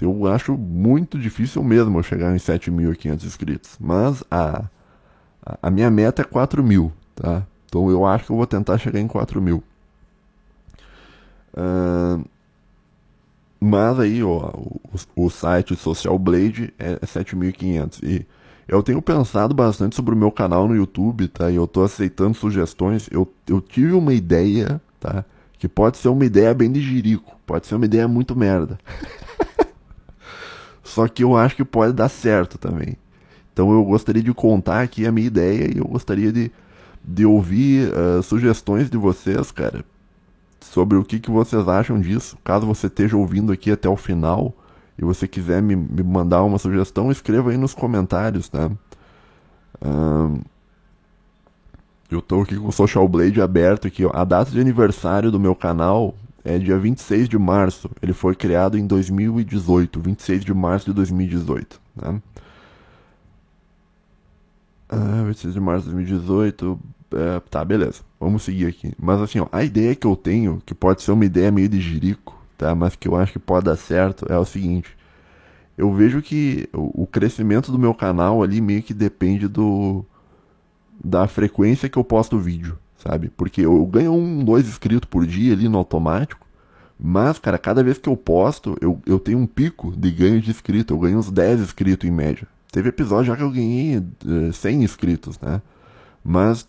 Eu 0.00 0.26
acho 0.26 0.56
muito 0.58 1.18
difícil 1.18 1.62
mesmo 1.62 1.98
eu 1.98 2.02
chegar 2.02 2.34
em 2.34 2.38
7.500 2.38 3.24
inscritos. 3.24 3.76
Mas 3.80 4.24
a, 4.30 4.64
a 5.62 5.70
minha 5.70 5.90
meta 5.90 6.22
é 6.22 6.24
4 6.24 6.62
mil, 6.62 6.92
tá? 7.14 7.46
Então 7.66 7.90
eu 7.90 8.04
acho 8.06 8.26
que 8.26 8.32
eu 8.32 8.36
vou 8.36 8.46
tentar 8.46 8.78
chegar 8.78 9.00
em 9.00 9.06
4 9.06 9.40
mil. 9.40 9.62
Uh, 11.54 12.24
mas 13.60 14.00
aí, 14.00 14.22
ó, 14.24 14.50
o, 14.54 14.80
o 15.14 15.30
site 15.30 15.76
Social 15.76 16.18
Blade 16.18 16.74
é 16.78 16.96
7.500. 16.96 18.02
E 18.02 18.26
eu 18.68 18.82
tenho 18.82 19.02
pensado 19.02 19.54
bastante 19.54 19.96
sobre 19.96 20.14
o 20.14 20.16
meu 20.16 20.30
canal 20.30 20.68
no 20.68 20.76
YouTube, 20.76 21.28
tá? 21.28 21.50
E 21.50 21.56
eu 21.56 21.66
tô 21.66 21.82
aceitando 21.82 22.36
sugestões. 22.36 23.08
Eu, 23.10 23.30
eu 23.46 23.60
tive 23.60 23.92
uma 23.92 24.14
ideia, 24.14 24.80
tá? 25.00 25.24
Que 25.58 25.68
pode 25.68 25.98
ser 25.98 26.08
uma 26.08 26.24
ideia 26.24 26.54
bem 26.54 26.70
de 26.70 26.80
jirico. 26.80 27.36
Pode 27.46 27.66
ser 27.66 27.74
uma 27.74 27.84
ideia 27.84 28.06
muito 28.06 28.36
merda. 28.36 28.78
Só 30.82 31.08
que 31.08 31.24
eu 31.24 31.36
acho 31.36 31.56
que 31.56 31.64
pode 31.64 31.92
dar 31.92 32.08
certo 32.08 32.58
também. 32.58 32.96
Então 33.52 33.70
eu 33.72 33.84
gostaria 33.84 34.22
de 34.22 34.32
contar 34.32 34.82
aqui 34.82 35.06
a 35.06 35.12
minha 35.12 35.26
ideia 35.26 35.70
e 35.74 35.78
eu 35.78 35.84
gostaria 35.84 36.32
de, 36.32 36.50
de 37.04 37.26
ouvir 37.26 37.92
uh, 37.92 38.22
sugestões 38.22 38.88
de 38.88 38.96
vocês, 38.96 39.50
cara, 39.52 39.84
sobre 40.60 40.96
o 40.96 41.04
que, 41.04 41.20
que 41.20 41.30
vocês 41.30 41.68
acham 41.68 42.00
disso. 42.00 42.38
Caso 42.42 42.66
você 42.66 42.86
esteja 42.86 43.16
ouvindo 43.16 43.52
aqui 43.52 43.70
até 43.70 43.88
o 43.88 43.96
final 43.96 44.54
e 44.98 45.04
você 45.04 45.26
quiser 45.26 45.62
me, 45.62 45.74
me 45.74 46.02
mandar 46.02 46.42
uma 46.42 46.58
sugestão, 46.58 47.10
escreva 47.10 47.50
aí 47.50 47.56
nos 47.56 47.74
comentários, 47.74 48.48
tá? 48.48 48.70
Uh, 49.80 50.40
eu 52.10 52.18
estou 52.18 52.42
aqui 52.42 52.56
com 52.56 52.68
o 52.68 52.72
Social 52.72 53.08
Blade 53.08 53.40
aberto 53.40 53.86
aqui. 53.86 54.04
Ó. 54.04 54.10
A 54.12 54.24
data 54.24 54.50
de 54.50 54.60
aniversário 54.60 55.30
do 55.30 55.40
meu 55.40 55.54
canal 55.54 56.14
é 56.44 56.58
dia 56.58 56.78
26 56.78 57.28
de 57.28 57.38
março. 57.38 57.90
Ele 58.02 58.12
foi 58.12 58.34
criado 58.34 58.76
em 58.76 58.86
2018, 58.86 60.00
26 60.00 60.44
de 60.44 60.52
março 60.52 60.86
de 60.86 60.92
2018. 60.92 61.80
Né? 61.96 62.22
Ah, 64.88 65.22
26 65.26 65.54
de 65.54 65.60
março 65.60 65.84
de 65.86 65.92
2018. 65.94 66.78
É, 67.14 67.40
tá, 67.50 67.64
beleza. 67.64 68.02
Vamos 68.20 68.42
seguir 68.42 68.66
aqui. 68.66 68.92
Mas 68.98 69.20
assim, 69.20 69.40
ó, 69.40 69.46
a 69.50 69.64
ideia 69.64 69.94
que 69.94 70.06
eu 70.06 70.16
tenho, 70.16 70.62
que 70.66 70.74
pode 70.74 71.02
ser 71.02 71.12
uma 71.12 71.24
ideia 71.24 71.50
meio 71.50 71.68
de 71.68 71.80
jirico, 71.80 72.41
tá? 72.64 72.74
Mas 72.74 72.96
que 72.96 73.08
eu 73.08 73.16
acho 73.16 73.32
que 73.32 73.38
pode 73.38 73.66
dar 73.66 73.76
certo, 73.76 74.26
é 74.30 74.38
o 74.38 74.44
seguinte. 74.44 74.96
Eu 75.76 75.92
vejo 75.92 76.20
que 76.22 76.68
o, 76.72 77.06
crescimento 77.06 77.72
do 77.72 77.78
meu 77.78 77.94
canal 77.94 78.42
ali 78.42 78.60
meio 78.60 78.82
que 78.82 78.92
depende 78.94 79.48
do 79.48 80.04
da 81.02 81.26
frequência 81.26 81.88
que 81.88 81.96
eu 81.96 82.04
posto 82.04 82.36
o 82.36 82.40
vídeo 82.40 82.78
sabe? 83.02 83.28
Porque 83.36 83.62
eu 83.62 83.84
ganho 83.86 84.12
um, 84.12 84.44
dois 84.44 84.66
inscritos 84.68 85.08
por 85.08 85.26
dia 85.26 85.52
ali 85.52 85.68
no 85.68 85.78
automático. 85.78 86.46
Mas, 86.98 87.38
cara, 87.38 87.58
cada 87.58 87.82
vez 87.82 87.98
que 87.98 88.08
eu 88.08 88.16
posto, 88.16 88.76
eu, 88.80 89.00
eu 89.04 89.18
tenho 89.18 89.38
um 89.38 89.46
pico 89.46 89.92
de 89.96 90.10
ganho 90.10 90.40
de 90.40 90.50
inscrito. 90.50 90.94
Eu 90.94 90.98
ganho 90.98 91.18
uns 91.18 91.30
10 91.30 91.60
inscritos 91.60 92.08
em 92.08 92.12
média. 92.12 92.46
Teve 92.70 92.90
episódio 92.90 93.26
já 93.26 93.36
que 93.36 93.42
eu 93.42 93.50
ganhei 93.50 93.98
uh, 93.98 94.04
eh, 94.48 94.52
100 94.52 94.84
inscritos, 94.84 95.38
né? 95.40 95.60
Mas, 96.24 96.66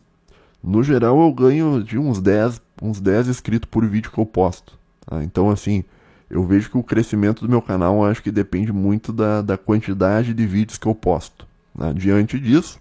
no 0.62 0.82
geral, 0.82 1.22
eu 1.22 1.32
ganho 1.32 1.84
de 1.84 2.00
uns 2.00 2.20
10, 2.20 2.62
uns 2.82 3.00
10 3.00 3.28
inscritos 3.28 3.70
por 3.70 3.86
vídeo 3.86 4.12
que 4.12 4.18
eu 4.18 4.26
posto. 4.26 4.78
Tá? 5.06 5.24
Então, 5.24 5.50
assim, 5.50 5.84
eu 6.30 6.44
vejo 6.46 6.70
que 6.70 6.78
o 6.78 6.84
crescimento 6.84 7.42
do 7.42 7.50
meu 7.50 7.62
canal 7.62 8.04
acho 8.06 8.24
que 8.24 8.32
depende 8.32 8.72
muito 8.72 9.14
da, 9.14 9.42
da 9.42 9.58
quantidade 9.58 10.34
de 10.34 10.48
vídeos 10.48 10.78
que 10.78 10.88
eu 10.88 10.96
posto. 10.96 11.46
Né? 11.76 11.94
Diante 11.94 12.40
disso, 12.40 12.80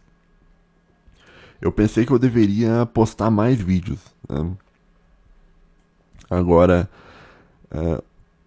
eu 1.60 1.70
pensei 1.70 2.06
que 2.06 2.12
eu 2.12 2.18
deveria 2.18 2.86
postar 2.86 3.30
mais 3.30 3.60
vídeos. 3.60 4.00
Né? 4.28 4.50
Agora, 6.30 6.88
uh, 7.70 8.02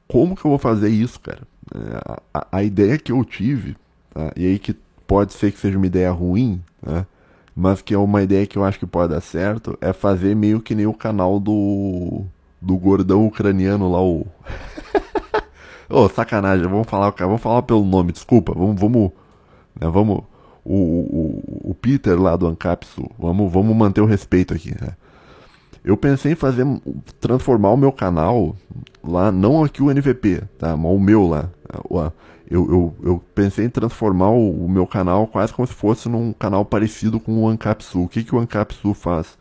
como 0.08 0.36
que 0.36 0.44
eu 0.46 0.50
vou 0.50 0.60
fazer 0.60 0.90
isso, 0.90 1.20
cara? 1.20 1.44
Uh, 1.74 2.22
a, 2.34 2.48
a, 2.52 2.64
ideia 2.64 2.98
que 2.98 3.12
eu 3.12 3.24
tive, 3.24 3.76
tá? 4.12 4.32
e 4.36 4.46
aí 4.46 4.60
que 4.60 4.76
pode 5.06 5.34
ser 5.34 5.52
que 5.52 5.60
seja 5.60 5.78
uma 5.78 5.86
ideia 5.86 6.12
ruim, 6.12 6.62
né? 6.82 7.06
mas 7.56 7.82
que 7.82 7.94
é 7.94 7.98
uma 7.98 8.24
ideia 8.24 8.46
que 8.48 8.58
eu 8.58 8.66
acho 8.66 8.80
que 8.80 8.86
pode 8.88 9.14
dar 9.14 9.22
certo, 9.22 9.78
é 9.80 9.94
fazer 9.94 10.36
meio 10.36 10.60
que 10.60 10.76
nem 10.76 10.88
o 10.88 10.94
canal 10.94 11.40
do, 11.40 12.26
do 12.62 12.78
gordão 12.78 13.26
ucraniano 13.26 13.92
lá, 13.92 14.02
o... 14.02 14.28
Ô, 15.90 16.06
oh, 16.06 16.10
sacanagem, 16.10 16.68
vamos 16.68 16.88
falar, 16.88 17.14
vamos 17.18 17.42
falar 17.42 17.62
pelo 17.62 17.86
nome, 17.86 18.12
desculpa, 18.12 18.54
vamos, 18.54 18.80
vamos, 18.80 19.12
né, 19.80 19.88
vamos 19.88 20.24
o, 20.66 20.74
o, 20.74 21.70
o 21.72 21.76
Peter 21.76 22.20
lá 22.20 22.36
do 22.36 22.48
Ancapsu. 22.48 23.08
Vamos, 23.20 23.54
vamos 23.54 23.76
manter 23.76 24.02
o 24.02 24.06
respeito 24.06 24.54
aqui, 24.54 24.72
né? 24.82 24.96
Eu 25.84 25.96
pensei 25.96 26.32
em 26.32 26.36
fazer, 26.36 26.66
transformar 27.20 27.70
o 27.70 27.78
meu 27.78 27.92
canal 27.92 28.56
lá, 29.04 29.32
não 29.32 29.64
aqui 29.64 29.84
o 29.84 29.92
NVP, 29.92 30.42
tá? 30.58 30.76
Mas 30.76 30.92
o 30.92 31.00
meu 31.00 31.28
lá. 31.28 31.52
Eu, 32.50 32.68
eu, 32.72 32.96
eu 33.04 33.24
pensei 33.36 33.66
em 33.66 33.70
transformar 33.70 34.32
o, 34.32 34.66
o, 34.66 34.70
meu 34.70 34.88
canal 34.88 35.28
quase 35.28 35.54
como 35.54 35.68
se 35.68 35.74
fosse 35.74 36.10
num 36.10 36.34
canal 36.34 36.66
parecido 36.66 37.20
com 37.20 37.44
o 37.44 37.48
Ancapsu. 37.48 38.02
O 38.02 38.08
que, 38.08 38.24
que 38.24 38.34
o 38.34 38.40
Ancapsu 38.40 38.96
faz? 38.96 39.38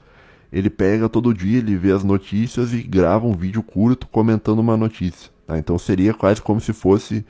Ele 0.55 0.71
pega 0.71 1.09
todo 1.09 1.35
dia, 1.35 1.59
ele 1.59 1.77
vê 1.77 1.91
as 1.91 2.05
notícias 2.05 2.73
e 2.73 2.81
grava 2.81 3.27
um 3.27 3.33
vídeo 3.33 3.61
curto 3.61 4.07
comentando 4.07 4.61
uma 4.61 4.77
notícia. 4.77 5.29
Tá? 5.45 5.59
Então 5.59 5.77
seria 5.77 6.15
quase 6.15 6.41
como 6.41 6.61
se 6.61 6.73
fosse. 6.73 7.27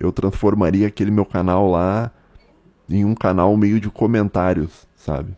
Eu 0.00 0.10
transformaria 0.10 0.86
aquele 0.86 1.10
meu 1.10 1.26
canal 1.26 1.70
lá 1.70 2.10
em 2.88 3.04
um 3.04 3.14
canal 3.14 3.54
meio 3.58 3.78
de 3.78 3.90
comentários, 3.90 4.88
sabe? 4.96 5.36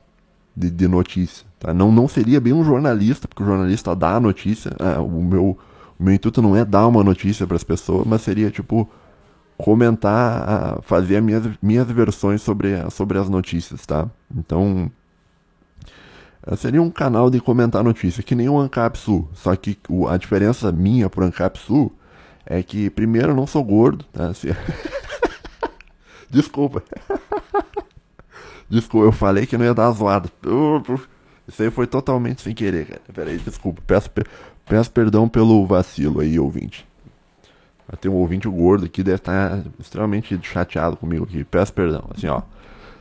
De, 0.56 0.70
de 0.70 0.86
notícia. 0.86 1.44
Tá? 1.58 1.74
Não, 1.74 1.90
não 1.90 2.06
seria 2.06 2.40
bem 2.40 2.52
um 2.52 2.62
jornalista, 2.62 3.26
porque 3.26 3.42
o 3.42 3.46
jornalista 3.46 3.96
dá 3.96 4.14
a 4.14 4.20
notícia. 4.20 4.70
É, 4.78 5.00
o, 5.00 5.08
meu, 5.08 5.58
o 5.98 6.04
meu 6.04 6.14
intuito 6.14 6.40
não 6.40 6.54
é 6.54 6.64
dar 6.64 6.86
uma 6.86 7.02
notícia 7.02 7.48
para 7.48 7.56
as 7.56 7.64
pessoas, 7.64 8.06
mas 8.06 8.22
seria 8.22 8.48
tipo 8.48 8.88
comentar, 9.56 10.80
fazer 10.82 11.16
as 11.16 11.24
minhas, 11.24 11.48
minhas 11.60 11.90
versões 11.90 12.42
sobre, 12.42 12.88
sobre 12.90 13.18
as 13.18 13.28
notícias, 13.28 13.84
tá? 13.84 14.08
Então, 14.32 14.88
seria 16.56 16.80
um 16.80 16.90
canal 16.90 17.30
de 17.30 17.40
comentar 17.40 17.84
notícia, 17.84 18.22
que 18.22 18.34
nem 18.34 18.48
o 18.48 18.58
Ancapsu. 18.58 19.28
Só 19.34 19.54
que 19.54 19.78
a 20.08 20.16
diferença 20.16 20.72
minha 20.72 21.10
pro 21.10 21.24
Ancapsu 21.24 21.90
é 22.46 22.62
que, 22.62 22.88
primeiro, 22.90 23.32
eu 23.32 23.36
não 23.36 23.46
sou 23.46 23.62
gordo, 23.62 24.04
tá? 24.12 24.32
Desculpa. 26.30 26.82
Desculpa, 28.68 29.06
eu 29.06 29.12
falei 29.12 29.46
que 29.46 29.56
não 29.56 29.64
ia 29.64 29.74
dar 29.74 29.90
zoado. 29.92 30.30
Isso 31.46 31.62
aí 31.62 31.70
foi 31.70 31.86
totalmente 31.86 32.42
sem 32.42 32.54
querer, 32.54 32.86
cara. 32.86 33.00
Pera 33.14 33.30
aí, 33.30 33.38
desculpa. 33.38 33.80
Peço, 33.86 34.10
peço 34.66 34.90
perdão 34.90 35.26
pelo 35.26 35.64
vacilo 35.64 36.20
aí, 36.20 36.38
ouvinte. 36.38 36.86
Tem 38.00 38.10
um 38.10 38.16
ouvinte 38.16 38.46
gordo 38.46 38.84
aqui, 38.84 39.02
deve 39.02 39.16
estar 39.16 39.62
extremamente 39.80 40.38
chateado 40.42 40.98
comigo 40.98 41.24
aqui. 41.24 41.42
Peço 41.44 41.72
perdão. 41.72 42.04
Assim, 42.14 42.26
ó. 42.26 42.42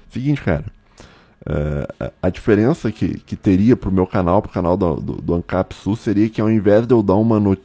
Seguinte, 0.09 0.41
cara. 0.41 0.63
Uh, 1.49 2.11
a 2.21 2.29
diferença 2.29 2.91
que, 2.91 3.19
que 3.19 3.33
teria 3.33 3.77
pro 3.77 3.89
meu 3.89 4.05
canal, 4.05 4.41
pro 4.41 4.51
canal 4.51 4.75
do, 4.75 4.95
do, 4.95 5.13
do 5.13 5.33
Ancap 5.33 5.73
Sul, 5.73 5.95
seria 5.95 6.29
que 6.29 6.41
ao 6.41 6.49
invés 6.49 6.85
de 6.85 6.93
eu 6.93 7.01
dar 7.01 7.15
uma 7.15 7.37
uh, 7.37 7.57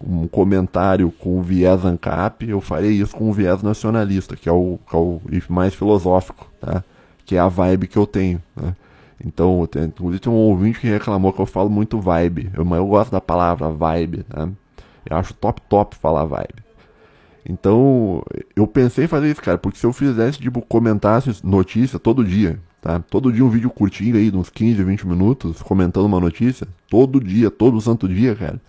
um 0.00 0.26
comentário 0.26 1.10
com 1.10 1.42
viés 1.42 1.84
Ancap, 1.84 2.48
eu 2.48 2.62
faria 2.62 2.90
isso 2.90 3.14
com 3.14 3.30
viés 3.34 3.62
nacionalista, 3.62 4.36
que 4.36 4.48
é 4.48 4.52
o, 4.52 4.78
que 4.88 4.96
é 4.96 4.98
o 4.98 5.20
mais 5.50 5.74
filosófico, 5.74 6.50
tá? 6.58 6.82
Que 7.26 7.36
é 7.36 7.38
a 7.38 7.46
vibe 7.46 7.88
que 7.88 7.98
eu 7.98 8.06
tenho, 8.06 8.40
né? 8.56 8.74
Então, 9.22 9.66
tem, 9.70 9.84
inclusive 9.84 10.18
tem 10.18 10.32
um 10.32 10.36
ouvinte 10.36 10.80
que 10.80 10.86
reclamou 10.86 11.30
que 11.30 11.40
eu 11.40 11.46
falo 11.46 11.68
muito 11.68 12.00
vibe, 12.00 12.50
eu, 12.54 12.64
mas 12.64 12.78
eu 12.78 12.86
gosto 12.86 13.10
da 13.10 13.20
palavra 13.20 13.68
vibe, 13.68 14.24
né? 14.34 14.50
Eu 15.04 15.16
acho 15.18 15.34
top 15.34 15.60
top 15.68 15.94
falar 15.96 16.24
vibe. 16.24 16.64
Então, 17.46 18.22
eu 18.56 18.66
pensei 18.66 19.04
em 19.04 19.08
fazer 19.08 19.30
isso, 19.30 19.42
cara, 19.42 19.58
porque 19.58 19.78
se 19.78 19.84
eu 19.84 19.92
fizesse, 19.92 20.38
tipo, 20.38 20.62
comentasse 20.62 21.38
notícia 21.44 21.98
todo 21.98 22.24
dia, 22.24 22.58
Tá? 22.86 23.00
Todo 23.00 23.32
dia 23.32 23.44
um 23.44 23.48
vídeo 23.48 23.68
curtinho 23.68 24.14
aí, 24.14 24.30
de 24.30 24.36
uns 24.36 24.48
15, 24.48 24.84
20 24.84 25.08
minutos, 25.08 25.60
comentando 25.60 26.06
uma 26.06 26.20
notícia. 26.20 26.68
Todo 26.88 27.20
dia, 27.20 27.50
todo 27.50 27.80
santo 27.80 28.08
dia, 28.08 28.36
cara. 28.36 28.60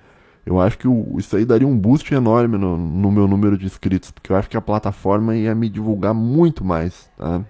Eu 0.43 0.59
acho 0.59 0.75
que 0.75 0.87
o, 0.87 1.17
isso 1.19 1.37
aí 1.37 1.45
daria 1.45 1.67
um 1.67 1.77
boost 1.77 2.11
enorme 2.11 2.57
no, 2.57 2.75
no, 2.75 3.11
meu 3.11 3.27
número 3.27 3.55
de 3.55 3.67
inscritos, 3.67 4.09
porque 4.09 4.31
eu 4.31 4.35
acho 4.35 4.49
que 4.49 4.57
a 4.57 4.61
plataforma 4.61 5.35
ia 5.35 5.53
me 5.53 5.69
divulgar 5.69 6.15
muito 6.15 6.65
mais, 6.65 7.07
tá? 7.15 7.43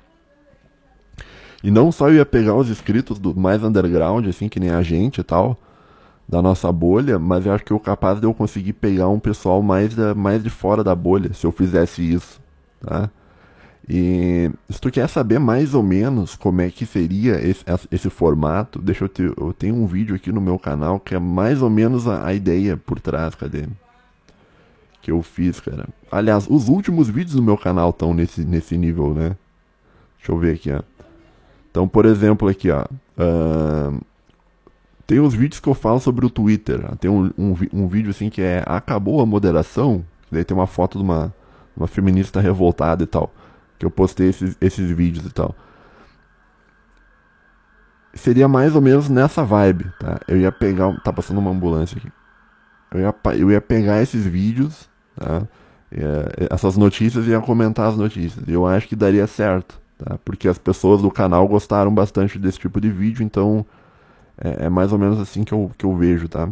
E 1.64 1.72
não 1.72 1.90
só 1.90 2.10
eu 2.10 2.16
ia 2.16 2.26
pegar 2.26 2.56
os 2.56 2.70
inscritos 2.70 3.18
do 3.18 3.34
mais 3.34 3.64
underground, 3.64 4.28
assim, 4.28 4.50
que 4.50 4.60
nem 4.60 4.72
a 4.72 4.82
gente 4.82 5.22
e 5.22 5.24
tal, 5.24 5.58
da 6.28 6.42
nossa 6.42 6.70
bolha, 6.70 7.18
mas 7.18 7.46
eu 7.46 7.54
acho 7.54 7.64
que 7.64 7.72
eu 7.72 7.80
capaz 7.80 8.20
de 8.20 8.26
eu 8.26 8.34
conseguir 8.34 8.74
pegar 8.74 9.08
um 9.08 9.22
pessoal 9.22 9.62
mais, 9.62 9.96
da, 9.96 10.14
mais 10.14 10.44
de 10.44 10.50
fora 10.50 10.84
da 10.84 10.94
bolha, 10.94 11.34
se 11.34 11.46
eu 11.46 11.52
fizesse 11.54 12.02
isso, 12.02 12.42
tá? 12.82 13.10
E 13.90 14.52
se 14.70 14.82
tu 14.82 14.92
quer 14.92 15.08
saber 15.08 15.40
mais 15.40 15.74
ou 15.74 15.82
menos 15.82 16.36
como 16.36 16.60
é 16.60 16.70
que 16.70 16.86
seria 16.86 17.40
esse, 17.40 17.64
esse 17.90 18.10
formato, 18.10 18.80
deixa 18.82 19.06
eu 19.06 19.10
ter. 19.10 19.34
Eu 19.38 19.54
tenho 19.54 19.76
um 19.76 19.86
vídeo 19.86 20.16
aqui 20.16 20.32
no 20.32 20.42
meu 20.42 20.60
canal 20.60 21.00
que 21.00 21.16
é 21.16 21.20
mais 21.20 21.62
ou 21.62 21.70
menos 21.70 22.06
a, 22.06 22.26
a 22.26 22.34
ideia 22.34 22.76
por 22.76 23.00
trás, 23.00 23.34
cadê? 23.34 23.66
Que 25.02 25.10
eu 25.10 25.22
fiz, 25.22 25.62
cara. 25.62 25.88
Aliás, 26.12 26.48
os 26.50 26.68
últimos 26.68 27.08
vídeos 27.08 27.36
do 27.36 27.42
meu 27.42 27.58
canal 27.58 27.92
estão 27.92 28.14
nesse, 28.14 28.44
nesse 28.44 28.78
nível, 28.78 29.14
né? 29.14 29.38
Deixa 30.18 30.34
eu 30.34 30.38
ver 30.38 30.56
aqui, 30.56 30.72
ó. 30.72 30.82
Então, 31.72 31.88
por 31.88 32.06
exemplo, 32.06 32.50
aqui, 32.50 32.70
ó. 32.70 32.84
Uh, 33.18 34.02
tem 35.06 35.22
os 35.22 35.34
vídeos 35.34 35.62
que 35.62 35.70
eu 35.70 35.74
falo 35.74 36.02
sobre 36.02 36.26
o 36.26 36.30
Twitter. 36.30 36.84
Tem 36.98 37.10
um, 37.10 37.32
um, 37.38 37.56
um 37.72 37.88
vídeo 37.88 38.10
assim 38.10 38.30
que 38.30 38.42
é 38.42 38.64
Acabou 38.66 39.22
a 39.22 39.26
moderação. 39.26 40.04
Daí 40.30 40.44
tem 40.44 40.58
uma 40.58 40.68
foto 40.68 40.98
de 40.98 41.04
uma 41.06 41.34
uma 41.78 41.88
feminista 41.88 42.42
revoltada 42.42 43.04
e 43.04 43.06
tal. 43.06 43.32
Que 43.78 43.86
eu 43.86 43.92
postei 43.92 44.30
esses, 44.30 44.58
esses 44.60 44.90
vídeos 44.92 45.26
e 45.26 45.30
tal. 45.32 45.56
Seria 48.14 48.48
mais 48.48 48.76
ou 48.76 48.82
menos 48.82 49.10
nessa 49.10 49.44
vibe, 49.44 49.92
tá? 50.00 50.20
Eu 50.28 50.38
ia 50.38 50.52
pegar. 50.52 51.00
Tá 51.02 51.14
passando 51.14 51.38
uma 51.38 51.52
ambulância 51.52 51.98
aqui. 51.98 52.12
Eu 52.92 53.02
ia, 53.02 53.16
eu 53.38 53.52
ia 53.52 53.62
pegar 53.62 54.02
esses 54.02 54.26
vídeos, 54.26 54.90
tá? 55.16 55.44
essas 56.52 56.76
notícias 56.78 57.26
e 57.26 57.30
ia 57.30 57.40
comentar 57.40 57.90
as 57.90 57.98
notícias. 57.98 58.48
Eu 58.48 58.66
acho 58.66 58.88
que 58.88 58.96
daria 58.96 59.26
certo, 59.28 59.80
tá? 59.98 60.18
Porque 60.24 60.48
as 60.48 60.58
pessoas 60.58 61.02
do 61.02 61.12
canal 61.12 61.48
gostaram 61.48 61.94
bastante 61.94 62.38
desse 62.38 62.60
tipo 62.60 62.80
de 62.82 62.90
vídeo, 62.90 63.24
então 63.24 63.66
é, 64.38 64.66
é 64.66 64.70
mais 64.70 64.92
ou 64.92 65.00
menos 65.00 65.20
assim 65.20 65.44
que 65.44 65.54
eu, 65.54 65.72
que 65.78 65.86
eu 65.86 65.96
vejo, 65.96 66.28
tá? 66.28 66.50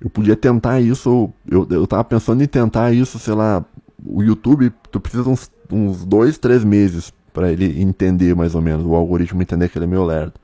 Eu 0.00 0.10
podia 0.10 0.36
tentar 0.36 0.80
isso, 0.80 1.32
eu, 1.48 1.66
eu 1.70 1.86
tava 1.86 2.02
pensando 2.04 2.42
em 2.42 2.46
tentar 2.46 2.92
isso, 2.92 3.18
sei 3.18 3.34
lá, 3.34 3.64
o 4.04 4.22
YouTube, 4.22 4.72
tu 4.90 5.00
precisa 5.00 5.28
uns, 5.28 5.50
uns 5.70 6.04
dois, 6.04 6.38
três 6.38 6.64
meses 6.64 7.12
para 7.32 7.50
ele 7.50 7.80
entender 7.80 8.34
mais 8.34 8.54
ou 8.54 8.60
menos, 8.60 8.84
o 8.84 8.94
algoritmo 8.94 9.40
entender 9.40 9.68
que 9.68 9.78
ele 9.78 9.84
é 9.86 9.88
meio 9.88 10.04
lerdo. 10.04 10.34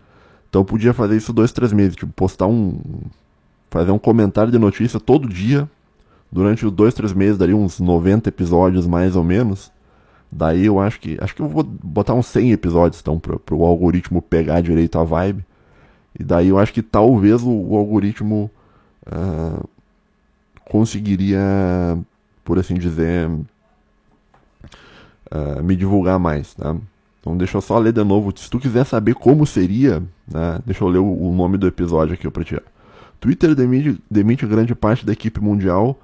Então 0.49 0.63
eu 0.63 0.65
podia 0.65 0.95
fazer 0.95 1.17
isso 1.17 1.33
dois, 1.33 1.53
três 1.53 1.73
meses, 1.73 1.97
tipo, 1.97 2.13
postar 2.13 2.47
um. 2.47 2.81
fazer 3.71 3.91
um 3.91 3.99
comentário 3.99 4.51
de 4.51 4.59
notícia 4.59 4.99
todo 4.99 5.29
dia, 5.29 5.69
durante 6.33 6.65
os 6.65 6.73
dois, 6.73 6.95
três 6.95 7.13
meses, 7.13 7.37
daria 7.37 7.57
uns 7.57 7.79
90 7.79 8.29
episódios 8.29 8.87
mais 8.87 9.15
ou 9.15 9.25
menos. 9.25 9.71
Daí 10.31 10.67
eu 10.67 10.81
acho 10.81 11.01
que. 11.01 11.19
Acho 11.21 11.35
que 11.35 11.43
eu 11.43 11.49
vou 11.49 11.63
botar 11.63 12.15
uns 12.15 12.27
100 12.27 12.53
episódios 12.53 13.01
então, 13.01 13.19
pro, 13.19 13.39
pro 13.39 13.63
algoritmo 13.63 14.23
pegar 14.23 14.61
direito 14.61 14.99
a 14.99 15.05
vibe. 15.05 15.45
E 16.19 16.25
daí 16.25 16.49
eu 16.49 16.59
acho 16.59 16.73
que 16.73 16.83
talvez 16.83 17.43
o, 17.43 17.51
o 17.51 17.77
algoritmo 17.77 18.51
uh, 19.07 19.69
conseguiria, 20.69 21.41
por 22.49 22.59
assim 22.59 22.77
dizer, 22.77 23.29
uh, 25.31 25.63
me 25.63 25.77
divulgar 25.77 26.19
mais, 26.19 26.55
tá? 26.55 26.75
Então 27.21 27.37
deixa 27.37 27.59
eu 27.59 27.61
só 27.61 27.79
ler 27.79 27.93
de 27.93 28.03
novo. 28.03 28.33
Se 28.35 28.49
tu 28.49 28.59
quiser 28.59 28.87
saber 28.87 29.15
como 29.15 29.45
seria, 29.45 30.03
né, 30.27 30.59
deixa 30.65 30.83
eu 30.83 30.89
ler 30.89 30.97
o, 30.97 31.31
nome 31.31 31.59
do 31.59 31.67
episódio 31.67 32.15
aqui 32.15 32.27
pra 32.31 32.43
ti. 32.43 32.59
Twitter 33.21 33.55
demite, 33.55 34.03
demite 34.11 34.47
grande 34.47 34.75
parte 34.75 35.05
da 35.05 35.13
equipe 35.13 35.43
mundial 35.43 36.01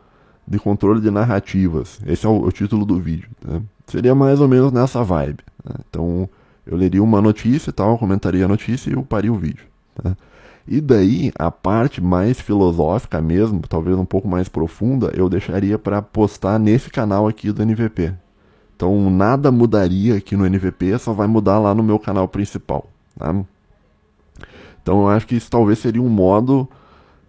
de 0.47 0.59
controle 0.59 1.01
de 1.01 1.11
narrativas. 1.11 1.99
Esse 2.07 2.27
é 2.27 2.29
o, 2.29 2.43
o 2.43 2.53
título 2.53 2.85
do 2.85 3.01
vídeo. 3.01 3.31
Tá? 3.41 3.63
Seria 3.87 4.15
mais 4.15 4.39
ou 4.39 4.47
menos 4.47 4.71
nessa 4.71 5.03
vibe. 5.03 5.39
Né? 5.65 5.77
Então 5.89 6.29
eu 6.67 6.77
leria 6.77 7.03
uma 7.03 7.23
notícia 7.23 7.71
e 7.71 7.73
tal, 7.73 7.97
comentaria 7.97 8.45
a 8.45 8.49
notícia 8.49 8.91
e 8.91 8.93
eu 8.93 9.03
paria 9.03 9.33
o 9.33 9.39
vídeo. 9.39 9.65
Tá? 9.95 10.15
E 10.67 10.81
daí, 10.81 11.31
a 11.39 11.51
parte 11.51 12.01
mais 12.01 12.41
filosófica 12.41 13.21
mesmo, 13.21 13.61
talvez 13.69 13.99
um 13.99 14.05
pouco 14.05 14.27
mais 14.27 14.49
profunda, 14.49 15.13
eu 15.15 15.29
deixaria 15.29 15.79
para 15.79 16.01
postar 16.01 16.59
nesse 16.59 16.89
canal 16.89 17.29
aqui 17.29 17.53
do 17.53 17.63
NVP. 17.63 18.15
Então, 18.75 19.11
nada 19.11 19.53
mudaria 19.53 20.17
aqui 20.17 20.37
no 20.37 20.47
NVP, 20.47 20.99
só 20.99 21.13
vai 21.13 21.27
mudar 21.27 21.59
lá 21.59 21.75
no 21.75 21.83
meu 21.83 21.99
canal 21.99 22.27
principal. 22.27 22.89
Tá? 23.19 23.35
Então, 24.83 25.03
eu 25.03 25.09
acho 25.09 25.27
que 25.27 25.37
isso 25.37 25.51
talvez 25.51 25.79
seria 25.79 26.03
um 26.03 26.09
modo 26.09 26.69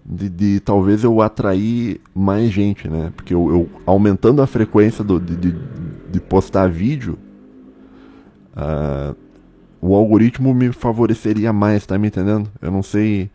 de, 0.06 0.30
de 0.30 0.60
talvez 0.60 1.04
eu 1.04 1.22
atrair 1.22 2.00
mais 2.14 2.52
gente, 2.52 2.88
né? 2.88 3.12
Porque 3.16 3.34
eu, 3.34 3.50
eu 3.50 3.70
aumentando 3.86 4.42
a 4.42 4.48
frequência 4.48 5.04
do, 5.04 5.20
de, 5.20 5.36
de, 5.36 5.56
de 6.12 6.20
postar 6.20 6.70
vídeo, 6.70 7.18
uh, 8.56 9.16
o 9.82 9.96
algoritmo 9.96 10.54
me 10.54 10.72
favoreceria 10.72 11.54
mais, 11.54 11.86
tá 11.86 11.98
me 11.98 12.08
entendendo? 12.08 12.50
Eu 12.62 12.72
não 12.72 12.84
sei. 12.84 13.30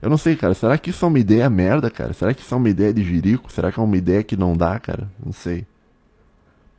Eu 0.00 0.10
não 0.10 0.16
sei, 0.16 0.34
cara. 0.34 0.54
Será 0.54 0.76
que 0.76 0.90
isso 0.90 1.04
é 1.04 1.08
uma 1.08 1.18
ideia 1.18 1.48
merda, 1.48 1.90
cara? 1.90 2.12
Será 2.12 2.34
que 2.34 2.42
isso 2.42 2.52
é 2.52 2.56
uma 2.56 2.68
ideia 2.68 2.92
de 2.92 3.04
jirico? 3.04 3.52
Será 3.52 3.70
que 3.70 3.78
é 3.78 3.82
uma 3.82 3.96
ideia 3.96 4.22
que 4.22 4.36
não 4.36 4.56
dá, 4.56 4.78
cara? 4.80 5.08
Não 5.24 5.32
sei. 5.32 5.64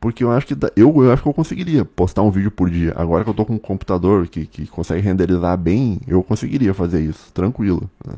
Porque 0.04 0.22
eu 0.22 0.30
acho 0.30 0.46
que 0.46 0.54
eu, 0.76 1.02
eu 1.02 1.10
acho 1.10 1.22
que 1.22 1.28
eu 1.28 1.32
conseguiria 1.32 1.82
postar 1.82 2.20
um 2.20 2.30
vídeo 2.30 2.50
por 2.50 2.68
dia. 2.68 2.92
Agora 2.94 3.24
que 3.24 3.30
eu 3.30 3.34
tô 3.34 3.46
com 3.46 3.54
um 3.54 3.58
computador 3.58 4.28
que, 4.28 4.44
que 4.44 4.66
consegue 4.66 5.00
renderizar 5.00 5.56
bem, 5.56 5.98
eu 6.06 6.22
conseguiria 6.22 6.74
fazer 6.74 7.00
isso, 7.00 7.32
tranquilo. 7.32 7.88
Né? 8.06 8.12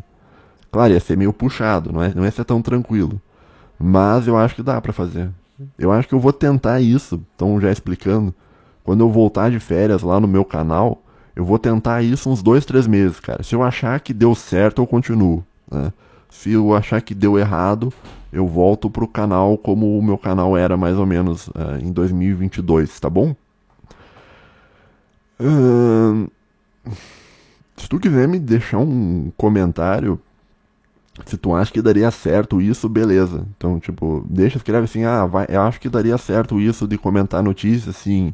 Claro, 0.73 0.93
ia 0.93 0.99
ser 0.99 1.17
meio 1.17 1.33
puxado, 1.33 1.93
não, 1.93 2.03
é, 2.03 2.13
não 2.13 2.25
ia 2.25 2.31
ser 2.33 2.45
tão 2.45 2.61
tranquilo. 2.61 3.21
Mas 3.79 4.27
eu 4.27 4.37
acho 4.37 4.57
que 4.57 4.65
dá 4.65 4.81
para 4.81 4.93
fazer. 4.93 5.31
Eu 5.79 5.93
acho 5.93 6.09
que 6.09 6.15
eu 6.15 6.19
vou 6.19 6.33
tentar 6.33 6.81
isso, 6.81 7.23
então 7.37 7.61
já 7.61 7.71
explicando. 7.71 8.35
Quando 8.87 9.01
eu 9.01 9.11
voltar 9.11 9.51
de 9.51 9.59
férias 9.59 10.05
lá 10.05 10.21
no 10.21 10.29
meu 10.29 10.45
canal, 10.45 11.03
eu 11.35 11.45
vou 11.45 11.59
tentar 11.59 12.05
isso 12.05 12.31
uns 12.31 12.41
dois, 12.41 12.65
três 12.65 12.87
meses, 12.87 13.19
cara. 13.19 13.43
Se 13.43 13.53
eu 13.53 13.65
achar 13.65 13.99
que 13.99 14.15
deu 14.15 14.33
certo, 14.33 14.81
eu 14.81 14.87
continuo. 14.87 15.45
Né? 15.69 15.93
Se 16.31 16.53
eu 16.53 16.73
achar 16.73 17.01
que 17.03 17.13
deu 17.13 17.37
errado, 17.37 17.93
eu 18.33 18.47
volto 18.47 18.89
pro 18.89 19.09
canal 19.09 19.59
como 19.59 19.99
o 19.99 20.03
meu 20.03 20.17
canal 20.17 20.57
era 20.57 20.77
mais 20.77 20.97
ou 20.97 21.05
menos 21.05 21.49
uh, 21.49 21.83
em 21.83 21.91
2022, 21.91 23.01
tá 23.01 23.11
bom? 23.11 23.35
Uh, 25.41 26.31
se 27.77 27.89
tu 27.89 27.99
quiser 27.99 28.29
me 28.29 28.39
deixar 28.39 28.79
um 28.79 29.33
comentário, 29.37 30.17
se 31.25 31.37
tu 31.37 31.57
acha 31.57 31.73
que 31.73 31.83
daria 31.83 32.09
certo 32.13 32.63
isso, 32.63 32.89
beleza. 32.89 33.45
Então, 33.57 33.81
tipo, 33.81 34.25
deixa, 34.31 34.59
escreve 34.59 34.85
assim, 34.85 35.03
ah, 35.03 35.27
vai, 35.27 35.47
eu 35.49 35.63
acho 35.63 35.81
que 35.81 35.89
daria 35.89 36.17
certo 36.17 36.61
isso 36.61 36.87
de 36.87 36.97
comentar 36.97 37.43
notícias, 37.43 37.97
assim 37.97 38.33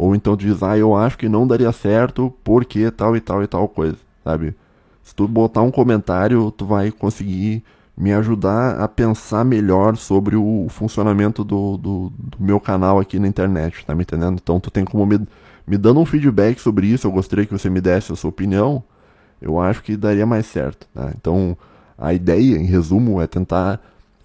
ou 0.00 0.14
então 0.14 0.34
diz, 0.34 0.62
ah, 0.62 0.78
eu 0.78 0.96
acho 0.96 1.18
que 1.18 1.28
não 1.28 1.46
daria 1.46 1.70
certo 1.72 2.32
porque 2.42 2.90
tal 2.90 3.14
e 3.14 3.20
tal 3.20 3.42
e 3.42 3.46
tal 3.46 3.68
coisa, 3.68 3.98
sabe? 4.24 4.54
Se 5.02 5.14
tu 5.14 5.28
botar 5.28 5.60
um 5.60 5.70
comentário, 5.70 6.50
tu 6.50 6.64
vai 6.64 6.90
conseguir 6.90 7.62
me 7.94 8.10
ajudar 8.14 8.80
a 8.80 8.88
pensar 8.88 9.44
melhor 9.44 9.98
sobre 9.98 10.36
o 10.36 10.68
funcionamento 10.70 11.44
do, 11.44 11.76
do, 11.76 12.12
do, 12.16 12.42
meu 12.42 12.58
canal 12.58 12.98
aqui 12.98 13.18
na 13.18 13.28
internet, 13.28 13.84
tá 13.84 13.94
me 13.94 14.00
entendendo? 14.00 14.40
Então 14.42 14.58
tu 14.58 14.70
tem 14.70 14.86
como 14.86 15.04
me, 15.04 15.20
me 15.66 15.76
dando 15.76 16.00
um 16.00 16.06
feedback 16.06 16.58
sobre 16.60 16.86
isso, 16.86 17.06
eu 17.06 17.12
gostaria 17.12 17.44
que 17.44 17.52
você 17.52 17.68
me 17.68 17.82
desse 17.82 18.10
a 18.10 18.16
sua 18.16 18.30
opinião, 18.30 18.82
eu 19.38 19.60
acho 19.60 19.82
que 19.82 19.98
daria 19.98 20.24
mais 20.24 20.46
certo, 20.46 20.88
tá? 20.94 21.12
Então 21.14 21.54
a 21.98 22.14
ideia, 22.14 22.56
em 22.56 22.64
resumo, 22.64 23.20
é 23.20 23.26
tentar 23.26 23.78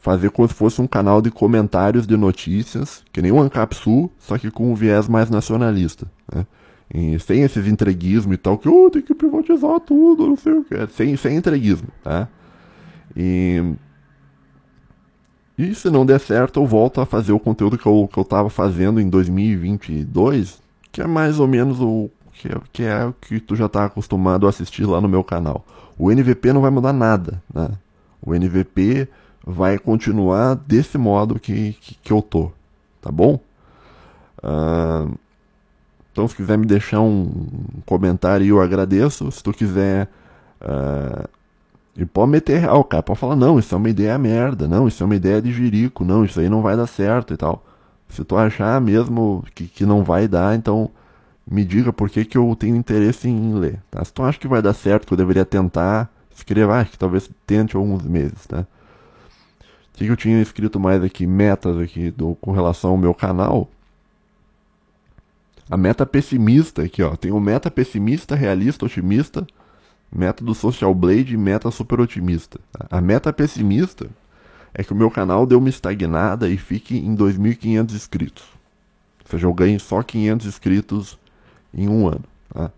fazer 0.06 0.30
como 0.30 0.48
se 0.48 0.54
fosse 0.54 0.80
um 0.80 0.86
canal 0.86 1.20
de 1.20 1.32
comentários 1.32 2.06
de 2.06 2.16
notícias, 2.16 3.04
que 3.12 3.24
nem 3.24 3.32
o 3.32 3.42
Ancap 3.42 3.76
Sul, 3.76 4.12
só 4.20 4.38
que 4.38 4.52
com 4.52 4.72
um 4.72 4.76
viés 4.76 5.08
mais 5.08 5.32
nacionalista, 5.32 6.06
né? 6.32 6.46
E 6.94 7.18
sem 7.18 7.42
esses 7.42 7.66
entreguismo 7.66 8.32
e 8.32 8.38
tal, 8.38 8.56
que 8.60 8.70
oh, 8.70 8.88
tem 8.92 9.02
que 9.02 9.16
privatizar 9.16 9.80
tudo, 9.80 10.28
não 10.28 10.36
sei 10.36 10.54
o 10.54 10.64
que. 10.64 10.86
Sem, 10.94 11.18
sem 11.18 11.36
entreguismo, 11.38 11.88
tá? 12.04 12.28
E, 13.18 13.74
e 15.58 15.74
se 15.74 15.90
não 15.90 16.06
der 16.06 16.20
certo, 16.20 16.60
eu 16.60 16.68
volto 16.68 17.02
a 17.02 17.06
fazer 17.08 17.32
o 17.32 17.40
conteúdo 17.40 17.76
que 17.76 17.88
eu, 17.88 18.08
que 18.08 18.20
eu 18.20 18.24
tava 18.24 18.52
fazendo 18.52 19.02
em 19.02 19.10
2022, 19.10 20.62
que 20.92 21.02
é 21.02 21.08
mais 21.08 21.40
ou 21.40 21.48
menos 21.48 21.82
o 21.82 22.12
que 22.32 22.50
que 22.72 22.84
é 22.84 23.06
o 23.06 23.14
que 23.14 23.40
tu 23.40 23.56
já 23.56 23.68
tá 23.68 23.86
acostumado 23.86 24.46
a 24.46 24.52
assistir 24.52 24.86
lá 24.86 25.02
no 25.02 25.10
meu 25.10 25.24
canal. 25.24 25.66
O 25.98 26.12
NVP 26.12 26.54
não 26.54 26.62
vai 26.62 26.70
mudar 26.70 26.94
nada, 26.94 27.42
né? 27.52 27.70
O 28.22 28.36
NVP 28.36 29.08
vai 29.46 29.78
continuar 29.78 30.56
desse 30.56 30.98
modo 30.98 31.40
que, 31.40 31.74
que, 31.74 31.96
que 31.96 32.12
eu 32.12 32.22
tô, 32.22 32.52
tá 33.02 33.12
bom? 33.12 33.40
Uh, 34.44 35.14
então, 36.12 36.28
se 36.28 36.36
quiser 36.36 36.58
me 36.58 36.66
deixar 36.66 37.02
um 37.02 37.30
comentário, 37.86 38.48
eu 38.48 38.62
agradeço. 38.62 39.30
Se 39.32 39.44
tu 39.44 39.52
quiser. 39.52 40.08
Uh, 40.62 41.28
e 41.98 42.06
pode 42.06 42.32
meter 42.32 42.60
real, 42.60 42.84
cara. 42.86 43.04
Pode 43.04 43.20
falar, 43.20 43.36
não, 43.36 43.60
isso 43.60 43.76
é 43.76 43.78
uma 43.78 43.90
ideia 43.90 44.18
merda. 44.18 44.68
Não, 44.68 44.88
isso 44.88 45.04
é 45.04 45.06
uma 45.06 45.16
ideia 45.16 45.42
de 45.42 45.52
jirico. 45.52 46.06
Não, 46.06 46.24
isso 46.24 46.40
aí 46.40 46.48
não 46.48 46.62
vai 46.62 46.78
dar 46.78 46.88
certo 46.88 47.34
e 47.34 47.38
tal. 47.38 47.66
Se 48.08 48.24
tu 48.24 48.38
achar 48.38 48.80
mesmo 48.80 49.44
que, 49.54 49.66
que 49.68 49.86
não 49.86 50.04
vai 50.04 50.26
dar, 50.28 50.56
então 50.56 50.90
me 51.50 51.66
diga 51.66 51.92
por 51.92 52.10
que, 52.10 52.24
que 52.24 52.38
eu 52.38 52.56
tenho 52.58 52.78
interesse 52.78 53.28
em 53.28 53.54
ler. 53.54 53.82
Tá? 53.92 54.04
Se 54.04 54.14
tu 54.14 54.24
acha 54.24 54.40
que 54.40 54.48
vai 54.48 54.62
dar 54.62 54.74
certo, 54.74 55.08
que 55.08 55.14
eu 55.14 55.18
deveria 55.18 55.44
tentar, 55.46 56.10
escreva, 56.34 56.80
ah, 56.80 56.86
que 56.86 56.98
talvez 56.98 57.30
tente 57.46 57.76
alguns 57.76 58.04
meses, 58.04 58.46
tá? 58.48 58.66
O 59.96 59.98
que 59.98 60.08
eu 60.08 60.18
tinha 60.18 60.42
escrito 60.42 60.78
mais 60.78 61.02
aqui? 61.02 61.26
Metas 61.26 61.78
aqui 61.78 62.12
do, 62.12 62.36
com 62.42 62.52
relação 62.52 62.92
ao 62.92 62.98
meu 62.98 63.14
canal. 63.14 63.70
A 65.70 65.78
meta 65.78 66.06
pessimista 66.06 66.84
aqui, 66.84 67.02
ó. 67.02 67.16
Tem 67.16 67.32
o 67.32 67.40
meta 67.40 67.72
pessimista, 67.72 68.36
realista, 68.36 68.86
otimista, 68.86 69.48
meta 70.14 70.44
do 70.44 70.54
Social 70.54 70.94
Blade 70.94 71.34
e 71.34 71.38
meta 71.38 71.72
super 71.72 72.02
otimista. 72.02 72.60
A 72.92 73.00
meta 73.00 73.32
pessimista 73.32 74.10
é 74.74 74.84
que 74.84 74.92
o 74.92 74.96
meu 74.96 75.10
canal 75.10 75.46
deu 75.46 75.60
uma 75.60 75.70
estagnada 75.70 76.50
e 76.50 76.58
fique 76.58 76.98
em 76.98 77.16
2.500 77.16 77.94
inscritos. 77.94 78.44
Ou 79.24 79.32
seja, 79.32 79.48
eu 79.48 79.54
ganho 79.54 79.80
só 79.80 80.04
500 80.04 80.46
inscritos 80.46 81.18
em 81.74 81.88
um 81.88 82.06
ano. 82.06 82.26
Tá? 82.54 82.70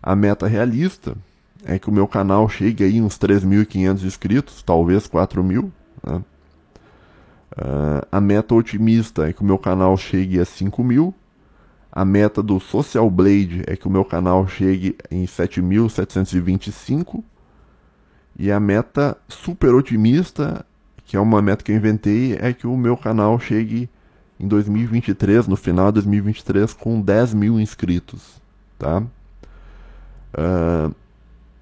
A 0.00 0.14
meta 0.14 0.46
realista 0.46 1.16
é 1.64 1.80
que 1.80 1.90
o 1.90 1.92
meu 1.92 2.06
canal 2.06 2.48
chegue 2.48 2.84
aí 2.84 3.02
uns 3.02 3.18
3.500 3.18 4.04
inscritos, 4.04 4.62
talvez 4.62 5.08
4.000. 5.08 5.68
Tá? 6.00 6.22
Uh, 7.52 8.06
a 8.10 8.20
meta 8.20 8.54
otimista 8.54 9.28
é 9.28 9.32
que 9.32 9.42
o 9.42 9.44
meu 9.44 9.58
canal 9.58 9.96
chegue 9.96 10.38
a 10.38 10.44
5 10.44 10.84
mil. 10.84 11.14
A 11.92 12.04
meta 12.04 12.42
do 12.42 12.60
Social 12.60 13.10
Blade 13.10 13.62
é 13.66 13.74
que 13.76 13.88
o 13.88 13.90
meu 13.90 14.04
canal 14.04 14.46
chegue 14.46 14.96
em 15.10 15.24
7.725. 15.24 17.22
E 18.38 18.50
a 18.50 18.60
meta 18.60 19.16
super 19.28 19.74
otimista, 19.74 20.64
que 21.04 21.16
é 21.16 21.20
uma 21.20 21.42
meta 21.42 21.64
que 21.64 21.72
eu 21.72 21.76
inventei, 21.76 22.38
é 22.40 22.52
que 22.52 22.66
o 22.66 22.76
meu 22.76 22.96
canal 22.96 23.38
chegue 23.40 23.90
em 24.38 24.46
2023, 24.46 25.48
no 25.48 25.56
final 25.56 25.88
de 25.88 25.94
2023, 25.94 26.72
com 26.72 27.00
10 27.00 27.34
mil 27.34 27.60
inscritos, 27.60 28.40
tá? 28.78 29.02
Uh, 30.32 30.94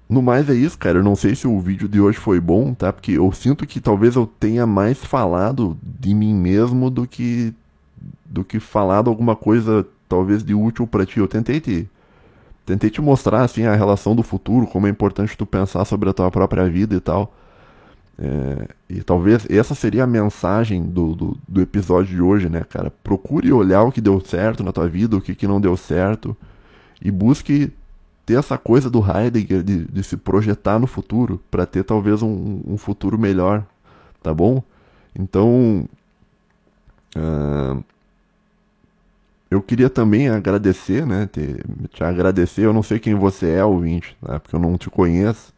no 0.09 0.23
mais 0.23 0.49
é 0.49 0.53
isso, 0.55 0.77
cara. 0.77 0.97
Eu 0.97 1.03
não 1.03 1.15
sei 1.15 1.35
se 1.35 1.47
o 1.47 1.59
vídeo 1.59 1.87
de 1.87 2.01
hoje 2.01 2.17
foi 2.17 2.39
bom, 2.39 2.73
tá? 2.73 2.91
Porque 2.91 3.11
eu 3.11 3.31
sinto 3.31 3.67
que 3.67 3.79
talvez 3.79 4.15
eu 4.15 4.25
tenha 4.25 4.65
mais 4.65 4.97
falado 4.97 5.77
de 5.83 6.15
mim 6.15 6.33
mesmo 6.33 6.89
do 6.89 7.07
que 7.07 7.53
do 8.25 8.43
que 8.43 8.59
falado 8.59 9.09
alguma 9.09 9.35
coisa 9.35 9.85
talvez 10.07 10.43
de 10.43 10.55
útil 10.55 10.87
para 10.87 11.05
ti. 11.05 11.19
Eu 11.19 11.27
tentei 11.27 11.59
te 11.59 11.87
tentei 12.65 12.89
te 12.89 13.01
mostrar 13.01 13.43
assim 13.43 13.65
a 13.65 13.75
relação 13.75 14.15
do 14.15 14.23
futuro, 14.23 14.67
como 14.67 14.87
é 14.87 14.89
importante 14.89 15.37
tu 15.37 15.45
pensar 15.45 15.85
sobre 15.85 16.09
a 16.09 16.13
tua 16.13 16.31
própria 16.31 16.67
vida 16.67 16.95
e 16.95 16.99
tal. 16.99 17.33
É, 18.21 18.67
e 18.89 19.01
talvez 19.01 19.47
essa 19.49 19.73
seria 19.73 20.03
a 20.03 20.07
mensagem 20.07 20.83
do, 20.83 21.15
do, 21.15 21.37
do, 21.47 21.61
episódio 21.61 22.15
de 22.15 22.21
hoje, 22.21 22.49
né, 22.49 22.63
cara? 22.67 22.91
Procure 23.03 23.51
olhar 23.53 23.83
o 23.83 23.91
que 23.91 24.01
deu 24.01 24.19
certo 24.19 24.61
na 24.63 24.73
tua 24.73 24.89
vida, 24.89 25.15
o 25.15 25.21
que, 25.21 25.33
que 25.33 25.47
não 25.47 25.61
deu 25.61 25.77
certo, 25.77 26.35
e 27.01 27.09
busque 27.09 27.71
ter 28.29 28.37
essa 28.37 28.59
coisa 28.59 28.91
do 28.91 28.99
Heidegger 28.99 29.63
de, 29.63 29.85
de 29.85 30.03
se 30.03 30.15
projetar 30.15 30.77
no 30.77 30.85
futuro, 30.85 31.41
para 31.49 31.65
ter 31.65 31.83
talvez 31.83 32.21
um, 32.21 32.61
um, 32.63 32.77
futuro 32.77 33.17
melhor, 33.17 33.65
tá 34.21 34.31
bom? 34.31 34.61
Então, 35.17 35.89
uh, 37.17 37.83
eu 39.49 39.63
queria 39.63 39.89
também 39.89 40.29
agradecer, 40.29 41.07
né? 41.07 41.25
Te, 41.25 41.55
te 41.91 42.03
agradecer, 42.03 42.65
eu 42.67 42.71
não 42.71 42.83
sei 42.83 42.99
quem 42.99 43.15
você 43.15 43.49
é, 43.49 43.65
ouvinte, 43.65 44.15
né, 44.21 44.37
porque 44.37 44.55
eu 44.55 44.59
não 44.59 44.77
te 44.77 44.91
conheço. 44.91 45.51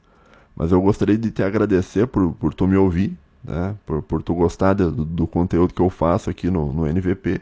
Mas 0.55 0.71
eu 0.71 0.81
gostaria 0.81 1.17
de 1.17 1.29
te 1.29 1.43
agradecer 1.43 2.07
por, 2.07 2.31
por 2.35 2.53
tu 2.53 2.65
me 2.67 2.77
ouvir, 2.77 3.17
né? 3.43 3.75
por, 3.85 4.01
por 4.01 4.23
tu 4.23 4.33
gostar 4.33 4.73
do, 4.73 4.91
do 4.91 5.27
conteúdo 5.27 5.73
que 5.73 5.81
eu 5.81 5.89
faço 5.89 6.29
aqui 6.29 6.49
no, 6.49 6.71
no 6.71 6.85
NVP. 6.87 7.41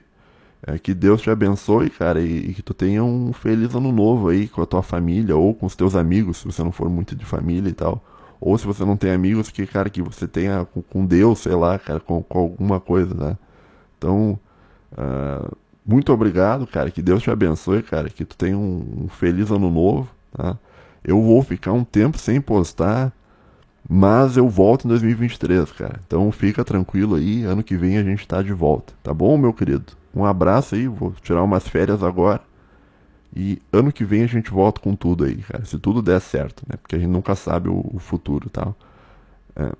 É, 0.65 0.77
que 0.77 0.93
Deus 0.93 1.21
te 1.21 1.29
abençoe, 1.29 1.89
cara, 1.89 2.19
e, 2.21 2.49
e, 2.49 2.53
que 2.53 2.61
tu 2.61 2.73
tenha 2.73 3.01
um 3.03 3.31
feliz 3.31 3.73
ano 3.75 3.91
novo 3.93 4.27
aí 4.27 4.47
com 4.47 4.61
a 4.61 4.65
tua 4.65 4.83
família 4.83 5.35
ou 5.35 5.53
com 5.53 5.65
os 5.65 5.75
teus 5.75 5.95
amigos, 5.95 6.37
se 6.37 6.45
você 6.45 6.61
não 6.63 6.71
for 6.71 6.89
muito 6.89 7.15
de 7.15 7.23
família 7.23 7.69
e 7.69 7.73
tal. 7.73 8.03
Ou 8.41 8.57
se 8.57 8.65
você 8.65 8.83
não 8.85 8.97
tem 8.97 9.11
amigos, 9.11 9.49
que, 9.49 9.65
cara, 9.65 9.89
que 9.89 10.01
você 10.01 10.27
tenha 10.27 10.65
com, 10.65 10.81
com 10.81 11.05
Deus, 11.05 11.39
sei 11.39 11.55
lá, 11.55 11.79
cara, 11.79 11.99
com, 11.99 12.21
com 12.21 12.39
alguma 12.39 12.79
coisa, 12.79 13.13
né? 13.13 13.37
Então, 13.97 14.39
uh, 14.93 15.57
muito 15.85 16.11
obrigado, 16.13 16.67
cara, 16.67 16.91
que 16.91 17.01
Deus 17.01 17.23
te 17.23 17.31
abençoe, 17.31 17.81
cara, 17.81 18.09
que 18.09 18.25
tu 18.25 18.37
tenha 18.37 18.57
um, 18.57 19.05
um 19.05 19.07
feliz 19.07 19.51
ano 19.51 19.69
novo, 19.69 20.09
tá? 20.31 20.57
eu 21.03 21.21
vou 21.21 21.41
ficar 21.41 21.73
um 21.73 21.83
tempo 21.83 22.17
sem 22.17 22.39
postar, 22.39 23.11
mas 23.89 24.37
eu 24.37 24.47
volto 24.47 24.85
em 24.85 24.89
2023, 24.89 25.71
cara. 25.71 25.99
Então 26.05 26.31
fica 26.31 26.63
tranquilo 26.63 27.15
aí, 27.15 27.43
ano 27.43 27.63
que 27.63 27.75
vem 27.75 27.97
a 27.97 28.03
gente 28.03 28.27
tá 28.27 28.41
de 28.41 28.53
volta, 28.53 28.93
tá 29.01 29.13
bom, 29.13 29.37
meu 29.37 29.53
querido? 29.53 29.98
Um 30.15 30.25
abraço 30.25 30.75
aí, 30.75 30.87
vou 30.87 31.13
tirar 31.21 31.43
umas 31.43 31.67
férias 31.67 32.03
agora. 32.03 32.41
E 33.35 33.61
ano 33.71 33.91
que 33.91 34.03
vem 34.03 34.23
a 34.23 34.27
gente 34.27 34.49
volta 34.49 34.81
com 34.81 34.95
tudo 34.95 35.23
aí, 35.23 35.37
cara. 35.37 35.63
Se 35.65 35.77
tudo 35.77 36.01
der 36.01 36.19
certo, 36.19 36.63
né? 36.67 36.77
Porque 36.77 36.95
a 36.95 36.99
gente 36.99 37.09
nunca 37.09 37.35
sabe 37.35 37.69
o, 37.69 37.85
o 37.93 37.99
futuro 37.99 38.49
tal. 38.49 38.75
É. 39.55 39.71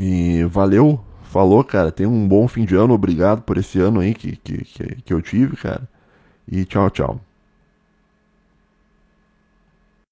E 0.00 0.44
valeu, 0.44 1.00
falou, 1.24 1.62
cara. 1.62 1.92
Tenha 1.92 2.08
um 2.08 2.26
bom 2.26 2.48
fim 2.48 2.64
de 2.64 2.74
ano. 2.74 2.94
Obrigado 2.94 3.42
por 3.42 3.58
esse 3.58 3.78
ano 3.78 4.00
aí 4.00 4.14
que, 4.14 4.36
que, 4.36 4.64
que, 4.64 5.02
que 5.02 5.12
eu 5.12 5.20
tive, 5.20 5.56
cara. 5.56 5.86
E 6.48 6.64
tchau, 6.64 6.90
tchau. 6.90 7.20